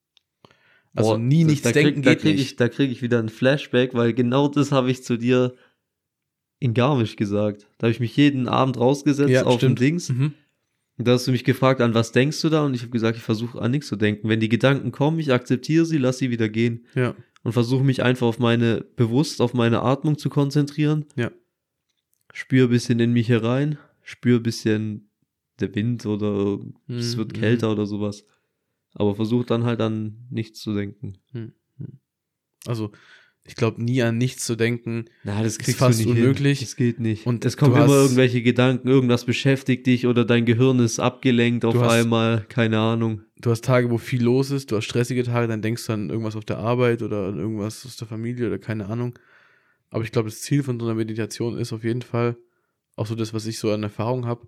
Also 0.94 1.10
Boah, 1.12 1.18
nie 1.18 1.42
das- 1.42 1.50
nichts 1.50 1.62
da 1.64 1.72
krieg, 1.72 1.84
denken 1.84 2.02
da 2.02 2.10
geht 2.14 2.20
krieg. 2.22 2.38
Ich, 2.38 2.54
da 2.56 2.68
kriege 2.68 2.92
ich 2.92 3.02
wieder 3.02 3.18
ein 3.18 3.28
Flashback, 3.28 3.92
weil 3.94 4.12
genau 4.14 4.46
das 4.46 4.70
habe 4.70 4.88
ich 4.90 5.02
zu 5.02 5.16
dir 5.16 5.54
in 6.60 6.74
Garmisch 6.74 7.16
gesagt. 7.16 7.66
Da 7.78 7.86
habe 7.86 7.92
ich 7.92 7.98
mich 7.98 8.16
jeden 8.16 8.46
Abend 8.46 8.78
rausgesetzt 8.78 9.30
Ja, 9.30 9.44
auf 9.46 9.56
stimmt. 9.58 9.80
dem 9.80 9.82
Dings. 9.84 10.08
Mhm. 10.10 10.34
Da 10.98 11.12
hast 11.12 11.26
du 11.26 11.32
mich 11.32 11.44
gefragt, 11.44 11.80
an 11.80 11.94
was 11.94 12.12
denkst 12.12 12.40
du 12.42 12.48
da? 12.48 12.64
Und 12.64 12.74
ich 12.74 12.82
habe 12.82 12.90
gesagt, 12.90 13.16
ich 13.16 13.22
versuche 13.22 13.60
an 13.60 13.70
nichts 13.70 13.88
zu 13.88 13.96
denken. 13.96 14.28
Wenn 14.28 14.40
die 14.40 14.48
Gedanken 14.48 14.92
kommen, 14.92 15.18
ich 15.18 15.32
akzeptiere 15.32 15.84
sie, 15.86 15.98
lass 15.98 16.18
sie 16.18 16.30
wieder 16.30 16.48
gehen. 16.48 16.86
Ja. 16.94 17.14
und 17.44 17.52
versuche 17.52 17.82
mich 17.82 18.02
einfach 18.04 18.26
auf 18.26 18.38
meine, 18.38 18.82
bewusst 18.96 19.40
auf 19.40 19.52
meine 19.54 19.82
Atmung 19.82 20.16
zu 20.18 20.28
konzentrieren. 20.30 21.06
Ja. 21.16 21.32
Spür 22.32 22.64
ein 22.68 22.70
bisschen 22.70 23.00
in 23.00 23.12
mich 23.12 23.28
herein, 23.28 23.78
spür 24.02 24.36
ein 24.38 24.42
bisschen 24.44 25.10
der 25.60 25.74
Wind 25.74 26.06
oder 26.06 26.58
es 26.88 27.14
Mhm, 27.14 27.18
wird 27.18 27.32
mhm. 27.32 27.40
kälter 27.40 27.72
oder 27.72 27.86
sowas. 27.86 28.24
Aber 28.94 29.14
versuch 29.16 29.44
dann 29.44 29.64
halt 29.64 29.80
an 29.80 30.26
nichts 30.30 30.60
zu 30.60 30.72
denken. 30.74 31.14
Also, 32.66 32.92
ich 33.44 33.56
glaube, 33.56 33.82
nie 33.82 34.02
an 34.02 34.18
nichts 34.18 34.44
zu 34.46 34.54
denken. 34.54 35.06
Na, 35.24 35.42
das 35.42 35.58
kriegst 35.58 35.78
fast 35.78 35.98
du 36.00 36.04
nicht 36.10 36.18
unmöglich. 36.18 36.58
Hin. 36.60 36.66
Das 36.66 36.76
geht 36.76 37.00
nicht. 37.00 37.26
Und 37.26 37.44
es 37.44 37.56
kommen 37.56 37.74
immer 37.74 37.88
irgendwelche 37.94 38.40
Gedanken, 38.42 38.86
irgendwas 38.88 39.24
beschäftigt 39.24 39.86
dich 39.86 40.06
oder 40.06 40.24
dein 40.24 40.44
Gehirn 40.44 40.78
ist 40.78 41.00
abgelenkt 41.00 41.64
auf 41.64 41.74
hast- 41.76 41.90
einmal, 41.92 42.44
keine 42.48 42.78
Ahnung. 42.78 43.22
Du 43.40 43.50
hast 43.50 43.64
Tage, 43.64 43.90
wo 43.90 43.98
viel 43.98 44.22
los 44.22 44.52
ist, 44.52 44.70
du 44.70 44.76
hast 44.76 44.84
stressige 44.84 45.24
Tage, 45.24 45.48
dann 45.48 45.62
denkst 45.62 45.84
du 45.86 45.92
an 45.92 46.10
irgendwas 46.10 46.36
auf 46.36 46.44
der 46.44 46.58
Arbeit 46.58 47.02
oder 47.02 47.26
an 47.28 47.38
irgendwas 47.38 47.84
aus 47.84 47.96
der 47.96 48.06
Familie 48.06 48.46
oder 48.46 48.58
keine 48.60 48.86
Ahnung. 48.86 49.18
Aber 49.90 50.04
ich 50.04 50.12
glaube, 50.12 50.28
das 50.30 50.40
Ziel 50.42 50.62
von 50.62 50.78
so 50.78 50.86
einer 50.86 50.94
Meditation 50.94 51.58
ist 51.58 51.72
auf 51.72 51.82
jeden 51.82 52.02
Fall, 52.02 52.36
auch 52.94 53.06
so 53.06 53.16
das, 53.16 53.34
was 53.34 53.46
ich 53.46 53.58
so 53.58 53.72
an 53.72 53.82
Erfahrung 53.82 54.24
habe, 54.26 54.46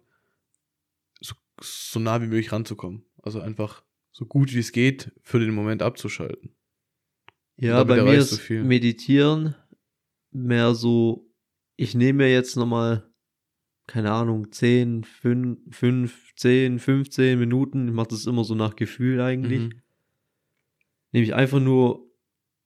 so, 1.21 1.35
so 1.61 1.99
nah 1.99 2.23
wie 2.23 2.27
möglich 2.27 2.53
ranzukommen. 2.53 3.05
Also 3.23 3.41
einfach 3.41 3.83
so 4.13 4.25
gut 4.27 4.55
wie 4.55 4.61
es 4.61 4.71
geht, 4.71 5.11
für 5.23 5.41
den 5.41 5.53
Moment 5.53 5.83
abzuschalten. 5.83 6.51
Ja, 7.57 7.85
bei 7.85 8.03
mir 8.03 8.15
ist 8.15 8.39
viel. 8.41 8.65
Meditieren 8.65 9.55
mehr 10.31 10.75
so, 10.75 11.31
ich 11.77 11.95
nehme 11.95 12.25
mir 12.25 12.33
jetzt 12.33 12.57
nochmal, 12.57 13.09
keine 13.87 14.11
Ahnung, 14.13 14.51
10, 14.51 15.05
5, 15.05 15.61
5, 15.71 16.35
10, 16.37 16.79
15 16.79 17.39
Minuten, 17.39 17.89
ich 17.89 17.95
mache 17.95 18.09
das 18.09 18.27
immer 18.27 18.45
so 18.45 18.55
nach 18.55 18.77
Gefühl 18.77 19.21
eigentlich, 19.21 19.61
Mhm. 19.61 19.83
nehme 21.13 21.25
ich 21.25 21.35
einfach 21.35 21.61
nur 21.61 22.11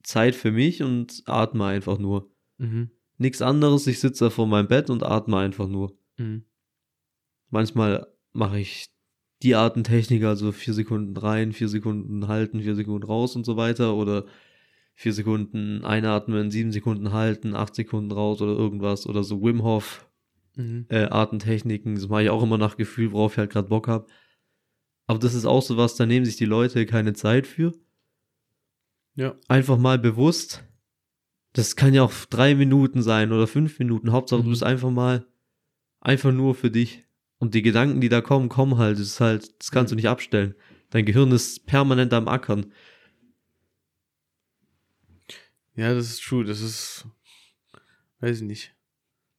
Zeit 0.02 0.34
für 0.34 0.52
mich 0.52 0.82
und 0.82 1.22
atme 1.26 1.66
einfach 1.66 1.98
nur. 1.98 2.30
Mhm. 2.56 2.90
Nichts 3.18 3.42
anderes, 3.42 3.86
ich 3.86 4.00
sitze 4.00 4.26
da 4.26 4.30
vor 4.30 4.46
meinem 4.46 4.68
Bett 4.68 4.90
und 4.90 5.02
atme 5.02 5.36
einfach 5.36 5.68
nur. 5.68 5.98
Mhm. 6.16 6.44
Manchmal 7.50 8.06
mache 8.32 8.60
ich 8.60 8.86
die 9.42 9.54
Artentechnik, 9.54 10.24
also 10.24 10.52
vier 10.52 10.74
Sekunden 10.74 11.16
rein, 11.16 11.52
vier 11.52 11.68
Sekunden 11.68 12.28
halten, 12.28 12.60
vier 12.62 12.74
Sekunden 12.74 13.06
raus 13.06 13.36
und 13.36 13.44
so 13.44 13.56
weiter. 13.56 13.94
Oder 13.94 14.24
vier 15.00 15.12
Sekunden 15.12 15.84
einatmen, 15.84 16.50
sieben 16.50 16.72
Sekunden 16.72 17.12
halten, 17.12 17.54
acht 17.54 17.76
Sekunden 17.76 18.10
raus 18.10 18.42
oder 18.42 18.50
irgendwas. 18.52 19.06
Oder 19.06 19.22
so 19.22 19.40
Wim 19.40 19.62
Hof 19.62 20.04
Mhm. 20.56 20.86
äh, 20.88 21.04
Artentechniken. 21.04 21.94
Das 21.94 22.08
mache 22.08 22.24
ich 22.24 22.30
auch 22.30 22.42
immer 22.42 22.58
nach 22.58 22.76
Gefühl, 22.76 23.12
worauf 23.12 23.34
ich 23.34 23.38
halt 23.38 23.52
gerade 23.52 23.68
Bock 23.68 23.86
habe. 23.86 24.06
Aber 25.06 25.20
das 25.20 25.34
ist 25.34 25.44
auch 25.44 25.62
so 25.62 25.76
was, 25.76 25.94
da 25.94 26.04
nehmen 26.04 26.26
sich 26.26 26.34
die 26.36 26.46
Leute 26.46 26.84
keine 26.84 27.12
Zeit 27.12 27.46
für. 27.46 27.74
Ja. 29.14 29.36
Einfach 29.46 29.78
mal 29.78 30.00
bewusst. 30.00 30.64
Das 31.52 31.76
kann 31.76 31.94
ja 31.94 32.02
auch 32.02 32.12
drei 32.28 32.56
Minuten 32.56 33.00
sein 33.02 33.30
oder 33.30 33.46
fünf 33.46 33.78
Minuten. 33.78 34.10
Hauptsache, 34.10 34.40
du 34.42 34.48
Mhm. 34.48 34.50
bist 34.52 34.64
einfach 34.64 34.90
mal 34.90 35.26
einfach 36.00 36.32
nur 36.32 36.56
für 36.56 36.72
dich. 36.72 37.04
Und 37.38 37.54
die 37.54 37.62
Gedanken, 37.62 38.00
die 38.00 38.08
da 38.08 38.20
kommen, 38.20 38.48
kommen 38.48 38.78
halt. 38.78 38.98
Das 38.98 39.06
ist 39.06 39.20
halt, 39.20 39.60
das 39.60 39.70
kannst 39.70 39.92
du 39.92 39.96
nicht 39.96 40.08
abstellen. 40.08 40.56
Dein 40.90 41.04
Gehirn 41.04 41.30
ist 41.30 41.66
permanent 41.66 42.12
am 42.12 42.26
Ackern. 42.26 42.72
Ja, 45.78 45.94
das 45.94 46.10
ist 46.10 46.24
true. 46.24 46.44
Das 46.44 46.60
ist, 46.60 47.06
weiß 48.18 48.38
ich 48.38 48.42
nicht. 48.42 48.74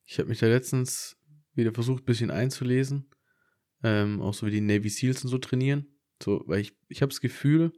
Ich 0.06 0.20
habe 0.20 0.30
mich 0.30 0.40
da 0.40 0.48
letztens 0.48 1.18
wieder 1.54 1.74
versucht, 1.74 2.04
ein 2.04 2.06
bisschen 2.06 2.32
einzulesen. 2.32 3.10
Ähm, 3.84 4.22
auch 4.22 4.34
so 4.34 4.48
wie 4.48 4.52
die 4.52 4.62
Navy 4.62 4.88
Seals 4.88 5.22
und 5.22 5.30
so 5.30 5.38
trainieren. 5.38 5.86
So, 6.24 6.42
weil 6.46 6.62
ich, 6.62 6.78
ich 6.88 7.02
habe 7.02 7.10
das 7.10 7.20
Gefühl, 7.20 7.74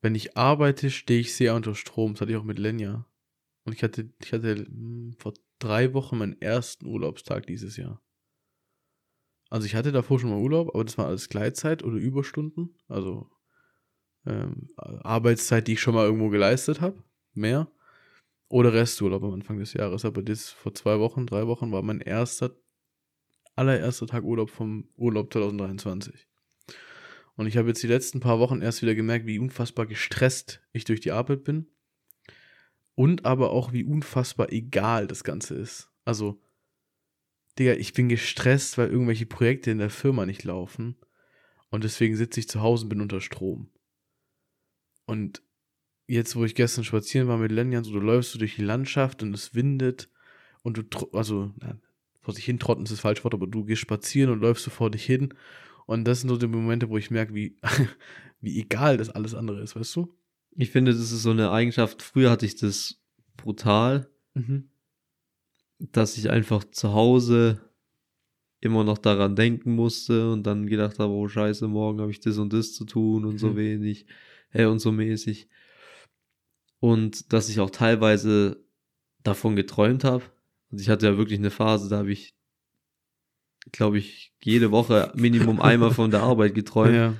wenn 0.00 0.14
ich 0.14 0.36
arbeite, 0.36 0.90
stehe 0.90 1.18
ich 1.18 1.34
sehr 1.34 1.56
unter 1.56 1.74
Strom. 1.74 2.12
Das 2.12 2.20
hatte 2.20 2.30
ich 2.30 2.36
auch 2.36 2.44
mit 2.44 2.60
Lenja. 2.60 3.04
Und 3.64 3.72
ich 3.72 3.82
hatte, 3.82 4.08
ich 4.20 4.32
hatte 4.32 4.54
hm, 4.54 5.16
vor 5.18 5.34
drei 5.58 5.94
Wochen 5.94 6.18
meinen 6.18 6.40
ersten 6.40 6.86
Urlaubstag 6.86 7.48
dieses 7.48 7.76
Jahr. 7.76 8.00
Also 9.50 9.66
ich 9.66 9.74
hatte 9.74 9.90
davor 9.90 10.20
schon 10.20 10.30
mal 10.30 10.38
Urlaub, 10.38 10.68
aber 10.72 10.84
das 10.84 10.96
war 10.98 11.08
alles 11.08 11.28
Gleitzeit 11.28 11.82
oder 11.82 11.96
Überstunden. 11.96 12.76
Also 12.86 13.28
ähm, 14.26 14.68
Arbeitszeit, 14.76 15.66
die 15.66 15.74
ich 15.74 15.80
schon 15.80 15.94
mal 15.94 16.04
irgendwo 16.04 16.28
geleistet 16.28 16.80
habe. 16.80 17.02
Mehr. 17.34 17.70
Oder 18.48 18.72
Resturlaub 18.72 19.22
am 19.22 19.32
Anfang 19.32 19.58
des 19.58 19.72
Jahres. 19.72 20.04
Aber 20.04 20.22
das 20.22 20.50
vor 20.50 20.74
zwei 20.74 20.98
Wochen, 20.98 21.26
drei 21.26 21.46
Wochen 21.46 21.72
war 21.72 21.82
mein 21.82 22.00
erster, 22.00 22.54
allererster 23.56 24.06
Tag 24.06 24.24
Urlaub 24.24 24.50
vom 24.50 24.88
Urlaub 24.96 25.32
2023. 25.32 26.28
Und 27.34 27.46
ich 27.46 27.56
habe 27.56 27.68
jetzt 27.68 27.82
die 27.82 27.88
letzten 27.88 28.20
paar 28.20 28.38
Wochen 28.38 28.60
erst 28.60 28.82
wieder 28.82 28.94
gemerkt, 28.94 29.26
wie 29.26 29.38
unfassbar 29.38 29.86
gestresst 29.86 30.60
ich 30.72 30.84
durch 30.84 31.00
die 31.00 31.12
Arbeit 31.12 31.44
bin. 31.44 31.66
Und 32.94 33.24
aber 33.24 33.50
auch, 33.50 33.72
wie 33.72 33.84
unfassbar 33.84 34.52
egal 34.52 35.06
das 35.06 35.24
Ganze 35.24 35.54
ist. 35.54 35.90
Also, 36.04 36.42
Digga, 37.58 37.72
ich 37.72 37.94
bin 37.94 38.08
gestresst, 38.08 38.76
weil 38.76 38.90
irgendwelche 38.90 39.26
Projekte 39.26 39.70
in 39.70 39.78
der 39.78 39.90
Firma 39.90 40.26
nicht 40.26 40.44
laufen. 40.44 40.96
Und 41.70 41.84
deswegen 41.84 42.16
sitze 42.16 42.40
ich 42.40 42.48
zu 42.48 42.60
Hause 42.60 42.84
und 42.84 42.90
bin 42.90 43.00
unter 43.00 43.22
Strom. 43.22 43.70
Und 45.12 45.42
jetzt, 46.06 46.36
wo 46.36 46.44
ich 46.44 46.54
gestern 46.54 46.84
spazieren 46.84 47.28
war 47.28 47.36
mit 47.36 47.52
Lenjan, 47.52 47.84
so 47.84 47.92
du 47.92 48.00
läufst 48.00 48.32
so 48.32 48.38
durch 48.38 48.56
die 48.56 48.64
Landschaft 48.64 49.22
und 49.22 49.34
es 49.34 49.54
windet 49.54 50.08
und 50.62 50.78
du, 50.78 51.08
also, 51.12 51.52
na, 51.60 51.76
vor 52.22 52.32
sich 52.32 52.46
hin 52.46 52.58
trotten 52.58 52.84
ist 52.84 52.92
das 52.92 53.00
falsche 53.00 53.22
Wort, 53.24 53.34
aber 53.34 53.46
du 53.46 53.64
gehst 53.64 53.82
spazieren 53.82 54.30
und 54.30 54.40
läufst 54.40 54.64
so 54.64 54.70
vor 54.70 54.90
dich 54.90 55.04
hin. 55.04 55.34
Und 55.86 56.04
das 56.04 56.20
sind 56.20 56.30
so 56.30 56.38
die 56.38 56.46
Momente, 56.46 56.88
wo 56.88 56.96
ich 56.96 57.10
merke, 57.10 57.34
wie, 57.34 57.56
wie 58.40 58.58
egal 58.58 58.96
das 58.96 59.10
alles 59.10 59.34
andere 59.34 59.60
ist, 59.60 59.76
weißt 59.76 59.94
du? 59.96 60.14
Ich 60.56 60.70
finde, 60.70 60.92
das 60.92 61.00
ist 61.00 61.22
so 61.22 61.30
eine 61.30 61.50
Eigenschaft. 61.50 62.00
Früher 62.02 62.30
hatte 62.30 62.46
ich 62.46 62.56
das 62.56 62.98
brutal, 63.36 64.08
Mhm. 64.34 64.70
dass 65.78 66.16
ich 66.16 66.30
einfach 66.30 66.64
zu 66.64 66.94
Hause 66.94 67.60
immer 68.60 68.84
noch 68.84 68.98
daran 68.98 69.34
denken 69.34 69.74
musste 69.74 70.32
und 70.32 70.44
dann 70.44 70.66
gedacht 70.68 70.98
habe, 71.00 71.12
oh 71.12 71.26
scheiße, 71.28 71.66
morgen 71.68 72.00
habe 72.00 72.12
ich 72.12 72.20
das 72.20 72.38
und 72.38 72.52
das 72.52 72.72
zu 72.72 72.84
tun 72.84 73.24
und 73.24 73.38
so 73.38 73.48
Hm. 73.48 73.56
wenig, 73.56 74.06
äh, 74.52 74.66
und 74.66 74.78
so 74.78 74.92
mäßig. 74.92 75.48
Und 76.80 77.32
dass 77.32 77.48
ich 77.48 77.60
auch 77.60 77.70
teilweise 77.70 78.64
davon 79.22 79.56
geträumt 79.56 80.04
habe. 80.04 80.24
Also 80.70 80.82
ich 80.82 80.88
hatte 80.88 81.06
ja 81.06 81.16
wirklich 81.16 81.38
eine 81.38 81.50
Phase, 81.50 81.88
da 81.88 81.98
habe 81.98 82.12
ich, 82.12 82.34
glaube 83.70 83.98
ich, 83.98 84.32
jede 84.42 84.70
Woche 84.70 85.12
Minimum 85.14 85.60
einmal 85.60 85.92
von 85.92 86.10
der 86.10 86.22
Arbeit 86.22 86.54
geträumt. 86.54 86.94
Ja. 86.94 87.14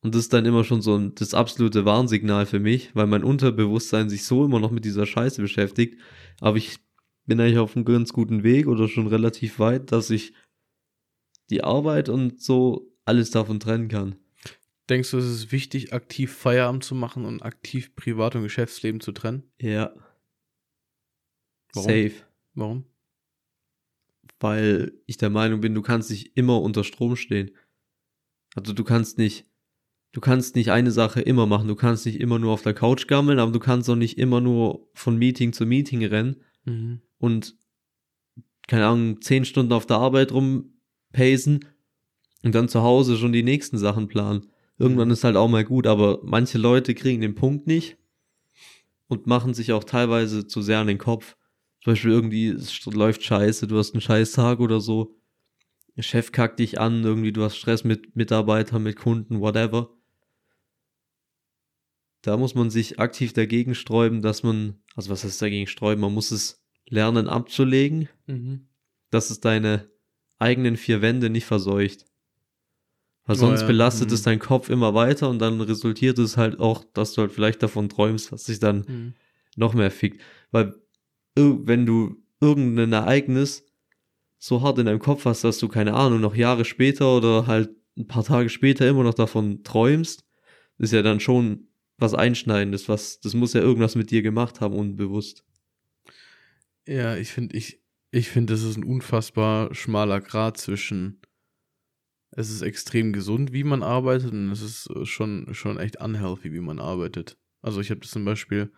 Und 0.00 0.14
das 0.14 0.22
ist 0.22 0.32
dann 0.32 0.46
immer 0.46 0.62
schon 0.62 0.80
so 0.80 0.96
ein, 0.96 1.14
das 1.16 1.34
absolute 1.34 1.84
Warnsignal 1.84 2.46
für 2.46 2.60
mich, 2.60 2.94
weil 2.94 3.08
mein 3.08 3.24
Unterbewusstsein 3.24 4.08
sich 4.08 4.24
so 4.24 4.44
immer 4.44 4.60
noch 4.60 4.70
mit 4.70 4.84
dieser 4.84 5.06
Scheiße 5.06 5.42
beschäftigt. 5.42 5.98
Aber 6.40 6.56
ich 6.56 6.78
bin 7.26 7.40
eigentlich 7.40 7.58
auf 7.58 7.74
einem 7.74 7.84
ganz 7.84 8.12
guten 8.12 8.44
Weg 8.44 8.68
oder 8.68 8.88
schon 8.88 9.08
relativ 9.08 9.58
weit, 9.58 9.90
dass 9.90 10.10
ich 10.10 10.34
die 11.50 11.64
Arbeit 11.64 12.08
und 12.08 12.40
so 12.40 12.92
alles 13.04 13.30
davon 13.30 13.58
trennen 13.58 13.88
kann. 13.88 14.16
Denkst 14.88 15.10
du, 15.10 15.18
es 15.18 15.26
ist 15.26 15.52
wichtig, 15.52 15.92
aktiv 15.92 16.32
Feierabend 16.32 16.82
zu 16.82 16.94
machen 16.94 17.24
und 17.24 17.42
aktiv 17.42 17.94
Privat- 17.94 18.36
und 18.36 18.42
Geschäftsleben 18.42 19.00
zu 19.00 19.12
trennen? 19.12 19.42
Ja. 19.60 19.92
Warum? 21.74 21.88
Safe. 21.88 22.12
Warum? 22.54 22.84
Weil 24.40 24.92
ich 25.06 25.18
der 25.18 25.30
Meinung 25.30 25.60
bin, 25.60 25.74
du 25.74 25.82
kannst 25.82 26.10
nicht 26.10 26.36
immer 26.36 26.62
unter 26.62 26.84
Strom 26.84 27.16
stehen. 27.16 27.50
Also 28.54 28.72
du 28.72 28.84
kannst 28.84 29.18
nicht, 29.18 29.46
du 30.12 30.20
kannst 30.20 30.56
nicht 30.56 30.70
eine 30.70 30.90
Sache 30.90 31.20
immer 31.20 31.46
machen. 31.46 31.68
Du 31.68 31.74
kannst 31.74 32.06
nicht 32.06 32.20
immer 32.20 32.38
nur 32.38 32.52
auf 32.52 32.62
der 32.62 32.74
Couch 32.74 33.06
gammeln, 33.08 33.38
aber 33.38 33.52
du 33.52 33.58
kannst 33.58 33.90
auch 33.90 33.96
nicht 33.96 34.16
immer 34.18 34.40
nur 34.40 34.88
von 34.94 35.16
Meeting 35.18 35.52
zu 35.52 35.66
Meeting 35.66 36.04
rennen. 36.04 36.42
Mhm. 36.64 37.00
und, 37.18 37.56
keine 38.66 38.86
Ahnung, 38.86 39.22
zehn 39.22 39.44
Stunden 39.46 39.72
auf 39.72 39.86
der 39.86 39.96
Arbeit 39.96 40.32
rumpacen 40.32 41.64
und 42.42 42.54
dann 42.54 42.68
zu 42.68 42.82
Hause 42.82 43.16
schon 43.16 43.32
die 43.32 43.42
nächsten 43.42 43.78
Sachen 43.78 44.08
planen. 44.08 44.46
Irgendwann 44.78 45.08
Mhm. 45.08 45.12
ist 45.12 45.24
halt 45.24 45.36
auch 45.36 45.48
mal 45.48 45.64
gut, 45.64 45.86
aber 45.86 46.20
manche 46.22 46.58
Leute 46.58 46.94
kriegen 46.94 47.20
den 47.20 47.34
Punkt 47.34 47.66
nicht 47.66 47.96
und 49.08 49.26
machen 49.26 49.54
sich 49.54 49.72
auch 49.72 49.84
teilweise 49.84 50.46
zu 50.46 50.62
sehr 50.62 50.78
an 50.78 50.86
den 50.86 50.98
Kopf. 50.98 51.36
Zum 51.82 51.92
Beispiel 51.92 52.10
irgendwie, 52.10 52.48
es 52.48 52.84
läuft 52.86 53.22
scheiße, 53.22 53.66
du 53.66 53.78
hast 53.78 53.94
einen 53.94 54.00
scheiß 54.00 54.32
Tag 54.32 54.60
oder 54.60 54.80
so. 54.80 55.16
Der 55.96 56.02
Chef 56.02 56.30
kackt 56.30 56.60
dich 56.60 56.78
an, 56.78 57.02
irgendwie, 57.02 57.32
du 57.32 57.42
hast 57.42 57.56
Stress 57.56 57.82
mit 57.82 58.14
Mitarbeitern, 58.14 58.82
mit 58.84 58.96
Kunden, 58.96 59.40
whatever. 59.40 59.90
Da 62.22 62.36
muss 62.36 62.54
man 62.54 62.70
sich 62.70 62.98
aktiv 62.98 63.32
dagegen 63.32 63.74
sträuben, 63.74 64.22
dass 64.22 64.42
man, 64.42 64.80
also 64.94 65.10
was 65.10 65.24
heißt 65.24 65.40
dagegen 65.40 65.66
sträuben? 65.66 66.00
Man 66.00 66.14
muss 66.14 66.30
es 66.30 66.62
lernen 66.86 67.28
abzulegen, 67.28 68.08
Mhm. 68.26 68.68
dass 69.10 69.30
es 69.30 69.40
deine 69.40 69.88
eigenen 70.38 70.76
vier 70.76 71.00
Wände 71.02 71.30
nicht 71.30 71.46
verseucht. 71.46 72.04
Weil 73.28 73.36
Oh 73.36 73.40
sonst 73.40 73.60
ja, 73.60 73.66
belastet 73.68 74.08
mhm. 74.08 74.14
es 74.14 74.22
deinen 74.22 74.38
Kopf 74.40 74.68
immer 74.70 74.94
weiter 74.94 75.28
und 75.28 75.38
dann 75.38 75.60
resultiert 75.60 76.18
es 76.18 76.36
halt 76.36 76.58
auch, 76.58 76.82
dass 76.94 77.12
du 77.12 77.20
halt 77.20 77.30
vielleicht 77.30 77.62
davon 77.62 77.88
träumst, 77.88 78.32
was 78.32 78.46
sich 78.46 78.58
dann 78.58 78.84
Mhm. 78.88 79.14
noch 79.56 79.74
mehr 79.74 79.90
fickt. 79.92 80.20
Weil 80.50 80.74
wenn 81.36 81.86
du 81.86 82.16
irgendein 82.40 82.92
Ereignis 82.92 83.64
so 84.38 84.62
hart 84.62 84.78
in 84.78 84.86
deinem 84.86 84.98
Kopf 84.98 85.24
hast, 85.24 85.44
dass 85.44 85.58
du 85.58 85.68
keine 85.68 85.94
Ahnung, 85.94 86.20
noch 86.20 86.34
Jahre 86.34 86.64
später 86.64 87.16
oder 87.16 87.46
halt 87.46 87.70
ein 87.96 88.08
paar 88.08 88.24
Tage 88.24 88.48
später 88.48 88.88
immer 88.88 89.04
noch 89.04 89.14
davon 89.14 89.62
träumst, 89.62 90.24
ist 90.78 90.92
ja 90.92 91.02
dann 91.02 91.20
schon 91.20 91.68
was 91.98 92.14
Einschneidendes, 92.14 92.88
was, 92.88 93.20
das 93.20 93.34
muss 93.34 93.52
ja 93.52 93.60
irgendwas 93.60 93.94
mit 93.94 94.10
dir 94.10 94.22
gemacht 94.22 94.60
haben, 94.60 94.74
unbewusst. 94.74 95.44
Ja, 96.86 97.16
ich 97.16 97.30
finde, 97.32 97.56
ich, 97.56 97.82
ich 98.10 98.30
finde, 98.30 98.54
das 98.54 98.62
ist 98.62 98.76
ein 98.76 98.84
unfassbar 98.84 99.74
schmaler 99.74 100.20
Grad 100.20 100.56
zwischen 100.56 101.20
es 102.38 102.50
ist 102.50 102.62
extrem 102.62 103.12
gesund, 103.12 103.52
wie 103.52 103.64
man 103.64 103.82
arbeitet, 103.82 104.32
und 104.32 104.52
es 104.52 104.62
ist 104.62 104.88
äh, 104.90 105.04
schon, 105.04 105.52
schon 105.54 105.76
echt 105.76 106.00
unhealthy, 106.00 106.52
wie 106.52 106.60
man 106.60 106.78
arbeitet. 106.78 107.36
Also 107.62 107.80
ich 107.80 107.90
habe 107.90 108.00
das 108.00 108.12
zum 108.12 108.24
Beispiel, 108.24 108.70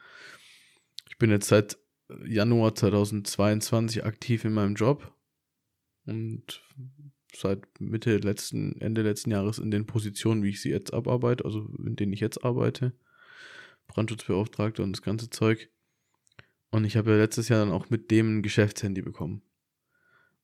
ich 1.10 1.18
bin 1.18 1.30
jetzt 1.30 1.48
seit 1.48 1.78
Januar 2.24 2.74
2022 2.74 4.04
aktiv 4.04 4.46
in 4.46 4.54
meinem 4.54 4.76
Job 4.76 5.14
und 6.06 6.62
seit 7.36 7.66
Mitte 7.78 8.16
letzten, 8.16 8.80
Ende 8.80 9.02
letzten 9.02 9.30
Jahres 9.30 9.58
in 9.58 9.70
den 9.70 9.84
Positionen, 9.84 10.42
wie 10.42 10.48
ich 10.48 10.62
sie 10.62 10.70
jetzt 10.70 10.94
abarbeite, 10.94 11.44
also 11.44 11.68
in 11.84 11.96
denen 11.96 12.14
ich 12.14 12.20
jetzt 12.20 12.42
arbeite. 12.42 12.94
Brandschutzbeauftragter 13.88 14.82
und 14.82 14.92
das 14.92 15.02
ganze 15.02 15.28
Zeug. 15.28 15.68
Und 16.70 16.86
ich 16.86 16.96
habe 16.96 17.10
ja 17.10 17.18
letztes 17.18 17.50
Jahr 17.50 17.64
dann 17.64 17.74
auch 17.74 17.90
mit 17.90 18.10
dem 18.10 18.38
ein 18.38 18.42
Geschäftshandy 18.42 19.02
bekommen. 19.02 19.42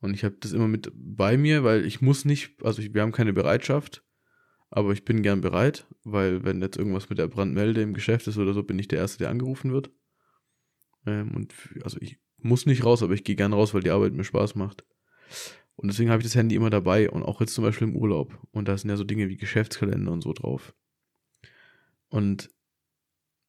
Und 0.01 0.15
ich 0.15 0.25
habe 0.25 0.37
das 0.41 0.53
immer 0.53 0.69
mit 0.69 0.93
bei 0.95 1.37
mir, 1.37 1.65
weil 1.65 1.85
ich 1.85 2.01
muss 2.01 2.25
nicht, 2.25 2.63
also 2.63 2.83
ich, 2.83 2.95
wir 2.95 3.03
haben 3.03 3.13
keine 3.13 3.33
Bereitschaft, 3.33 4.05
aber 4.71 4.93
ich 4.93 5.05
bin 5.05 5.23
gern 5.23 5.41
bereit, 5.41 5.87
weil 6.05 6.45
wenn 6.45 6.61
jetzt 6.61 6.77
irgendwas 6.77 7.09
mit 7.09 7.19
der 7.19 7.29
Brandmelde 7.29 7.83
im 7.83 7.95
Geschäft 7.95 8.27
ist 8.27 8.39
oder 8.39 8.53
so, 8.53 8.63
bin 8.63 8.79
ich 8.79 8.89
der 8.89 8.99
Erste, 8.99 9.19
der 9.19 9.31
angerufen 9.31 9.73
wird. 9.73 9.91
Ähm, 11.07 11.35
und 11.35 11.55
also 11.83 11.99
ich 12.01 12.19
muss 12.39 12.67
nicht 12.67 12.85
raus, 12.85 13.03
aber 13.03 13.15
ich 13.15 13.25
gehe 13.25 13.37
gern 13.37 13.53
raus, 13.53 13.75
weil 13.75 13.83
die 13.83 13.91
Arbeit 13.91 14.13
mir 14.13 14.25
Spaß 14.25 14.55
macht. 14.55 14.85
Und 15.77 15.89
deswegen 15.89 16.11
habe 16.11 16.21
ich 16.21 16.27
das 16.27 16.35
Handy 16.35 16.55
immer 16.55 16.71
dabei 16.71 17.11
und 17.11 17.23
auch 17.23 17.41
jetzt 17.41 17.55
zum 17.55 17.65
Beispiel 17.65 17.89
im 17.89 17.97
Urlaub. 17.97 18.39
Und 18.51 18.69
da 18.69 18.77
sind 18.77 18.91
ja 18.91 18.97
so 18.97 19.05
Dinge 19.05 19.29
wie 19.29 19.37
Geschäftskalender 19.37 20.11
und 20.11 20.23
so 20.23 20.33
drauf. 20.33 20.75
Und 22.09 22.51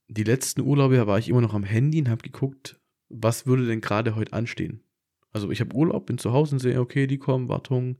die 0.09 0.23
letzten 0.23 0.61
Urlaube 0.61 1.07
war 1.07 1.19
ich 1.19 1.29
immer 1.29 1.41
noch 1.41 1.53
am 1.53 1.63
Handy 1.63 1.99
und 1.99 2.09
habe 2.09 2.23
geguckt, 2.23 2.79
was 3.09 3.45
würde 3.45 3.65
denn 3.65 3.81
gerade 3.81 4.15
heute 4.15 4.33
anstehen. 4.33 4.83
Also 5.31 5.51
ich 5.51 5.59
habe 5.61 5.75
Urlaub, 5.75 6.05
bin 6.05 6.17
zu 6.17 6.31
Hause 6.31 6.55
und 6.55 6.59
sehe, 6.59 6.79
okay, 6.79 7.07
die 7.07 7.17
kommen, 7.17 7.49
Wartung, 7.49 7.97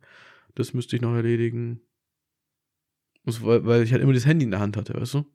das 0.55 0.73
müsste 0.73 0.95
ich 0.95 1.01
noch 1.01 1.13
erledigen. 1.13 1.82
Also, 3.25 3.43
weil, 3.43 3.65
weil 3.65 3.84
ich 3.84 3.91
halt 3.91 4.01
immer 4.01 4.13
das 4.13 4.25
Handy 4.25 4.45
in 4.45 4.51
der 4.51 4.59
Hand 4.59 4.78
hatte, 4.78 4.93
weißt 4.93 5.15
du? 5.15 5.25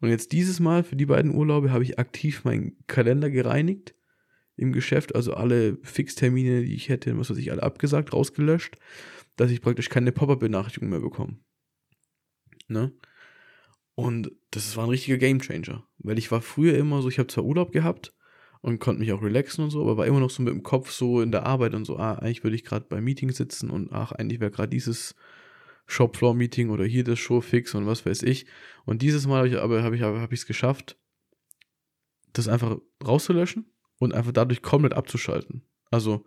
Und 0.00 0.10
jetzt 0.10 0.32
dieses 0.32 0.60
Mal 0.60 0.84
für 0.84 0.96
die 0.96 1.06
beiden 1.06 1.34
Urlaube 1.34 1.72
habe 1.72 1.82
ich 1.82 1.98
aktiv 1.98 2.44
meinen 2.44 2.76
Kalender 2.86 3.30
gereinigt 3.30 3.94
im 4.56 4.72
Geschäft, 4.72 5.14
also 5.14 5.34
alle 5.34 5.78
Fixtermine, 5.82 6.62
die 6.62 6.74
ich 6.74 6.88
hätte, 6.88 7.18
was 7.18 7.30
weiß 7.30 7.38
ich, 7.38 7.50
alle 7.50 7.62
abgesagt, 7.62 8.12
rausgelöscht, 8.12 8.76
dass 9.36 9.50
ich 9.50 9.60
praktisch 9.60 9.88
keine 9.88 10.12
Pop-up-Benachrichtigung 10.12 10.90
mehr 10.90 11.00
bekomme. 11.00 11.38
Ne? 12.68 12.92
Und 13.94 14.30
das 14.50 14.76
war 14.76 14.84
ein 14.84 14.90
richtiger 14.90 15.18
Gamechanger, 15.18 15.86
weil 15.98 16.18
ich 16.18 16.30
war 16.30 16.40
früher 16.40 16.76
immer 16.76 17.02
so, 17.02 17.08
ich 17.08 17.18
habe 17.18 17.28
zwar 17.28 17.44
Urlaub 17.44 17.72
gehabt 17.72 18.14
und 18.64 18.78
konnte 18.78 19.00
mich 19.00 19.12
auch 19.12 19.20
relaxen 19.20 19.62
und 19.62 19.68
so, 19.68 19.82
aber 19.82 19.98
war 19.98 20.06
immer 20.06 20.20
noch 20.20 20.30
so 20.30 20.42
mit 20.42 20.50
dem 20.50 20.62
Kopf 20.62 20.90
so 20.90 21.20
in 21.20 21.30
der 21.30 21.44
Arbeit 21.44 21.74
und 21.74 21.84
so, 21.84 21.98
ah, 21.98 22.14
eigentlich 22.14 22.44
würde 22.44 22.56
ich 22.56 22.64
gerade 22.64 22.86
beim 22.88 23.04
Meeting 23.04 23.30
sitzen 23.30 23.68
und 23.68 23.92
ach, 23.92 24.12
eigentlich 24.12 24.40
wäre 24.40 24.50
gerade 24.50 24.70
dieses 24.70 25.14
Shopfloor-Meeting 25.84 26.70
oder 26.70 26.86
hier 26.86 27.04
das 27.04 27.18
Showfix 27.18 27.74
und 27.74 27.86
was 27.86 28.06
weiß 28.06 28.22
ich. 28.22 28.46
Und 28.86 29.02
dieses 29.02 29.26
Mal 29.26 29.36
habe 29.36 29.48
ich 29.48 29.58
aber 29.58 29.82
habe 29.82 30.32
ich 30.32 30.40
es 30.40 30.46
geschafft, 30.46 30.96
das 32.32 32.48
einfach 32.48 32.78
rauszulöschen 33.06 33.66
und 33.98 34.14
einfach 34.14 34.32
dadurch 34.32 34.62
komplett 34.62 34.94
abzuschalten. 34.94 35.60
Also 35.90 36.24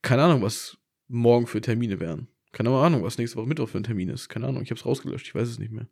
keine 0.00 0.22
Ahnung, 0.22 0.42
was 0.42 0.78
morgen 1.08 1.48
für 1.48 1.60
Termine 1.60 1.98
wären. 1.98 2.28
Keine 2.52 2.70
Ahnung, 2.70 3.02
was 3.02 3.18
nächste 3.18 3.36
Woche 3.36 3.48
Mittwoch 3.48 3.68
für 3.68 3.78
ein 3.78 3.84
Termin 3.84 4.10
ist. 4.10 4.28
Keine 4.28 4.46
Ahnung, 4.46 4.62
ich 4.62 4.70
habe 4.70 4.78
es 4.78 4.86
rausgelöscht, 4.86 5.26
ich 5.26 5.34
weiß 5.34 5.48
es 5.48 5.58
nicht 5.58 5.72
mehr. 5.72 5.88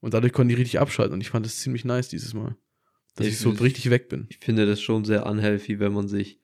Und 0.00 0.12
dadurch 0.12 0.34
konnte 0.34 0.52
ich 0.52 0.60
richtig 0.60 0.80
abschalten 0.80 1.14
und 1.14 1.22
ich 1.22 1.30
fand 1.30 1.46
es 1.46 1.60
ziemlich 1.60 1.86
nice 1.86 2.10
dieses 2.10 2.34
Mal, 2.34 2.56
dass 3.16 3.26
ich, 3.26 3.34
ich 3.34 3.38
so 3.38 3.50
richtig 3.50 3.90
weg 3.90 4.08
bin. 4.08 4.26
Ich 4.30 4.38
finde 4.38 4.66
das 4.66 4.80
schon 4.80 5.04
sehr 5.04 5.26
unhealthy, 5.26 5.78
wenn 5.78 5.92
man 5.92 6.08
sich 6.08 6.40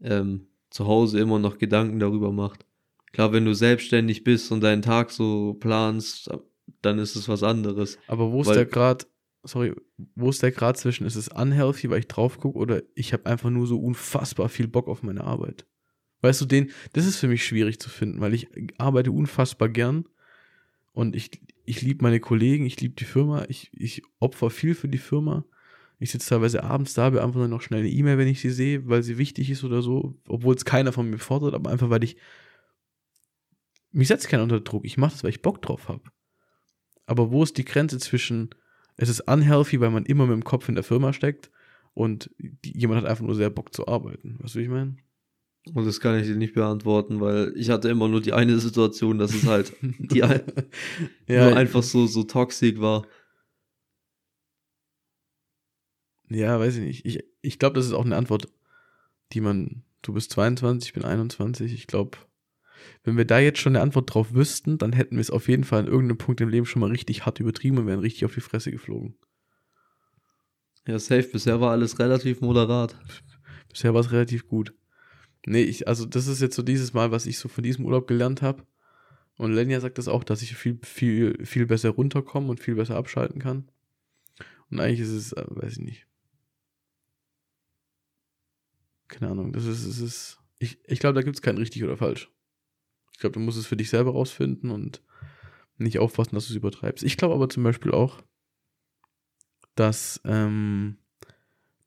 ähm, 0.00 0.48
zu 0.70 0.86
Hause 0.86 1.20
immer 1.20 1.38
noch 1.38 1.58
Gedanken 1.58 1.98
darüber 1.98 2.32
macht. 2.32 2.66
Klar, 3.12 3.32
wenn 3.32 3.44
du 3.44 3.54
selbstständig 3.54 4.24
bist 4.24 4.52
und 4.52 4.60
deinen 4.60 4.82
Tag 4.82 5.10
so 5.10 5.54
planst, 5.54 6.30
dann 6.82 6.98
ist 6.98 7.16
es 7.16 7.28
was 7.28 7.42
anderes. 7.42 7.98
Aber 8.08 8.30
wo 8.32 8.42
ist 8.42 8.50
der 8.50 8.66
Grad, 8.66 9.06
sorry, 9.42 9.74
wo 10.14 10.28
ist 10.28 10.42
der 10.42 10.52
Grad 10.52 10.76
zwischen, 10.76 11.06
ist 11.06 11.16
es 11.16 11.28
unhealthy, 11.28 11.88
weil 11.88 12.00
ich 12.00 12.08
drauf 12.08 12.38
gucke, 12.38 12.58
oder 12.58 12.82
ich 12.94 13.12
habe 13.12 13.26
einfach 13.26 13.50
nur 13.50 13.66
so 13.66 13.78
unfassbar 13.78 14.48
viel 14.48 14.68
Bock 14.68 14.88
auf 14.88 15.02
meine 15.02 15.24
Arbeit? 15.24 15.66
Weißt 16.20 16.40
du, 16.40 16.44
den, 16.44 16.70
das 16.92 17.06
ist 17.06 17.18
für 17.18 17.28
mich 17.28 17.44
schwierig 17.44 17.78
zu 17.78 17.88
finden, 17.88 18.20
weil 18.20 18.34
ich 18.34 18.48
arbeite 18.78 19.12
unfassbar 19.12 19.68
gern 19.68 20.08
und 20.92 21.14
ich, 21.14 21.30
ich 21.64 21.82
liebe 21.82 22.02
meine 22.02 22.20
Kollegen, 22.20 22.66
ich 22.66 22.80
liebe 22.80 22.94
die 22.94 23.04
Firma, 23.04 23.44
ich, 23.48 23.70
ich 23.72 24.02
opfer 24.18 24.50
viel 24.50 24.74
für 24.74 24.88
die 24.88 24.98
Firma. 24.98 25.44
Ich 25.98 26.10
sitze 26.10 26.28
teilweise 26.28 26.62
abends 26.62 26.94
da, 26.94 27.10
beantworte 27.10 27.48
noch 27.48 27.62
schnell 27.62 27.80
eine 27.80 27.88
E-Mail, 27.88 28.18
wenn 28.18 28.28
ich 28.28 28.40
sie 28.40 28.50
sehe, 28.50 28.86
weil 28.88 29.02
sie 29.02 29.18
wichtig 29.18 29.50
ist 29.50 29.64
oder 29.64 29.80
so, 29.80 30.20
obwohl 30.28 30.54
es 30.54 30.64
keiner 30.64 30.92
von 30.92 31.08
mir 31.08 31.18
fordert, 31.18 31.54
aber 31.54 31.70
einfach 31.70 31.90
weil 31.90 32.04
ich 32.04 32.16
mich 33.96 34.08
setzt 34.08 34.28
keiner 34.28 34.42
unter 34.42 34.60
Druck. 34.60 34.84
Ich 34.84 34.98
mache 34.98 35.12
das, 35.12 35.24
weil 35.24 35.30
ich 35.30 35.40
Bock 35.40 35.62
drauf 35.62 35.88
habe. 35.88 36.02
Aber 37.06 37.30
wo 37.30 37.42
ist 37.42 37.56
die 37.56 37.64
Grenze 37.64 37.98
zwischen, 37.98 38.50
es 38.96 39.08
ist 39.08 39.20
unhealthy, 39.20 39.80
weil 39.80 39.90
man 39.90 40.04
immer 40.04 40.26
mit 40.26 40.34
dem 40.34 40.44
Kopf 40.44 40.68
in 40.68 40.74
der 40.74 40.84
Firma 40.84 41.14
steckt 41.14 41.50
und 41.94 42.30
jemand 42.62 43.00
hat 43.00 43.10
einfach 43.10 43.24
nur 43.24 43.34
sehr 43.34 43.48
Bock 43.48 43.72
zu 43.72 43.88
arbeiten. 43.88 44.36
Weißt 44.40 44.54
du, 44.54 44.58
wie 44.58 44.64
ich 44.64 44.68
meine? 44.68 44.96
Und 45.72 45.86
das 45.86 46.00
kann 46.00 46.18
ich 46.18 46.26
dir 46.26 46.36
nicht 46.36 46.54
beantworten, 46.54 47.20
weil 47.20 47.52
ich 47.56 47.70
hatte 47.70 47.88
immer 47.88 48.06
nur 48.06 48.20
die 48.20 48.34
eine 48.34 48.58
Situation, 48.58 49.18
dass 49.18 49.34
es 49.34 49.46
halt 49.46 49.72
die 49.80 50.18
ja, 50.18 50.40
nur 51.26 51.56
einfach 51.56 51.82
so, 51.82 52.06
so 52.06 52.22
toxisch 52.24 52.78
war. 52.78 53.06
Ja, 56.28 56.58
weiß 56.58 56.76
ich 56.76 56.82
nicht. 56.82 57.06
Ich, 57.06 57.24
ich 57.40 57.58
glaube, 57.58 57.74
das 57.74 57.86
ist 57.86 57.92
auch 57.92 58.04
eine 58.04 58.16
Antwort, 58.16 58.48
die 59.32 59.40
man, 59.40 59.82
du 60.02 60.12
bist 60.12 60.30
22, 60.32 60.88
ich 60.88 60.94
bin 60.94 61.04
21, 61.04 61.72
ich 61.72 61.86
glaube, 61.86 62.18
wenn 63.04 63.16
wir 63.16 63.24
da 63.24 63.38
jetzt 63.38 63.60
schon 63.60 63.74
eine 63.74 63.82
Antwort 63.82 64.12
drauf 64.12 64.34
wüssten, 64.34 64.78
dann 64.78 64.92
hätten 64.92 65.16
wir 65.16 65.20
es 65.20 65.30
auf 65.30 65.48
jeden 65.48 65.64
Fall 65.64 65.80
an 65.80 65.86
irgendeinem 65.86 66.18
Punkt 66.18 66.40
im 66.40 66.48
Leben 66.48 66.66
schon 66.66 66.80
mal 66.80 66.90
richtig 66.90 67.26
hart 67.26 67.40
übertrieben 67.40 67.78
und 67.78 67.86
wären 67.86 68.00
richtig 68.00 68.24
auf 68.24 68.34
die 68.34 68.40
Fresse 68.40 68.70
geflogen. 68.70 69.16
Ja, 70.86 70.98
safe. 70.98 71.28
Bisher 71.32 71.60
war 71.60 71.72
alles 71.72 71.98
relativ 71.98 72.40
moderat. 72.40 72.96
Bisher 73.68 73.92
war 73.94 74.00
es 74.00 74.12
relativ 74.12 74.46
gut. 74.46 74.72
Nee, 75.44 75.62
ich, 75.62 75.88
also 75.88 76.06
das 76.06 76.26
ist 76.26 76.40
jetzt 76.40 76.56
so 76.56 76.62
dieses 76.62 76.92
Mal, 76.92 77.10
was 77.10 77.26
ich 77.26 77.38
so 77.38 77.48
von 77.48 77.62
diesem 77.64 77.84
Urlaub 77.84 78.06
gelernt 78.06 78.42
habe. 78.42 78.64
Und 79.36 79.52
Lenja 79.52 79.80
sagt 79.80 79.98
das 79.98 80.08
auch, 80.08 80.24
dass 80.24 80.42
ich 80.42 80.56
viel, 80.56 80.78
viel, 80.82 81.44
viel 81.44 81.66
besser 81.66 81.90
runterkomme 81.90 82.48
und 82.48 82.60
viel 82.60 82.74
besser 82.74 82.96
abschalten 82.96 83.40
kann. 83.40 83.68
Und 84.70 84.80
eigentlich 84.80 85.00
ist 85.00 85.10
es, 85.10 85.32
äh, 85.32 85.44
weiß 85.48 85.74
ich 85.74 85.84
nicht. 85.84 86.05
Keine 89.08 89.30
Ahnung, 89.30 89.52
das 89.52 89.64
ist, 89.64 89.84
es 89.84 90.00
ist, 90.00 90.38
ich, 90.58 90.78
ich 90.84 90.98
glaube, 90.98 91.14
da 91.14 91.22
gibt 91.22 91.36
es 91.36 91.42
kein 91.42 91.58
richtig 91.58 91.84
oder 91.84 91.96
falsch. 91.96 92.30
Ich 93.12 93.18
glaube, 93.18 93.34
du 93.34 93.40
musst 93.40 93.58
es 93.58 93.66
für 93.66 93.76
dich 93.76 93.90
selber 93.90 94.12
rausfinden 94.12 94.70
und 94.70 95.02
nicht 95.78 95.98
aufpassen, 95.98 96.34
dass 96.34 96.46
du 96.46 96.52
es 96.52 96.56
übertreibst. 96.56 97.04
Ich 97.04 97.16
glaube 97.16 97.34
aber 97.34 97.48
zum 97.48 97.62
Beispiel 97.62 97.92
auch, 97.92 98.22
dass 99.74 100.20
ähm, 100.24 100.98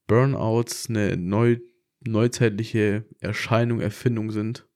Burnouts 0.08 0.90
eine 0.90 1.18
neu, 1.18 1.58
neuzeitliche 2.02 3.06
Erscheinung, 3.20 3.80
Erfindung 3.80 4.32
sind 4.32 4.68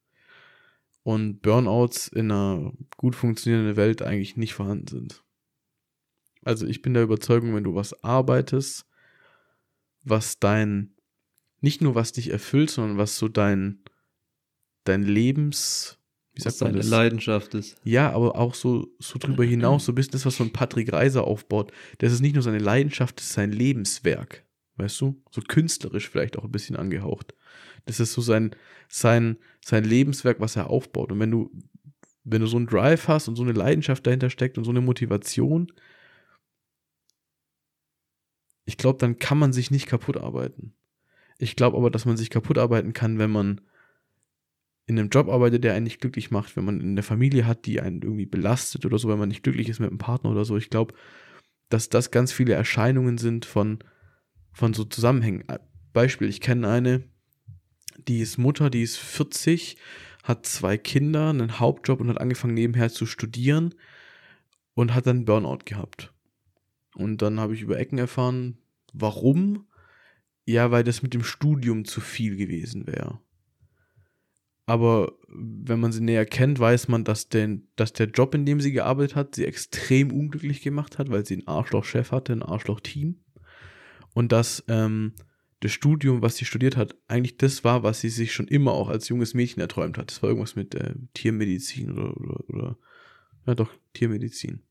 und 1.02 1.42
Burnouts 1.42 2.08
in 2.08 2.30
einer 2.30 2.72
gut 2.96 3.14
funktionierenden 3.14 3.76
Welt 3.76 4.02
eigentlich 4.02 4.36
nicht 4.36 4.54
vorhanden 4.54 4.88
sind. 4.88 5.24
Also 6.44 6.66
ich 6.66 6.82
bin 6.82 6.94
der 6.94 7.02
Überzeugung, 7.02 7.54
wenn 7.54 7.64
du 7.64 7.74
was 7.74 8.04
arbeitest, 8.04 8.86
was 10.02 10.38
dein, 10.38 10.93
nicht 11.64 11.80
nur 11.80 11.94
was 11.94 12.12
dich 12.12 12.30
erfüllt, 12.30 12.70
sondern 12.70 12.98
was 12.98 13.18
so 13.18 13.26
dein, 13.26 13.82
dein 14.84 15.02
Lebens, 15.02 15.98
wie 16.34 16.42
sagt 16.42 16.60
man 16.60 16.74
das? 16.74 16.88
Leidenschaft 16.88 17.54
ist. 17.54 17.80
Ja, 17.84 18.12
aber 18.12 18.36
auch 18.36 18.54
so, 18.54 18.86
so 18.98 19.18
drüber 19.18 19.44
hinaus, 19.44 19.86
so 19.86 19.92
ein 19.92 19.94
bisschen 19.94 20.12
das, 20.12 20.26
was 20.26 20.36
so 20.36 20.44
ein 20.44 20.52
Patrick 20.52 20.92
Reiser 20.92 21.24
aufbaut. 21.24 21.72
Das 21.98 22.12
ist 22.12 22.20
nicht 22.20 22.34
nur 22.34 22.42
seine 22.42 22.58
Leidenschaft, 22.58 23.18
das 23.18 23.26
ist 23.26 23.32
sein 23.32 23.50
Lebenswerk. 23.50 24.44
Weißt 24.76 25.00
du? 25.00 25.22
So 25.30 25.40
künstlerisch 25.40 26.08
vielleicht 26.08 26.36
auch 26.36 26.44
ein 26.44 26.52
bisschen 26.52 26.76
angehaucht. 26.76 27.34
Das 27.86 27.98
ist 27.98 28.12
so 28.12 28.20
sein, 28.20 28.54
sein, 28.88 29.38
sein 29.64 29.84
Lebenswerk, 29.84 30.40
was 30.40 30.56
er 30.56 30.68
aufbaut. 30.68 31.12
Und 31.12 31.20
wenn 31.20 31.30
du, 31.30 31.50
wenn 32.24 32.42
du 32.42 32.46
so 32.46 32.58
einen 32.58 32.66
Drive 32.66 33.08
hast 33.08 33.28
und 33.28 33.36
so 33.36 33.42
eine 33.42 33.52
Leidenschaft 33.52 34.06
dahinter 34.06 34.28
steckt 34.30 34.58
und 34.58 34.64
so 34.64 34.70
eine 34.70 34.80
Motivation, 34.80 35.72
ich 38.66 38.76
glaube, 38.76 38.98
dann 38.98 39.18
kann 39.18 39.38
man 39.38 39.52
sich 39.52 39.70
nicht 39.70 39.86
kaputt 39.86 40.16
arbeiten. 40.16 40.74
Ich 41.38 41.56
glaube 41.56 41.76
aber, 41.76 41.90
dass 41.90 42.06
man 42.06 42.16
sich 42.16 42.30
kaputt 42.30 42.58
arbeiten 42.58 42.92
kann, 42.92 43.18
wenn 43.18 43.30
man 43.30 43.60
in 44.86 44.98
einem 44.98 45.08
Job 45.08 45.28
arbeitet, 45.28 45.64
der 45.64 45.74
einen 45.74 45.84
nicht 45.84 46.00
glücklich 46.00 46.30
macht, 46.30 46.56
wenn 46.56 46.64
man 46.64 46.80
in 46.80 46.94
der 46.94 47.02
Familie 47.02 47.46
hat, 47.46 47.66
die 47.66 47.80
einen 47.80 48.02
irgendwie 48.02 48.26
belastet 48.26 48.84
oder 48.84 48.98
so, 48.98 49.08
wenn 49.08 49.18
man 49.18 49.28
nicht 49.28 49.42
glücklich 49.42 49.68
ist 49.68 49.80
mit 49.80 49.88
einem 49.88 49.98
Partner 49.98 50.30
oder 50.30 50.44
so. 50.44 50.56
Ich 50.56 50.70
glaube, 50.70 50.94
dass 51.70 51.88
das 51.88 52.10
ganz 52.10 52.32
viele 52.32 52.54
Erscheinungen 52.54 53.16
sind 53.18 53.46
von, 53.46 53.78
von 54.52 54.74
so 54.74 54.84
Zusammenhängen. 54.84 55.44
Beispiel, 55.92 56.28
ich 56.28 56.40
kenne 56.40 56.68
eine, 56.68 57.04
die 58.08 58.20
ist 58.20 58.36
Mutter, 58.36 58.68
die 58.68 58.82
ist 58.82 58.98
40, 58.98 59.76
hat 60.22 60.44
zwei 60.46 60.76
Kinder, 60.76 61.30
einen 61.30 61.58
Hauptjob 61.60 62.00
und 62.00 62.08
hat 62.08 62.20
angefangen 62.20 62.54
nebenher 62.54 62.90
zu 62.90 63.06
studieren 63.06 63.74
und 64.74 64.94
hat 64.94 65.06
dann 65.06 65.24
Burnout 65.24 65.64
gehabt. 65.64 66.12
Und 66.94 67.22
dann 67.22 67.40
habe 67.40 67.54
ich 67.54 67.62
über 67.62 67.78
Ecken 67.78 67.98
erfahren, 67.98 68.58
warum? 68.92 69.66
Ja, 70.46 70.70
weil 70.70 70.84
das 70.84 71.02
mit 71.02 71.14
dem 71.14 71.24
Studium 71.24 71.84
zu 71.84 72.00
viel 72.00 72.36
gewesen 72.36 72.86
wäre. 72.86 73.20
Aber 74.66 75.12
wenn 75.28 75.80
man 75.80 75.92
sie 75.92 76.00
näher 76.00 76.24
kennt, 76.24 76.58
weiß 76.58 76.88
man, 76.88 77.04
dass, 77.04 77.28
den, 77.28 77.68
dass 77.76 77.92
der 77.92 78.08
Job, 78.08 78.34
in 78.34 78.46
dem 78.46 78.60
sie 78.60 78.72
gearbeitet 78.72 79.14
hat, 79.14 79.34
sie 79.34 79.44
extrem 79.44 80.10
unglücklich 80.10 80.62
gemacht 80.62 80.98
hat, 80.98 81.10
weil 81.10 81.26
sie 81.26 81.34
einen 81.34 81.48
Arschloch-Chef 81.48 82.12
hatte, 82.12 82.32
ein 82.32 82.42
Arschloch-Team. 82.42 83.20
Und 84.14 84.32
dass 84.32 84.64
ähm, 84.68 85.12
das 85.60 85.72
Studium, 85.72 86.22
was 86.22 86.36
sie 86.36 86.44
studiert 86.44 86.76
hat, 86.76 86.94
eigentlich 87.08 87.36
das 87.36 87.64
war, 87.64 87.82
was 87.82 88.00
sie 88.00 88.08
sich 88.08 88.32
schon 88.32 88.48
immer 88.48 88.72
auch 88.72 88.88
als 88.88 89.08
junges 89.08 89.34
Mädchen 89.34 89.60
erträumt 89.60 89.98
hat. 89.98 90.10
Das 90.10 90.22
war 90.22 90.30
irgendwas 90.30 90.56
mit 90.56 90.74
äh, 90.74 90.94
Tiermedizin 91.14 91.92
oder, 91.92 92.16
oder, 92.16 92.48
oder, 92.48 92.78
ja 93.46 93.54
doch, 93.54 93.70
Tiermedizin. 93.92 94.62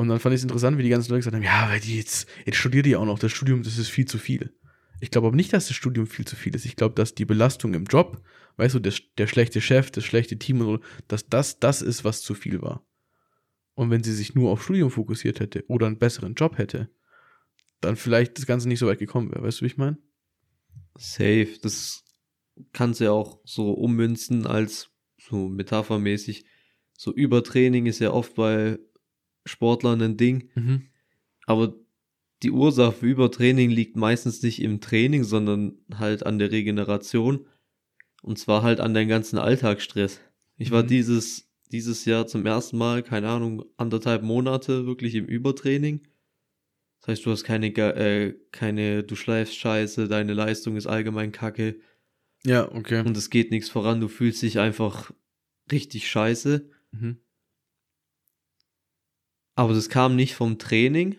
Und 0.00 0.08
dann 0.08 0.18
fand 0.18 0.34
ich 0.34 0.38
es 0.38 0.44
interessant, 0.44 0.78
wie 0.78 0.82
die 0.82 0.88
ganzen 0.88 1.10
Leute 1.10 1.20
gesagt 1.20 1.36
haben, 1.36 1.42
ja, 1.42 1.68
weil 1.68 1.80
die 1.80 1.98
jetzt, 1.98 2.26
jetzt 2.46 2.56
studiert 2.56 2.86
die 2.86 2.96
auch 2.96 3.04
noch, 3.04 3.18
das 3.18 3.32
Studium, 3.32 3.62
das 3.62 3.76
ist 3.76 3.88
viel 3.88 4.06
zu 4.06 4.18
viel. 4.18 4.54
Ich 5.00 5.10
glaube 5.10 5.28
aber 5.28 5.36
nicht, 5.36 5.52
dass 5.52 5.68
das 5.68 5.76
Studium 5.76 6.06
viel 6.06 6.26
zu 6.26 6.36
viel 6.36 6.54
ist. 6.54 6.64
Ich 6.64 6.76
glaube, 6.76 6.94
dass 6.94 7.14
die 7.14 7.24
Belastung 7.24 7.74
im 7.74 7.84
Job 7.84 8.22
weißt 8.56 8.74
du, 8.74 8.78
der, 8.78 8.92
der 9.16 9.26
schlechte 9.26 9.60
Chef, 9.60 9.90
das 9.90 10.04
schlechte 10.04 10.38
Team 10.38 10.60
und 10.60 10.66
so, 10.66 10.78
dass 11.08 11.26
das 11.28 11.58
das 11.60 11.82
ist, 11.82 12.04
was 12.04 12.20
zu 12.20 12.34
viel 12.34 12.60
war. 12.60 12.86
Und 13.74 13.90
wenn 13.90 14.02
sie 14.02 14.12
sich 14.12 14.34
nur 14.34 14.50
auf 14.50 14.62
Studium 14.62 14.90
fokussiert 14.90 15.40
hätte 15.40 15.64
oder 15.68 15.86
einen 15.86 15.98
besseren 15.98 16.34
Job 16.34 16.58
hätte, 16.58 16.90
dann 17.80 17.96
vielleicht 17.96 18.36
das 18.36 18.46
Ganze 18.46 18.68
nicht 18.68 18.78
so 18.78 18.86
weit 18.86 18.98
gekommen 18.98 19.30
wäre. 19.32 19.42
Weißt 19.42 19.60
du, 19.60 19.64
wie 19.64 19.68
ich 19.68 19.78
meine? 19.78 19.96
Safe. 20.96 21.48
Das 21.62 22.04
kannst 22.72 23.00
du 23.00 23.04
ja 23.04 23.12
auch 23.12 23.40
so 23.44 23.72
ummünzen 23.72 24.46
als 24.46 24.90
so 25.18 25.48
metaphermäßig. 25.48 26.44
So 26.92 27.14
Übertraining 27.14 27.86
ist 27.86 28.00
ja 28.00 28.10
oft 28.10 28.34
bei 28.34 28.78
Sportlern 29.44 30.00
ein 30.02 30.16
Ding. 30.16 30.48
Mhm. 30.54 30.82
Aber 31.46 31.74
die 32.42 32.50
Ursache 32.50 32.92
für 32.92 33.06
Übertraining 33.06 33.70
liegt 33.70 33.96
meistens 33.96 34.42
nicht 34.42 34.62
im 34.62 34.80
Training, 34.80 35.24
sondern 35.24 35.78
halt 35.94 36.24
an 36.24 36.38
der 36.38 36.50
Regeneration. 36.52 37.46
Und 38.22 38.38
zwar 38.38 38.62
halt 38.62 38.80
an 38.80 38.94
deinem 38.94 39.08
ganzen 39.08 39.38
Alltagsstress. 39.38 40.20
Ich 40.56 40.70
war 40.70 40.82
Mhm. 40.82 40.88
dieses, 40.88 41.50
dieses 41.72 42.04
Jahr 42.04 42.26
zum 42.26 42.44
ersten 42.46 42.76
Mal, 42.78 43.02
keine 43.02 43.28
Ahnung, 43.28 43.64
anderthalb 43.76 44.22
Monate 44.22 44.86
wirklich 44.86 45.14
im 45.14 45.26
Übertraining. 45.26 46.06
Das 47.00 47.08
heißt, 47.08 47.26
du 47.26 47.30
hast 47.30 47.44
keine, 47.44 47.68
äh, 47.68 48.34
keine, 48.52 49.02
du 49.02 49.16
schleifst 49.16 49.56
scheiße, 49.56 50.06
deine 50.08 50.34
Leistung 50.34 50.76
ist 50.76 50.86
allgemein 50.86 51.32
kacke 51.32 51.80
Ja, 52.44 52.70
okay. 52.72 53.00
und 53.06 53.16
es 53.16 53.30
geht 53.30 53.50
nichts 53.50 53.70
voran, 53.70 54.00
du 54.00 54.08
fühlst 54.08 54.42
dich 54.42 54.58
einfach 54.58 55.10
richtig 55.72 56.10
scheiße. 56.10 56.68
Mhm. 56.92 57.16
Aber 59.54 59.74
das 59.74 59.88
kam 59.88 60.16
nicht 60.16 60.34
vom 60.34 60.58
Training, 60.58 61.16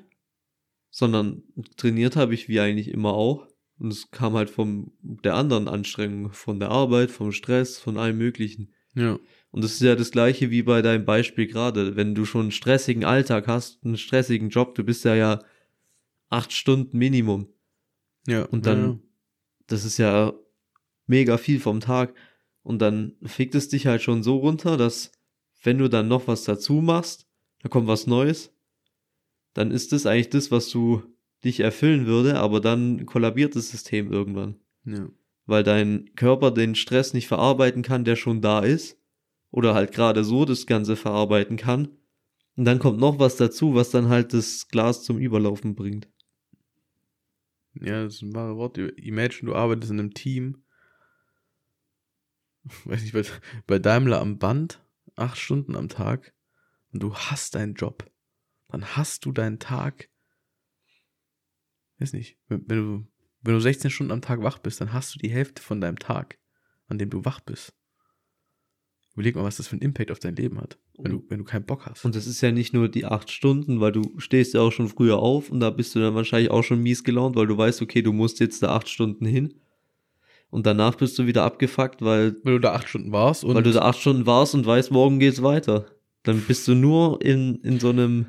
sondern 0.89 1.43
trainiert 1.77 2.15
habe 2.15 2.33
ich 2.33 2.47
wie 2.47 2.59
eigentlich 2.59 2.89
immer 2.89 3.13
auch. 3.13 3.47
Und 3.79 3.91
es 3.91 4.11
kam 4.11 4.33
halt 4.33 4.49
von 4.49 4.91
der 5.01 5.35
anderen 5.35 5.67
Anstrengung, 5.67 6.31
von 6.33 6.59
der 6.59 6.69
Arbeit, 6.69 7.09
vom 7.09 7.31
Stress, 7.31 7.79
von 7.79 7.97
allem 7.97 8.17
Möglichen. 8.17 8.73
Ja. 8.93 9.17
Und 9.49 9.63
das 9.63 9.73
ist 9.73 9.81
ja 9.81 9.95
das 9.95 10.11
gleiche 10.11 10.51
wie 10.51 10.63
bei 10.63 10.81
deinem 10.81 11.05
Beispiel 11.05 11.47
gerade. 11.47 11.95
Wenn 11.95 12.13
du 12.13 12.25
schon 12.25 12.41
einen 12.41 12.51
stressigen 12.51 13.05
Alltag 13.05 13.47
hast, 13.47 13.83
einen 13.83 13.97
stressigen 13.97 14.49
Job, 14.49 14.75
du 14.75 14.83
bist 14.83 15.03
ja 15.03 15.15
ja 15.15 15.39
acht 16.29 16.53
Stunden 16.53 16.97
Minimum. 16.97 17.47
Ja. 18.27 18.43
Und 18.45 18.65
dann, 18.65 18.83
ja. 18.83 18.99
das 19.67 19.83
ist 19.83 19.97
ja 19.97 20.33
mega 21.07 21.37
viel 21.37 21.59
vom 21.59 21.79
Tag. 21.79 22.13
Und 22.63 22.81
dann 22.81 23.15
fickt 23.23 23.55
es 23.55 23.67
dich 23.67 23.87
halt 23.87 24.01
schon 24.01 24.23
so 24.23 24.37
runter, 24.37 24.77
dass 24.77 25.11
wenn 25.63 25.77
du 25.77 25.89
dann 25.89 26.07
noch 26.07 26.27
was 26.27 26.43
dazu 26.43 26.73
machst, 26.73 27.27
da 27.61 27.69
kommt 27.69 27.87
was 27.87 28.07
Neues, 28.07 28.53
dann 29.53 29.71
ist 29.71 29.91
das 29.91 30.05
eigentlich 30.05 30.29
das, 30.29 30.51
was 30.51 30.69
du 30.69 31.03
dich 31.43 31.59
erfüllen 31.59 32.05
würde, 32.05 32.39
aber 32.39 32.59
dann 32.59 33.05
kollabiert 33.05 33.55
das 33.55 33.69
System 33.69 34.11
irgendwann. 34.11 34.55
ja. 34.85 35.07
Weil 35.47 35.63
dein 35.63 36.11
Körper 36.15 36.51
den 36.51 36.75
Stress 36.75 37.13
nicht 37.13 37.27
verarbeiten 37.27 37.81
kann, 37.81 38.05
der 38.05 38.15
schon 38.15 38.41
da 38.41 38.59
ist. 38.59 38.97
Oder 39.49 39.73
halt 39.73 39.91
gerade 39.91 40.23
so 40.23 40.45
das 40.45 40.65
Ganze 40.65 40.95
verarbeiten 40.95 41.57
kann. 41.57 41.89
Und 42.55 42.65
dann 42.65 42.79
kommt 42.79 42.99
noch 42.99 43.19
was 43.19 43.37
dazu, 43.37 43.73
was 43.73 43.89
dann 43.89 44.07
halt 44.07 44.33
das 44.33 44.67
Glas 44.69 45.03
zum 45.03 45.17
Überlaufen 45.17 45.75
bringt. 45.75 46.07
Ja, 47.73 48.03
das 48.03 48.15
ist 48.15 48.21
ein 48.21 48.35
wahres 48.35 48.55
Wort. 48.55 48.77
Imagine, 48.77 49.51
du 49.51 49.55
arbeitest 49.55 49.91
in 49.91 49.99
einem 49.99 50.13
Team. 50.13 50.63
Weiß 52.85 53.01
nicht, 53.01 53.13
bei, 53.13 53.23
bei 53.67 53.79
Daimler 53.79 54.21
am 54.21 54.37
Band, 54.37 54.79
acht 55.15 55.37
Stunden 55.37 55.75
am 55.75 55.89
Tag, 55.89 56.33
und 56.93 57.01
du 57.01 57.13
hast 57.15 57.55
deinen 57.55 57.73
Job. 57.73 58.09
Dann 58.69 58.85
hast 58.95 59.25
du 59.25 59.31
deinen 59.31 59.59
Tag. 59.59 60.09
Weiß 61.99 62.13
nicht, 62.13 62.37
wenn, 62.47 62.67
wenn 62.67 62.77
du, 62.77 63.07
wenn 63.41 63.53
du 63.53 63.59
16 63.59 63.91
Stunden 63.91 64.11
am 64.11 64.21
Tag 64.21 64.41
wach 64.41 64.59
bist, 64.59 64.81
dann 64.81 64.93
hast 64.93 65.13
du 65.13 65.19
die 65.19 65.29
Hälfte 65.29 65.61
von 65.61 65.81
deinem 65.81 65.99
Tag, 65.99 66.39
an 66.87 66.97
dem 66.97 67.09
du 67.09 67.25
wach 67.25 67.39
bist. 67.41 67.73
Überleg 69.13 69.35
mal, 69.35 69.43
was 69.43 69.57
das 69.57 69.67
für 69.67 69.73
einen 69.73 69.81
Impact 69.81 70.09
auf 70.09 70.19
dein 70.19 70.37
Leben 70.37 70.59
hat, 70.59 70.79
wenn 70.97 71.11
du, 71.11 71.25
wenn 71.27 71.39
du 71.39 71.43
keinen 71.43 71.65
Bock 71.65 71.85
hast. 71.85 72.05
Und 72.05 72.15
das 72.15 72.27
ist 72.27 72.39
ja 72.39 72.51
nicht 72.51 72.73
nur 72.73 72.87
die 72.87 73.05
acht 73.05 73.29
Stunden, 73.29 73.81
weil 73.81 73.91
du 73.91 74.17
stehst 74.19 74.53
ja 74.53 74.61
auch 74.61 74.71
schon 74.71 74.87
früher 74.87 75.17
auf 75.17 75.49
und 75.49 75.59
da 75.59 75.69
bist 75.69 75.93
du 75.93 75.99
dann 75.99 76.15
wahrscheinlich 76.15 76.49
auch 76.49 76.63
schon 76.63 76.81
mies 76.81 77.03
gelaunt, 77.03 77.35
weil 77.35 77.47
du 77.47 77.57
weißt, 77.57 77.81
okay, 77.81 78.01
du 78.01 78.13
musst 78.13 78.39
jetzt 78.39 78.63
da 78.63 78.73
acht 78.73 78.87
Stunden 78.87 79.25
hin. 79.25 79.53
Und 80.49 80.65
danach 80.65 80.95
bist 80.95 81.19
du 81.19 81.27
wieder 81.27 81.43
abgefuckt, 81.43 82.01
weil, 82.01 82.37
weil 82.43 82.53
du 82.53 82.59
da 82.59 82.73
acht 82.73 82.87
Stunden 82.87 83.11
warst 83.11 83.43
und 83.43 83.55
weil 83.55 83.63
du 83.63 83.71
da 83.71 83.81
acht 83.81 83.99
Stunden 83.99 84.25
warst 84.25 84.55
und 84.55 84.65
weißt, 84.65 84.91
morgen 84.91 85.19
geht's 85.19 85.41
weiter. 85.41 85.87
Dann 86.23 86.41
bist 86.41 86.67
du 86.67 86.75
nur 86.75 87.21
in, 87.21 87.55
in 87.61 87.79
so 87.79 87.89
einem 87.89 88.27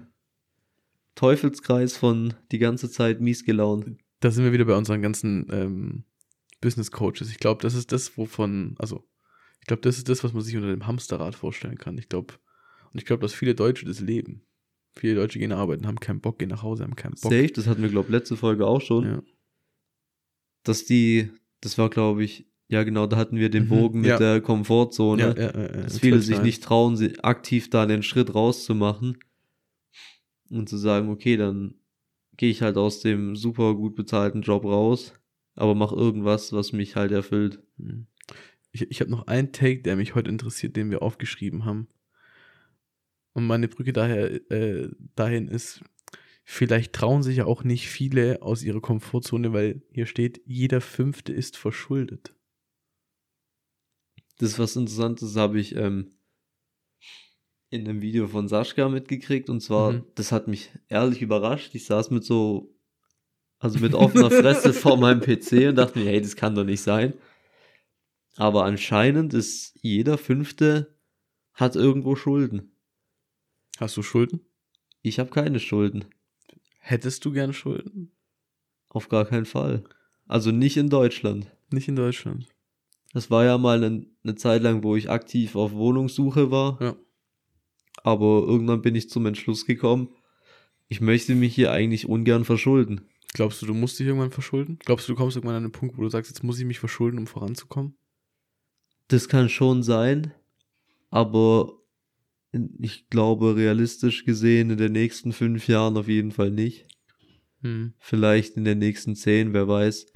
Teufelskreis 1.14 1.96
von 1.96 2.34
die 2.50 2.58
ganze 2.58 2.90
Zeit 2.90 3.20
mies 3.20 3.44
gelaunt. 3.44 3.98
da 4.20 4.30
sind 4.30 4.44
wir 4.44 4.52
wieder 4.52 4.64
bei 4.64 4.76
unseren 4.76 5.02
ganzen 5.02 5.46
ähm, 5.50 6.04
Business 6.60 6.90
Coaches. 6.90 7.30
Ich 7.30 7.38
glaube, 7.38 7.60
das 7.60 7.74
ist 7.74 7.92
das, 7.92 8.16
wovon, 8.16 8.74
also, 8.78 9.04
ich 9.60 9.66
glaube, 9.66 9.82
das 9.82 9.98
ist 9.98 10.08
das, 10.08 10.24
was 10.24 10.32
man 10.32 10.42
sich 10.42 10.56
unter 10.56 10.70
dem 10.70 10.86
Hamsterrad 10.86 11.34
vorstellen 11.34 11.76
kann. 11.76 11.98
Ich 11.98 12.08
glaube, 12.08 12.34
und 12.92 12.98
ich 12.98 13.04
glaube, 13.04 13.20
dass 13.20 13.34
viele 13.34 13.54
Deutsche 13.54 13.86
das 13.86 14.00
leben. 14.00 14.46
Viele 14.94 15.14
Deutsche 15.14 15.38
gehen 15.38 15.52
arbeiten, 15.52 15.86
haben 15.86 16.00
keinen 16.00 16.20
Bock, 16.20 16.38
gehen 16.38 16.50
nach 16.50 16.62
Hause, 16.62 16.84
haben 16.84 16.96
keinen 16.96 17.12
Bock. 17.12 17.32
Safe, 17.32 17.48
das 17.48 17.66
hatten 17.66 17.82
wir, 17.82 17.88
glaube 17.88 18.08
ich, 18.08 18.12
letzte 18.12 18.36
Folge 18.36 18.66
auch 18.66 18.80
schon. 18.80 19.04
Ja. 19.04 19.22
Dass 20.64 20.84
die, 20.84 21.30
das 21.60 21.78
war, 21.78 21.88
glaube 21.88 22.24
ich, 22.24 22.46
ja 22.72 22.84
genau, 22.84 23.06
da 23.06 23.18
hatten 23.18 23.36
wir 23.36 23.50
den 23.50 23.64
Mhm, 23.64 23.68
Bogen 23.68 24.00
mit 24.00 24.10
ja. 24.10 24.18
der 24.18 24.40
Komfortzone. 24.40 25.34
Ja, 25.36 25.52
ja, 25.52 25.68
dass 25.82 25.98
viele 25.98 26.20
sich 26.20 26.40
nicht 26.40 26.64
trauen, 26.64 26.96
sie 26.96 27.20
aktiv 27.20 27.68
da 27.68 27.84
den 27.84 28.02
Schritt 28.02 28.34
rauszumachen 28.34 29.18
und 30.48 30.68
zu 30.70 30.78
sagen, 30.78 31.10
okay, 31.10 31.36
dann 31.36 31.74
gehe 32.38 32.50
ich 32.50 32.62
halt 32.62 32.78
aus 32.78 33.00
dem 33.00 33.36
super 33.36 33.74
gut 33.74 33.94
bezahlten 33.94 34.40
Job 34.40 34.64
raus, 34.64 35.12
aber 35.54 35.74
mach 35.74 35.92
irgendwas, 35.92 36.54
was 36.54 36.72
mich 36.72 36.96
halt 36.96 37.12
erfüllt. 37.12 37.62
Mhm. 37.76 38.06
Ich, 38.72 38.90
ich 38.90 39.00
habe 39.02 39.10
noch 39.10 39.26
einen 39.26 39.52
Take, 39.52 39.82
der 39.82 39.96
mich 39.96 40.14
heute 40.14 40.30
interessiert, 40.30 40.74
den 40.74 40.90
wir 40.90 41.02
aufgeschrieben 41.02 41.66
haben. 41.66 41.88
Und 43.34 43.46
meine 43.46 43.68
Brücke 43.68 43.92
daher, 43.92 44.50
äh, 44.50 44.88
dahin 45.14 45.48
ist, 45.48 45.82
vielleicht 46.42 46.94
trauen 46.94 47.22
sich 47.22 47.36
ja 47.36 47.44
auch 47.44 47.64
nicht 47.64 47.88
viele 47.88 48.40
aus 48.40 48.62
ihrer 48.62 48.80
Komfortzone, 48.80 49.52
weil 49.52 49.82
hier 49.90 50.06
steht, 50.06 50.40
jeder 50.46 50.80
Fünfte 50.80 51.34
ist 51.34 51.58
verschuldet. 51.58 52.34
Das 54.42 54.50
ist 54.54 54.58
was 54.58 54.74
Interessantes, 54.74 55.36
habe 55.36 55.60
ich 55.60 55.76
ähm, 55.76 56.16
in 57.70 57.88
einem 57.88 58.02
Video 58.02 58.26
von 58.26 58.48
Sascha 58.48 58.88
mitgekriegt 58.88 59.48
und 59.48 59.60
zwar, 59.60 59.92
Mhm. 59.92 60.04
das 60.16 60.32
hat 60.32 60.48
mich 60.48 60.70
ehrlich 60.88 61.22
überrascht. 61.22 61.76
Ich 61.76 61.84
saß 61.86 62.10
mit 62.10 62.24
so, 62.24 62.74
also 63.60 63.78
mit 63.78 63.94
offener 63.94 64.32
Fresse 64.32 64.72
vor 64.72 64.96
meinem 64.96 65.20
PC 65.20 65.68
und 65.68 65.76
dachte 65.76 66.00
mir, 66.00 66.06
hey, 66.06 66.20
das 66.20 66.34
kann 66.34 66.56
doch 66.56 66.64
nicht 66.64 66.80
sein. 66.80 67.14
Aber 68.34 68.64
anscheinend 68.64 69.32
ist 69.32 69.78
jeder 69.80 70.18
Fünfte 70.18 70.92
hat 71.54 71.76
irgendwo 71.76 72.16
Schulden. 72.16 72.72
Hast 73.78 73.96
du 73.96 74.02
Schulden? 74.02 74.40
Ich 75.02 75.20
habe 75.20 75.30
keine 75.30 75.60
Schulden. 75.60 76.04
Hättest 76.80 77.24
du 77.24 77.30
gern 77.30 77.52
Schulden? 77.52 78.10
Auf 78.88 79.08
gar 79.08 79.24
keinen 79.24 79.46
Fall. 79.46 79.84
Also 80.26 80.50
nicht 80.50 80.76
in 80.76 80.90
Deutschland. 80.90 81.46
Nicht 81.70 81.86
in 81.86 81.94
Deutschland. 81.94 82.48
Das 83.12 83.30
war 83.30 83.44
ja 83.44 83.56
mal 83.56 83.84
eine, 83.84 84.06
eine 84.24 84.34
Zeit 84.34 84.62
lang, 84.62 84.82
wo 84.82 84.96
ich 84.96 85.10
aktiv 85.10 85.56
auf 85.56 85.72
Wohnungssuche 85.72 86.50
war. 86.50 86.80
Ja. 86.80 86.96
Aber 88.02 88.44
irgendwann 88.46 88.82
bin 88.82 88.94
ich 88.94 89.10
zum 89.10 89.26
Entschluss 89.26 89.66
gekommen, 89.66 90.08
ich 90.88 91.00
möchte 91.00 91.34
mich 91.34 91.54
hier 91.54 91.72
eigentlich 91.72 92.06
ungern 92.06 92.44
verschulden. 92.44 93.02
Glaubst 93.32 93.62
du, 93.62 93.66
du 93.66 93.74
musst 93.74 93.98
dich 93.98 94.06
irgendwann 94.06 94.30
verschulden? 94.30 94.78
Glaubst 94.84 95.08
du, 95.08 95.12
du 95.12 95.16
kommst 95.16 95.36
irgendwann 95.36 95.56
an 95.56 95.64
einen 95.64 95.72
Punkt, 95.72 95.96
wo 95.96 96.02
du 96.02 96.08
sagst, 96.08 96.30
jetzt 96.30 96.42
muss 96.42 96.58
ich 96.58 96.66
mich 96.66 96.78
verschulden, 96.78 97.18
um 97.18 97.26
voranzukommen? 97.26 97.94
Das 99.08 99.28
kann 99.28 99.48
schon 99.48 99.82
sein, 99.82 100.34
aber 101.10 101.78
ich 102.78 103.08
glaube, 103.08 103.56
realistisch 103.56 104.24
gesehen, 104.24 104.70
in 104.70 104.76
den 104.76 104.92
nächsten 104.92 105.32
fünf 105.32 105.68
Jahren 105.68 105.96
auf 105.96 106.08
jeden 106.08 106.32
Fall 106.32 106.50
nicht. 106.50 106.86
Hm. 107.62 107.94
Vielleicht 107.98 108.56
in 108.56 108.64
den 108.64 108.78
nächsten 108.78 109.16
zehn, 109.16 109.54
wer 109.54 109.68
weiß. 109.68 110.06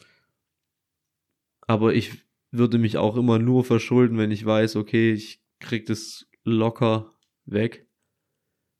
Aber 1.62 1.94
ich 1.94 2.25
würde 2.51 2.78
mich 2.78 2.97
auch 2.97 3.16
immer 3.16 3.38
nur 3.38 3.64
verschulden, 3.64 4.18
wenn 4.18 4.30
ich 4.30 4.44
weiß, 4.44 4.76
okay, 4.76 5.12
ich 5.12 5.40
krieg 5.61 5.86
das 5.86 6.26
locker 6.44 7.12
weg 7.45 7.87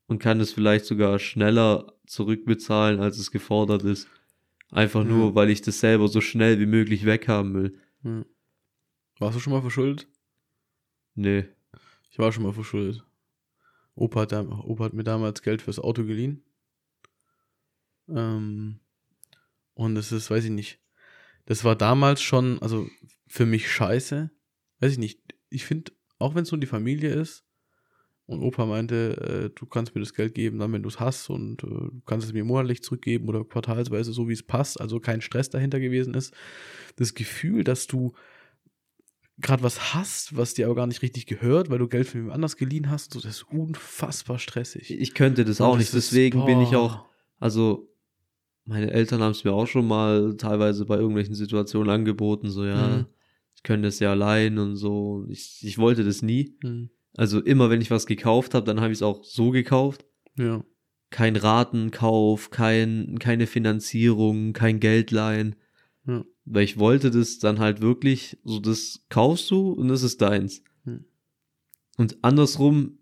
und 0.07 0.19
kann 0.19 0.41
es 0.41 0.53
vielleicht 0.53 0.85
sogar 0.85 1.19
schneller 1.19 1.93
zurückbezahlen, 2.07 3.01
als 3.01 3.19
es 3.19 3.31
gefordert 3.31 3.83
ist. 3.83 4.09
Einfach 4.71 5.03
Ja. 5.05 5.11
nur, 5.11 5.35
weil 5.35 5.51
ich 5.51 5.63
das 5.63 5.81
selber 5.81 6.09
so 6.09 6.21
schnell 6.21 6.59
wie 6.61 6.67
möglich 6.67 7.05
weghaben 7.05 7.55
will. 7.55 7.79
Ja. 8.05 8.25
Warst 9.19 9.37
du 9.37 9.41
schon 9.41 9.53
mal 9.53 9.63
verschuldet? 9.63 10.07
Nee. 11.15 11.47
Ich 12.11 12.19
war 12.19 12.33
schon 12.33 12.43
mal 12.43 12.53
verschuldet. 12.53 13.05
Opa 13.95 14.21
hat, 14.23 14.33
Opa 14.33 14.85
hat 14.85 14.93
mir 14.93 15.05
damals 15.05 15.43
Geld 15.43 15.63
fürs 15.63 15.79
Auto 15.79 16.05
geliehen. 16.05 16.43
Ähm, 18.09 18.81
und 19.75 19.97
es 19.97 20.13
ist, 20.13 20.31
weiß 20.31 20.45
ich 20.45 20.51
nicht, 20.51 20.79
das 21.47 21.65
war 21.65 21.77
damals 21.77 22.23
schon, 22.23 22.61
also 22.61 22.87
für 23.27 23.47
mich 23.47 23.71
scheiße. 23.71 24.31
Weiß 24.81 24.93
ich 24.93 24.99
nicht. 24.99 25.21
Ich 25.51 25.65
finde, 25.65 25.93
auch 26.19 26.35
wenn 26.35 26.43
es 26.45 26.51
nur 26.53 26.61
die 26.61 26.67
Familie 26.67 27.11
ist, 27.15 27.45
und 28.29 28.43
Opa 28.43 28.67
meinte, 28.67 29.51
äh, 29.53 29.57
du 29.57 29.67
kannst 29.67 29.95
mir 29.95 30.01
das 30.01 30.13
Geld 30.13 30.35
geben, 30.35 30.59
dann 30.59 30.73
wenn 30.73 30.83
du 30.83 30.89
es 30.89 30.99
hast 30.99 31.31
und 31.31 31.63
äh, 31.63 31.67
du 31.69 32.03
kannst 32.07 32.27
es 32.27 32.33
mir 32.33 32.43
monatlich 32.43 32.83
zurückgeben 32.83 33.29
oder 33.29 33.45
quartalsweise, 33.45 34.13
so 34.13 34.29
wie 34.29 34.33
es 34.33 34.43
passt, 34.43 34.81
also 34.81 34.99
kein 34.99 35.21
Stress 35.21 35.49
dahinter 35.49 35.79
gewesen 35.79 36.13
ist. 36.15 36.35
Das 36.97 37.15
Gefühl, 37.15 37.63
dass 37.63 37.87
du 37.87 38.15
gerade 39.39 39.63
was 39.63 39.95
hast, 39.95 40.37
was 40.37 40.55
dir 40.55 40.67
aber 40.67 40.75
gar 40.75 40.87
nicht 40.87 41.03
richtig 41.03 41.27
gehört, 41.27 41.71
weil 41.71 41.79
du 41.79 41.87
Geld 41.89 42.09
von 42.09 42.21
jemand 42.21 42.35
anders 42.35 42.57
geliehen 42.57 42.91
hast, 42.91 43.13
so, 43.13 43.21
das 43.21 43.37
ist 43.37 43.43
unfassbar 43.45 44.39
stressig. 44.41 44.91
Ich 44.91 45.15
könnte 45.15 45.45
das 45.45 45.61
auch 45.61 45.73
Und 45.75 45.79
nicht, 45.79 45.89
ist- 45.89 45.95
deswegen 45.95 46.45
bin 46.45 46.61
ich 46.61 46.71
boah. 46.71 46.79
auch, 46.81 47.05
also 47.39 47.93
meine 48.65 48.91
Eltern 48.91 49.21
haben 49.23 49.33
es 49.33 49.45
mir 49.45 49.53
auch 49.53 49.67
schon 49.67 49.87
mal 49.87 50.37
teilweise 50.37 50.85
bei 50.87 50.97
irgendwelchen 50.97 51.35
Situationen 51.35 51.91
angeboten, 51.91 52.51
so 52.51 52.65
ja, 52.65 52.99
Mhm. 52.99 53.07
Ich 53.57 53.63
könnte 53.65 53.89
das 53.89 53.99
ja 53.99 54.11
allein 54.13 54.59
und 54.59 54.77
so. 54.77 55.27
Ich, 55.29 55.59
ich 55.65 55.77
wollte 55.79 56.05
das 56.05 56.23
nie. 56.23 56.57
Hm, 56.63 56.91
Also 57.17 57.41
immer 57.41 57.69
wenn 57.71 57.81
ich 57.81 57.91
was 57.91 58.07
gekauft 58.07 58.55
habe, 58.55 58.65
dann 58.67 58.81
habe 58.81 58.93
ich 58.93 58.99
es 58.99 59.03
auch 59.03 59.25
so 59.25 59.51
gekauft. 59.51 60.05
Ja. 60.39 60.65
Kein 61.11 61.37
Ratenkauf, 61.37 62.51
kein, 62.51 63.19
keine 63.19 63.47
Finanzierung, 63.47 64.53
kein 64.53 64.79
Geldleihen. 64.81 65.57
Ja. 66.07 66.25
Weil 66.45 66.65
ich 66.65 66.79
wollte 66.79 67.11
das 67.11 67.39
dann 67.39 67.59
halt 67.59 67.81
wirklich, 67.81 68.39
so 68.45 68.61
das 68.61 69.05
kaufst 69.09 69.51
du 69.51 69.73
und 69.73 69.89
das 69.89 70.03
ist 70.05 70.21
deins. 70.23 70.63
Und 71.99 72.19
andersrum 72.23 72.99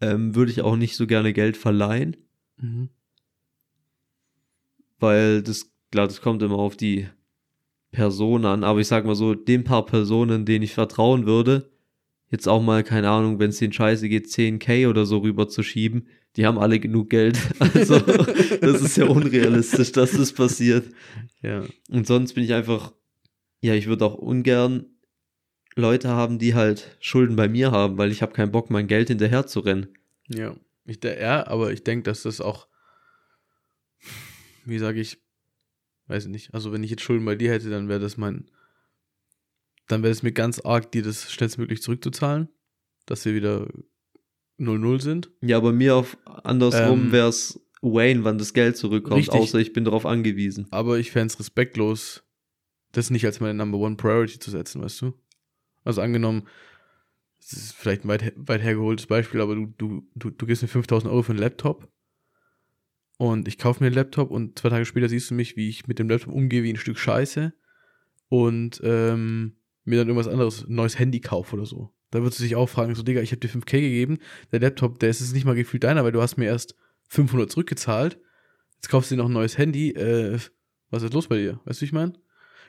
ähm, 0.00 0.34
würde 0.36 0.52
ich 0.52 0.62
auch 0.62 0.76
nicht 0.76 0.94
so 0.96 1.06
gerne 1.06 1.32
Geld 1.32 1.56
verleihen, 1.56 2.16
Mhm. 2.56 2.88
weil 5.00 5.42
das, 5.42 5.72
klar, 5.90 6.06
das 6.06 6.20
kommt 6.20 6.42
immer 6.42 6.58
auf 6.58 6.76
die 6.76 7.08
Person 7.92 8.44
an. 8.44 8.64
Aber 8.64 8.80
ich 8.80 8.88
sag 8.88 9.04
mal 9.04 9.14
so, 9.14 9.34
den 9.34 9.62
paar 9.62 9.86
Personen, 9.86 10.44
denen 10.44 10.64
ich 10.64 10.74
vertrauen 10.74 11.26
würde, 11.26 11.70
jetzt 12.30 12.48
auch 12.48 12.62
mal, 12.62 12.82
keine 12.82 13.10
Ahnung, 13.10 13.38
wenn 13.38 13.50
es 13.50 13.58
denen 13.58 13.72
scheiße 13.72 14.08
geht, 14.08 14.26
10k 14.26 14.88
oder 14.88 15.06
so 15.06 15.18
rüber 15.18 15.48
zu 15.48 15.62
schieben, 15.62 16.08
die 16.36 16.46
haben 16.46 16.58
alle 16.58 16.80
genug 16.80 17.10
Geld. 17.10 17.38
Also, 17.60 17.98
das 17.98 18.82
ist 18.82 18.96
ja 18.96 19.06
unrealistisch, 19.06 19.92
dass 19.92 20.12
das 20.12 20.32
passiert. 20.32 20.86
Ja. 21.42 21.64
Und 21.90 22.06
sonst 22.06 22.32
bin 22.32 22.42
ich 22.42 22.54
einfach, 22.54 22.92
ja, 23.60 23.74
ich 23.74 23.86
würde 23.86 24.06
auch 24.06 24.14
ungern 24.14 24.86
Leute 25.74 26.08
haben, 26.08 26.38
die 26.38 26.54
halt 26.54 26.96
Schulden 27.00 27.36
bei 27.36 27.48
mir 27.48 27.70
haben, 27.70 27.98
weil 27.98 28.10
ich 28.10 28.22
habe 28.22 28.32
keinen 28.32 28.52
Bock, 28.52 28.70
mein 28.70 28.86
Geld 28.86 29.08
hinterher 29.08 29.46
zu 29.46 29.60
rennen. 29.60 29.88
Ja. 30.28 30.54
Ich, 30.84 31.02
ja, 31.04 31.46
aber 31.46 31.72
ich 31.72 31.84
denke, 31.84 32.04
dass 32.04 32.22
das 32.22 32.40
auch, 32.40 32.66
wie 34.64 34.78
sage 34.78 35.00
ich, 35.00 35.18
weiß 36.12 36.24
ich 36.26 36.30
nicht, 36.30 36.54
also 36.54 36.72
wenn 36.72 36.84
ich 36.84 36.90
jetzt 36.90 37.02
Schulden 37.02 37.24
bei 37.24 37.34
dir 37.34 37.50
hätte, 37.50 37.70
dann 37.70 37.88
wäre 37.88 38.00
das 38.00 38.16
mein, 38.16 38.50
dann 39.88 40.02
wäre 40.02 40.12
es 40.12 40.22
mir 40.22 40.32
ganz 40.32 40.60
arg, 40.60 40.92
dir 40.92 41.02
das 41.02 41.32
schnellstmöglich 41.32 41.82
zurückzuzahlen, 41.82 42.48
dass 43.06 43.24
wir 43.24 43.34
wieder 43.34 43.66
0-0 44.58 45.00
sind. 45.00 45.30
Ja, 45.40 45.56
aber 45.56 45.72
mir 45.72 45.96
auf 45.96 46.18
andersrum 46.26 47.06
Ähm, 47.06 47.12
wäre 47.12 47.28
es 47.28 47.58
Wayne, 47.80 48.24
wann 48.24 48.38
das 48.38 48.52
Geld 48.52 48.76
zurückkommt, 48.76 49.16
richtig. 49.16 49.40
außer 49.40 49.58
ich 49.58 49.72
bin 49.72 49.84
darauf 49.84 50.06
angewiesen. 50.06 50.66
Aber 50.70 50.98
ich 50.98 51.10
fände 51.10 51.32
es 51.32 51.40
respektlos, 51.40 52.22
das 52.92 53.10
nicht 53.10 53.24
als 53.24 53.40
meine 53.40 53.54
Number 53.54 53.78
One 53.78 53.96
Priority 53.96 54.38
zu 54.38 54.50
setzen, 54.50 54.82
weißt 54.82 55.00
du? 55.00 55.14
Also 55.82 56.02
angenommen, 56.02 56.46
das 57.40 57.54
ist 57.54 57.72
vielleicht 57.72 58.04
ein 58.04 58.08
weit, 58.08 58.34
weit 58.36 58.62
hergeholtes 58.62 59.06
Beispiel, 59.06 59.40
aber 59.40 59.54
du, 59.54 59.66
du, 59.78 60.06
du, 60.14 60.30
du 60.30 60.46
gibst 60.46 60.62
mir 60.62 60.68
5000 60.68 61.10
Euro 61.10 61.22
für 61.22 61.32
einen 61.32 61.40
Laptop 61.40 61.88
und 63.22 63.46
ich 63.46 63.56
kaufe 63.56 63.80
mir 63.80 63.86
einen 63.86 63.94
Laptop 63.94 64.32
und 64.32 64.58
zwei 64.58 64.68
Tage 64.70 64.84
später 64.84 65.08
siehst 65.08 65.30
du 65.30 65.34
mich, 65.34 65.54
wie 65.54 65.68
ich 65.68 65.86
mit 65.86 66.00
dem 66.00 66.08
Laptop 66.08 66.34
umgehe 66.34 66.64
wie 66.64 66.72
ein 66.72 66.76
Stück 66.76 66.98
Scheiße 66.98 67.52
und 68.28 68.80
ähm, 68.82 69.58
mir 69.84 69.98
dann 69.98 70.08
irgendwas 70.08 70.26
anderes, 70.26 70.66
ein 70.66 70.74
neues 70.74 70.98
Handy 70.98 71.20
kaufe 71.20 71.54
oder 71.54 71.64
so. 71.64 71.94
Da 72.10 72.20
würdest 72.20 72.40
du 72.40 72.42
dich 72.42 72.56
auch 72.56 72.68
fragen, 72.68 72.96
so 72.96 73.04
Digga, 73.04 73.20
ich 73.20 73.30
habe 73.30 73.38
dir 73.38 73.46
5K 73.46 73.80
gegeben, 73.80 74.18
der 74.50 74.58
Laptop, 74.58 74.98
der 74.98 75.10
ist 75.10 75.20
jetzt 75.20 75.34
nicht 75.34 75.44
mal 75.44 75.54
gefühlt 75.54 75.84
deiner, 75.84 76.02
weil 76.02 76.10
du 76.10 76.20
hast 76.20 76.36
mir 76.36 76.46
erst 76.46 76.74
500 77.10 77.48
zurückgezahlt, 77.48 78.18
jetzt 78.74 78.88
kaufst 78.88 79.12
du 79.12 79.14
dir 79.14 79.22
noch 79.22 79.28
ein 79.28 79.34
neues 79.34 79.56
Handy, 79.56 79.90
äh, 79.90 80.40
was 80.90 81.04
ist 81.04 81.14
los 81.14 81.28
bei 81.28 81.36
dir? 81.36 81.60
Weißt 81.64 81.80
du, 81.80 81.82
wie 81.82 81.86
ich 81.86 81.92
meine? 81.92 82.14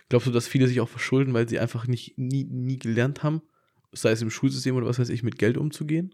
Glaubst 0.09 0.27
du, 0.27 0.31
dass 0.31 0.47
viele 0.47 0.67
sich 0.67 0.81
auch 0.81 0.89
verschulden, 0.89 1.33
weil 1.33 1.49
sie 1.49 1.57
einfach 1.57 1.87
nicht 1.87 2.15
nie, 2.19 2.43
nie 2.43 2.77
gelernt 2.77 3.23
haben, 3.23 3.41
sei 3.91 4.11
es 4.11 4.21
im 4.21 4.29
Schulsystem 4.29 4.75
oder 4.75 4.85
was 4.85 4.99
weiß 4.99 5.09
ich, 5.09 5.23
mit 5.23 5.39
Geld 5.39 5.57
umzugehen? 5.57 6.13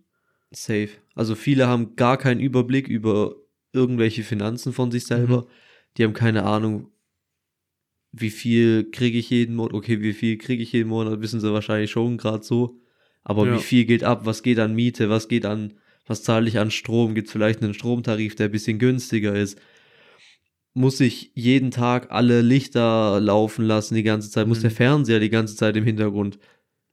Safe. 0.52 0.92
Also 1.14 1.36
viele 1.36 1.68
haben 1.68 1.98
gar 1.98 2.16
keinen 2.18 2.40
Überblick 2.40 2.88
über 2.88 3.36
irgendwelche 3.74 4.24
Finanzen 4.24 4.74
von 4.74 4.92
sich 4.92 5.06
selber. 5.06 5.48
Die 5.98 6.04
haben 6.04 6.14
keine 6.14 6.44
Ahnung, 6.44 6.92
wie 8.12 8.30
viel 8.32 8.90
kriege 8.92 9.18
ich 9.18 9.30
jeden 9.30 9.56
Monat. 9.56 9.74
Okay, 9.74 10.02
wie 10.02 10.14
viel 10.14 10.38
kriege 10.38 10.64
ich 10.64 10.72
jeden 10.72 10.90
Monat, 10.90 11.22
wissen 11.22 11.40
sie 11.40 11.54
wahrscheinlich 11.54 11.92
schon 11.92 12.18
gerade 12.18 12.44
so. 12.44 12.80
Aber 13.24 13.46
Ja. 13.46 13.56
wie 13.56 13.62
viel 13.62 13.86
geht 13.86 14.04
ab? 14.04 14.26
Was 14.26 14.42
geht 14.44 14.60
an 14.60 14.74
Miete? 14.74 15.10
Was 15.10 15.28
geht 15.28 15.46
an, 15.46 15.74
was 16.08 16.24
zahle 16.24 16.48
ich 16.48 16.58
an 16.58 16.72
Strom? 16.72 17.14
Gibt 17.14 17.28
es 17.28 17.34
vielleicht 17.34 17.62
einen 17.62 17.74
Stromtarif, 17.74 18.36
der 18.36 18.48
ein 18.48 18.52
bisschen 18.52 18.80
günstiger 18.80 19.36
ist? 19.36 19.60
Muss 20.74 21.00
ich 21.00 21.32
jeden 21.36 21.72
Tag 21.72 22.12
alle 22.12 22.42
Lichter 22.42 23.20
laufen 23.20 23.66
lassen 23.66 23.96
die 23.96 24.04
ganze 24.04 24.30
Zeit? 24.30 24.48
Muss 24.48 24.60
Mhm. 24.60 24.64
der 24.64 24.72
Fernseher 24.72 25.20
die 25.20 25.30
ganze 25.30 25.56
Zeit 25.56 25.76
im 25.76 25.84
Hintergrund 25.84 26.40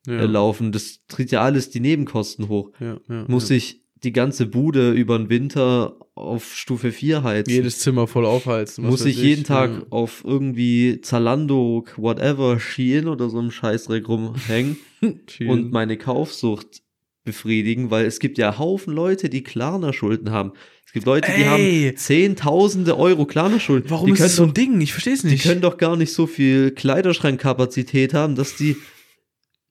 Ja, 0.06 0.20
äh, 0.20 0.26
laufen? 0.26 0.72
Das 0.72 1.04
tritt 1.08 1.30
ja 1.30 1.42
alles 1.42 1.70
die 1.70 1.80
Nebenkosten 1.80 2.48
hoch 2.48 2.72
ja, 2.80 2.98
ja, 3.08 3.24
muss 3.28 3.48
ja. 3.48 3.56
ich 3.56 3.82
die 3.96 4.12
ganze 4.12 4.46
Bude 4.46 4.92
über 4.92 5.18
den 5.18 5.30
Winter 5.30 5.98
auf 6.16 6.54
Stufe 6.54 6.92
4 6.92 7.22
heizen. 7.22 7.50
jedes 7.52 7.78
Zimmer 7.80 8.06
voll 8.06 8.24
aufheizen. 8.24 8.86
muss 8.86 9.04
ich 9.04 9.18
jeden 9.18 9.44
Tag 9.44 9.70
ja. 9.70 9.86
auf 9.90 10.24
irgendwie 10.24 11.00
Zalando, 11.02 11.84
whatever, 11.96 12.58
Shein 12.58 13.06
oder 13.06 13.28
so 13.28 13.38
einem 13.38 13.50
Scheißdreck 13.50 14.08
rumhängen 14.08 14.78
und 15.46 15.72
meine 15.72 15.98
Kaufsucht 15.98 16.82
befriedigen, 17.24 17.90
weil 17.90 18.06
es 18.06 18.18
gibt 18.18 18.38
ja 18.38 18.58
Haufen 18.58 18.94
Leute, 18.94 19.28
die 19.28 19.42
Klarna-Schulden 19.42 20.30
haben. 20.30 20.52
Es 20.86 20.92
gibt 20.92 21.04
Leute, 21.04 21.30
die 21.36 21.42
Ey! 21.42 21.88
haben 21.90 21.96
zehntausende 21.98 22.96
Euro 22.96 23.26
Klarna-Schulden. 23.26 23.90
Warum 23.90 24.06
die 24.06 24.12
ist 24.12 24.22
das 24.22 24.36
so 24.36 24.44
ein 24.44 24.54
Ding? 24.54 24.80
Ich 24.80 24.92
verstehe 24.92 25.14
es 25.14 25.22
Die 25.22 25.28
nicht. 25.28 25.42
können 25.42 25.60
doch 25.60 25.76
gar 25.76 25.96
nicht 25.96 26.12
so 26.12 26.26
viel 26.26 26.70
Kleiderschrankkapazität 26.70 28.14
haben, 28.14 28.36
dass 28.36 28.56
die 28.56 28.76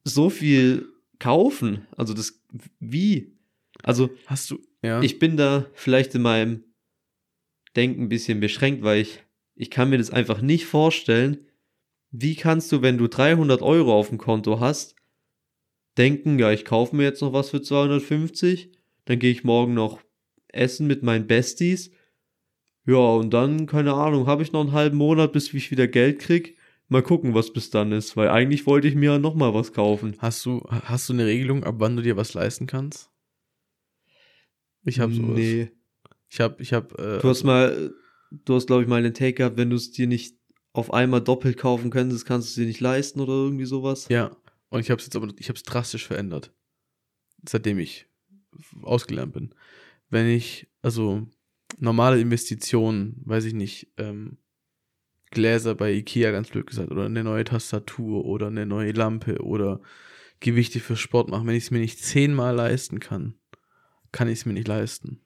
so 0.04 0.30
viel 0.30 0.86
kaufen. 1.18 1.86
Also 1.96 2.14
das, 2.14 2.38
wie? 2.78 3.32
Also 3.82 4.10
Hast 4.26 4.50
du, 4.50 4.60
ja. 4.82 5.00
ich 5.02 5.18
bin 5.18 5.36
da 5.36 5.66
vielleicht 5.74 6.14
in 6.14 6.22
meinem 6.22 6.64
Denken 7.74 8.04
ein 8.04 8.08
bisschen 8.08 8.40
beschränkt, 8.40 8.82
weil 8.82 9.00
ich, 9.00 9.22
ich 9.54 9.70
kann 9.70 9.90
mir 9.90 9.98
das 9.98 10.10
einfach 10.10 10.40
nicht 10.40 10.66
vorstellen. 10.66 11.46
Wie 12.10 12.34
kannst 12.34 12.72
du, 12.72 12.82
wenn 12.82 12.98
du 12.98 13.08
300 13.08 13.60
Euro 13.62 13.94
auf 13.94 14.08
dem 14.08 14.18
Konto 14.18 14.60
hast, 14.60 14.96
denken, 15.98 16.38
ja, 16.38 16.50
ich 16.52 16.64
kaufe 16.64 16.96
mir 16.96 17.04
jetzt 17.04 17.20
noch 17.20 17.32
was 17.32 17.50
für 17.50 17.60
250, 17.60 18.70
dann 19.04 19.18
gehe 19.18 19.30
ich 19.30 19.44
morgen 19.44 19.74
noch 19.74 20.00
essen 20.48 20.86
mit 20.86 21.02
meinen 21.02 21.26
Besties. 21.26 21.90
Ja, 22.86 22.96
und 22.96 23.30
dann, 23.34 23.66
keine 23.66 23.94
Ahnung, 23.94 24.26
habe 24.26 24.42
ich 24.42 24.52
noch 24.52 24.60
einen 24.60 24.72
halben 24.72 24.96
Monat, 24.96 25.32
bis 25.32 25.52
ich 25.52 25.70
wieder 25.70 25.88
Geld 25.88 26.20
krieg. 26.20 26.56
Mal 26.88 27.02
gucken, 27.02 27.34
was 27.34 27.52
bis 27.52 27.70
dann 27.70 27.90
ist, 27.90 28.16
weil 28.16 28.28
eigentlich 28.28 28.64
wollte 28.66 28.86
ich 28.86 28.94
mir 28.94 29.12
ja 29.12 29.18
noch 29.18 29.34
mal 29.34 29.52
was 29.52 29.72
kaufen. 29.72 30.14
Hast 30.18 30.46
du, 30.46 30.64
hast 30.70 31.08
du 31.08 31.14
eine 31.14 31.26
Regelung, 31.26 31.64
ab 31.64 31.76
wann 31.78 31.96
du 31.96 32.02
dir 32.02 32.16
was 32.16 32.34
leisten 32.34 32.66
kannst? 32.68 33.10
Ich 34.86 35.00
habe 35.00 35.12
sowas. 35.12 35.36
Nee. 35.36 35.70
Ich 36.28 36.40
habe, 36.40 36.62
ich 36.62 36.72
habe. 36.72 37.18
Äh, 37.18 37.20
Du 37.20 37.28
hast 37.28 37.44
mal, 37.44 37.92
du 38.30 38.54
hast, 38.54 38.66
glaube 38.66 38.82
ich, 38.82 38.88
mal 38.88 38.96
einen 38.96 39.14
Take 39.14 39.34
gehabt, 39.34 39.56
wenn 39.56 39.70
du 39.70 39.76
es 39.76 39.90
dir 39.90 40.06
nicht 40.06 40.36
auf 40.72 40.92
einmal 40.92 41.20
doppelt 41.20 41.56
kaufen 41.56 41.90
könntest, 41.90 42.26
kannst 42.26 42.48
du 42.48 42.50
es 42.50 42.54
dir 42.54 42.66
nicht 42.66 42.80
leisten 42.80 43.20
oder 43.20 43.32
irgendwie 43.32 43.64
sowas. 43.64 44.08
Ja. 44.08 44.36
Und 44.68 44.80
ich 44.80 44.90
habe 44.90 44.98
es 44.98 45.06
jetzt 45.06 45.16
aber, 45.16 45.28
ich 45.38 45.48
habe 45.48 45.56
es 45.56 45.62
drastisch 45.62 46.06
verändert, 46.06 46.52
seitdem 47.48 47.78
ich 47.78 48.06
ausgelernt 48.82 49.32
bin. 49.32 49.54
Wenn 50.10 50.26
ich, 50.26 50.68
also 50.82 51.26
normale 51.78 52.20
Investitionen, 52.20 53.22
weiß 53.24 53.44
ich 53.44 53.54
nicht, 53.54 53.88
ähm, 53.96 54.38
Gläser 55.30 55.74
bei 55.74 55.92
Ikea, 55.92 56.30
ganz 56.30 56.50
blöd 56.50 56.66
gesagt, 56.66 56.90
oder 56.90 57.06
eine 57.06 57.24
neue 57.24 57.44
Tastatur 57.44 58.24
oder 58.24 58.46
eine 58.46 58.66
neue 58.66 58.92
Lampe 58.92 59.42
oder 59.42 59.80
Gewichte 60.40 60.80
für 60.80 60.96
Sport 60.96 61.30
machen, 61.30 61.46
wenn 61.46 61.56
ich 61.56 61.64
es 61.64 61.70
mir 61.70 61.80
nicht 61.80 61.98
zehnmal 61.98 62.54
leisten 62.54 63.00
kann, 63.00 63.34
kann 64.16 64.28
ich 64.28 64.38
es 64.38 64.46
mir 64.46 64.54
nicht 64.54 64.66
leisten. 64.66 65.20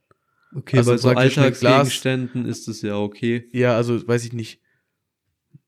Okay, 0.52 0.78
Also 0.78 0.90
bei 0.90 0.96
so 0.96 1.08
Alltagsgegenständen 1.10 2.44
ist 2.44 2.66
es 2.66 2.82
ja 2.82 2.98
okay. 2.98 3.48
Ja, 3.52 3.76
also 3.76 4.04
weiß 4.04 4.24
ich 4.24 4.32
nicht. 4.32 4.60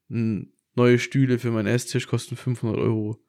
Neue 0.08 0.98
Stühle 0.98 1.38
für 1.38 1.52
meinen 1.52 1.68
Esstisch 1.68 2.08
kosten 2.08 2.34
500 2.34 2.80
Euro. 2.80 3.22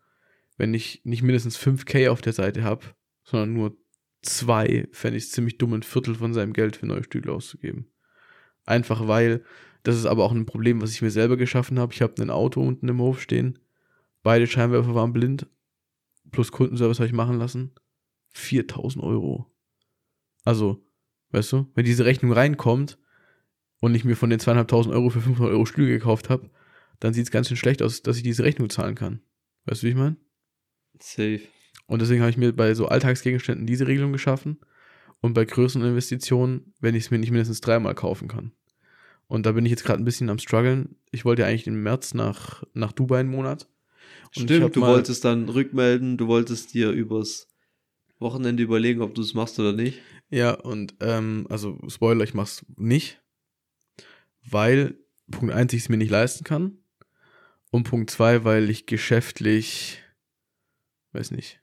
Wenn 0.58 0.74
ich 0.74 1.02
nicht 1.04 1.22
mindestens 1.22 1.60
5k 1.60 2.10
auf 2.10 2.22
der 2.22 2.34
Seite 2.34 2.64
habe, 2.64 2.88
sondern 3.24 3.54
nur 3.54 3.78
zwei, 4.24 4.88
fände 4.94 5.18
ich 5.18 5.26
es 5.26 5.32
ziemlich 5.32 5.60
dumm, 5.60 5.74
ein 5.74 5.84
Viertel 5.84 6.16
von 6.16 6.34
seinem 6.34 6.54
Geld 6.54 6.76
für 6.76 6.88
neue 6.88 7.04
Stühle 7.04 7.32
auszugeben. 7.32 7.86
Einfach 8.66 9.08
weil, 9.08 9.44
das 9.84 9.96
ist 9.96 10.08
aber 10.08 10.24
auch 10.24 10.32
ein 10.32 10.48
Problem, 10.48 10.82
was 10.82 10.90
ich 10.90 11.04
mir 11.04 11.12
selber 11.12 11.38
geschaffen 11.38 11.78
habe. 11.78 11.94
Ich 11.94 12.02
habe 12.02 12.20
ein 12.20 12.32
Auto 12.32 12.66
unten 12.66 12.88
im 12.88 13.00
Hof 13.00 13.22
stehen. 13.22 13.60
Beide 14.24 14.48
Scheinwerfer 14.48 14.96
waren 14.96 15.14
blind. 15.14 15.46
Plus 16.32 16.52
Kundenservice 16.52 16.98
habe 16.98 17.08
ich 17.08 17.14
machen 17.14 17.38
lassen. 17.38 17.76
4000 18.32 19.04
Euro. 19.04 19.53
Also, 20.44 20.86
weißt 21.32 21.52
du, 21.54 21.72
wenn 21.76 21.86
diese 21.86 22.06
Rechnung 22.06 22.32
reinkommt 22.32 22.98
und 23.80 23.96
ich 23.96 24.06
mir 24.06 24.16
von 24.16 24.30
den 24.30 24.40
zweieinhalbtausend 24.40 24.94
Euro 24.94 25.10
für 25.10 25.22
500 25.22 25.54
Euro 25.54 25.66
Stühle 25.66 25.90
gekauft 25.90 26.30
habe, 26.30 26.50
dann 27.00 27.14
sieht 27.14 27.26
es 27.26 27.32
ganz 27.32 27.48
schön 27.48 27.58
schlecht 27.58 27.82
aus, 27.82 28.02
dass 28.02 28.18
ich 28.18 28.24
diese 28.24 28.44
Rechnung 28.44 28.70
zahlen 28.70 28.96
kann. 28.96 29.22
Weißt 29.66 29.82
du, 29.82 29.88
wie 29.88 29.92
ich 29.92 29.96
meine? 29.96 30.18
Safe. 31.00 31.42
Und 31.88 32.02
deswegen 32.02 32.22
habe 32.22 32.30
ich 32.30 32.38
mir 32.38 32.54
bei 32.54 32.74
so 32.76 32.88
Alltagsgegenständen 32.88 33.68
diese 33.68 33.88
Regelung 33.88 34.14
geschaffen 34.14 34.60
und 35.22 35.34
bei 35.34 35.46
größeren 35.46 35.88
Investitionen, 35.88 36.74
wenn 36.80 36.96
ich 36.96 37.06
es 37.06 37.12
mir 37.12 37.18
nicht 37.18 37.32
mindestens 37.32 37.62
dreimal 37.62 37.96
kaufen 37.96 38.28
kann. 38.28 38.52
Und 39.28 39.46
da 39.46 39.54
bin 39.54 39.66
ich 39.66 39.72
jetzt 39.72 39.84
gerade 39.84 40.02
ein 40.02 40.06
bisschen 40.06 40.30
am 40.30 40.38
struggeln. 40.38 40.96
Ich 41.12 41.26
wollte 41.26 41.42
ja 41.42 41.48
eigentlich 41.48 41.68
im 41.68 41.82
März 41.82 42.14
nach, 42.14 42.64
nach 42.74 42.92
Dubai 42.92 43.22
einen 43.22 43.32
Monat. 43.32 43.68
Und 44.36 44.44
Stimmt, 44.44 44.76
du 44.76 44.82
wolltest 44.82 45.26
dann 45.26 45.50
rückmelden, 45.50 46.18
du 46.18 46.28
wolltest 46.28 46.74
dir 46.74 46.92
übers 46.92 47.48
Wochenende 48.20 48.64
überlegen, 48.64 49.02
ob 49.02 49.16
du 49.16 49.22
es 49.22 49.34
machst 49.34 49.60
oder 49.60 49.74
nicht. 49.74 50.00
Ja, 50.34 50.54
und 50.56 50.96
ähm, 51.00 51.46
also 51.48 51.78
Spoiler, 51.88 52.24
ich 52.24 52.34
mach's 52.34 52.66
nicht, 52.76 53.22
weil 54.50 54.98
Punkt 55.30 55.54
1 55.54 55.74
ich 55.74 55.84
es 55.84 55.90
mir 55.90 55.98
nicht 55.98 56.10
leisten 56.10 56.44
kann 56.44 56.80
und 57.70 57.84
Punkt 57.84 58.10
2, 58.10 58.44
weil 58.44 58.72
ich 58.72 58.88
geschäftlich, 58.88 60.02
weiß 61.12 61.30
nicht, 61.30 61.62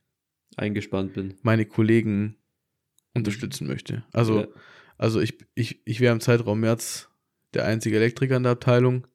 Eingespannt 0.57 1.15
bin. 1.15 1.35
meine 1.43 1.67
Kollegen 1.67 2.37
unterstützen 3.13 3.67
möchte. 3.67 4.05
Also, 4.13 4.43
Ja. 4.43 4.47
also 4.99 5.21
ich, 5.21 5.39
ich, 5.57 5.85
ich 5.85 5.99
wäre 5.99 6.13
im 6.13 6.21
Zeitraum 6.21 6.61
März 6.61 7.09
der 7.55 7.65
einzige 7.65 7.97
Elektriker 7.97 8.37
in 8.37 8.45
der 8.45 8.53
Abteilung. 8.53 9.09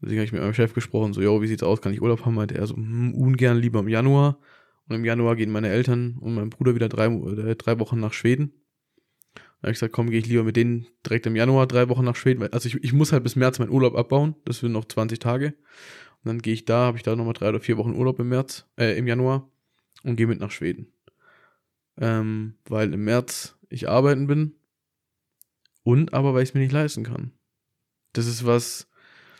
Deswegen 0.00 0.18
habe 0.18 0.26
ich 0.26 0.32
mit 0.32 0.40
meinem 0.40 0.54
Chef 0.54 0.74
gesprochen, 0.74 1.12
so, 1.12 1.20
yo, 1.20 1.40
wie 1.42 1.46
sieht's 1.46 1.62
aus, 1.62 1.80
kann 1.80 1.92
ich 1.92 2.02
Urlaub 2.02 2.24
haben? 2.24 2.34
Meinte 2.34 2.56
er 2.56 2.66
so, 2.66 2.74
hm, 2.74 3.14
ungern, 3.14 3.58
lieber 3.58 3.78
im 3.78 3.88
Januar. 3.88 4.40
Und 4.88 4.96
im 4.96 5.04
Januar 5.04 5.36
gehen 5.36 5.50
meine 5.50 5.68
Eltern 5.68 6.16
und 6.18 6.34
mein 6.34 6.50
Bruder 6.50 6.74
wieder 6.74 6.88
drei, 6.88 7.06
äh, 7.06 7.56
drei 7.56 7.78
Wochen 7.78 8.00
nach 8.00 8.12
Schweden. 8.12 8.52
Da 9.34 9.64
habe 9.64 9.72
ich 9.72 9.76
gesagt, 9.76 9.92
komm, 9.92 10.10
gehe 10.10 10.20
ich 10.20 10.26
lieber 10.26 10.44
mit 10.44 10.56
denen 10.56 10.86
direkt 11.04 11.26
im 11.26 11.36
Januar 11.36 11.66
drei 11.66 11.88
Wochen 11.88 12.04
nach 12.04 12.16
Schweden. 12.16 12.42
Also 12.52 12.68
ich, 12.68 12.76
ich 12.82 12.92
muss 12.92 13.12
halt 13.12 13.24
bis 13.24 13.36
März 13.36 13.58
meinen 13.58 13.70
Urlaub 13.70 13.96
abbauen. 13.96 14.36
Das 14.44 14.60
sind 14.60 14.72
noch 14.72 14.84
20 14.84 15.18
Tage. 15.18 15.48
Und 15.48 16.28
dann 16.28 16.42
gehe 16.42 16.54
ich 16.54 16.64
da, 16.64 16.86
habe 16.86 16.96
ich 16.96 17.02
da 17.02 17.16
nochmal 17.16 17.34
drei 17.34 17.50
oder 17.50 17.60
vier 17.60 17.76
Wochen 17.76 17.94
Urlaub 17.94 18.18
im 18.18 18.28
März, 18.28 18.66
äh, 18.76 18.96
im 18.96 19.06
Januar 19.06 19.50
und 20.04 20.16
gehe 20.16 20.26
mit 20.26 20.40
nach 20.40 20.50
Schweden. 20.50 20.92
Ähm, 22.00 22.54
weil 22.68 22.92
im 22.92 23.04
März 23.04 23.58
ich 23.68 23.88
arbeiten 23.88 24.26
bin 24.26 24.54
und 25.82 26.14
aber 26.14 26.34
weil 26.34 26.42
ich 26.42 26.50
es 26.50 26.54
mir 26.54 26.60
nicht 26.60 26.72
leisten 26.72 27.04
kann. 27.04 27.32
Das 28.12 28.26
ist 28.26 28.46
was, 28.46 28.87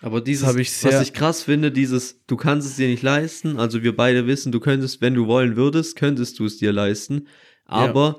Aber 0.01 0.21
dieses, 0.21 0.55
ich 0.57 0.71
sehr- 0.73 0.93
was 0.93 1.03
ich 1.03 1.13
krass 1.13 1.43
finde, 1.43 1.73
dieses, 1.73 2.25
du 2.27 2.37
kannst 2.37 2.69
es 2.69 2.77
dir 2.77 2.87
nicht 2.89 3.03
leisten, 3.03 3.59
also 3.59 3.83
wir 3.83 3.97
beide 3.97 4.27
wissen, 4.27 4.53
du 4.53 4.61
könntest, 4.61 5.01
wenn 5.01 5.15
du 5.15 5.27
wollen 5.27 5.57
würdest, 5.57 5.97
könntest 5.97 6.39
du 6.39 6.45
es 6.45 6.57
dir 6.59 6.73
leisten, 6.73 7.27
aber 7.65 8.19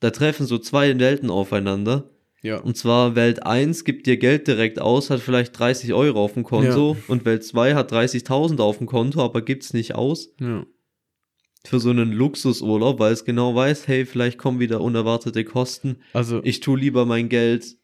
da 0.00 0.10
treffen 0.10 0.46
so 0.46 0.58
zwei 0.58 0.98
Welten 0.98 1.30
aufeinander. 1.30 2.10
ja, 2.42 2.56
Und 2.58 2.76
zwar 2.76 3.14
Welt 3.14 3.46
1 3.46 3.84
gibt 3.84 4.06
dir 4.08 4.16
Geld 4.16 4.48
direkt 4.48 4.80
aus, 4.80 5.10
hat 5.10 5.20
vielleicht 5.20 5.56
30 5.56 5.92
Euro 5.94 6.24
auf 6.24 6.34
dem 6.34 6.42
Konto. 6.42 6.96
Und 7.06 7.24
Welt 7.24 7.44
2 7.44 7.74
hat 7.76 7.92
30.000 7.92 8.60
auf 8.60 8.78
dem 8.78 8.88
Konto, 8.88 9.22
aber 9.22 9.42
gibt's 9.42 9.72
nicht 9.72 9.94
aus. 9.94 10.34
Ja. 10.40 10.66
für 11.64 11.78
so 11.78 11.90
einen 11.90 12.10
Luxusurlaub, 12.10 12.98
weil 12.98 13.12
es 13.12 13.24
genau 13.24 13.54
weiß, 13.54 13.86
hey, 13.86 14.04
vielleicht 14.06 14.36
kommen 14.38 14.58
wieder 14.58 14.80
unerwartete 14.80 15.44
Kosten. 15.44 15.98
Also 16.12 16.40
Ich 16.42 16.58
tu 16.58 16.74
lieber 16.74 17.06
mein 17.06 17.28
Geld 17.28 17.76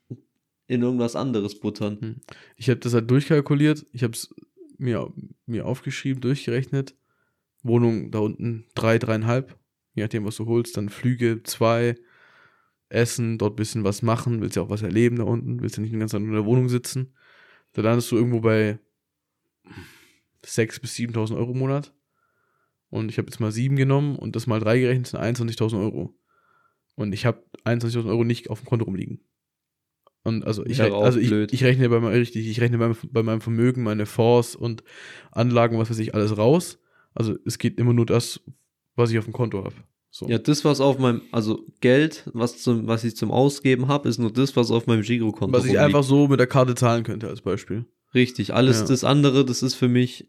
in 0.68 0.82
irgendwas 0.82 1.16
anderes 1.16 1.58
buttern. 1.58 2.20
Ich 2.56 2.70
habe 2.70 2.78
das 2.78 2.94
halt 2.94 3.10
durchkalkuliert. 3.10 3.84
Ich 3.92 4.04
habe 4.04 4.12
es 4.12 4.32
mir, 4.78 5.12
mir 5.46 5.66
aufgeschrieben, 5.66 6.20
durchgerechnet. 6.20 6.94
Wohnung 7.62 8.10
da 8.12 8.20
unten 8.20 8.66
drei, 8.74 8.98
dreieinhalb. 8.98 9.58
Je 9.94 10.04
nachdem, 10.04 10.24
was 10.24 10.36
du 10.36 10.46
holst. 10.46 10.76
Dann 10.76 10.90
Flüge 10.90 11.42
zwei. 11.42 11.96
Essen, 12.90 13.36
dort 13.38 13.56
bisschen 13.56 13.84
was 13.84 14.02
machen. 14.02 14.40
Willst 14.40 14.56
ja 14.56 14.62
auch 14.62 14.70
was 14.70 14.82
erleben 14.82 15.16
da 15.16 15.24
unten. 15.24 15.60
Willst 15.60 15.76
ja 15.76 15.82
nicht 15.82 15.92
den 15.92 16.00
ganzen 16.00 16.16
Tag 16.16 16.26
in 16.26 16.32
der 16.32 16.46
Wohnung 16.46 16.68
sitzen. 16.68 17.14
Da 17.72 17.82
landest 17.82 18.10
du 18.10 18.16
irgendwo 18.16 18.40
bei 18.40 18.78
6.000 20.44 20.80
bis 20.80 20.94
7.000 20.94 21.36
Euro 21.36 21.52
im 21.52 21.58
Monat. 21.58 21.92
Und 22.90 23.10
ich 23.10 23.18
habe 23.18 23.28
jetzt 23.28 23.40
mal 23.40 23.52
sieben 23.52 23.76
genommen 23.76 24.16
und 24.16 24.34
das 24.36 24.46
mal 24.46 24.60
drei 24.60 24.78
gerechnet 24.78 25.08
sind 25.08 25.20
21.000 25.20 25.78
Euro. 25.78 26.14
Und 26.94 27.12
ich 27.12 27.26
habe 27.26 27.42
21.000 27.64 28.08
Euro 28.08 28.24
nicht 28.24 28.48
auf 28.48 28.60
dem 28.60 28.66
Konto 28.66 28.86
rumliegen. 28.86 29.20
Und 30.24 30.44
also 30.46 30.64
ich, 30.66 30.80
also 30.82 31.18
ich, 31.18 31.30
ich 31.32 31.64
rechne 31.64 31.88
bei 31.88 32.00
meinem, 32.00 32.12
richtig, 32.12 32.46
ich 32.46 32.60
rechne 32.60 32.78
bei, 32.78 32.88
meinem- 32.88 32.96
bei 33.12 33.22
meinem 33.22 33.40
Vermögen, 33.40 33.82
meine 33.82 34.04
Fonds 34.06 34.56
und 34.56 34.82
Anlagen, 35.32 35.78
was 35.78 35.90
weiß 35.90 35.98
ich, 36.00 36.14
alles 36.14 36.36
raus. 36.36 36.78
Also 37.14 37.36
es 37.46 37.58
geht 37.58 37.78
immer 37.78 37.92
nur 37.94 38.06
das, 38.06 38.40
was 38.96 39.10
ich 39.10 39.18
auf 39.18 39.24
dem 39.24 39.32
Konto 39.32 39.64
habe. 39.64 39.74
So. 40.10 40.28
Ja, 40.28 40.38
das, 40.38 40.64
was 40.64 40.80
auf 40.80 40.98
meinem, 40.98 41.22
also 41.32 41.66
Geld, 41.80 42.28
was, 42.32 42.58
zum, 42.62 42.86
was 42.86 43.04
ich 43.04 43.14
zum 43.16 43.30
Ausgeben 43.30 43.88
habe, 43.88 44.08
ist 44.08 44.18
nur 44.18 44.32
das, 44.32 44.56
was 44.56 44.70
auf 44.70 44.86
meinem 44.86 45.02
Girokonto 45.02 45.52
was 45.56 45.64
ich 45.64 45.70
rumliegt. 45.70 45.84
einfach 45.84 46.02
so 46.02 46.28
mit 46.28 46.40
der 46.40 46.46
Karte 46.46 46.74
zahlen 46.74 47.04
könnte 47.04 47.28
als 47.28 47.40
Beispiel. 47.42 47.84
Richtig, 48.14 48.54
alles 48.54 48.80
Ja. 48.80 48.86
das 48.86 49.04
andere, 49.04 49.44
das 49.44 49.62
ist 49.62 49.74
für 49.74 49.88
mich, 49.88 50.28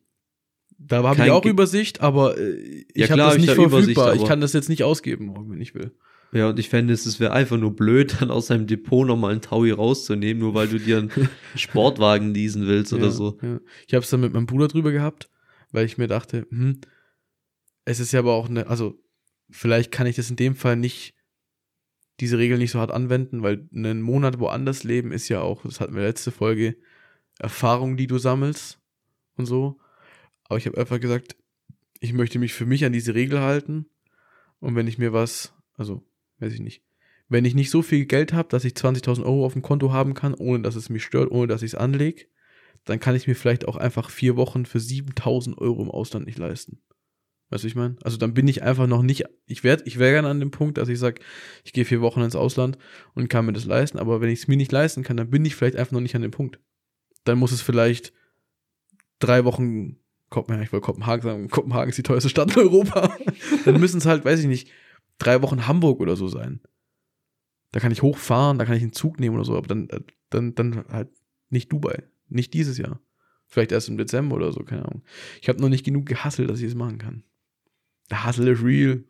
Da 0.77 1.01
habe 1.03 1.23
ich 1.25 1.31
auch 1.31 1.41
Ge- 1.41 1.51
Übersicht, 1.51 2.01
aber 2.01 2.37
äh, 2.37 2.51
ich 2.93 3.07
Ja, 3.07 3.09
habe 3.09 3.17
das 3.21 3.37
nicht 3.37 3.53
Übersicht, 3.53 3.97
verfügbar. 3.97 4.15
ich 4.15 4.25
kann 4.25 4.41
das 4.41 4.53
jetzt 4.53 4.69
nicht 4.69 4.83
ausgeben, 4.83 5.33
wenn 5.49 5.61
ich 5.61 5.73
will. 5.75 5.91
Ja, 6.31 6.49
und 6.49 6.59
ich 6.59 6.69
fände 6.69 6.93
es, 6.93 7.05
es 7.05 7.19
wäre 7.19 7.33
einfach 7.33 7.57
nur 7.57 7.75
blöd, 7.75 8.17
dann 8.19 8.31
aus 8.31 8.47
seinem 8.47 8.67
Depot 8.67 9.07
nochmal 9.07 9.31
einen 9.31 9.41
Taui 9.41 9.71
rauszunehmen, 9.71 10.41
nur 10.41 10.53
weil 10.53 10.67
du 10.67 10.79
dir 10.79 10.99
einen 10.99 11.11
Sportwagen 11.55 12.33
leasen 12.33 12.67
willst 12.67 12.93
oder 12.93 13.05
ja, 13.05 13.11
so. 13.11 13.37
Ja. 13.41 13.59
Ich 13.87 13.93
habe 13.93 14.03
es 14.03 14.09
dann 14.09 14.21
mit 14.21 14.33
meinem 14.33 14.45
Bruder 14.45 14.67
drüber 14.67 14.91
gehabt, 14.91 15.29
weil 15.71 15.85
ich 15.85 15.97
mir 15.97 16.07
dachte, 16.07 16.45
hm, 16.49 16.79
es 17.85 17.99
ist 17.99 18.11
ja 18.11 18.19
aber 18.19 18.33
auch 18.33 18.49
eine, 18.49 18.67
also 18.67 19.01
vielleicht 19.49 19.91
kann 19.91 20.07
ich 20.07 20.15
das 20.15 20.29
in 20.29 20.35
dem 20.35 20.55
Fall 20.55 20.75
nicht, 20.75 21.15
diese 22.19 22.37
Regel 22.37 22.57
nicht 22.57 22.71
so 22.71 22.79
hart 22.79 22.91
anwenden, 22.91 23.41
weil 23.41 23.67
einen 23.73 24.01
Monat 24.01 24.39
woanders 24.39 24.83
leben 24.83 25.11
ist 25.11 25.29
ja 25.29 25.41
auch, 25.41 25.63
das 25.63 25.79
hatten 25.79 25.95
wir 25.95 26.03
letzte 26.03 26.31
Folge, 26.31 26.75
Erfahrung, 27.39 27.97
die 27.97 28.07
du 28.07 28.17
sammelst 28.17 28.79
und 29.37 29.45
so. 29.45 29.79
Aber 30.43 30.57
ich 30.57 30.65
habe 30.67 30.77
einfach 30.77 30.99
gesagt, 30.99 31.37
ich 32.01 32.13
möchte 32.13 32.37
mich 32.37 32.53
für 32.53 32.65
mich 32.65 32.85
an 32.85 32.93
diese 32.93 33.15
Regel 33.15 33.39
halten 33.39 33.87
und 34.59 34.75
wenn 34.75 34.87
ich 34.87 34.97
mir 34.97 35.13
was, 35.13 35.53
also 35.75 36.03
weiß 36.39 36.53
ich 36.53 36.59
nicht, 36.59 36.83
wenn 37.29 37.45
ich 37.45 37.55
nicht 37.55 37.69
so 37.69 37.81
viel 37.81 38.05
Geld 38.05 38.33
habe, 38.33 38.49
dass 38.49 38.65
ich 38.65 38.73
20.000 38.73 39.23
Euro 39.23 39.45
auf 39.45 39.53
dem 39.53 39.61
Konto 39.61 39.91
haben 39.91 40.13
kann, 40.13 40.33
ohne 40.33 40.63
dass 40.63 40.75
es 40.75 40.89
mich 40.89 41.03
stört, 41.03 41.31
ohne 41.31 41.47
dass 41.47 41.61
ich 41.61 41.73
es 41.73 41.75
anlege, 41.75 42.25
dann 42.85 42.99
kann 42.99 43.15
ich 43.15 43.27
mir 43.27 43.35
vielleicht 43.35 43.67
auch 43.67 43.75
einfach 43.75 44.09
vier 44.09 44.35
Wochen 44.35 44.65
für 44.65 44.79
7000 44.79 45.57
Euro 45.59 45.83
im 45.83 45.91
Ausland 45.91 46.25
nicht 46.25 46.39
leisten. 46.39 46.81
Weißt 47.51 47.63
du, 47.63 47.67
ich 47.67 47.75
meine? 47.75 47.95
Also 48.03 48.17
dann 48.17 48.33
bin 48.33 48.47
ich 48.47 48.63
einfach 48.63 48.87
noch 48.87 49.01
nicht, 49.01 49.25
ich 49.47 49.63
werde, 49.63 49.83
ich 49.85 49.97
wäre 49.97 50.13
gerne 50.13 50.27
an 50.27 50.39
dem 50.39 50.51
Punkt, 50.51 50.77
dass 50.77 50.89
ich 50.89 50.99
sage, 50.99 51.21
ich 51.63 51.73
gehe 51.73 51.85
vier 51.85 52.01
Wochen 52.01 52.21
ins 52.21 52.35
Ausland 52.35 52.77
und 53.15 53.27
kann 53.27 53.45
mir 53.45 53.53
das 53.53 53.65
leisten, 53.65 53.97
aber 53.97 54.21
wenn 54.21 54.29
ich 54.29 54.39
es 54.39 54.47
mir 54.47 54.57
nicht 54.57 54.71
leisten 54.71 55.03
kann, 55.03 55.17
dann 55.17 55.29
bin 55.29 55.45
ich 55.45 55.55
vielleicht 55.55 55.75
einfach 55.75 55.93
noch 55.93 56.01
nicht 56.01 56.15
an 56.15 56.21
dem 56.21 56.31
Punkt. 56.31 56.59
Dann 57.23 57.39
muss 57.39 57.51
es 57.51 57.61
vielleicht 57.61 58.13
drei 59.17 59.45
Wochen, 59.45 59.97
Kopenhagen, 60.29 60.63
ich 60.63 60.71
wollte 60.71 60.85
Kopenhagen 60.85 61.23
sagen, 61.23 61.49
Kopenhagen 61.49 61.89
ist 61.89 61.97
die 61.97 62.03
teuerste 62.03 62.29
Stadt 62.29 62.55
in 62.55 62.61
Europa. 62.61 63.15
dann 63.65 63.79
müssen 63.79 63.97
es 63.97 64.05
halt, 64.05 64.25
weiß 64.25 64.39
ich 64.39 64.47
nicht, 64.47 64.69
drei 65.19 65.41
Wochen 65.41 65.67
Hamburg 65.67 65.99
oder 65.99 66.15
so 66.15 66.27
sein. 66.27 66.61
Da 67.71 67.79
kann 67.79 67.91
ich 67.91 68.01
hochfahren, 68.01 68.57
da 68.57 68.65
kann 68.65 68.75
ich 68.75 68.81
einen 68.81 68.93
Zug 68.93 69.19
nehmen 69.19 69.35
oder 69.35 69.45
so, 69.45 69.55
aber 69.55 69.67
dann, 69.67 69.89
äh, 69.89 70.01
dann, 70.31 70.55
dann 70.55 70.85
halt 70.87 71.09
nicht 71.49 71.71
Dubai. 71.71 72.03
Nicht 72.27 72.53
dieses 72.53 72.77
Jahr. 72.77 72.99
Vielleicht 73.47 73.71
erst 73.71 73.89
im 73.89 73.97
Dezember 73.97 74.35
oder 74.35 74.51
so, 74.51 74.63
keine 74.63 74.85
Ahnung. 74.85 75.03
Ich 75.41 75.49
habe 75.49 75.61
noch 75.61 75.69
nicht 75.69 75.85
genug 75.85 76.05
gehasselt, 76.05 76.49
dass 76.49 76.59
ich 76.59 76.67
es 76.67 76.75
machen 76.75 76.97
kann. 76.97 77.23
Der 78.09 78.25
Hustle 78.25 78.51
ist 78.51 78.63
real. 78.63 79.03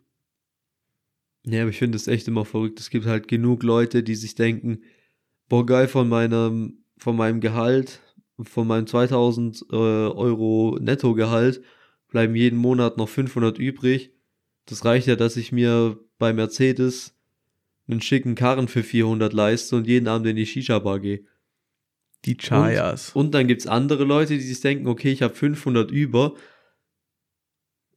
Ja, 1.44 1.62
aber 1.62 1.70
ich 1.70 1.78
finde 1.78 1.96
es 1.96 2.06
echt 2.06 2.28
immer 2.28 2.44
verrückt. 2.44 2.80
Es 2.80 2.90
gibt 2.90 3.06
halt 3.06 3.28
genug 3.28 3.62
Leute, 3.62 4.02
die 4.02 4.14
sich 4.14 4.34
denken, 4.34 4.82
boah, 5.48 5.64
geil, 5.64 5.88
von 5.88 6.08
meinem, 6.08 6.84
von 6.98 7.16
meinem 7.16 7.40
Gehalt, 7.40 8.00
von 8.42 8.66
meinem 8.66 8.86
2000 8.86 9.66
äh, 9.70 9.74
Euro 9.74 10.78
Nettogehalt 10.80 11.62
bleiben 12.08 12.34
jeden 12.34 12.58
Monat 12.58 12.96
noch 12.96 13.08
500 13.08 13.58
übrig. 13.58 14.12
Das 14.70 14.84
reicht 14.84 15.08
ja, 15.08 15.16
dass 15.16 15.36
ich 15.36 15.50
mir 15.50 15.98
bei 16.18 16.32
Mercedes 16.32 17.12
einen 17.88 18.00
schicken 18.00 18.36
Karren 18.36 18.68
für 18.68 18.84
400 18.84 19.32
leiste 19.32 19.74
und 19.74 19.88
jeden 19.88 20.06
Abend 20.06 20.28
in 20.28 20.36
die 20.36 20.46
Shisha-Bar 20.46 21.00
gehe. 21.00 21.24
Die 22.24 22.36
Chayas. 22.36 23.10
Und 23.16 23.34
dann 23.34 23.48
gibt's 23.48 23.66
andere 23.66 24.04
Leute, 24.04 24.34
die 24.34 24.42
sich 24.42 24.60
denken, 24.60 24.86
okay, 24.86 25.10
ich 25.10 25.22
habe 25.22 25.34
500 25.34 25.90
über 25.90 26.34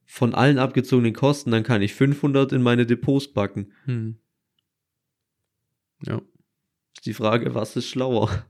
von 0.05 0.33
allen 0.33 0.57
abgezogenen 0.57 1.13
Kosten, 1.13 1.51
dann 1.51 1.63
kann 1.63 1.83
ich 1.83 1.93
500 1.93 2.51
in 2.53 2.63
meine 2.63 2.87
Depots 2.87 3.31
packen. 3.31 3.71
Hm. 3.85 4.17
Ja. 6.05 6.21
Ist 6.95 7.05
die 7.05 7.13
Frage, 7.13 7.53
was 7.53 7.75
ist 7.75 7.87
schlauer? 7.87 8.45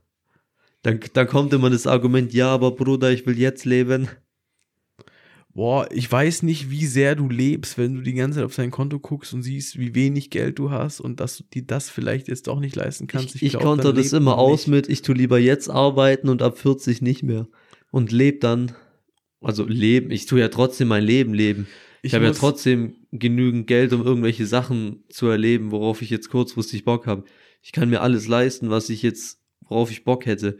Dann, 0.82 1.00
dann 1.12 1.26
kommt 1.26 1.52
immer 1.52 1.70
das 1.70 1.86
Argument, 1.86 2.32
ja, 2.32 2.48
aber 2.48 2.72
Bruder, 2.72 3.10
ich 3.10 3.26
will 3.26 3.38
jetzt 3.38 3.64
leben. 3.64 4.08
Boah, 5.54 5.88
ich 5.92 6.10
weiß 6.10 6.42
nicht, 6.42 6.70
wie 6.70 6.84
sehr 6.84 7.14
du 7.14 7.28
lebst, 7.28 7.78
wenn 7.78 7.94
du 7.94 8.00
die 8.00 8.14
ganze 8.14 8.38
Zeit 8.38 8.46
auf 8.46 8.56
dein 8.56 8.72
Konto 8.72 8.98
guckst 8.98 9.32
und 9.34 9.44
siehst, 9.44 9.78
wie 9.78 9.94
wenig 9.94 10.30
Geld 10.30 10.58
du 10.58 10.72
hast 10.72 10.98
und 10.98 11.20
dass 11.20 11.36
du 11.36 11.44
dir 11.44 11.62
das 11.62 11.90
vielleicht 11.90 12.26
jetzt 12.26 12.48
doch 12.48 12.58
nicht 12.58 12.74
leisten 12.74 13.06
kannst. 13.06 13.36
Ich, 13.36 13.42
ich 13.44 13.50
glaub, 13.52 13.62
konnte 13.62 13.94
das 13.94 14.12
immer 14.12 14.36
aus 14.36 14.66
mit, 14.66 14.88
ich 14.88 15.02
tu 15.02 15.12
lieber 15.12 15.38
jetzt 15.38 15.70
arbeiten 15.70 16.28
und 16.28 16.42
ab 16.42 16.58
40 16.58 17.02
nicht 17.02 17.22
mehr. 17.22 17.46
Und 17.92 18.10
leb 18.10 18.40
dann, 18.40 18.72
also 19.40 19.64
leben, 19.64 20.10
ich 20.10 20.26
tu 20.26 20.36
ja 20.36 20.48
trotzdem 20.48 20.88
mein 20.88 21.04
Leben 21.04 21.32
leben. 21.34 21.68
Ich, 22.02 22.14
habe 22.14 22.24
ja 22.24 22.32
trotzdem 22.32 22.96
genügend 23.12 23.68
Geld, 23.68 23.92
um 23.92 24.04
irgendwelche 24.04 24.46
Sachen 24.46 25.04
zu 25.08 25.28
erleben, 25.28 25.70
worauf 25.70 26.02
ich 26.02 26.10
jetzt 26.10 26.30
kurzfristig 26.30 26.84
Bock 26.84 27.06
habe. 27.06 27.24
Ich 27.62 27.70
kann 27.70 27.88
mir 27.88 28.02
alles 28.02 28.26
leisten, 28.26 28.70
was 28.70 28.90
ich 28.90 29.02
jetzt, 29.02 29.38
worauf 29.60 29.92
ich 29.92 30.02
Bock 30.02 30.26
hätte. 30.26 30.58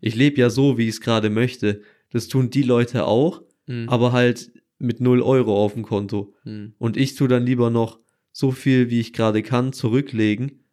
Ich 0.00 0.14
lebe 0.14 0.38
ja 0.38 0.50
so, 0.50 0.76
wie 0.76 0.84
ich 0.84 0.90
es 0.96 1.00
gerade 1.00 1.30
möchte. 1.30 1.80
Das 2.10 2.28
tun 2.28 2.50
die 2.50 2.62
Leute 2.62 3.06
auch, 3.06 3.42
Hm. 3.66 3.88
aber 3.88 4.12
halt 4.12 4.52
mit 4.78 5.00
0 5.00 5.22
Euro 5.22 5.62
auf 5.64 5.74
dem 5.74 5.82
Konto. 5.82 6.34
Hm. 6.42 6.74
Und 6.78 6.96
ich 6.96 7.14
tue 7.14 7.28
dann 7.28 7.46
lieber 7.46 7.70
noch 7.70 8.00
so 8.32 8.50
viel, 8.50 8.90
wie 8.90 9.00
ich 9.00 9.12
gerade 9.12 9.42
kann, 9.42 9.72
zurücklegen, 9.72 10.64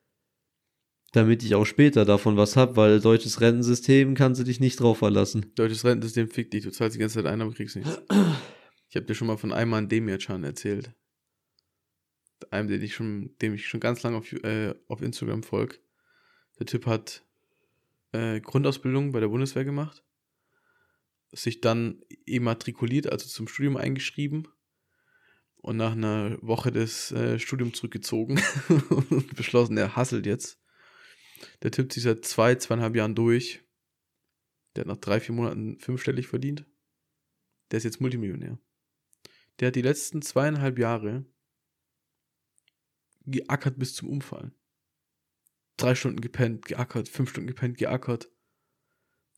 damit 1.12 1.44
ich 1.44 1.56
auch 1.56 1.66
später 1.66 2.06
davon 2.06 2.38
was 2.38 2.56
hab, 2.56 2.76
weil 2.76 3.00
deutsches 3.00 3.40
Rentensystem 3.40 4.16
kannst 4.16 4.42
du 4.42 4.46
dich 4.46 4.60
nicht 4.60 4.80
drauf 4.80 4.98
verlassen. 4.98 5.52
Deutsches 5.56 5.86
Rentensystem 5.86 6.28
fickt 6.28 6.54
dich. 6.54 6.64
Du 6.64 6.72
zahlst 6.72 6.96
die 6.96 7.00
ganze 7.00 7.16
Zeit 7.16 7.28
ein, 7.28 7.42
aber 7.42 7.54
kriegst 7.54 7.76
nichts. 7.76 8.02
Ich 8.90 8.96
habe 8.98 9.06
dir 9.06 9.16
schon 9.16 9.28
mal 9.28 9.38
von 9.38 9.54
einem 9.54 9.72
Mann 9.72 9.88
Demircan 9.88 10.44
erzählt. 10.44 10.92
Einem, 12.50 12.68
den 12.68 12.82
ich 12.82 12.94
schon, 12.94 13.36
dem 13.42 13.54
ich 13.54 13.68
schon 13.68 13.80
ganz 13.80 14.04
lange 14.04 14.18
auf, 14.18 14.34
äh, 14.34 14.74
auf 14.90 15.02
Instagram 15.02 15.44
folge. 15.44 15.78
Der 16.60 16.66
Typ 16.66 16.88
hat 16.88 17.24
äh, 18.12 18.42
Grundausbildung 18.42 19.12
bei 19.12 19.20
der 19.20 19.30
Bundeswehr 19.30 19.64
gemacht, 19.64 20.04
sich 21.32 21.62
dann 21.62 22.02
immatrikuliert, 22.26 23.12
also 23.12 23.28
zum 23.28 23.48
Studium 23.48 23.78
eingeschrieben 23.78 24.48
und 25.58 25.78
nach 25.78 25.94
einer 25.94 26.38
Woche 26.42 26.72
das 26.72 27.12
äh, 27.12 27.40
Studium 27.40 27.74
zurückgezogen 27.74 28.42
und 29.10 29.36
beschlossen, 29.36 29.78
er 29.78 29.96
hasselt 29.96 30.26
jetzt. 30.26 30.60
Der 31.64 31.72
tippt 31.72 31.94
sich 31.94 32.04
seit 32.04 32.26
zwei, 32.26 32.56
zweieinhalb 32.56 32.96
Jahren 32.96 33.16
durch. 33.16 33.64
Der 34.76 34.82
hat 34.82 34.88
nach 34.88 34.98
drei, 34.98 35.20
vier 35.20 35.36
Monaten 35.36 35.80
fünfstellig 35.80 36.28
verdient. 36.28 36.66
Der 37.72 37.78
ist 37.78 37.84
jetzt 37.84 38.02
Multimillionär. 38.02 38.60
der 39.60 39.68
hat 39.68 39.76
die 39.76 39.82
letzten 39.82 40.22
zweieinhalb 40.22 40.78
Jahre 40.78 41.26
geackert 43.26 43.78
bis 43.78 43.94
zum 43.94 44.10
Umfallen. 44.10 44.54
Drei 45.78 45.96
Stunden 45.96 46.22
gepennt, 46.22 46.66
geackert, 46.66 47.08
fünf 47.10 47.30
Stunden 47.30 47.48
gepennt, 47.48 47.78
geackert. 47.78 48.30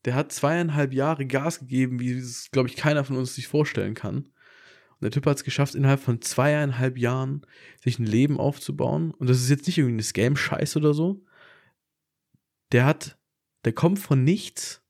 Der 0.04 0.14
hat 0.14 0.32
zweieinhalb 0.32 0.92
Jahre 0.92 1.26
Gas 1.26 1.60
gegeben, 1.60 1.98
wie 1.98 2.12
es, 2.12 2.50
glaube 2.50 2.68
ich, 2.68 2.76
keiner 2.76 3.04
von 3.04 3.16
uns 3.16 3.34
sich 3.34 3.48
vorstellen 3.48 3.94
kann. 3.94 4.16
Und 4.16 5.02
der 5.02 5.10
Typ 5.10 5.26
hat 5.26 5.38
es 5.38 5.44
geschafft, 5.44 5.74
innerhalb 5.74 6.00
von 6.00 6.20
zweieinhalb 6.20 6.98
Jahren 6.98 7.46
sich 7.82 7.98
ein 7.98 8.06
Leben 8.06 8.38
aufzubauen. 8.38 9.12
Und 9.12 9.28
das 9.28 9.40
ist 9.40 9.50
jetzt 9.50 9.66
nicht 9.66 9.78
irgendwie 9.78 9.94
eine 9.94 10.02
Scam-Scheiß 10.02 10.76
oder 10.76 10.94
so. 10.94 11.24
Der 12.72 12.84
hat, 12.84 13.18
der 13.64 13.72
kommt 13.72 13.98
von 13.98 14.24
nichts, 14.24 14.82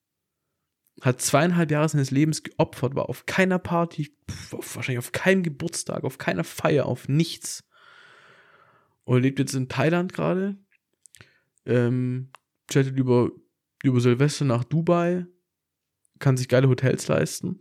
hat 1.00 1.20
zweieinhalb 1.20 1.70
Jahre 1.70 1.88
seines 1.88 2.10
Lebens 2.10 2.42
geopfert, 2.42 2.94
war 2.94 3.08
auf 3.08 3.26
keiner 3.26 3.58
Party, 3.58 4.16
pf, 4.30 4.76
wahrscheinlich 4.76 4.98
auf 4.98 5.12
keinem 5.12 5.42
Geburtstag, 5.42 6.04
auf 6.04 6.18
keiner 6.18 6.44
Feier, 6.44 6.86
auf 6.86 7.08
nichts. 7.08 7.64
Und 9.04 9.22
lebt 9.22 9.38
jetzt 9.38 9.54
in 9.54 9.68
Thailand 9.68 10.12
gerade. 10.12 10.56
Ähm, 11.66 12.30
chattet 12.70 12.96
über, 12.96 13.30
über 13.84 14.00
Silvester 14.00 14.44
nach 14.44 14.64
Dubai. 14.64 15.26
Kann 16.18 16.36
sich 16.36 16.48
geile 16.48 16.68
Hotels 16.68 17.06
leisten. 17.08 17.58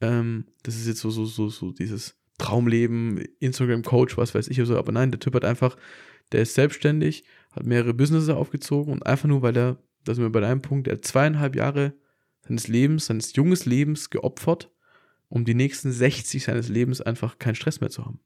Ähm, 0.00 0.46
das 0.62 0.76
ist 0.76 0.86
jetzt 0.86 1.00
so, 1.00 1.10
so, 1.10 1.24
so, 1.26 1.48
so 1.48 1.70
dieses 1.70 2.16
Traumleben, 2.38 3.18
Instagram-Coach, 3.38 4.16
was 4.16 4.34
weiß 4.34 4.48
ich 4.48 4.60
so. 4.64 4.76
Aber 4.76 4.92
nein, 4.92 5.10
der 5.10 5.20
Typ 5.20 5.34
hat 5.34 5.44
einfach, 5.44 5.76
der 6.32 6.42
ist 6.42 6.54
selbstständig, 6.54 7.24
hat 7.52 7.64
mehrere 7.64 7.94
Businesses 7.94 8.28
aufgezogen 8.30 8.92
und 8.92 9.06
einfach 9.06 9.28
nur, 9.28 9.42
weil 9.42 9.56
er, 9.56 9.78
da 10.04 10.14
sind 10.14 10.24
wir 10.24 10.32
bei 10.32 10.40
deinem 10.40 10.62
Punkt, 10.62 10.86
der 10.86 10.94
hat 10.94 11.04
zweieinhalb 11.04 11.54
Jahre 11.54 11.94
seines 12.42 12.68
Lebens, 12.68 13.06
seines 13.06 13.34
junges 13.36 13.66
Lebens 13.66 14.10
geopfert, 14.10 14.70
um 15.28 15.44
die 15.44 15.54
nächsten 15.54 15.92
60 15.92 16.44
seines 16.44 16.68
Lebens 16.68 17.00
einfach 17.00 17.38
keinen 17.38 17.54
Stress 17.54 17.80
mehr 17.80 17.90
zu 17.90 18.04
haben. 18.04 18.20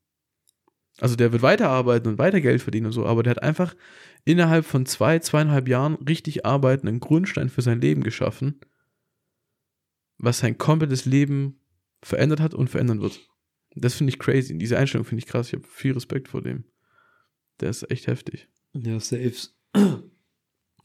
Also 1.01 1.15
der 1.17 1.33
wird 1.33 1.43
weiterarbeiten 1.43 2.09
und 2.09 2.19
weiter 2.19 2.41
Geld 2.41 2.61
verdienen 2.63 2.87
und 2.87 2.93
so, 2.93 3.07
aber 3.07 3.23
der 3.23 3.33
hat 3.33 3.43
einfach 3.43 3.75
innerhalb 4.25 4.65
von 4.65 4.85
zwei, 4.85 5.19
zweieinhalb 5.21 5.69
Jahren 5.69 5.95
richtig 5.95 6.45
arbeiten, 6.45 6.89
einen 6.89 7.01
Grundstein 7.01 7.49
für 7.49 7.63
sein 7.63 7.81
Leben 7.81 8.03
geschaffen, 8.03 8.61
was 10.19 10.39
sein 10.41 10.59
komplettes 10.59 11.05
Leben 11.05 11.61
verändert 12.03 12.41
hat 12.41 12.55
und 12.55 12.69
verändern 12.69 13.01
wird. 13.01 13.21
Das 13.75 13.95
finde 13.95 14.13
ich 14.13 14.19
crazy. 14.19 14.57
Diese 14.59 14.77
Einstellung 14.77 15.05
finde 15.05 15.21
ich 15.23 15.27
krass. 15.29 15.49
Ich 15.49 15.55
habe 15.55 15.67
viel 15.69 15.93
Respekt 15.93 16.29
vor 16.29 16.43
dem. 16.43 16.65
Der 17.61 17.71
ist 17.71 17.89
echt 17.91 18.07
heftig. 18.07 18.49
Ja, 18.73 18.99
safe. 19.01 19.33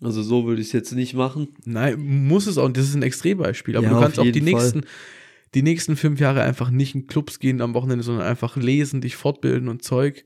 Also 0.01 0.21
so 0.21 0.45
würde 0.45 0.59
ich 0.59 0.67
es 0.67 0.73
jetzt 0.73 0.91
nicht 0.91 1.13
machen. 1.13 1.55
Nein, 1.63 1.97
muss 2.27 2.45
es 2.45 2.57
auch. 2.57 2.67
Das 2.67 2.83
ist 2.83 2.93
ein 2.95 3.03
Extrembeispiel. 3.03 3.77
Aber 3.77 3.85
Ja, 3.85 3.93
du 3.93 3.99
kannst 4.01 4.19
auch 4.19 4.23
die 4.23 4.33
Fall. 4.33 4.41
nächsten, 4.41 4.81
die 5.53 5.61
nächsten 5.61 5.95
fünf 5.95 6.19
Jahre 6.19 6.41
einfach 6.41 6.69
nicht 6.71 6.95
in 6.95 7.07
Clubs 7.07 7.39
gehen 7.39 7.61
am 7.61 7.73
Wochenende, 7.73 8.03
sondern 8.03 8.25
einfach 8.25 8.55
lesen, 8.55 9.01
dich 9.01 9.15
fortbilden 9.15 9.69
und 9.69 9.83
Zeug. 9.83 10.25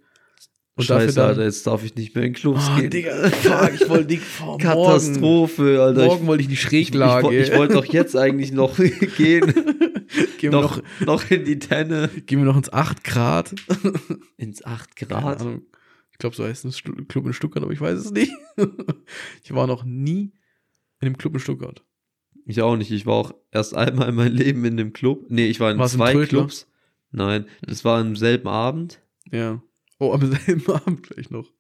Und 0.76 0.84
Scheiße, 0.86 1.08
dafür 1.08 1.24
Alter, 1.24 1.36
dann. 1.40 1.46
jetzt 1.46 1.66
darf 1.66 1.84
ich 1.84 1.96
nicht 1.96 2.14
mehr 2.14 2.24
in 2.24 2.34
Clubs 2.34 2.68
Oh, 2.72 2.80
gehen. 2.80 2.92
Digga, 2.92 3.30
fuck, 3.32 3.72
ich 3.74 3.90
wollte 3.90 4.12
nicht 4.14 4.22
vor 4.24 4.60
Katastrophe, 4.60 5.82
Alter. 5.82 6.06
Morgen, 6.06 6.28
wollte 6.28 6.42
ich 6.42 6.48
die 6.48 6.54
ich, 6.54 6.60
ich, 6.60 6.68
Schräglage. 6.68 7.26
woll- 7.26 7.34
ich 7.34 7.52
wollte 7.56 7.74
doch 7.74 7.86
jetzt 7.86 8.16
eigentlich 8.16 8.52
noch 8.52 8.78
gehen. 9.18 9.52
gehen, 10.38 10.42
wir 10.42 10.52
noch, 10.52 10.78
noch, 11.00 11.06
noch 11.24 11.32
in 11.32 11.46
die 11.46 11.58
Tenne. 11.58 12.10
gehen 12.28 12.38
wir 12.40 12.46
noch 12.46 12.58
ins 12.58 12.72
8 12.72 13.04
Grad. 13.04 13.56
Ins 14.38 14.64
8 14.64 14.96
Keine 14.96 15.10
Grad. 15.22 15.42
Ich 16.12 16.20
glaube, 16.20 16.36
so 16.36 16.44
heißt 16.46 16.66
ein 16.66 17.08
Club 17.08 17.26
in 17.26 17.34
Stuttgart, 17.34 17.64
aber 17.64 17.74
ich 17.74 17.82
weiß 17.82 17.98
es 18.00 18.12
nicht. 18.12 18.32
ich 19.44 19.54
war 19.54 19.66
noch 19.66 19.84
nie 19.84 20.32
in 21.02 21.08
einem 21.08 21.18
Club 21.18 21.34
in 21.34 21.40
Stuttgart. 21.40 21.84
Ich 22.48 22.62
auch 22.62 22.78
nicht. 22.78 22.92
Ich 22.92 23.06
war 23.06 23.14
auch 23.14 23.34
erst 23.52 23.76
einmal 23.76 24.10
in 24.10 24.16
meinem 24.16 24.36
Leben 24.36 24.64
in 24.66 24.78
dem 24.78 24.94
Club. 24.94 25.26
Nee, 25.30 25.48
ich 25.48 25.60
war 25.60 25.70
in 25.72 25.78
War's 25.78 25.94
zwei? 25.94 26.26
Clubs. 26.26 26.68
Nein, 27.12 27.46
das 27.62 27.84
war 27.84 28.00
am 28.00 28.16
selben 28.16 28.48
Abend. 28.48 29.02
Ja. 29.30 29.62
Oh, 30.00 30.14
am 30.14 30.22
selben 30.46 30.72
Abend 30.72 31.04
gleich 31.04 31.30
noch. 31.30 31.52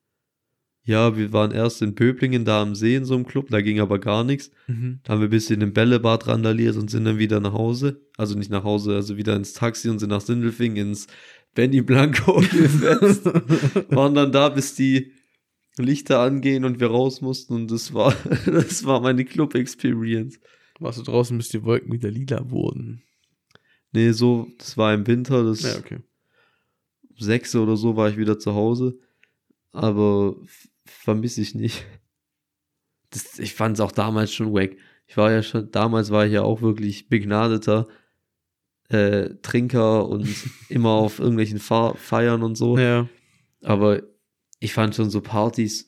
Ja, 0.84 1.18
wir 1.18 1.34
waren 1.34 1.52
erst 1.52 1.82
in 1.82 1.96
Böblingen 1.96 2.46
da 2.46 2.62
am 2.62 2.74
See 2.74 2.96
in 2.96 3.04
so 3.04 3.16
einem 3.16 3.26
Club, 3.26 3.50
da 3.50 3.60
ging 3.60 3.82
aber 3.82 4.00
gar 4.00 4.24
nichts. 4.24 4.52
Mhm. 4.68 5.02
Da 5.04 5.12
haben 5.12 5.20
wir 5.20 5.28
ein 5.28 5.32
bisschen 5.32 5.60
im 5.60 5.74
Bällebad 5.74 6.28
randaliert 6.28 6.78
und 6.78 6.90
sind 6.90 7.04
dann 7.04 7.18
wieder 7.18 7.42
nach 7.42 7.52
Hause. 7.52 8.00
Also 8.16 8.38
nicht 8.38 8.50
nach 8.50 8.64
Hause, 8.64 8.96
also 8.96 9.18
wieder 9.18 9.36
ins 9.36 9.52
Taxi 9.52 9.90
und 9.90 10.00
sind 10.00 10.10
nach 10.10 10.22
Sindelfing 10.22 10.78
ins 10.78 11.08
Benny 11.54 11.82
Blanco 11.82 12.36
gefetzt. 12.52 13.26
waren 13.90 14.16
dann 14.16 14.32
da, 14.32 14.48
bis 14.48 14.76
die 14.76 15.12
Lichter 15.78 16.22
angehen 16.22 16.64
und 16.64 16.80
wir 16.80 16.88
raus 16.88 17.20
mussten 17.20 17.54
und 17.54 17.70
das 17.70 17.94
war, 17.94 18.16
das 18.46 18.86
war 18.86 19.02
meine 19.02 19.26
Club-Experience. 19.26 20.40
Warst 20.80 21.00
du 21.00 21.04
draußen, 21.04 21.38
bis 21.38 21.50
die 21.50 21.64
Wolken 21.64 21.92
wieder 21.92 22.12
lila 22.12 22.50
wurden. 22.50 23.04
Nee, 23.92 24.12
so, 24.12 24.48
das 24.58 24.78
war 24.78 24.94
im 24.94 25.08
Winter, 25.08 25.44
das 25.44 25.62
Ja, 25.64 25.78
okay. 25.78 26.00
sechs 27.18 27.56
oder 27.56 27.78
so 27.78 27.96
war 27.96 28.10
ich 28.10 28.18
wieder 28.18 28.38
zu 28.38 28.54
Hause. 28.54 29.00
Aber 29.72 30.36
vermisse 30.86 31.42
ich 31.42 31.56
nicht. 31.56 31.86
Das, 33.10 33.40
ich 33.40 33.54
fand 33.54 33.76
es 33.76 33.80
auch 33.80 33.92
damals 33.92 34.34
schon 34.34 34.54
wack. 34.54 34.76
Ich 35.08 35.18
war 35.18 35.32
ja 35.32 35.42
schon, 35.42 35.72
damals 35.72 36.12
war 36.12 36.26
ich 36.26 36.34
ja 36.34 36.44
auch 36.44 36.62
wirklich 36.62 37.08
begnadeter 37.08 37.88
äh, 38.90 39.30
Trinker 39.42 40.08
und 40.08 40.28
immer 40.70 40.92
auf 40.92 41.20
irgendwelchen 41.20 41.60
Fa 41.60 41.94
Feiern 41.96 42.44
und 42.44 42.56
so. 42.56 42.78
Ja. 42.78 43.08
Aber 43.64 44.04
ich 44.60 44.74
fand 44.74 44.96
schon 44.96 45.10
so 45.10 45.22
Partys, 45.22 45.87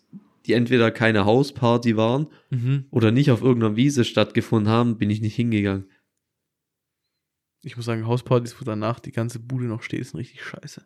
die 0.49 0.53
entweder 0.55 0.89
keine 0.91 1.25
Hausparty 1.25 1.95
waren 1.95 2.27
Mhm. 2.49 2.85
oder 2.89 3.11
nicht 3.11 3.29
auf 3.31 3.41
irgendeiner 3.43 3.75
Wiese 3.75 4.03
stattgefunden 4.03 4.67
haben, 4.71 4.97
bin 4.97 5.09
ich 5.11 5.21
nicht 5.21 5.35
hingegangen. 5.35 5.89
Ich 7.61 7.75
muss 7.77 7.85
sagen, 7.85 8.07
Hauspartys, 8.07 8.59
wo 8.59 8.65
danach 8.65 8.99
die 8.99 9.11
ganze 9.11 9.39
Bude 9.39 9.65
noch 9.65 9.83
steht, 9.83 10.05
sind 10.05 10.19
richtig 10.19 10.43
scheiße. 10.43 10.85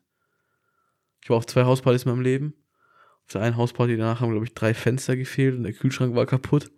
Ich 1.24 1.30
war 1.30 1.38
auf 1.38 1.46
zwei 1.46 1.64
Hauspartys 1.64 2.04
in 2.04 2.12
meinem 2.12 2.22
Leben. 2.22 2.54
Auf 3.26 3.32
der 3.34 3.42
einen 3.42 3.56
Hausparty 3.58 3.96
danach 3.96 4.20
haben, 4.20 4.32
glaube 4.32 4.46
ich, 4.46 4.54
drei 4.54 4.74
Fenster 4.74 5.16
gefehlt 5.16 5.56
und 5.56 5.64
der 5.64 5.74
Kühlschrank 5.74 6.14
war 6.16 6.26
kaputt. 6.26 6.72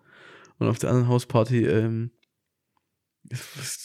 Und 0.60 0.68
auf 0.68 0.78
der 0.80 0.90
anderen 0.90 1.07
Hausparty, 1.10 1.66
ähm, 1.66 2.12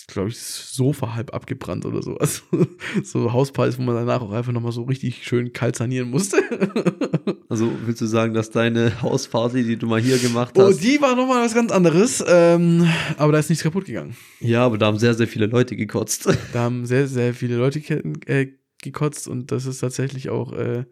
glaube 0.06 0.28
ich, 0.28 0.34
das 0.34 0.74
Sofa 0.74 1.14
halb 1.14 1.32
abgebrannt 1.34 1.84
oder 1.86 2.02
so. 2.02 2.16
Also, 2.16 2.42
so 3.04 3.32
Hauspartys, 3.32 3.78
wo 3.78 3.82
man 3.82 3.94
danach 3.94 4.20
auch 4.20 4.32
einfach 4.32 4.52
nochmal 4.52 4.72
so 4.72 4.82
richtig 4.82 5.26
schön 5.26 5.52
kalt 5.52 5.76
sanieren 5.76 6.10
musste. 6.10 6.38
Also 7.50 7.68
willst 7.84 8.00
du 8.00 8.06
sagen, 8.06 8.32
dass 8.32 8.50
deine 8.50 9.02
Hausparty, 9.02 9.64
die 9.64 9.76
du 9.76 9.88
mal 9.88 10.00
hier 10.00 10.18
gemacht 10.18 10.54
Oh, 10.56 10.68
hast, 10.68 10.84
die 10.84 11.00
war 11.00 11.16
nochmal 11.16 11.44
was 11.44 11.52
ganz 11.52 11.72
anderes. 11.72 12.22
Ähm, 12.24 12.88
aber 13.16 13.32
da 13.32 13.40
ist 13.40 13.48
nichts 13.48 13.64
kaputt 13.64 13.86
gegangen. 13.86 14.16
ja, 14.38 14.64
aber 14.64 14.78
da 14.78 14.86
haben 14.86 14.98
sehr, 14.98 15.14
sehr 15.14 15.26
viele 15.26 15.46
Leute 15.46 15.74
gekotzt. 15.74 16.28
Da 16.52 16.60
haben 16.60 16.86
sehr, 16.86 17.08
sehr 17.08 17.34
viele 17.34 17.56
Leute 17.56 17.80
äh, 18.26 18.52
gekotzt 18.80 19.26
und 19.26 19.50
das 19.50 19.66
ist 19.66 19.80
tatsächlich 19.80 20.30
auch 20.30 20.52
äh, 20.52 20.84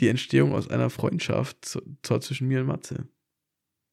die 0.00 0.08
Entstehung 0.08 0.54
aus 0.54 0.68
einer 0.68 0.90
Freundschaft 0.90 1.78
zwischen 2.02 2.48
mir 2.48 2.62
und 2.62 2.66
Matze. 2.66 3.06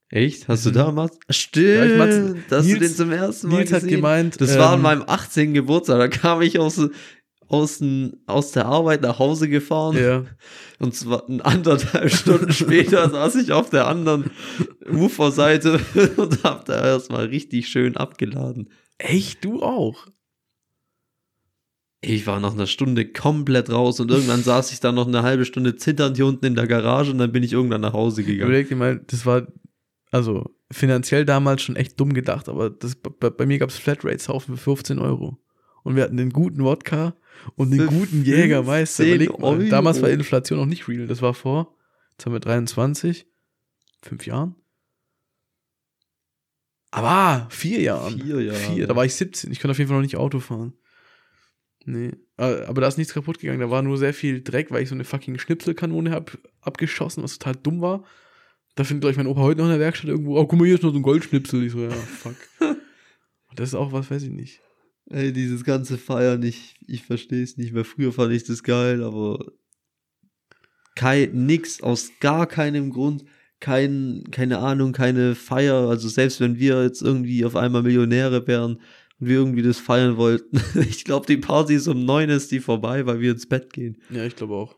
Echt? 0.09 0.47
Hast 0.47 0.65
Mhm. 0.65 0.69
du 0.71 0.79
da 0.79 0.91
Mats? 0.91 1.17
Stimmt, 1.29 1.91
Ja, 1.91 1.97
Mats- 1.97 2.35
dass 2.49 2.67
du 2.67 2.79
den 2.79 2.93
zum 2.95 3.11
ersten 3.11 3.49
Mal 3.49 3.57
Nils 3.59 3.71
hat 3.73 3.81
gesehen. 3.81 3.95
gemeint, 3.97 4.39
Das 4.41 4.57
war 4.57 4.69
an 4.69 4.75
ähm, 4.75 4.81
meinem 4.83 5.03
18. 5.05 5.53
Geburtstag. 5.53 5.99
Da 5.99 6.07
kam 6.07 6.41
ich 6.41 6.59
aus, 6.59 6.79
aus, 7.49 7.83
aus 8.25 8.51
der 8.53 8.65
Arbeit 8.67 9.01
nach 9.01 9.19
Hause 9.19 9.49
gefahren. 9.49 9.97
Ja, 9.97 10.23
Und 10.79 10.95
zwar 10.95 11.23
anderthalb 11.45 12.09
Stunden 12.13 12.53
später 12.53 13.09
saß 13.09 13.35
ich 13.35 13.51
auf 13.51 13.69
der 13.69 13.87
anderen 13.87 14.31
Uferseite 14.89 15.79
und 16.17 16.43
hab 16.43 16.63
da 16.65 16.85
erstmal 16.85 17.25
richtig 17.25 17.67
schön 17.67 17.97
abgeladen. 17.97 18.69
echt, 18.99 19.43
du 19.43 19.61
auch. 19.61 20.07
Ich 22.01 22.27
war 22.27 22.39
nach 22.39 22.53
einer 22.53 22.67
Stunde 22.67 23.11
komplett 23.11 23.69
raus 23.71 23.99
und 23.99 24.11
irgendwann 24.11 24.43
saß 24.43 24.71
ich 24.71 24.79
dann 24.79 24.95
noch 24.95 25.07
eine 25.07 25.23
halbe 25.23 25.45
Stunde 25.45 25.75
zitternd 25.75 26.15
hier 26.15 26.27
unten 26.27 26.45
in 26.45 26.55
der 26.55 26.67
Garage 26.67 27.11
und 27.11 27.17
dann 27.17 27.31
bin 27.31 27.43
ich 27.43 27.53
irgendwann 27.53 27.81
nach 27.81 27.93
Hause 27.93 28.23
gegangen. 28.23 28.49
Überleg 28.51 28.69
dir 28.69 28.75
mal, 28.75 29.01
das 29.07 29.25
war 29.25 29.47
also 30.11 30.55
finanziell 30.71 31.25
damals 31.25 31.61
schon 31.61 31.75
echt 31.75 31.99
dumm 31.99 32.13
gedacht, 32.13 32.49
aber 32.49 32.69
das, 32.69 32.95
bei, 32.95 33.29
bei 33.29 33.45
mir 33.45 33.59
gab 33.59 33.69
es 33.69 33.77
Flatrates-Haufen 33.77 34.57
für 34.57 34.63
15 34.63 34.99
Euro. 34.99 35.37
Und 35.83 35.95
wir 35.95 36.03
hatten 36.03 36.17
den 36.17 36.31
guten 36.31 36.63
Wodka 36.63 37.15
und 37.55 37.71
den 37.71 37.87
guten 37.87 38.23
Jägermeister. 38.23 39.03
15 39.03 39.07
Überleg 39.07 39.39
mal, 39.39 39.47
Euro. 39.59 39.69
damals 39.69 40.01
war 40.01 40.09
Inflation 40.09 40.59
noch 40.59 40.65
nicht 40.65 40.87
real. 40.87 41.07
Das 41.07 41.21
war 41.21 41.33
vor, 41.33 41.77
jetzt 42.11 42.25
haben 42.25 42.33
wir 42.33 42.39
23, 42.39 43.25
fünf 44.01 44.25
Jahren. 44.25 44.55
Aber 46.91 47.47
vier 47.49 47.81
Jahren. 47.81 48.19
Vier 48.19 48.41
Jahre. 48.41 48.57
Vier, 48.57 48.87
da 48.87 48.95
war 48.95 49.05
ich 49.05 49.15
17. 49.15 49.51
Ich 49.51 49.59
konnte 49.59 49.71
auf 49.71 49.77
jeden 49.77 49.87
Fall 49.89 49.97
noch 49.97 50.03
nicht 50.03 50.17
Auto 50.17 50.39
fahren. 50.39 50.73
Nee. 51.85 52.11
Aber 52.35 52.81
da 52.81 52.87
ist 52.87 52.97
nichts 52.97 53.13
kaputt 53.13 53.39
gegangen. 53.39 53.61
Da 53.61 53.69
war 53.69 53.81
nur 53.81 53.97
sehr 53.97 54.13
viel 54.13 54.41
Dreck, 54.41 54.71
weil 54.71 54.83
ich 54.83 54.89
so 54.89 54.95
eine 54.95 55.05
fucking 55.05 55.39
Schnipselkanone 55.39 56.11
hab 56.11 56.37
abgeschossen, 56.61 57.23
was 57.23 57.37
total 57.37 57.55
dumm 57.55 57.81
war. 57.81 58.03
Da 58.77 58.83
findet, 58.83 59.01
glaube 59.01 59.11
ich, 59.11 59.17
mein 59.17 59.25
Opa 59.25 59.41
heute 59.41 59.57
noch 59.57 59.65
in 59.65 59.71
der 59.71 59.79
Werkstatt 59.79 60.11
irgendwo. 60.11 60.37
Oh, 60.37 60.45
guck 60.45 60.59
mal, 60.59 60.65
hier 60.65 60.75
ist 60.75 60.83
noch 60.83 60.91
so 60.91 60.97
ein 60.97 61.03
Goldschnipsel. 61.03 61.63
Ich 61.63 61.71
so, 61.71 61.79
ja, 61.79 61.89
fuck. 61.89 62.35
Und 62.59 62.79
das 63.55 63.69
ist 63.69 63.75
auch 63.75 63.91
was, 63.91 64.11
weiß 64.11 64.21
ich 64.21 64.29
nicht. 64.29 64.61
Ey, 65.09 65.33
dieses 65.33 65.63
ganze 65.63 65.97
Feiern, 65.97 66.43
ich, 66.43 66.75
ich 66.85 67.03
verstehe 67.03 67.41
es 67.41 67.57
nicht 67.57 67.73
mehr. 67.73 67.85
Früher 67.85 68.13
fand 68.13 68.33
ich 68.33 68.43
das 68.43 68.61
geil, 68.61 69.03
aber 69.03 69.43
kein, 70.93 71.47
nix, 71.47 71.81
aus 71.81 72.11
gar 72.19 72.45
keinem 72.45 72.91
Grund, 72.91 73.25
kein, 73.59 74.25
keine 74.29 74.59
Ahnung, 74.59 74.91
keine 74.91 75.33
Feier. 75.33 75.89
Also 75.89 76.07
selbst 76.07 76.39
wenn 76.39 76.59
wir 76.59 76.83
jetzt 76.83 77.01
irgendwie 77.01 77.45
auf 77.45 77.55
einmal 77.55 77.81
Millionäre 77.81 78.45
wären 78.45 78.75
und 79.19 79.27
wir 79.27 79.37
irgendwie 79.37 79.63
das 79.63 79.79
feiern 79.79 80.17
wollten. 80.17 80.61
Ich 80.87 81.03
glaube, 81.03 81.25
die 81.25 81.37
Party 81.37 81.73
ist 81.73 81.87
um 81.87 82.05
neun 82.05 82.29
ist 82.29 82.51
die 82.51 82.59
vorbei, 82.59 83.07
weil 83.07 83.21
wir 83.21 83.31
ins 83.31 83.49
Bett 83.49 83.73
gehen. 83.73 83.97
Ja, 84.11 84.23
ich 84.23 84.35
glaube 84.35 84.53
auch. 84.53 84.75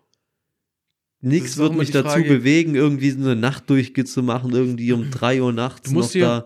Nichts 1.21 1.57
wird 1.57 1.71
immer 1.71 1.79
mich 1.79 1.91
dazu 1.91 2.09
Frage- 2.09 2.29
bewegen, 2.29 2.75
irgendwie 2.75 3.09
so 3.11 3.19
eine 3.19 3.35
Nachtdurchge 3.35 4.05
zu 4.05 4.23
machen, 4.23 4.51
irgendwie 4.51 4.91
um 4.93 5.09
drei 5.11 5.41
Uhr 5.41 5.51
nachts 5.53 5.89
Du 5.89 5.95
musst 5.95 6.15
noch 6.15 6.21
da 6.21 6.45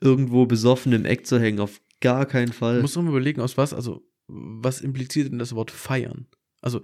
irgendwo 0.00 0.46
besoffen 0.46 0.92
im 0.92 1.04
Eck 1.04 1.26
zu 1.26 1.38
hängen. 1.40 1.60
Auf 1.60 1.80
gar 2.00 2.26
keinen 2.26 2.48
Du 2.48 2.52
Fall. 2.54 2.80
musst 2.80 2.96
doch 2.96 3.02
mal 3.02 3.10
überlegen, 3.10 3.40
aus 3.40 3.56
was, 3.56 3.72
also, 3.72 4.06
was 4.26 4.80
impliziert 4.80 5.30
denn 5.30 5.38
das 5.38 5.54
Wort 5.54 5.70
feiern? 5.70 6.26
Also, 6.60 6.82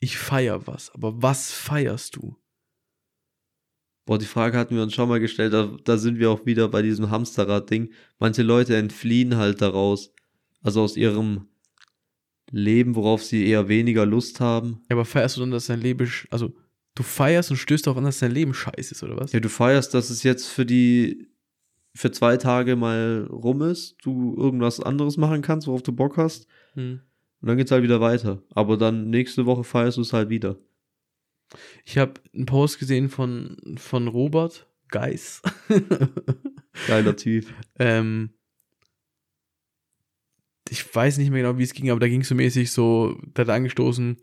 ich 0.00 0.16
feier 0.18 0.66
was, 0.66 0.90
aber 0.94 1.20
was 1.22 1.52
feierst 1.52 2.16
du? 2.16 2.36
Boah, 4.06 4.18
die 4.18 4.24
Frage 4.26 4.56
hatten 4.56 4.76
wir 4.76 4.82
uns 4.82 4.94
schon 4.94 5.08
mal 5.08 5.18
gestellt, 5.20 5.52
da, 5.52 5.76
da 5.84 5.98
sind 5.98 6.18
wir 6.18 6.30
auch 6.30 6.46
wieder 6.46 6.68
bei 6.68 6.80
diesem 6.80 7.10
Hamsterrad-Ding. 7.10 7.90
Manche 8.18 8.42
Leute 8.44 8.76
entfliehen 8.76 9.36
halt 9.36 9.60
daraus. 9.60 10.12
Also 10.62 10.82
aus 10.82 10.96
ihrem 10.96 11.48
Leben, 12.50 12.94
worauf 12.94 13.22
sie 13.22 13.46
eher 13.46 13.68
weniger 13.68 14.06
Lust 14.06 14.40
haben. 14.40 14.82
Ja, 14.88 14.96
aber 14.96 15.04
feierst 15.04 15.36
du 15.36 15.40
dann, 15.40 15.50
dass 15.50 15.66
dein 15.66 15.80
Leben, 15.80 16.10
also, 16.30 16.54
du 16.94 17.02
feierst 17.02 17.50
und 17.50 17.56
stößt 17.56 17.86
darauf 17.86 17.98
an, 17.98 18.04
dass 18.04 18.18
dein 18.18 18.32
Leben 18.32 18.54
scheiße 18.54 18.92
ist, 18.94 19.02
oder 19.02 19.16
was? 19.16 19.32
Ja, 19.32 19.40
du 19.40 19.48
feierst, 19.48 19.94
dass 19.94 20.10
es 20.10 20.22
jetzt 20.22 20.46
für 20.46 20.64
die, 20.64 21.28
für 21.94 22.10
zwei 22.10 22.36
Tage 22.36 22.76
mal 22.76 23.26
rum 23.30 23.62
ist, 23.62 23.96
du 24.02 24.36
irgendwas 24.36 24.80
anderes 24.80 25.16
machen 25.16 25.42
kannst, 25.42 25.66
worauf 25.66 25.82
du 25.82 25.92
Bock 25.92 26.16
hast. 26.16 26.46
Hm. 26.74 27.00
Und 27.40 27.48
dann 27.48 27.56
geht's 27.56 27.70
halt 27.70 27.82
wieder 27.82 28.00
weiter. 28.00 28.42
Aber 28.50 28.76
dann 28.76 29.10
nächste 29.10 29.46
Woche 29.46 29.64
feierst 29.64 29.98
du 29.98 30.02
es 30.02 30.12
halt 30.12 30.30
wieder. 30.30 30.58
Ich 31.84 31.98
habe 31.98 32.14
einen 32.34 32.46
Post 32.46 32.78
gesehen 32.78 33.08
von, 33.08 33.56
von 33.76 34.08
Robert 34.08 34.66
Geis. 34.88 35.42
Geiler 36.86 37.16
Typ. 37.16 37.46
ähm, 37.78 38.30
ich 40.70 40.94
weiß 40.94 41.18
nicht 41.18 41.30
mehr 41.30 41.42
genau, 41.42 41.58
wie 41.58 41.62
es 41.62 41.72
ging, 41.74 41.90
aber 41.90 42.00
da 42.00 42.08
ging 42.08 42.22
es 42.22 42.28
so 42.28 42.34
mäßig 42.34 42.70
so, 42.72 43.16
da 43.34 43.42
hat 43.42 43.50
angestoßen, 43.50 44.16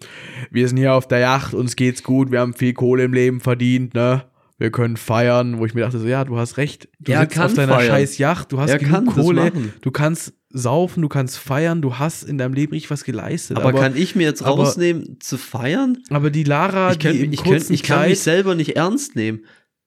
wir 0.52 0.68
sind 0.68 0.78
hier 0.78 0.94
auf 0.94 1.07
der 1.07 1.20
Yacht, 1.20 1.53
uns 1.53 1.76
geht's 1.76 2.03
gut, 2.03 2.32
wir 2.32 2.40
haben 2.40 2.53
viel 2.53 2.74
Kohle 2.74 3.03
im 3.03 3.14
Leben 3.14 3.40
verdient, 3.40 3.94
ne? 3.94 4.26
Wir 4.60 4.72
können 4.72 4.98
feiern, 4.98 5.57
wo 5.57 5.65
ich 5.65 5.74
mir 5.74 5.82
dachte, 5.82 5.98
so, 5.99 6.07
ja, 6.07 6.24
du 6.24 6.38
hast 6.38 6.57
recht. 6.57 6.88
Du 6.99 7.11
Er 7.11 7.22
sitzt 7.22 7.40
auf 7.40 7.53
deiner 7.56 7.74
feiern. 7.74 7.88
scheiß 7.90 8.18
Yacht, 8.20 8.52
du 8.52 8.60
hast 8.60 8.70
Er 8.70 8.78
genug 8.78 9.07
Kohle, 9.14 9.52
du 9.82 9.91
kannst 9.91 10.34
saufen, 10.52 11.02
du 11.02 11.10
kannst 11.10 11.38
feiern, 11.40 11.82
du 11.82 11.98
hast 11.98 12.24
in 12.24 12.38
deinem 12.38 12.53
Leben 12.53 12.72
richtig 12.72 12.91
was 12.91 13.03
geleistet. 13.03 13.57
Aber, 13.57 13.74
kann 13.74 13.98
ich 13.98 14.15
mir 14.15 14.24
jetzt 14.24 14.44
aber- 14.44 14.64
rausnehmen, 14.64 15.18
zu 15.20 15.38
feiern? 15.38 15.98
aber 16.11 16.30
die 16.30 16.44
Lara, 16.44 16.91
Ich, 16.91 16.99
könnt, 16.99 17.15
die 17.15 17.26
im 17.26 17.34
ich, 17.34 17.44
könnt, 17.44 17.70
ich 17.72 17.82
kann 17.84 17.98
Kleid, 17.98 18.10
mich 18.11 18.20
selber 18.20 18.53
nicht 18.56 18.76
ernst 18.78 19.15
nehmen. 19.15 19.41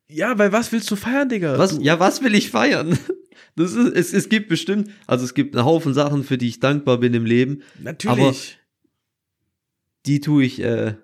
ja, 0.08 0.36
weil 0.36 0.52
was 0.52 0.72
willst 0.72 0.90
du 0.90 0.96
feiern, 0.96 1.28
Digga? 1.28 1.56
Was, 1.58 1.76
Du, 1.78 1.82
ja, 1.82 2.00
was 2.00 2.22
will 2.22 2.34
ich 2.34 2.50
feiern? 2.50 2.98
Das 3.54 3.72
ist, 3.72 3.94
es, 3.94 4.12
es 4.12 4.28
gibt 4.28 4.48
bestimmt, 4.48 4.90
also 5.06 5.24
es 5.24 5.34
gibt 5.34 5.56
einen 5.56 5.64
Haufen 5.64 5.94
Sachen, 5.94 6.24
für 6.24 6.38
die 6.38 6.48
ich 6.48 6.60
dankbar 6.60 6.98
bin 6.98 7.14
im 7.14 7.24
Leben. 7.24 7.62
natürlich. 7.82 8.58
Die 10.06 10.20
tue 10.20 10.44
ich 10.44 10.60
äh, 10.60 10.94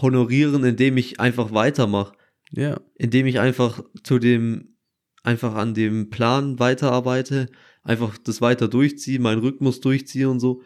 honorieren, 0.00 0.64
indem 0.64 0.96
ich 0.96 1.20
einfach 1.20 1.52
weitermache. 1.52 2.14
ja. 2.52 2.80
Indem 2.96 3.26
ich 3.26 3.40
einfach 3.40 3.82
zu 4.02 4.18
dem, 4.18 4.76
einfach 5.22 5.54
an 5.54 5.74
dem 5.74 6.10
Plan 6.10 6.58
weiterarbeite, 6.58 7.48
einfach 7.82 8.16
das 8.18 8.40
weiter 8.40 8.68
durchziehe, 8.68 9.18
meinen 9.18 9.40
Rhythmus 9.40 9.80
durchziehe 9.80 10.28
und 10.28 10.40
so. 10.40 10.62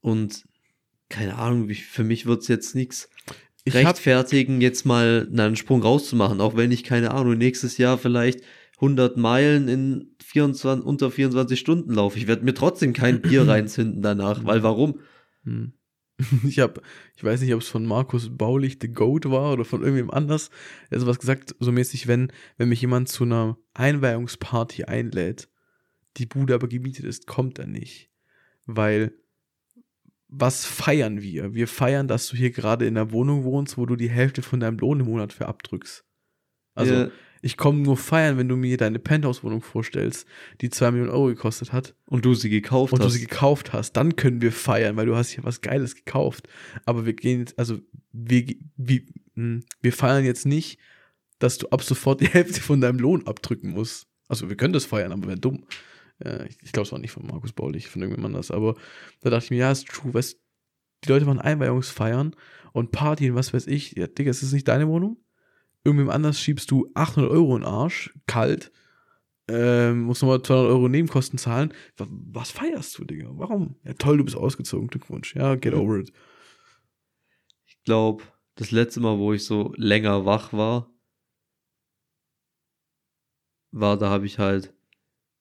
Und 0.00 0.44
keine 1.08 1.36
Ahnung, 1.36 1.68
für 1.70 2.04
mich 2.04 2.26
wird's 2.26 2.48
jetzt 2.48 2.74
nichts 2.74 3.08
rechtfertigen, 3.68 4.60
jetzt 4.60 4.86
mal 4.86 5.28
einen 5.30 5.56
Sprung 5.56 5.82
rauszumachen, 5.82 6.40
auch 6.40 6.56
wenn 6.56 6.70
ich, 6.70 6.84
keine 6.84 7.10
Ahnung, 7.12 7.36
nächstes 7.36 7.78
Jahr 7.78 7.98
vielleicht 7.98 8.40
100 8.76 9.16
Meilen 9.16 9.68
in 9.68 10.14
24, 10.22 10.84
unter 10.84 11.10
24 11.10 11.58
Stunden 11.58 11.92
laufe. 11.94 12.18
Ich 12.18 12.26
werde 12.26 12.44
mir 12.44 12.54
trotzdem 12.54 12.92
kein 12.92 13.22
Bier 13.22 13.48
reinzünden 13.48 14.02
danach, 14.02 14.44
weil 14.44 14.62
warum? 14.62 15.00
Hm. 15.44 15.72
Ich 16.48 16.60
habe, 16.60 16.80
ich 17.14 17.24
weiß 17.24 17.42
nicht, 17.42 17.52
ob 17.52 17.60
es 17.60 17.68
von 17.68 17.84
Markus 17.84 18.30
Baulich 18.34 18.78
The 18.80 18.88
Goat 18.88 19.26
war 19.26 19.52
oder 19.52 19.64
von 19.64 19.82
irgendwem 19.82 20.10
anders. 20.10 20.50
Er 20.88 20.96
hat 20.96 21.00
sowas 21.02 21.18
gesagt, 21.18 21.54
so 21.58 21.72
mäßig, 21.72 22.06
wenn, 22.06 22.32
wenn 22.56 22.70
mich 22.70 22.80
jemand 22.80 23.08
zu 23.08 23.24
einer 23.24 23.58
Einweihungsparty 23.74 24.84
einlädt, 24.84 25.48
die 26.16 26.26
Bude 26.26 26.54
aber 26.54 26.68
gemietet 26.68 27.04
ist, 27.04 27.26
kommt 27.26 27.58
er 27.58 27.66
nicht. 27.66 28.10
Weil, 28.64 29.12
was 30.28 30.64
feiern 30.64 31.20
wir? 31.20 31.54
Wir 31.54 31.68
feiern, 31.68 32.08
dass 32.08 32.28
du 32.28 32.36
hier 32.36 32.50
gerade 32.50 32.86
in 32.86 32.96
einer 32.96 33.12
Wohnung 33.12 33.44
wohnst, 33.44 33.76
wo 33.76 33.86
du 33.86 33.96
die 33.96 34.10
Hälfte 34.10 34.42
von 34.42 34.60
deinem 34.60 34.78
Lohn 34.78 35.00
im 35.00 35.06
Monat 35.06 35.32
für 35.32 35.46
abdrückst. 35.46 36.04
Also, 36.74 36.94
Ja, 36.94 37.10
ich 37.46 37.56
komme 37.56 37.78
nur 37.78 37.96
feiern, 37.96 38.38
wenn 38.38 38.48
du 38.48 38.56
mir 38.56 38.76
deine 38.76 38.98
Penthouse-Wohnung 38.98 39.62
vorstellst, 39.62 40.26
die 40.60 40.68
zwei 40.68 40.90
Millionen 40.90 41.12
Euro 41.12 41.26
gekostet 41.26 41.72
hat 41.72 41.94
und 42.06 42.24
du 42.24 42.34
sie 42.34 42.50
gekauft 42.50 42.92
und 42.92 42.98
du 43.00 43.06
hast. 43.06 43.12
sie 43.12 43.20
gekauft 43.20 43.72
hast, 43.72 43.92
dann 43.92 44.16
können 44.16 44.42
wir 44.42 44.50
feiern, 44.50 44.96
weil 44.96 45.06
du 45.06 45.14
hast 45.14 45.30
hier 45.30 45.44
was 45.44 45.60
Geiles 45.60 45.94
gekauft. 45.94 46.48
Aber 46.84 47.06
wir 47.06 47.14
gehen 47.14 47.38
jetzt, 47.38 47.56
also 47.58 47.78
wir, 48.12 48.56
wir, 48.76 49.02
mh, 49.36 49.60
wir 49.80 49.92
feiern 49.92 50.24
jetzt 50.24 50.44
nicht, 50.44 50.80
dass 51.38 51.56
du 51.58 51.68
ab 51.68 51.82
sofort 51.82 52.20
die 52.20 52.28
Hälfte 52.28 52.60
von 52.60 52.80
deinem 52.80 52.98
Lohn 52.98 53.26
abdrücken 53.26 53.70
musst. 53.70 54.08
Also 54.28 54.48
wir 54.48 54.56
können 54.56 54.72
das 54.72 54.84
feiern, 54.84 55.12
aber 55.12 55.28
wäre 55.28 55.38
dumm. 55.38 55.64
Ich 56.48 56.56
ich 56.62 56.72
glaube, 56.72 56.86
es 56.86 56.92
war 56.92 56.98
nicht 56.98 57.12
von 57.12 57.26
Markus 57.26 57.52
Baulich, 57.52 57.88
von 57.88 58.02
irgendjemand 58.02 58.34
anders. 58.34 58.50
Aber 58.50 58.74
da 59.20 59.30
dachte 59.30 59.44
ich 59.44 59.50
mir, 59.50 59.58
ja, 59.58 59.70
ist 59.70 59.86
true. 59.86 60.12
Weißt, 60.14 60.36
die 61.04 61.08
Leute 61.08 61.26
machen 61.26 61.40
Einweihungsfeiern 61.40 62.34
und 62.72 62.90
Partien, 62.90 63.34
was 63.34 63.52
weiß 63.52 63.66
ich. 63.66 63.92
Ja, 63.92 64.06
Digga, 64.06 64.30
ist 64.30 64.42
das 64.42 64.52
nicht 64.52 64.66
deine 64.66 64.88
Wohnung? 64.88 65.18
Irgendwem 65.86 66.10
anders 66.10 66.40
schiebst 66.40 66.70
du 66.70 66.90
800 66.94 67.30
Euro 67.30 67.56
in 67.56 67.62
den 67.62 67.68
Arsch, 67.68 68.12
kalt, 68.26 68.72
ähm, 69.48 70.02
musst 70.02 70.22
nochmal 70.22 70.42
200 70.42 70.70
Euro 70.70 70.88
Nebenkosten 70.88 71.38
zahlen. 71.38 71.72
Wa- 71.96 72.06
Was 72.32 72.50
feierst 72.50 72.98
du, 72.98 73.04
Digga? 73.04 73.28
Warum? 73.32 73.76
Ja, 73.84 73.92
toll, 73.94 74.18
du 74.18 74.24
bist 74.24 74.36
ausgezogen. 74.36 74.88
Glückwunsch. 74.88 75.34
Ja, 75.36 75.54
get 75.54 75.72
over 75.74 75.98
it. 76.00 76.12
Ich 77.66 77.82
glaube, 77.84 78.24
das 78.56 78.70
letzte 78.72 79.00
Mal, 79.00 79.18
wo 79.18 79.32
ich 79.32 79.44
so 79.44 79.72
länger 79.76 80.24
wach 80.26 80.52
war, 80.52 80.90
war, 83.72 83.96
da 83.98 84.08
habe 84.10 84.26
ich 84.26 84.38
halt, 84.38 84.72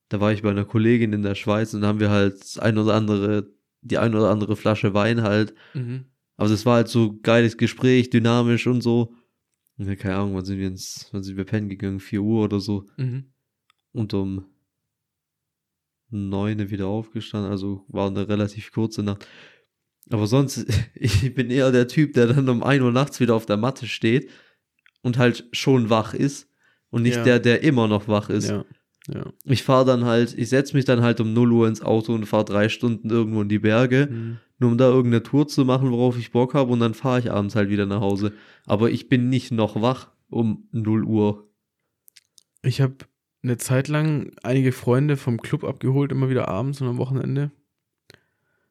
da 0.09 0.19
war 0.19 0.31
ich 0.31 0.41
bei 0.41 0.49
einer 0.51 0.65
Kollegin 0.65 1.13
in 1.13 1.23
der 1.23 1.35
Schweiz 1.35 1.73
und 1.73 1.81
da 1.81 1.88
haben 1.88 1.99
wir 1.99 2.09
halt 2.09 2.41
das 2.41 2.57
ein 2.59 2.77
oder 2.77 2.93
andere, 2.95 3.49
die 3.81 3.97
ein 3.97 4.13
oder 4.15 4.30
andere 4.30 4.55
Flasche 4.55 4.93
Wein 4.93 5.22
halt 5.23 5.53
Mhm. 5.73 6.05
Aber 6.38 6.49
das 6.49 6.65
war 6.65 6.76
halt 6.76 6.89
so 6.89 7.17
geiles 7.22 7.57
Gespräch, 7.57 8.09
dynamisch 8.09 8.67
und 8.67 8.81
so. 8.81 9.15
Ja, 9.77 9.95
keine 9.95 10.15
Ahnung, 10.15 10.35
wann 10.35 10.45
sind 10.45 10.57
wir 10.60 10.68
ins, 10.68 11.10
wann 11.11 11.23
sind 11.23 11.38
wir 11.38 11.43
pennen 11.43 11.69
gegangen? 11.69 11.99
4 11.99 12.22
Uhr 12.22 12.43
oder 12.45 12.60
so. 12.60 12.88
Mhm. 12.97 13.26
Und 13.91 14.14
um 14.14 14.45
9 16.10 16.69
wieder 16.69 16.88
aufgestanden, 16.88 17.52
also 17.52 17.84
war 17.88 18.07
eine 18.07 18.27
relativ 18.27 18.72
kurze 18.72 19.03
Nacht. 19.03 19.27
Aber 20.10 20.27
sonst, 20.27 20.65
ich 20.95 21.34
bin 21.34 21.49
eher 21.49 21.72
der 21.72 21.88
Typ, 21.88 22.14
der 22.14 22.27
dann 22.27 22.47
um 22.49 22.64
1 22.64 22.81
Uhr 22.84 22.91
nachts 22.91 23.19
wieder 23.19 23.35
auf 23.35 23.45
der 23.45 23.57
Matte 23.57 23.88
steht 23.88 24.30
und 25.02 25.18
halt 25.18 25.47
schon 25.52 25.89
wach 25.89 26.14
ist. 26.14 26.49
Und 26.89 27.02
nicht 27.02 27.18
Ja. 27.18 27.23
der, 27.23 27.39
der 27.39 27.61
immer 27.64 27.88
noch 27.89 28.07
wach 28.07 28.30
ist. 28.30 28.49
Ja. 28.49 28.64
Ja. 29.07 29.26
Ich 29.44 29.64
fahre 29.64 29.86
dann 29.86 30.06
halt, 30.06 30.34
ich 30.38 30.49
setze 30.49 30.76
mich 30.76 30.86
dann 30.86 31.02
halt 31.02 31.19
um 31.19 31.34
0 31.34 31.52
Uhr 31.52 31.68
ins 31.68 31.82
Auto 31.82 32.14
und 32.14 32.26
fahre 32.26 32.45
drei 32.45 32.69
Stunden 32.69 33.10
irgendwo 33.10 33.41
in 33.41 33.49
die 33.49 33.60
Berge. 33.60 34.07
Mhm. 34.10 34.38
nur 34.57 34.72
um 34.72 34.77
da 34.77 34.88
irgendeine 34.88 35.22
Tour 35.22 35.48
zu 35.48 35.65
machen, 35.65 35.91
worauf 35.91 36.18
ich 36.18 36.32
Bock 36.32 36.53
habe 36.53 36.72
und 36.72 36.80
dann 36.80 36.94
fahre 36.94 37.19
ich 37.19 37.32
abends 37.32 37.56
halt 37.56 37.69
wieder 37.69 37.86
nach 37.86 38.02
Hause. 38.02 38.34
Aber 38.65 38.90
ich 38.90 39.10
bin 39.10 39.30
nicht 39.30 39.52
noch 39.52 39.82
wach 39.82 40.10
um 40.30 40.68
0 40.72 41.03
Uhr. 41.03 41.49
Ich 42.64 42.82
habe 42.82 42.95
eine 43.44 43.57
Zeit 43.57 43.90
lang 43.90 44.32
einige 44.41 44.72
Freunde 44.72 45.18
vom 45.18 45.40
Club 45.40 45.64
abgeholt, 45.64 46.11
immer 46.11 46.30
wieder 46.30 46.48
abends 46.48 46.82
und 46.82 46.88
am 46.88 46.98
Wochenende. 46.98 47.52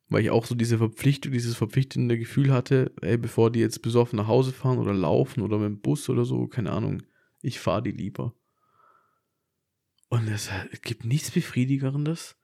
Weil 0.09 0.23
ich 0.23 0.31
auch 0.31 0.47
so 0.47 0.55
diese 0.55 0.79
Verpflichtung, 0.79 1.33
dieses 1.33 1.55
verpflichtende 1.55 2.19
Gefühl 2.19 2.53
hatte, 2.53 2.93
ey, 3.01 3.17
bevor 3.17 3.51
die 3.53 3.61
jetzt 3.61 3.83
besoffen 3.83 4.17
nach 4.17 4.27
Hause 4.27 4.53
fahren 4.53 4.79
oder 4.79 4.93
laufen 4.93 5.43
oder 5.43 5.59
mit 5.59 5.67
dem 5.67 5.81
Bus 5.81 6.09
oder 6.09 6.25
so, 6.25 6.47
keine 6.49 6.73
Ahnung, 6.73 7.03
ich 7.41 7.61
fahre 7.61 7.83
die 7.83 7.93
lieber. 7.93 8.35
Und 10.15 10.29
es 10.29 10.49
gibt 10.83 11.05
nichts 11.05 11.33
Befriedigerendes, 11.33 12.37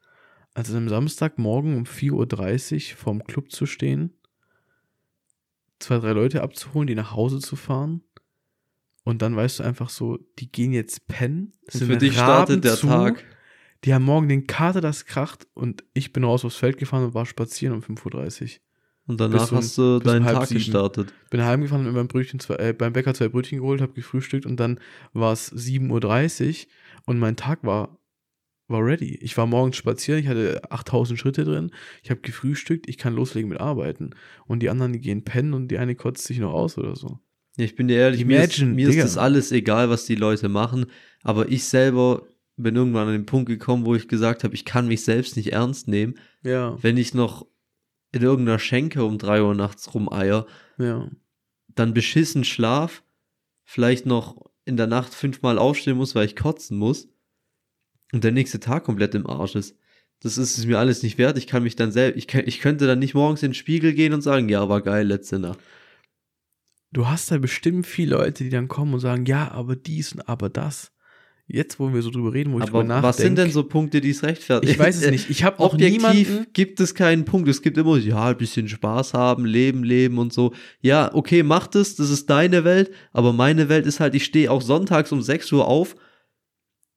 als 0.55 0.75
am 0.75 0.89
Samstagmorgen 0.89 1.77
um 1.77 1.85
4.30 1.85 2.91
Uhr 2.91 2.97
vorm 2.97 3.23
Club 3.23 3.53
zu 3.53 3.65
stehen, 3.65 4.13
zwei, 5.79 5.99
drei 5.99 6.11
Leute 6.11 6.43
abzuholen, 6.43 6.89
die 6.89 6.97
nach 6.97 7.13
Hause 7.13 7.39
zu 7.39 7.55
fahren. 7.55 8.03
Und 9.05 9.23
dann 9.23 9.37
weißt 9.37 9.61
du 9.61 9.63
einfach 9.63 9.89
so, 9.89 10.19
die 10.41 10.51
gehen 10.51 10.73
jetzt 10.73 11.07
pennen. 11.07 11.53
Und 11.67 11.73
sind 11.73 11.87
für 11.87 11.97
dich 11.97 12.15
startet 12.15 12.65
der 12.65 12.75
zu, 12.75 12.89
Tag. 12.89 13.25
Die 13.85 13.95
haben 13.95 14.05
morgen 14.05 14.29
den 14.29 14.49
Kater, 14.49 14.81
das 14.81 15.07
kracht. 15.07 15.47
Und 15.55 15.85
ich 15.95 16.13
bin 16.13 16.25
raus 16.25 16.45
aufs 16.45 16.57
Feld 16.57 16.77
gefahren 16.77 17.05
und 17.05 17.15
war 17.15 17.25
spazieren 17.25 17.77
um 17.77 17.83
5.30 17.83 18.43
Uhr. 18.43 18.61
Und 19.07 19.21
danach 19.21 19.51
um- 19.53 19.59
hast 19.59 19.79
du 19.79 19.99
um 19.99 20.03
deinen 20.03 20.25
halb 20.25 20.39
Tag 20.39 20.49
sieben. 20.49 20.59
gestartet. 20.59 21.15
Bin 21.31 21.45
heimgefahren 21.45 21.85
mit 21.85 21.95
meinem 21.95 22.09
Brötchen, 22.09 22.41
zwei, 22.41 22.57
äh, 22.57 22.73
beim 22.73 22.93
Bäcker 22.93 23.15
zwei 23.15 23.29
Brötchen 23.29 23.59
geholt, 23.59 23.81
habe 23.81 23.93
gefrühstückt 23.93 24.45
und 24.45 24.59
dann 24.59 24.81
war 25.13 25.33
es 25.33 25.53
7.30 25.53 26.67
Uhr 26.67 26.71
und 27.07 27.19
mein 27.19 27.37
Tag 27.37 27.65
war, 27.65 27.99
war 28.69 28.85
ready. 28.85 29.17
Ich 29.17 29.37
war 29.37 29.47
morgens 29.47 29.77
spazieren, 29.77 30.21
ich 30.21 30.29
hatte 30.29 30.63
8000 30.71 31.19
Schritte 31.19 31.45
drin, 31.45 31.73
ich 32.03 32.11
habe 32.11 32.21
gefrühstückt, 32.21 32.89
ich 32.89 32.99
kann 32.99 33.15
loslegen 33.15 33.49
mit 33.49 33.61
Arbeiten. 33.61 34.11
Und 34.47 34.61
die 34.61 34.71
anderen, 34.71 34.93
die 34.93 35.01
gehen 35.01 35.25
pennen 35.25 35.55
und 35.55 35.69
die 35.69 35.79
eine 35.79 35.95
kotzt 35.95 36.25
sich 36.25 36.39
noch 36.39 36.53
aus 36.53 36.79
oder 36.79 36.97
so. 36.97 37.19
Ich 37.57 37.75
bin 37.75 37.89
dir 37.89 37.99
ehrlich, 37.99 38.25
mir, 38.25 38.43
ist, 38.43 38.59
Imagine, 38.59 38.75
mir 38.75 38.89
ist 38.89 38.99
das 38.99 39.19
alles 39.19 39.53
egal, 39.53 39.91
was 39.91 40.07
die 40.07 40.15
Leute 40.15 40.49
machen. 40.49 40.87
Aber 41.23 41.49
ich 41.49 41.65
selber 41.65 42.27
bin 42.57 42.77
irgendwann 42.77 43.09
an 43.09 43.15
den 43.15 43.27
Punkt 43.27 43.49
gekommen, 43.49 43.85
wo 43.85 43.95
ich 43.95 44.09
gesagt 44.09 44.45
habe, 44.45 44.55
ich 44.55 44.65
kann 44.65 44.89
mich 44.89 45.05
selbst 45.05 45.37
nicht 45.37 45.53
ernst 45.53 45.89
nehmen, 45.89 46.15
Ja, 46.43 46.77
wenn 46.83 46.97
ich 46.97 47.15
noch 47.15 47.47
in 48.13 48.23
irgendeiner 48.23 48.59
Schenke 48.59 49.05
um 49.05 49.19
drei 49.19 49.43
Uhr 49.43 49.55
nachts 49.55 49.95
rumeier, 49.95 50.47
ja. 50.79 51.11
dann 51.69 51.95
beschissen 51.95 52.45
Schlaf, 52.45 53.03
vielleicht 53.65 54.07
noch 54.07 54.50
in 54.71 54.77
der 54.77 54.87
Nacht 54.87 55.13
fünfmal 55.13 55.59
aufstehen 55.59 55.97
muss, 55.97 56.15
weil 56.15 56.25
ich 56.25 56.37
kotzen 56.37 56.79
muss 56.79 57.09
und 58.13 58.25
der 58.25 58.33
nächste 58.33 58.61
Tag 58.61 58.85
komplett 58.85 59.15
im 59.15 59.27
Arsch 59.27 59.57
ist. 59.57 59.77
Das 60.21 60.39
ist 60.39 60.59
es 60.59 60.67
mir 60.67 60.79
alles 60.79 61.03
nicht 61.03 61.19
wert. 61.19 61.37
Ich 61.39 61.47
kann 61.47 61.63
mich 61.63 61.77
dann 61.77 61.93
selbst, 61.93 62.19
ich, 62.19 62.33
ich 62.35 62.61
könnte 62.61 62.87
dann 62.87 62.99
nicht 62.99 63.15
morgens 63.15 63.43
in 63.43 63.51
den 63.51 63.55
Spiegel 63.55 63.95
gehen 63.95 64.13
und 64.13 64.23
sagen, 64.23 64.49
ja, 64.49 64.69
war 64.69 64.81
geil 64.83 65.07
letzte 65.07 65.39
Nacht. 65.39 65.59
Du 66.93 67.09
hast 67.09 67.31
da 67.31 67.39
bestimmt 67.39 67.87
viele 67.87 68.17
Leute, 68.17 68.45
die 68.45 68.51
dann 68.51 68.69
kommen 68.69 68.95
und 68.95 69.01
sagen, 69.01 69.25
ja, 69.27 69.51
aber 69.51 69.77
dies 69.77 70.13
und 70.13 70.29
aber 70.29 70.49
das. 70.49 70.93
Jetzt, 71.53 71.81
wo 71.81 71.93
wir 71.93 72.01
so 72.01 72.11
drüber 72.11 72.33
reden, 72.33 72.53
wo 72.53 72.59
ich 72.59 72.63
Aber 72.63 72.71
drüber 72.71 72.85
nachdenke. 72.85 73.09
was 73.09 73.17
sind 73.17 73.37
denn 73.37 73.51
so 73.51 73.65
Punkte, 73.65 74.01
die 74.01 74.11
es 74.11 74.23
rechtfertigen? 74.23 74.73
Ich 74.73 74.79
weiß 74.79 75.03
es 75.03 75.11
nicht. 75.11 75.31
Ich 75.31 75.43
habe 75.43 75.59
Objektiv 75.65 75.97
niemanden. 75.97 76.47
gibt 76.53 76.79
es 76.79 76.95
keinen 76.95 77.25
Punkt. 77.25 77.49
Es 77.49 77.61
gibt 77.61 77.77
immer, 77.77 77.97
ja, 77.99 78.27
ein 78.27 78.37
bisschen 78.37 78.69
Spaß 78.69 79.15
haben, 79.15 79.45
leben, 79.45 79.83
leben 79.83 80.19
und 80.19 80.33
so. 80.33 80.55
Ja, 80.81 81.13
okay, 81.13 81.43
mach 81.43 81.67
das, 81.67 81.97
das 81.97 82.09
ist 82.11 82.31
deine 82.31 82.63
Welt, 82.65 82.93
aber 83.13 83.33
meine 83.33 83.69
Welt 83.69 83.85
ist 83.87 83.99
halt, 83.99 84.15
ich 84.15 84.25
stehe 84.25 84.49
auch 84.51 84.63
sonntags 84.63 85.11
um 85.11 85.23
6 85.23 85.51
Uhr 85.53 85.67
auf 85.67 85.97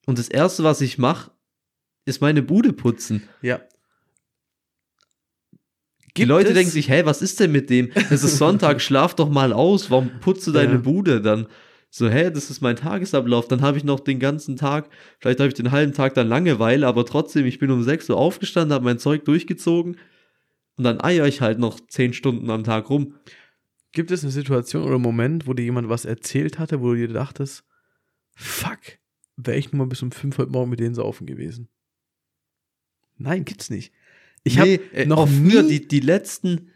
und 0.06 0.20
das 0.20 0.28
Erste, 0.28 0.64
was 0.64 0.82
ich 0.82 1.00
mache, 1.00 1.32
ist 2.06 2.22
meine 2.22 2.44
Bude 2.44 2.74
putzen. 2.74 3.24
Ja. 3.42 3.60
Die 6.16 6.22
Gibt 6.22 6.30
Leute 6.30 6.50
es- 6.50 6.54
denken 6.54 6.72
sich, 6.72 6.90
hey, 6.90 7.06
was 7.08 7.22
ist 7.24 7.40
denn 7.40 7.52
mit 7.52 7.70
dem? 7.72 7.90
Es 8.12 8.24
ist 8.24 8.38
Sonntag, 8.38 8.82
schlaf 8.84 9.16
doch 9.16 9.30
mal 9.30 9.52
aus, 9.52 9.90
warum 9.90 10.12
putzt 10.20 10.46
du 10.46 10.52
deine 10.52 10.74
Ja. 10.74 10.78
Bude 10.80 11.22
dann? 11.22 11.48
So, 11.96 12.10
hä, 12.10 12.32
das 12.32 12.50
ist 12.50 12.60
mein 12.62 12.76
Tagesablauf, 12.76 13.48
dann 13.48 13.62
habe 13.62 13.78
ich 13.78 13.84
noch 13.84 14.00
den 14.00 14.18
ganzen 14.18 14.56
Tag, 14.56 14.90
vielleicht 15.20 15.40
habe 15.40 15.50
ich 15.50 15.54
den 15.54 15.70
halben 15.70 15.94
Tag 15.94 16.16
dann 16.16 16.28
Langeweile, 16.28 16.88
aber 16.88 17.06
trotzdem, 17.06 17.46
ich 17.46 17.60
bin 17.60 17.70
um 17.70 17.84
6 17.84 18.10
Uhr 18.10 18.18
aufgestanden, 18.18 18.74
habe 18.74 18.84
mein 18.84 18.98
Zeug 18.98 19.26
durchgezogen 19.26 19.98
und 20.76 20.84
dann 20.86 21.00
eier 21.00 21.28
ich 21.28 21.42
halt 21.42 21.60
noch 21.60 21.80
10 21.80 22.14
Stunden 22.14 22.50
am 22.50 22.64
Tag 22.64 22.90
rum. 22.90 23.14
Gibt 23.92 24.10
es 24.10 24.24
eine 24.24 24.32
Situation 24.32 24.82
oder 24.82 24.96
einen 24.96 25.04
Moment, 25.04 25.46
wo 25.46 25.54
dir 25.54 25.66
jemand 25.66 25.88
was 25.88 26.06
erzählt 26.06 26.58
hatte, 26.58 26.82
wo 26.82 26.94
du 26.96 27.08
dir 27.08 27.14
dachtest, 27.14 27.64
fuck, 28.34 28.80
wäre 29.38 29.58
ich 29.60 29.72
nur 29.72 29.86
mal 29.86 29.90
bis 29.90 30.02
um 30.02 30.12
5 30.12 30.40
heute 30.40 30.52
Morgen 30.52 30.72
mit 30.72 30.80
denen 30.80 30.96
saufen 30.96 31.28
gewesen? 31.28 31.68
Nein, 33.18 33.46
gibt's 33.46 33.70
nicht. 33.70 33.94
Ich 34.44 34.58
habe 34.58 34.80
äh, 34.94 35.06
noch 35.06 35.30
früher 35.30 35.62
nie- 35.62 35.80
die, 35.80 35.88
die 35.88 36.00
letzten 36.00 36.72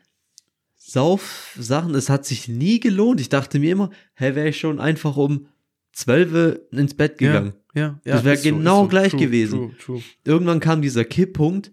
Saufsachen, 0.90 1.94
es 1.96 2.10
hat 2.10 2.26
sich 2.26 2.48
nie 2.48 2.80
gelohnt. 2.80 3.20
Ich 3.20 3.30
dachte 3.30 3.60
mir 3.60 3.72
immer, 3.74 3.90
hä, 4.16 4.36
wäre 4.36 4.50
ich 4.50 4.58
schon 4.60 4.80
einfach 4.80 5.18
um 5.18 5.48
12 5.94 6.34
Uhr 6.34 6.60
ins 6.72 6.94
Bett 6.94 7.18
gegangen. 7.18 7.54
Ja, 7.74 8.00
ja, 8.06 8.14
Das 8.16 8.24
wär 8.24 8.34
ist 8.34 8.44
so, 8.44 8.50
ist 8.50 8.56
genau 8.56 8.84
so. 8.84 8.88
gleich 8.88 9.12
True, 9.12 9.20
gewesen. 9.20 9.60
True, 9.60 9.76
true. 9.78 10.02
irgendwann 10.24 10.60
kam 10.62 10.82
dieser 10.82 11.04
Kipppunkt, 11.04 11.72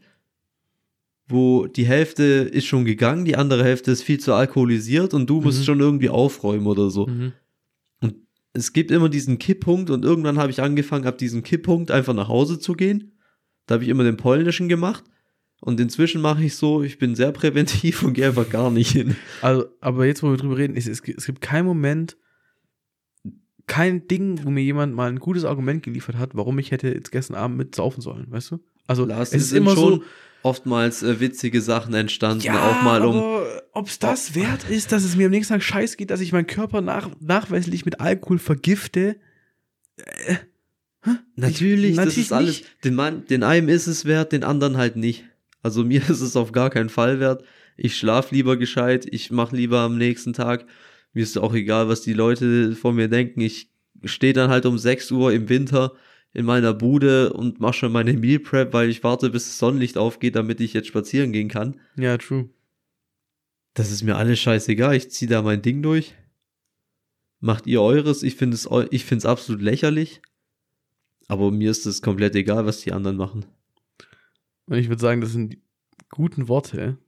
wo 1.29 1.67
die 1.67 1.87
Hälfte 1.87 2.23
ist 2.25 2.67
schon 2.67 2.85
gegangen, 2.85 3.25
die 3.25 3.37
andere 3.37 3.65
Hälfte 3.65 3.91
ist 3.93 4.03
viel 4.03 4.19
zu 4.21 4.35
alkoholisiert 4.35 5.15
und 5.15 5.31
du 5.31 5.41
musst 5.41 5.61
Mhm. 5.61 5.65
schon 5.65 5.81
irgendwie 5.81 6.09
aufräumen 6.11 6.67
oder 6.67 6.91
so. 6.91 7.07
Mhm. 7.07 7.33
Und 8.01 8.17
es 8.53 8.73
gibt 8.73 8.91
immer 8.91 9.09
diesen 9.09 9.39
Kipppunkt 9.39 9.91
und 9.91 10.05
irgendwann 10.05 10.39
habe 10.39 10.51
ich 10.51 10.61
angefangen, 10.61 11.07
ab 11.07 11.19
diesem 11.19 11.43
Kipppunkt 11.43 11.91
einfach 11.91 12.15
nach 12.15 12.29
Hause 12.29 12.59
zu 12.59 12.75
gehen. 12.75 13.13
Da 13.67 13.75
habe 13.75 13.85
ich 13.85 13.91
immer 13.91 14.05
den 14.05 14.17
polnischen 14.19 14.69
gemacht. 14.69 15.05
Und 15.61 15.81
inzwischen 15.81 16.21
mache 16.21 16.45
ich 16.45 16.57
so, 16.57 16.83
ich 16.83 16.99
bin 16.99 17.15
sehr 17.15 17.33
präventiv 17.33 18.03
und 18.05 18.13
gehe 18.15 18.27
einfach 18.29 18.49
gar 18.51 18.71
nicht 18.71 18.91
hin. 18.91 19.17
Also, 19.41 19.67
aber 19.81 20.05
jetzt, 20.07 20.23
wo 20.23 20.31
wir 20.31 20.37
drüber 20.37 20.57
reden, 20.59 20.77
es, 20.77 20.87
es, 20.87 21.03
gibt- 21.03 21.19
es 21.19 21.27
gibt 21.27 21.41
keinen 21.41 21.65
Moment, 21.67 22.17
kein 23.67 24.07
Ding, 24.09 24.41
wo 24.45 24.51
mir 24.51 24.63
jemand 24.63 24.95
mal 24.95 25.09
ein 25.09 25.19
gutes 25.19 25.45
Argument 25.45 25.83
geliefert 25.83 26.17
hat, 26.19 26.35
warum 26.35 26.59
ich 26.59 26.71
hätte 26.71 26.89
jetzt 26.89 27.11
gestern 27.13 27.37
Abend 27.37 27.57
mit 27.57 27.75
saufen 27.75 28.03
sollen, 28.03 28.27
weißt 28.31 28.51
du? 28.51 28.61
Also, 28.87 29.07
Lars, 29.07 29.33
es 29.33 29.45
ist 29.45 29.53
immer 29.53 29.75
so, 29.75 30.03
oftmals 30.43 31.03
äh, 31.03 31.19
witzige 31.21 31.63
Sachen 31.63 31.95
entstanden, 31.95 32.51
auch 32.51 32.83
mal 32.83 33.01
um. 33.03 33.43
ob 33.73 33.87
es 33.89 33.99
das 33.99 34.35
wert 34.35 34.69
ist, 34.69 34.93
dass 34.93 35.03
es 35.03 35.17
mir 35.17 35.25
am 35.27 35.31
nächsten 35.31 35.55
Tag 35.55 35.63
scheiß 35.63 35.97
geht, 35.97 36.11
dass 36.11 36.21
ich 36.21 36.33
meinen 36.33 36.47
Körper 36.47 36.83
nach, 36.83 37.09
nachweislich 37.21 37.87
mit 37.87 38.01
Alkohol 38.01 38.39
vergifte. 38.39 39.17
Natürlich, 41.37 41.91
Ich- 41.93 41.97
das 41.97 42.05
natürlich 42.07 42.27
ist 42.27 42.33
alles. 42.33 42.63
Den, 42.85 42.95
Mann, 42.95 43.25
den 43.27 43.43
einen 43.43 43.69
ist 43.69 43.87
es 43.87 44.05
wert, 44.05 44.33
den 44.33 44.45
anderen 44.45 44.77
halt 44.77 44.97
nicht. 44.97 45.25
Also 45.65 45.83
mir 45.83 46.03
ist 46.09 46.21
es 46.21 46.37
auf 46.37 46.53
gar 46.53 46.71
keinen 46.71 46.91
Fall 46.91 47.19
wert. 47.19 47.43
Ich 47.77 47.97
schlaf 47.97 48.31
lieber 48.31 48.57
gescheit, 48.57 49.07
ich 49.11 49.31
mache 49.33 49.57
lieber 49.57 49.81
am 49.81 49.97
nächsten 49.97 50.35
Tag. 50.35 50.67
Mir 51.15 51.23
ist 51.23 51.39
auch 51.39 51.55
egal, 51.55 51.89
was 51.89 52.03
die 52.03 52.13
Leute 52.13 52.77
von 52.77 52.95
mir 52.95 53.09
denken. 53.09 53.41
Ich 53.41 53.71
stehe 54.05 54.35
dann 54.35 54.51
halt 54.51 54.67
um 54.67 54.77
6 54.77 55.11
Uhr 55.11 55.33
im 55.33 55.49
Winter 55.49 55.95
in 56.35 56.45
meiner 56.45 56.75
Bude 56.75 57.33
und 57.33 57.61
mache 57.61 57.73
schon 57.73 57.93
meine 57.93 58.13
Meal 58.13 58.41
Prep, 58.41 58.75
weil 58.75 58.91
ich 58.91 59.03
warte, 59.03 59.31
bis 59.31 59.47
das 59.47 59.59
Sonnenlicht 59.59 59.97
aufgeht, 59.97 60.37
damit 60.37 60.61
ich 60.61 60.75
jetzt 60.75 60.89
spazieren 60.89 61.33
gehen 61.33 61.49
kann. 61.49 61.81
Ja, 61.97 62.19
true. 62.19 62.51
Das 63.73 63.91
ist 63.91 64.03
mir 64.03 64.17
alles 64.17 64.39
scheißegal. 64.41 64.95
Ich 64.95 65.11
ziehe 65.11 65.31
da 65.31 65.41
mein 65.41 65.63
Ding 65.63 65.83
durch. 65.83 66.15
Macht 67.41 67.67
ihr 67.67 67.81
eures. 67.81 68.23
Ich 68.23 68.37
finde 68.37 68.57
es 68.57 68.69
ich 68.91 69.05
finde 69.05 69.19
es 69.21 69.27
absolut 69.27 69.63
lächerlich. 69.63 70.21
Aber 71.27 71.51
mir 71.51 71.71
ist 71.71 71.87
es 71.87 72.03
komplett 72.03 72.35
egal, 72.35 72.67
was 72.67 72.83
die 72.83 72.93
anderen 72.93 73.17
machen. 73.17 73.47
Und 74.67 74.77
ich 74.79 74.89
würde 74.89 75.01
sagen, 75.01 75.21
das 75.21 75.33
sind 75.33 75.53
die 75.55 75.63
guten 76.11 76.49
Worte, 76.49 76.99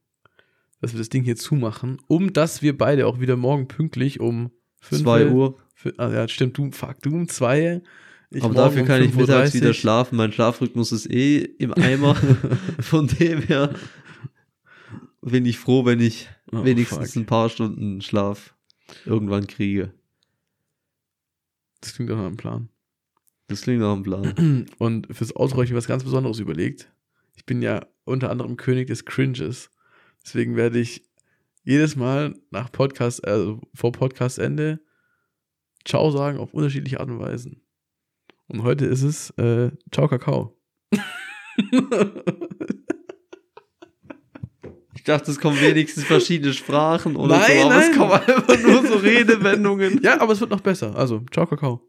dass 0.80 0.92
wir 0.92 0.98
das 0.98 1.08
Ding 1.08 1.24
hier 1.24 1.36
zumachen, 1.36 1.98
um 2.06 2.32
dass 2.32 2.62
wir 2.62 2.76
beide 2.76 3.06
auch 3.06 3.20
wieder 3.20 3.36
morgen 3.36 3.66
pünktlich 3.68 4.20
um 4.20 4.50
5 4.80 5.02
2 5.02 5.30
Uhr. 5.30 5.58
Ah, 5.98 6.10
ja, 6.10 6.28
stimmt, 6.28 6.56
du, 6.58 6.70
fuck, 6.70 7.00
du 7.02 7.14
um 7.14 7.28
2. 7.28 7.82
Ich 8.30 8.42
Aber 8.42 8.54
dafür 8.54 8.82
um 8.82 8.88
kann 8.88 9.02
ich 9.02 9.14
mittags 9.14 9.50
5:30. 9.52 9.54
wieder 9.54 9.74
schlafen. 9.74 10.16
Mein 10.16 10.32
Schlafrhythmus 10.32 10.92
ist 10.92 11.10
eh 11.10 11.38
im 11.38 11.72
Eimer. 11.74 12.14
Von 12.80 13.06
dem 13.06 13.42
her 13.42 13.74
bin 15.22 15.46
ich 15.46 15.58
froh, 15.58 15.84
wenn 15.84 16.00
ich 16.00 16.28
Oh, 16.52 16.64
wenigstens 16.64 17.12
fuck. 17.12 17.22
ein 17.22 17.26
paar 17.26 17.48
Stunden 17.48 18.00
Schlaf 18.00 18.54
irgendwann 19.04 19.46
kriege. 19.48 19.92
Das 21.80 21.94
klingt 21.94 22.10
doch 22.10 22.16
nach 22.16 22.26
einem 22.26 22.36
Plan. 22.36 22.68
Das 23.48 23.62
klingt 23.62 23.80
nach 23.80 23.92
einem 23.92 24.02
Plan. 24.04 24.66
Und 24.78 25.08
fürs 25.14 25.34
Outro 25.34 25.56
habe 25.56 25.64
ich 25.64 25.70
mir 25.70 25.76
was 25.76 25.88
ganz 25.88 26.04
Besonderes 26.04 26.38
überlegt. 26.38 26.88
Ich 27.36 27.46
bin 27.46 27.62
ja 27.62 27.86
unter 28.04 28.30
anderem 28.30 28.56
König 28.56 28.88
des 28.88 29.04
Cringes. 29.04 29.70
Deswegen 30.24 30.56
werde 30.56 30.80
ich 30.80 31.04
jedes 31.62 31.96
Mal 31.96 32.34
nach 32.50 32.72
Podcast, 32.72 33.26
also 33.26 33.60
vor 33.74 33.92
Podcastende, 33.92 34.80
Ciao 35.84 36.10
sagen 36.10 36.38
auf 36.38 36.52
unterschiedliche 36.52 36.98
Art 36.98 37.08
und 37.08 37.20
Weisen. 37.20 37.62
Und 38.48 38.62
heute 38.62 38.86
ist 38.86 39.02
es 39.02 39.30
äh, 39.38 39.70
Ciao 39.92 40.08
Kakao. 40.08 40.58
Ich 44.96 45.04
dachte, 45.04 45.30
es 45.30 45.38
kommen 45.38 45.60
wenigstens 45.60 46.02
verschiedene 46.02 46.52
Sprachen 46.52 47.14
oder 47.14 47.38
Nein, 47.38 47.58
so, 47.58 47.66
aber 47.66 47.76
nein. 47.76 47.90
es 47.90 47.96
kommen 47.96 48.12
einfach 48.12 48.58
nur 48.58 48.86
so 48.88 48.94
Redewendungen. 48.96 50.00
ja, 50.02 50.20
aber 50.20 50.32
es 50.32 50.40
wird 50.40 50.50
noch 50.50 50.62
besser. 50.62 50.96
Also, 50.96 51.22
Ciao 51.30 51.46
Kakao. 51.46 51.88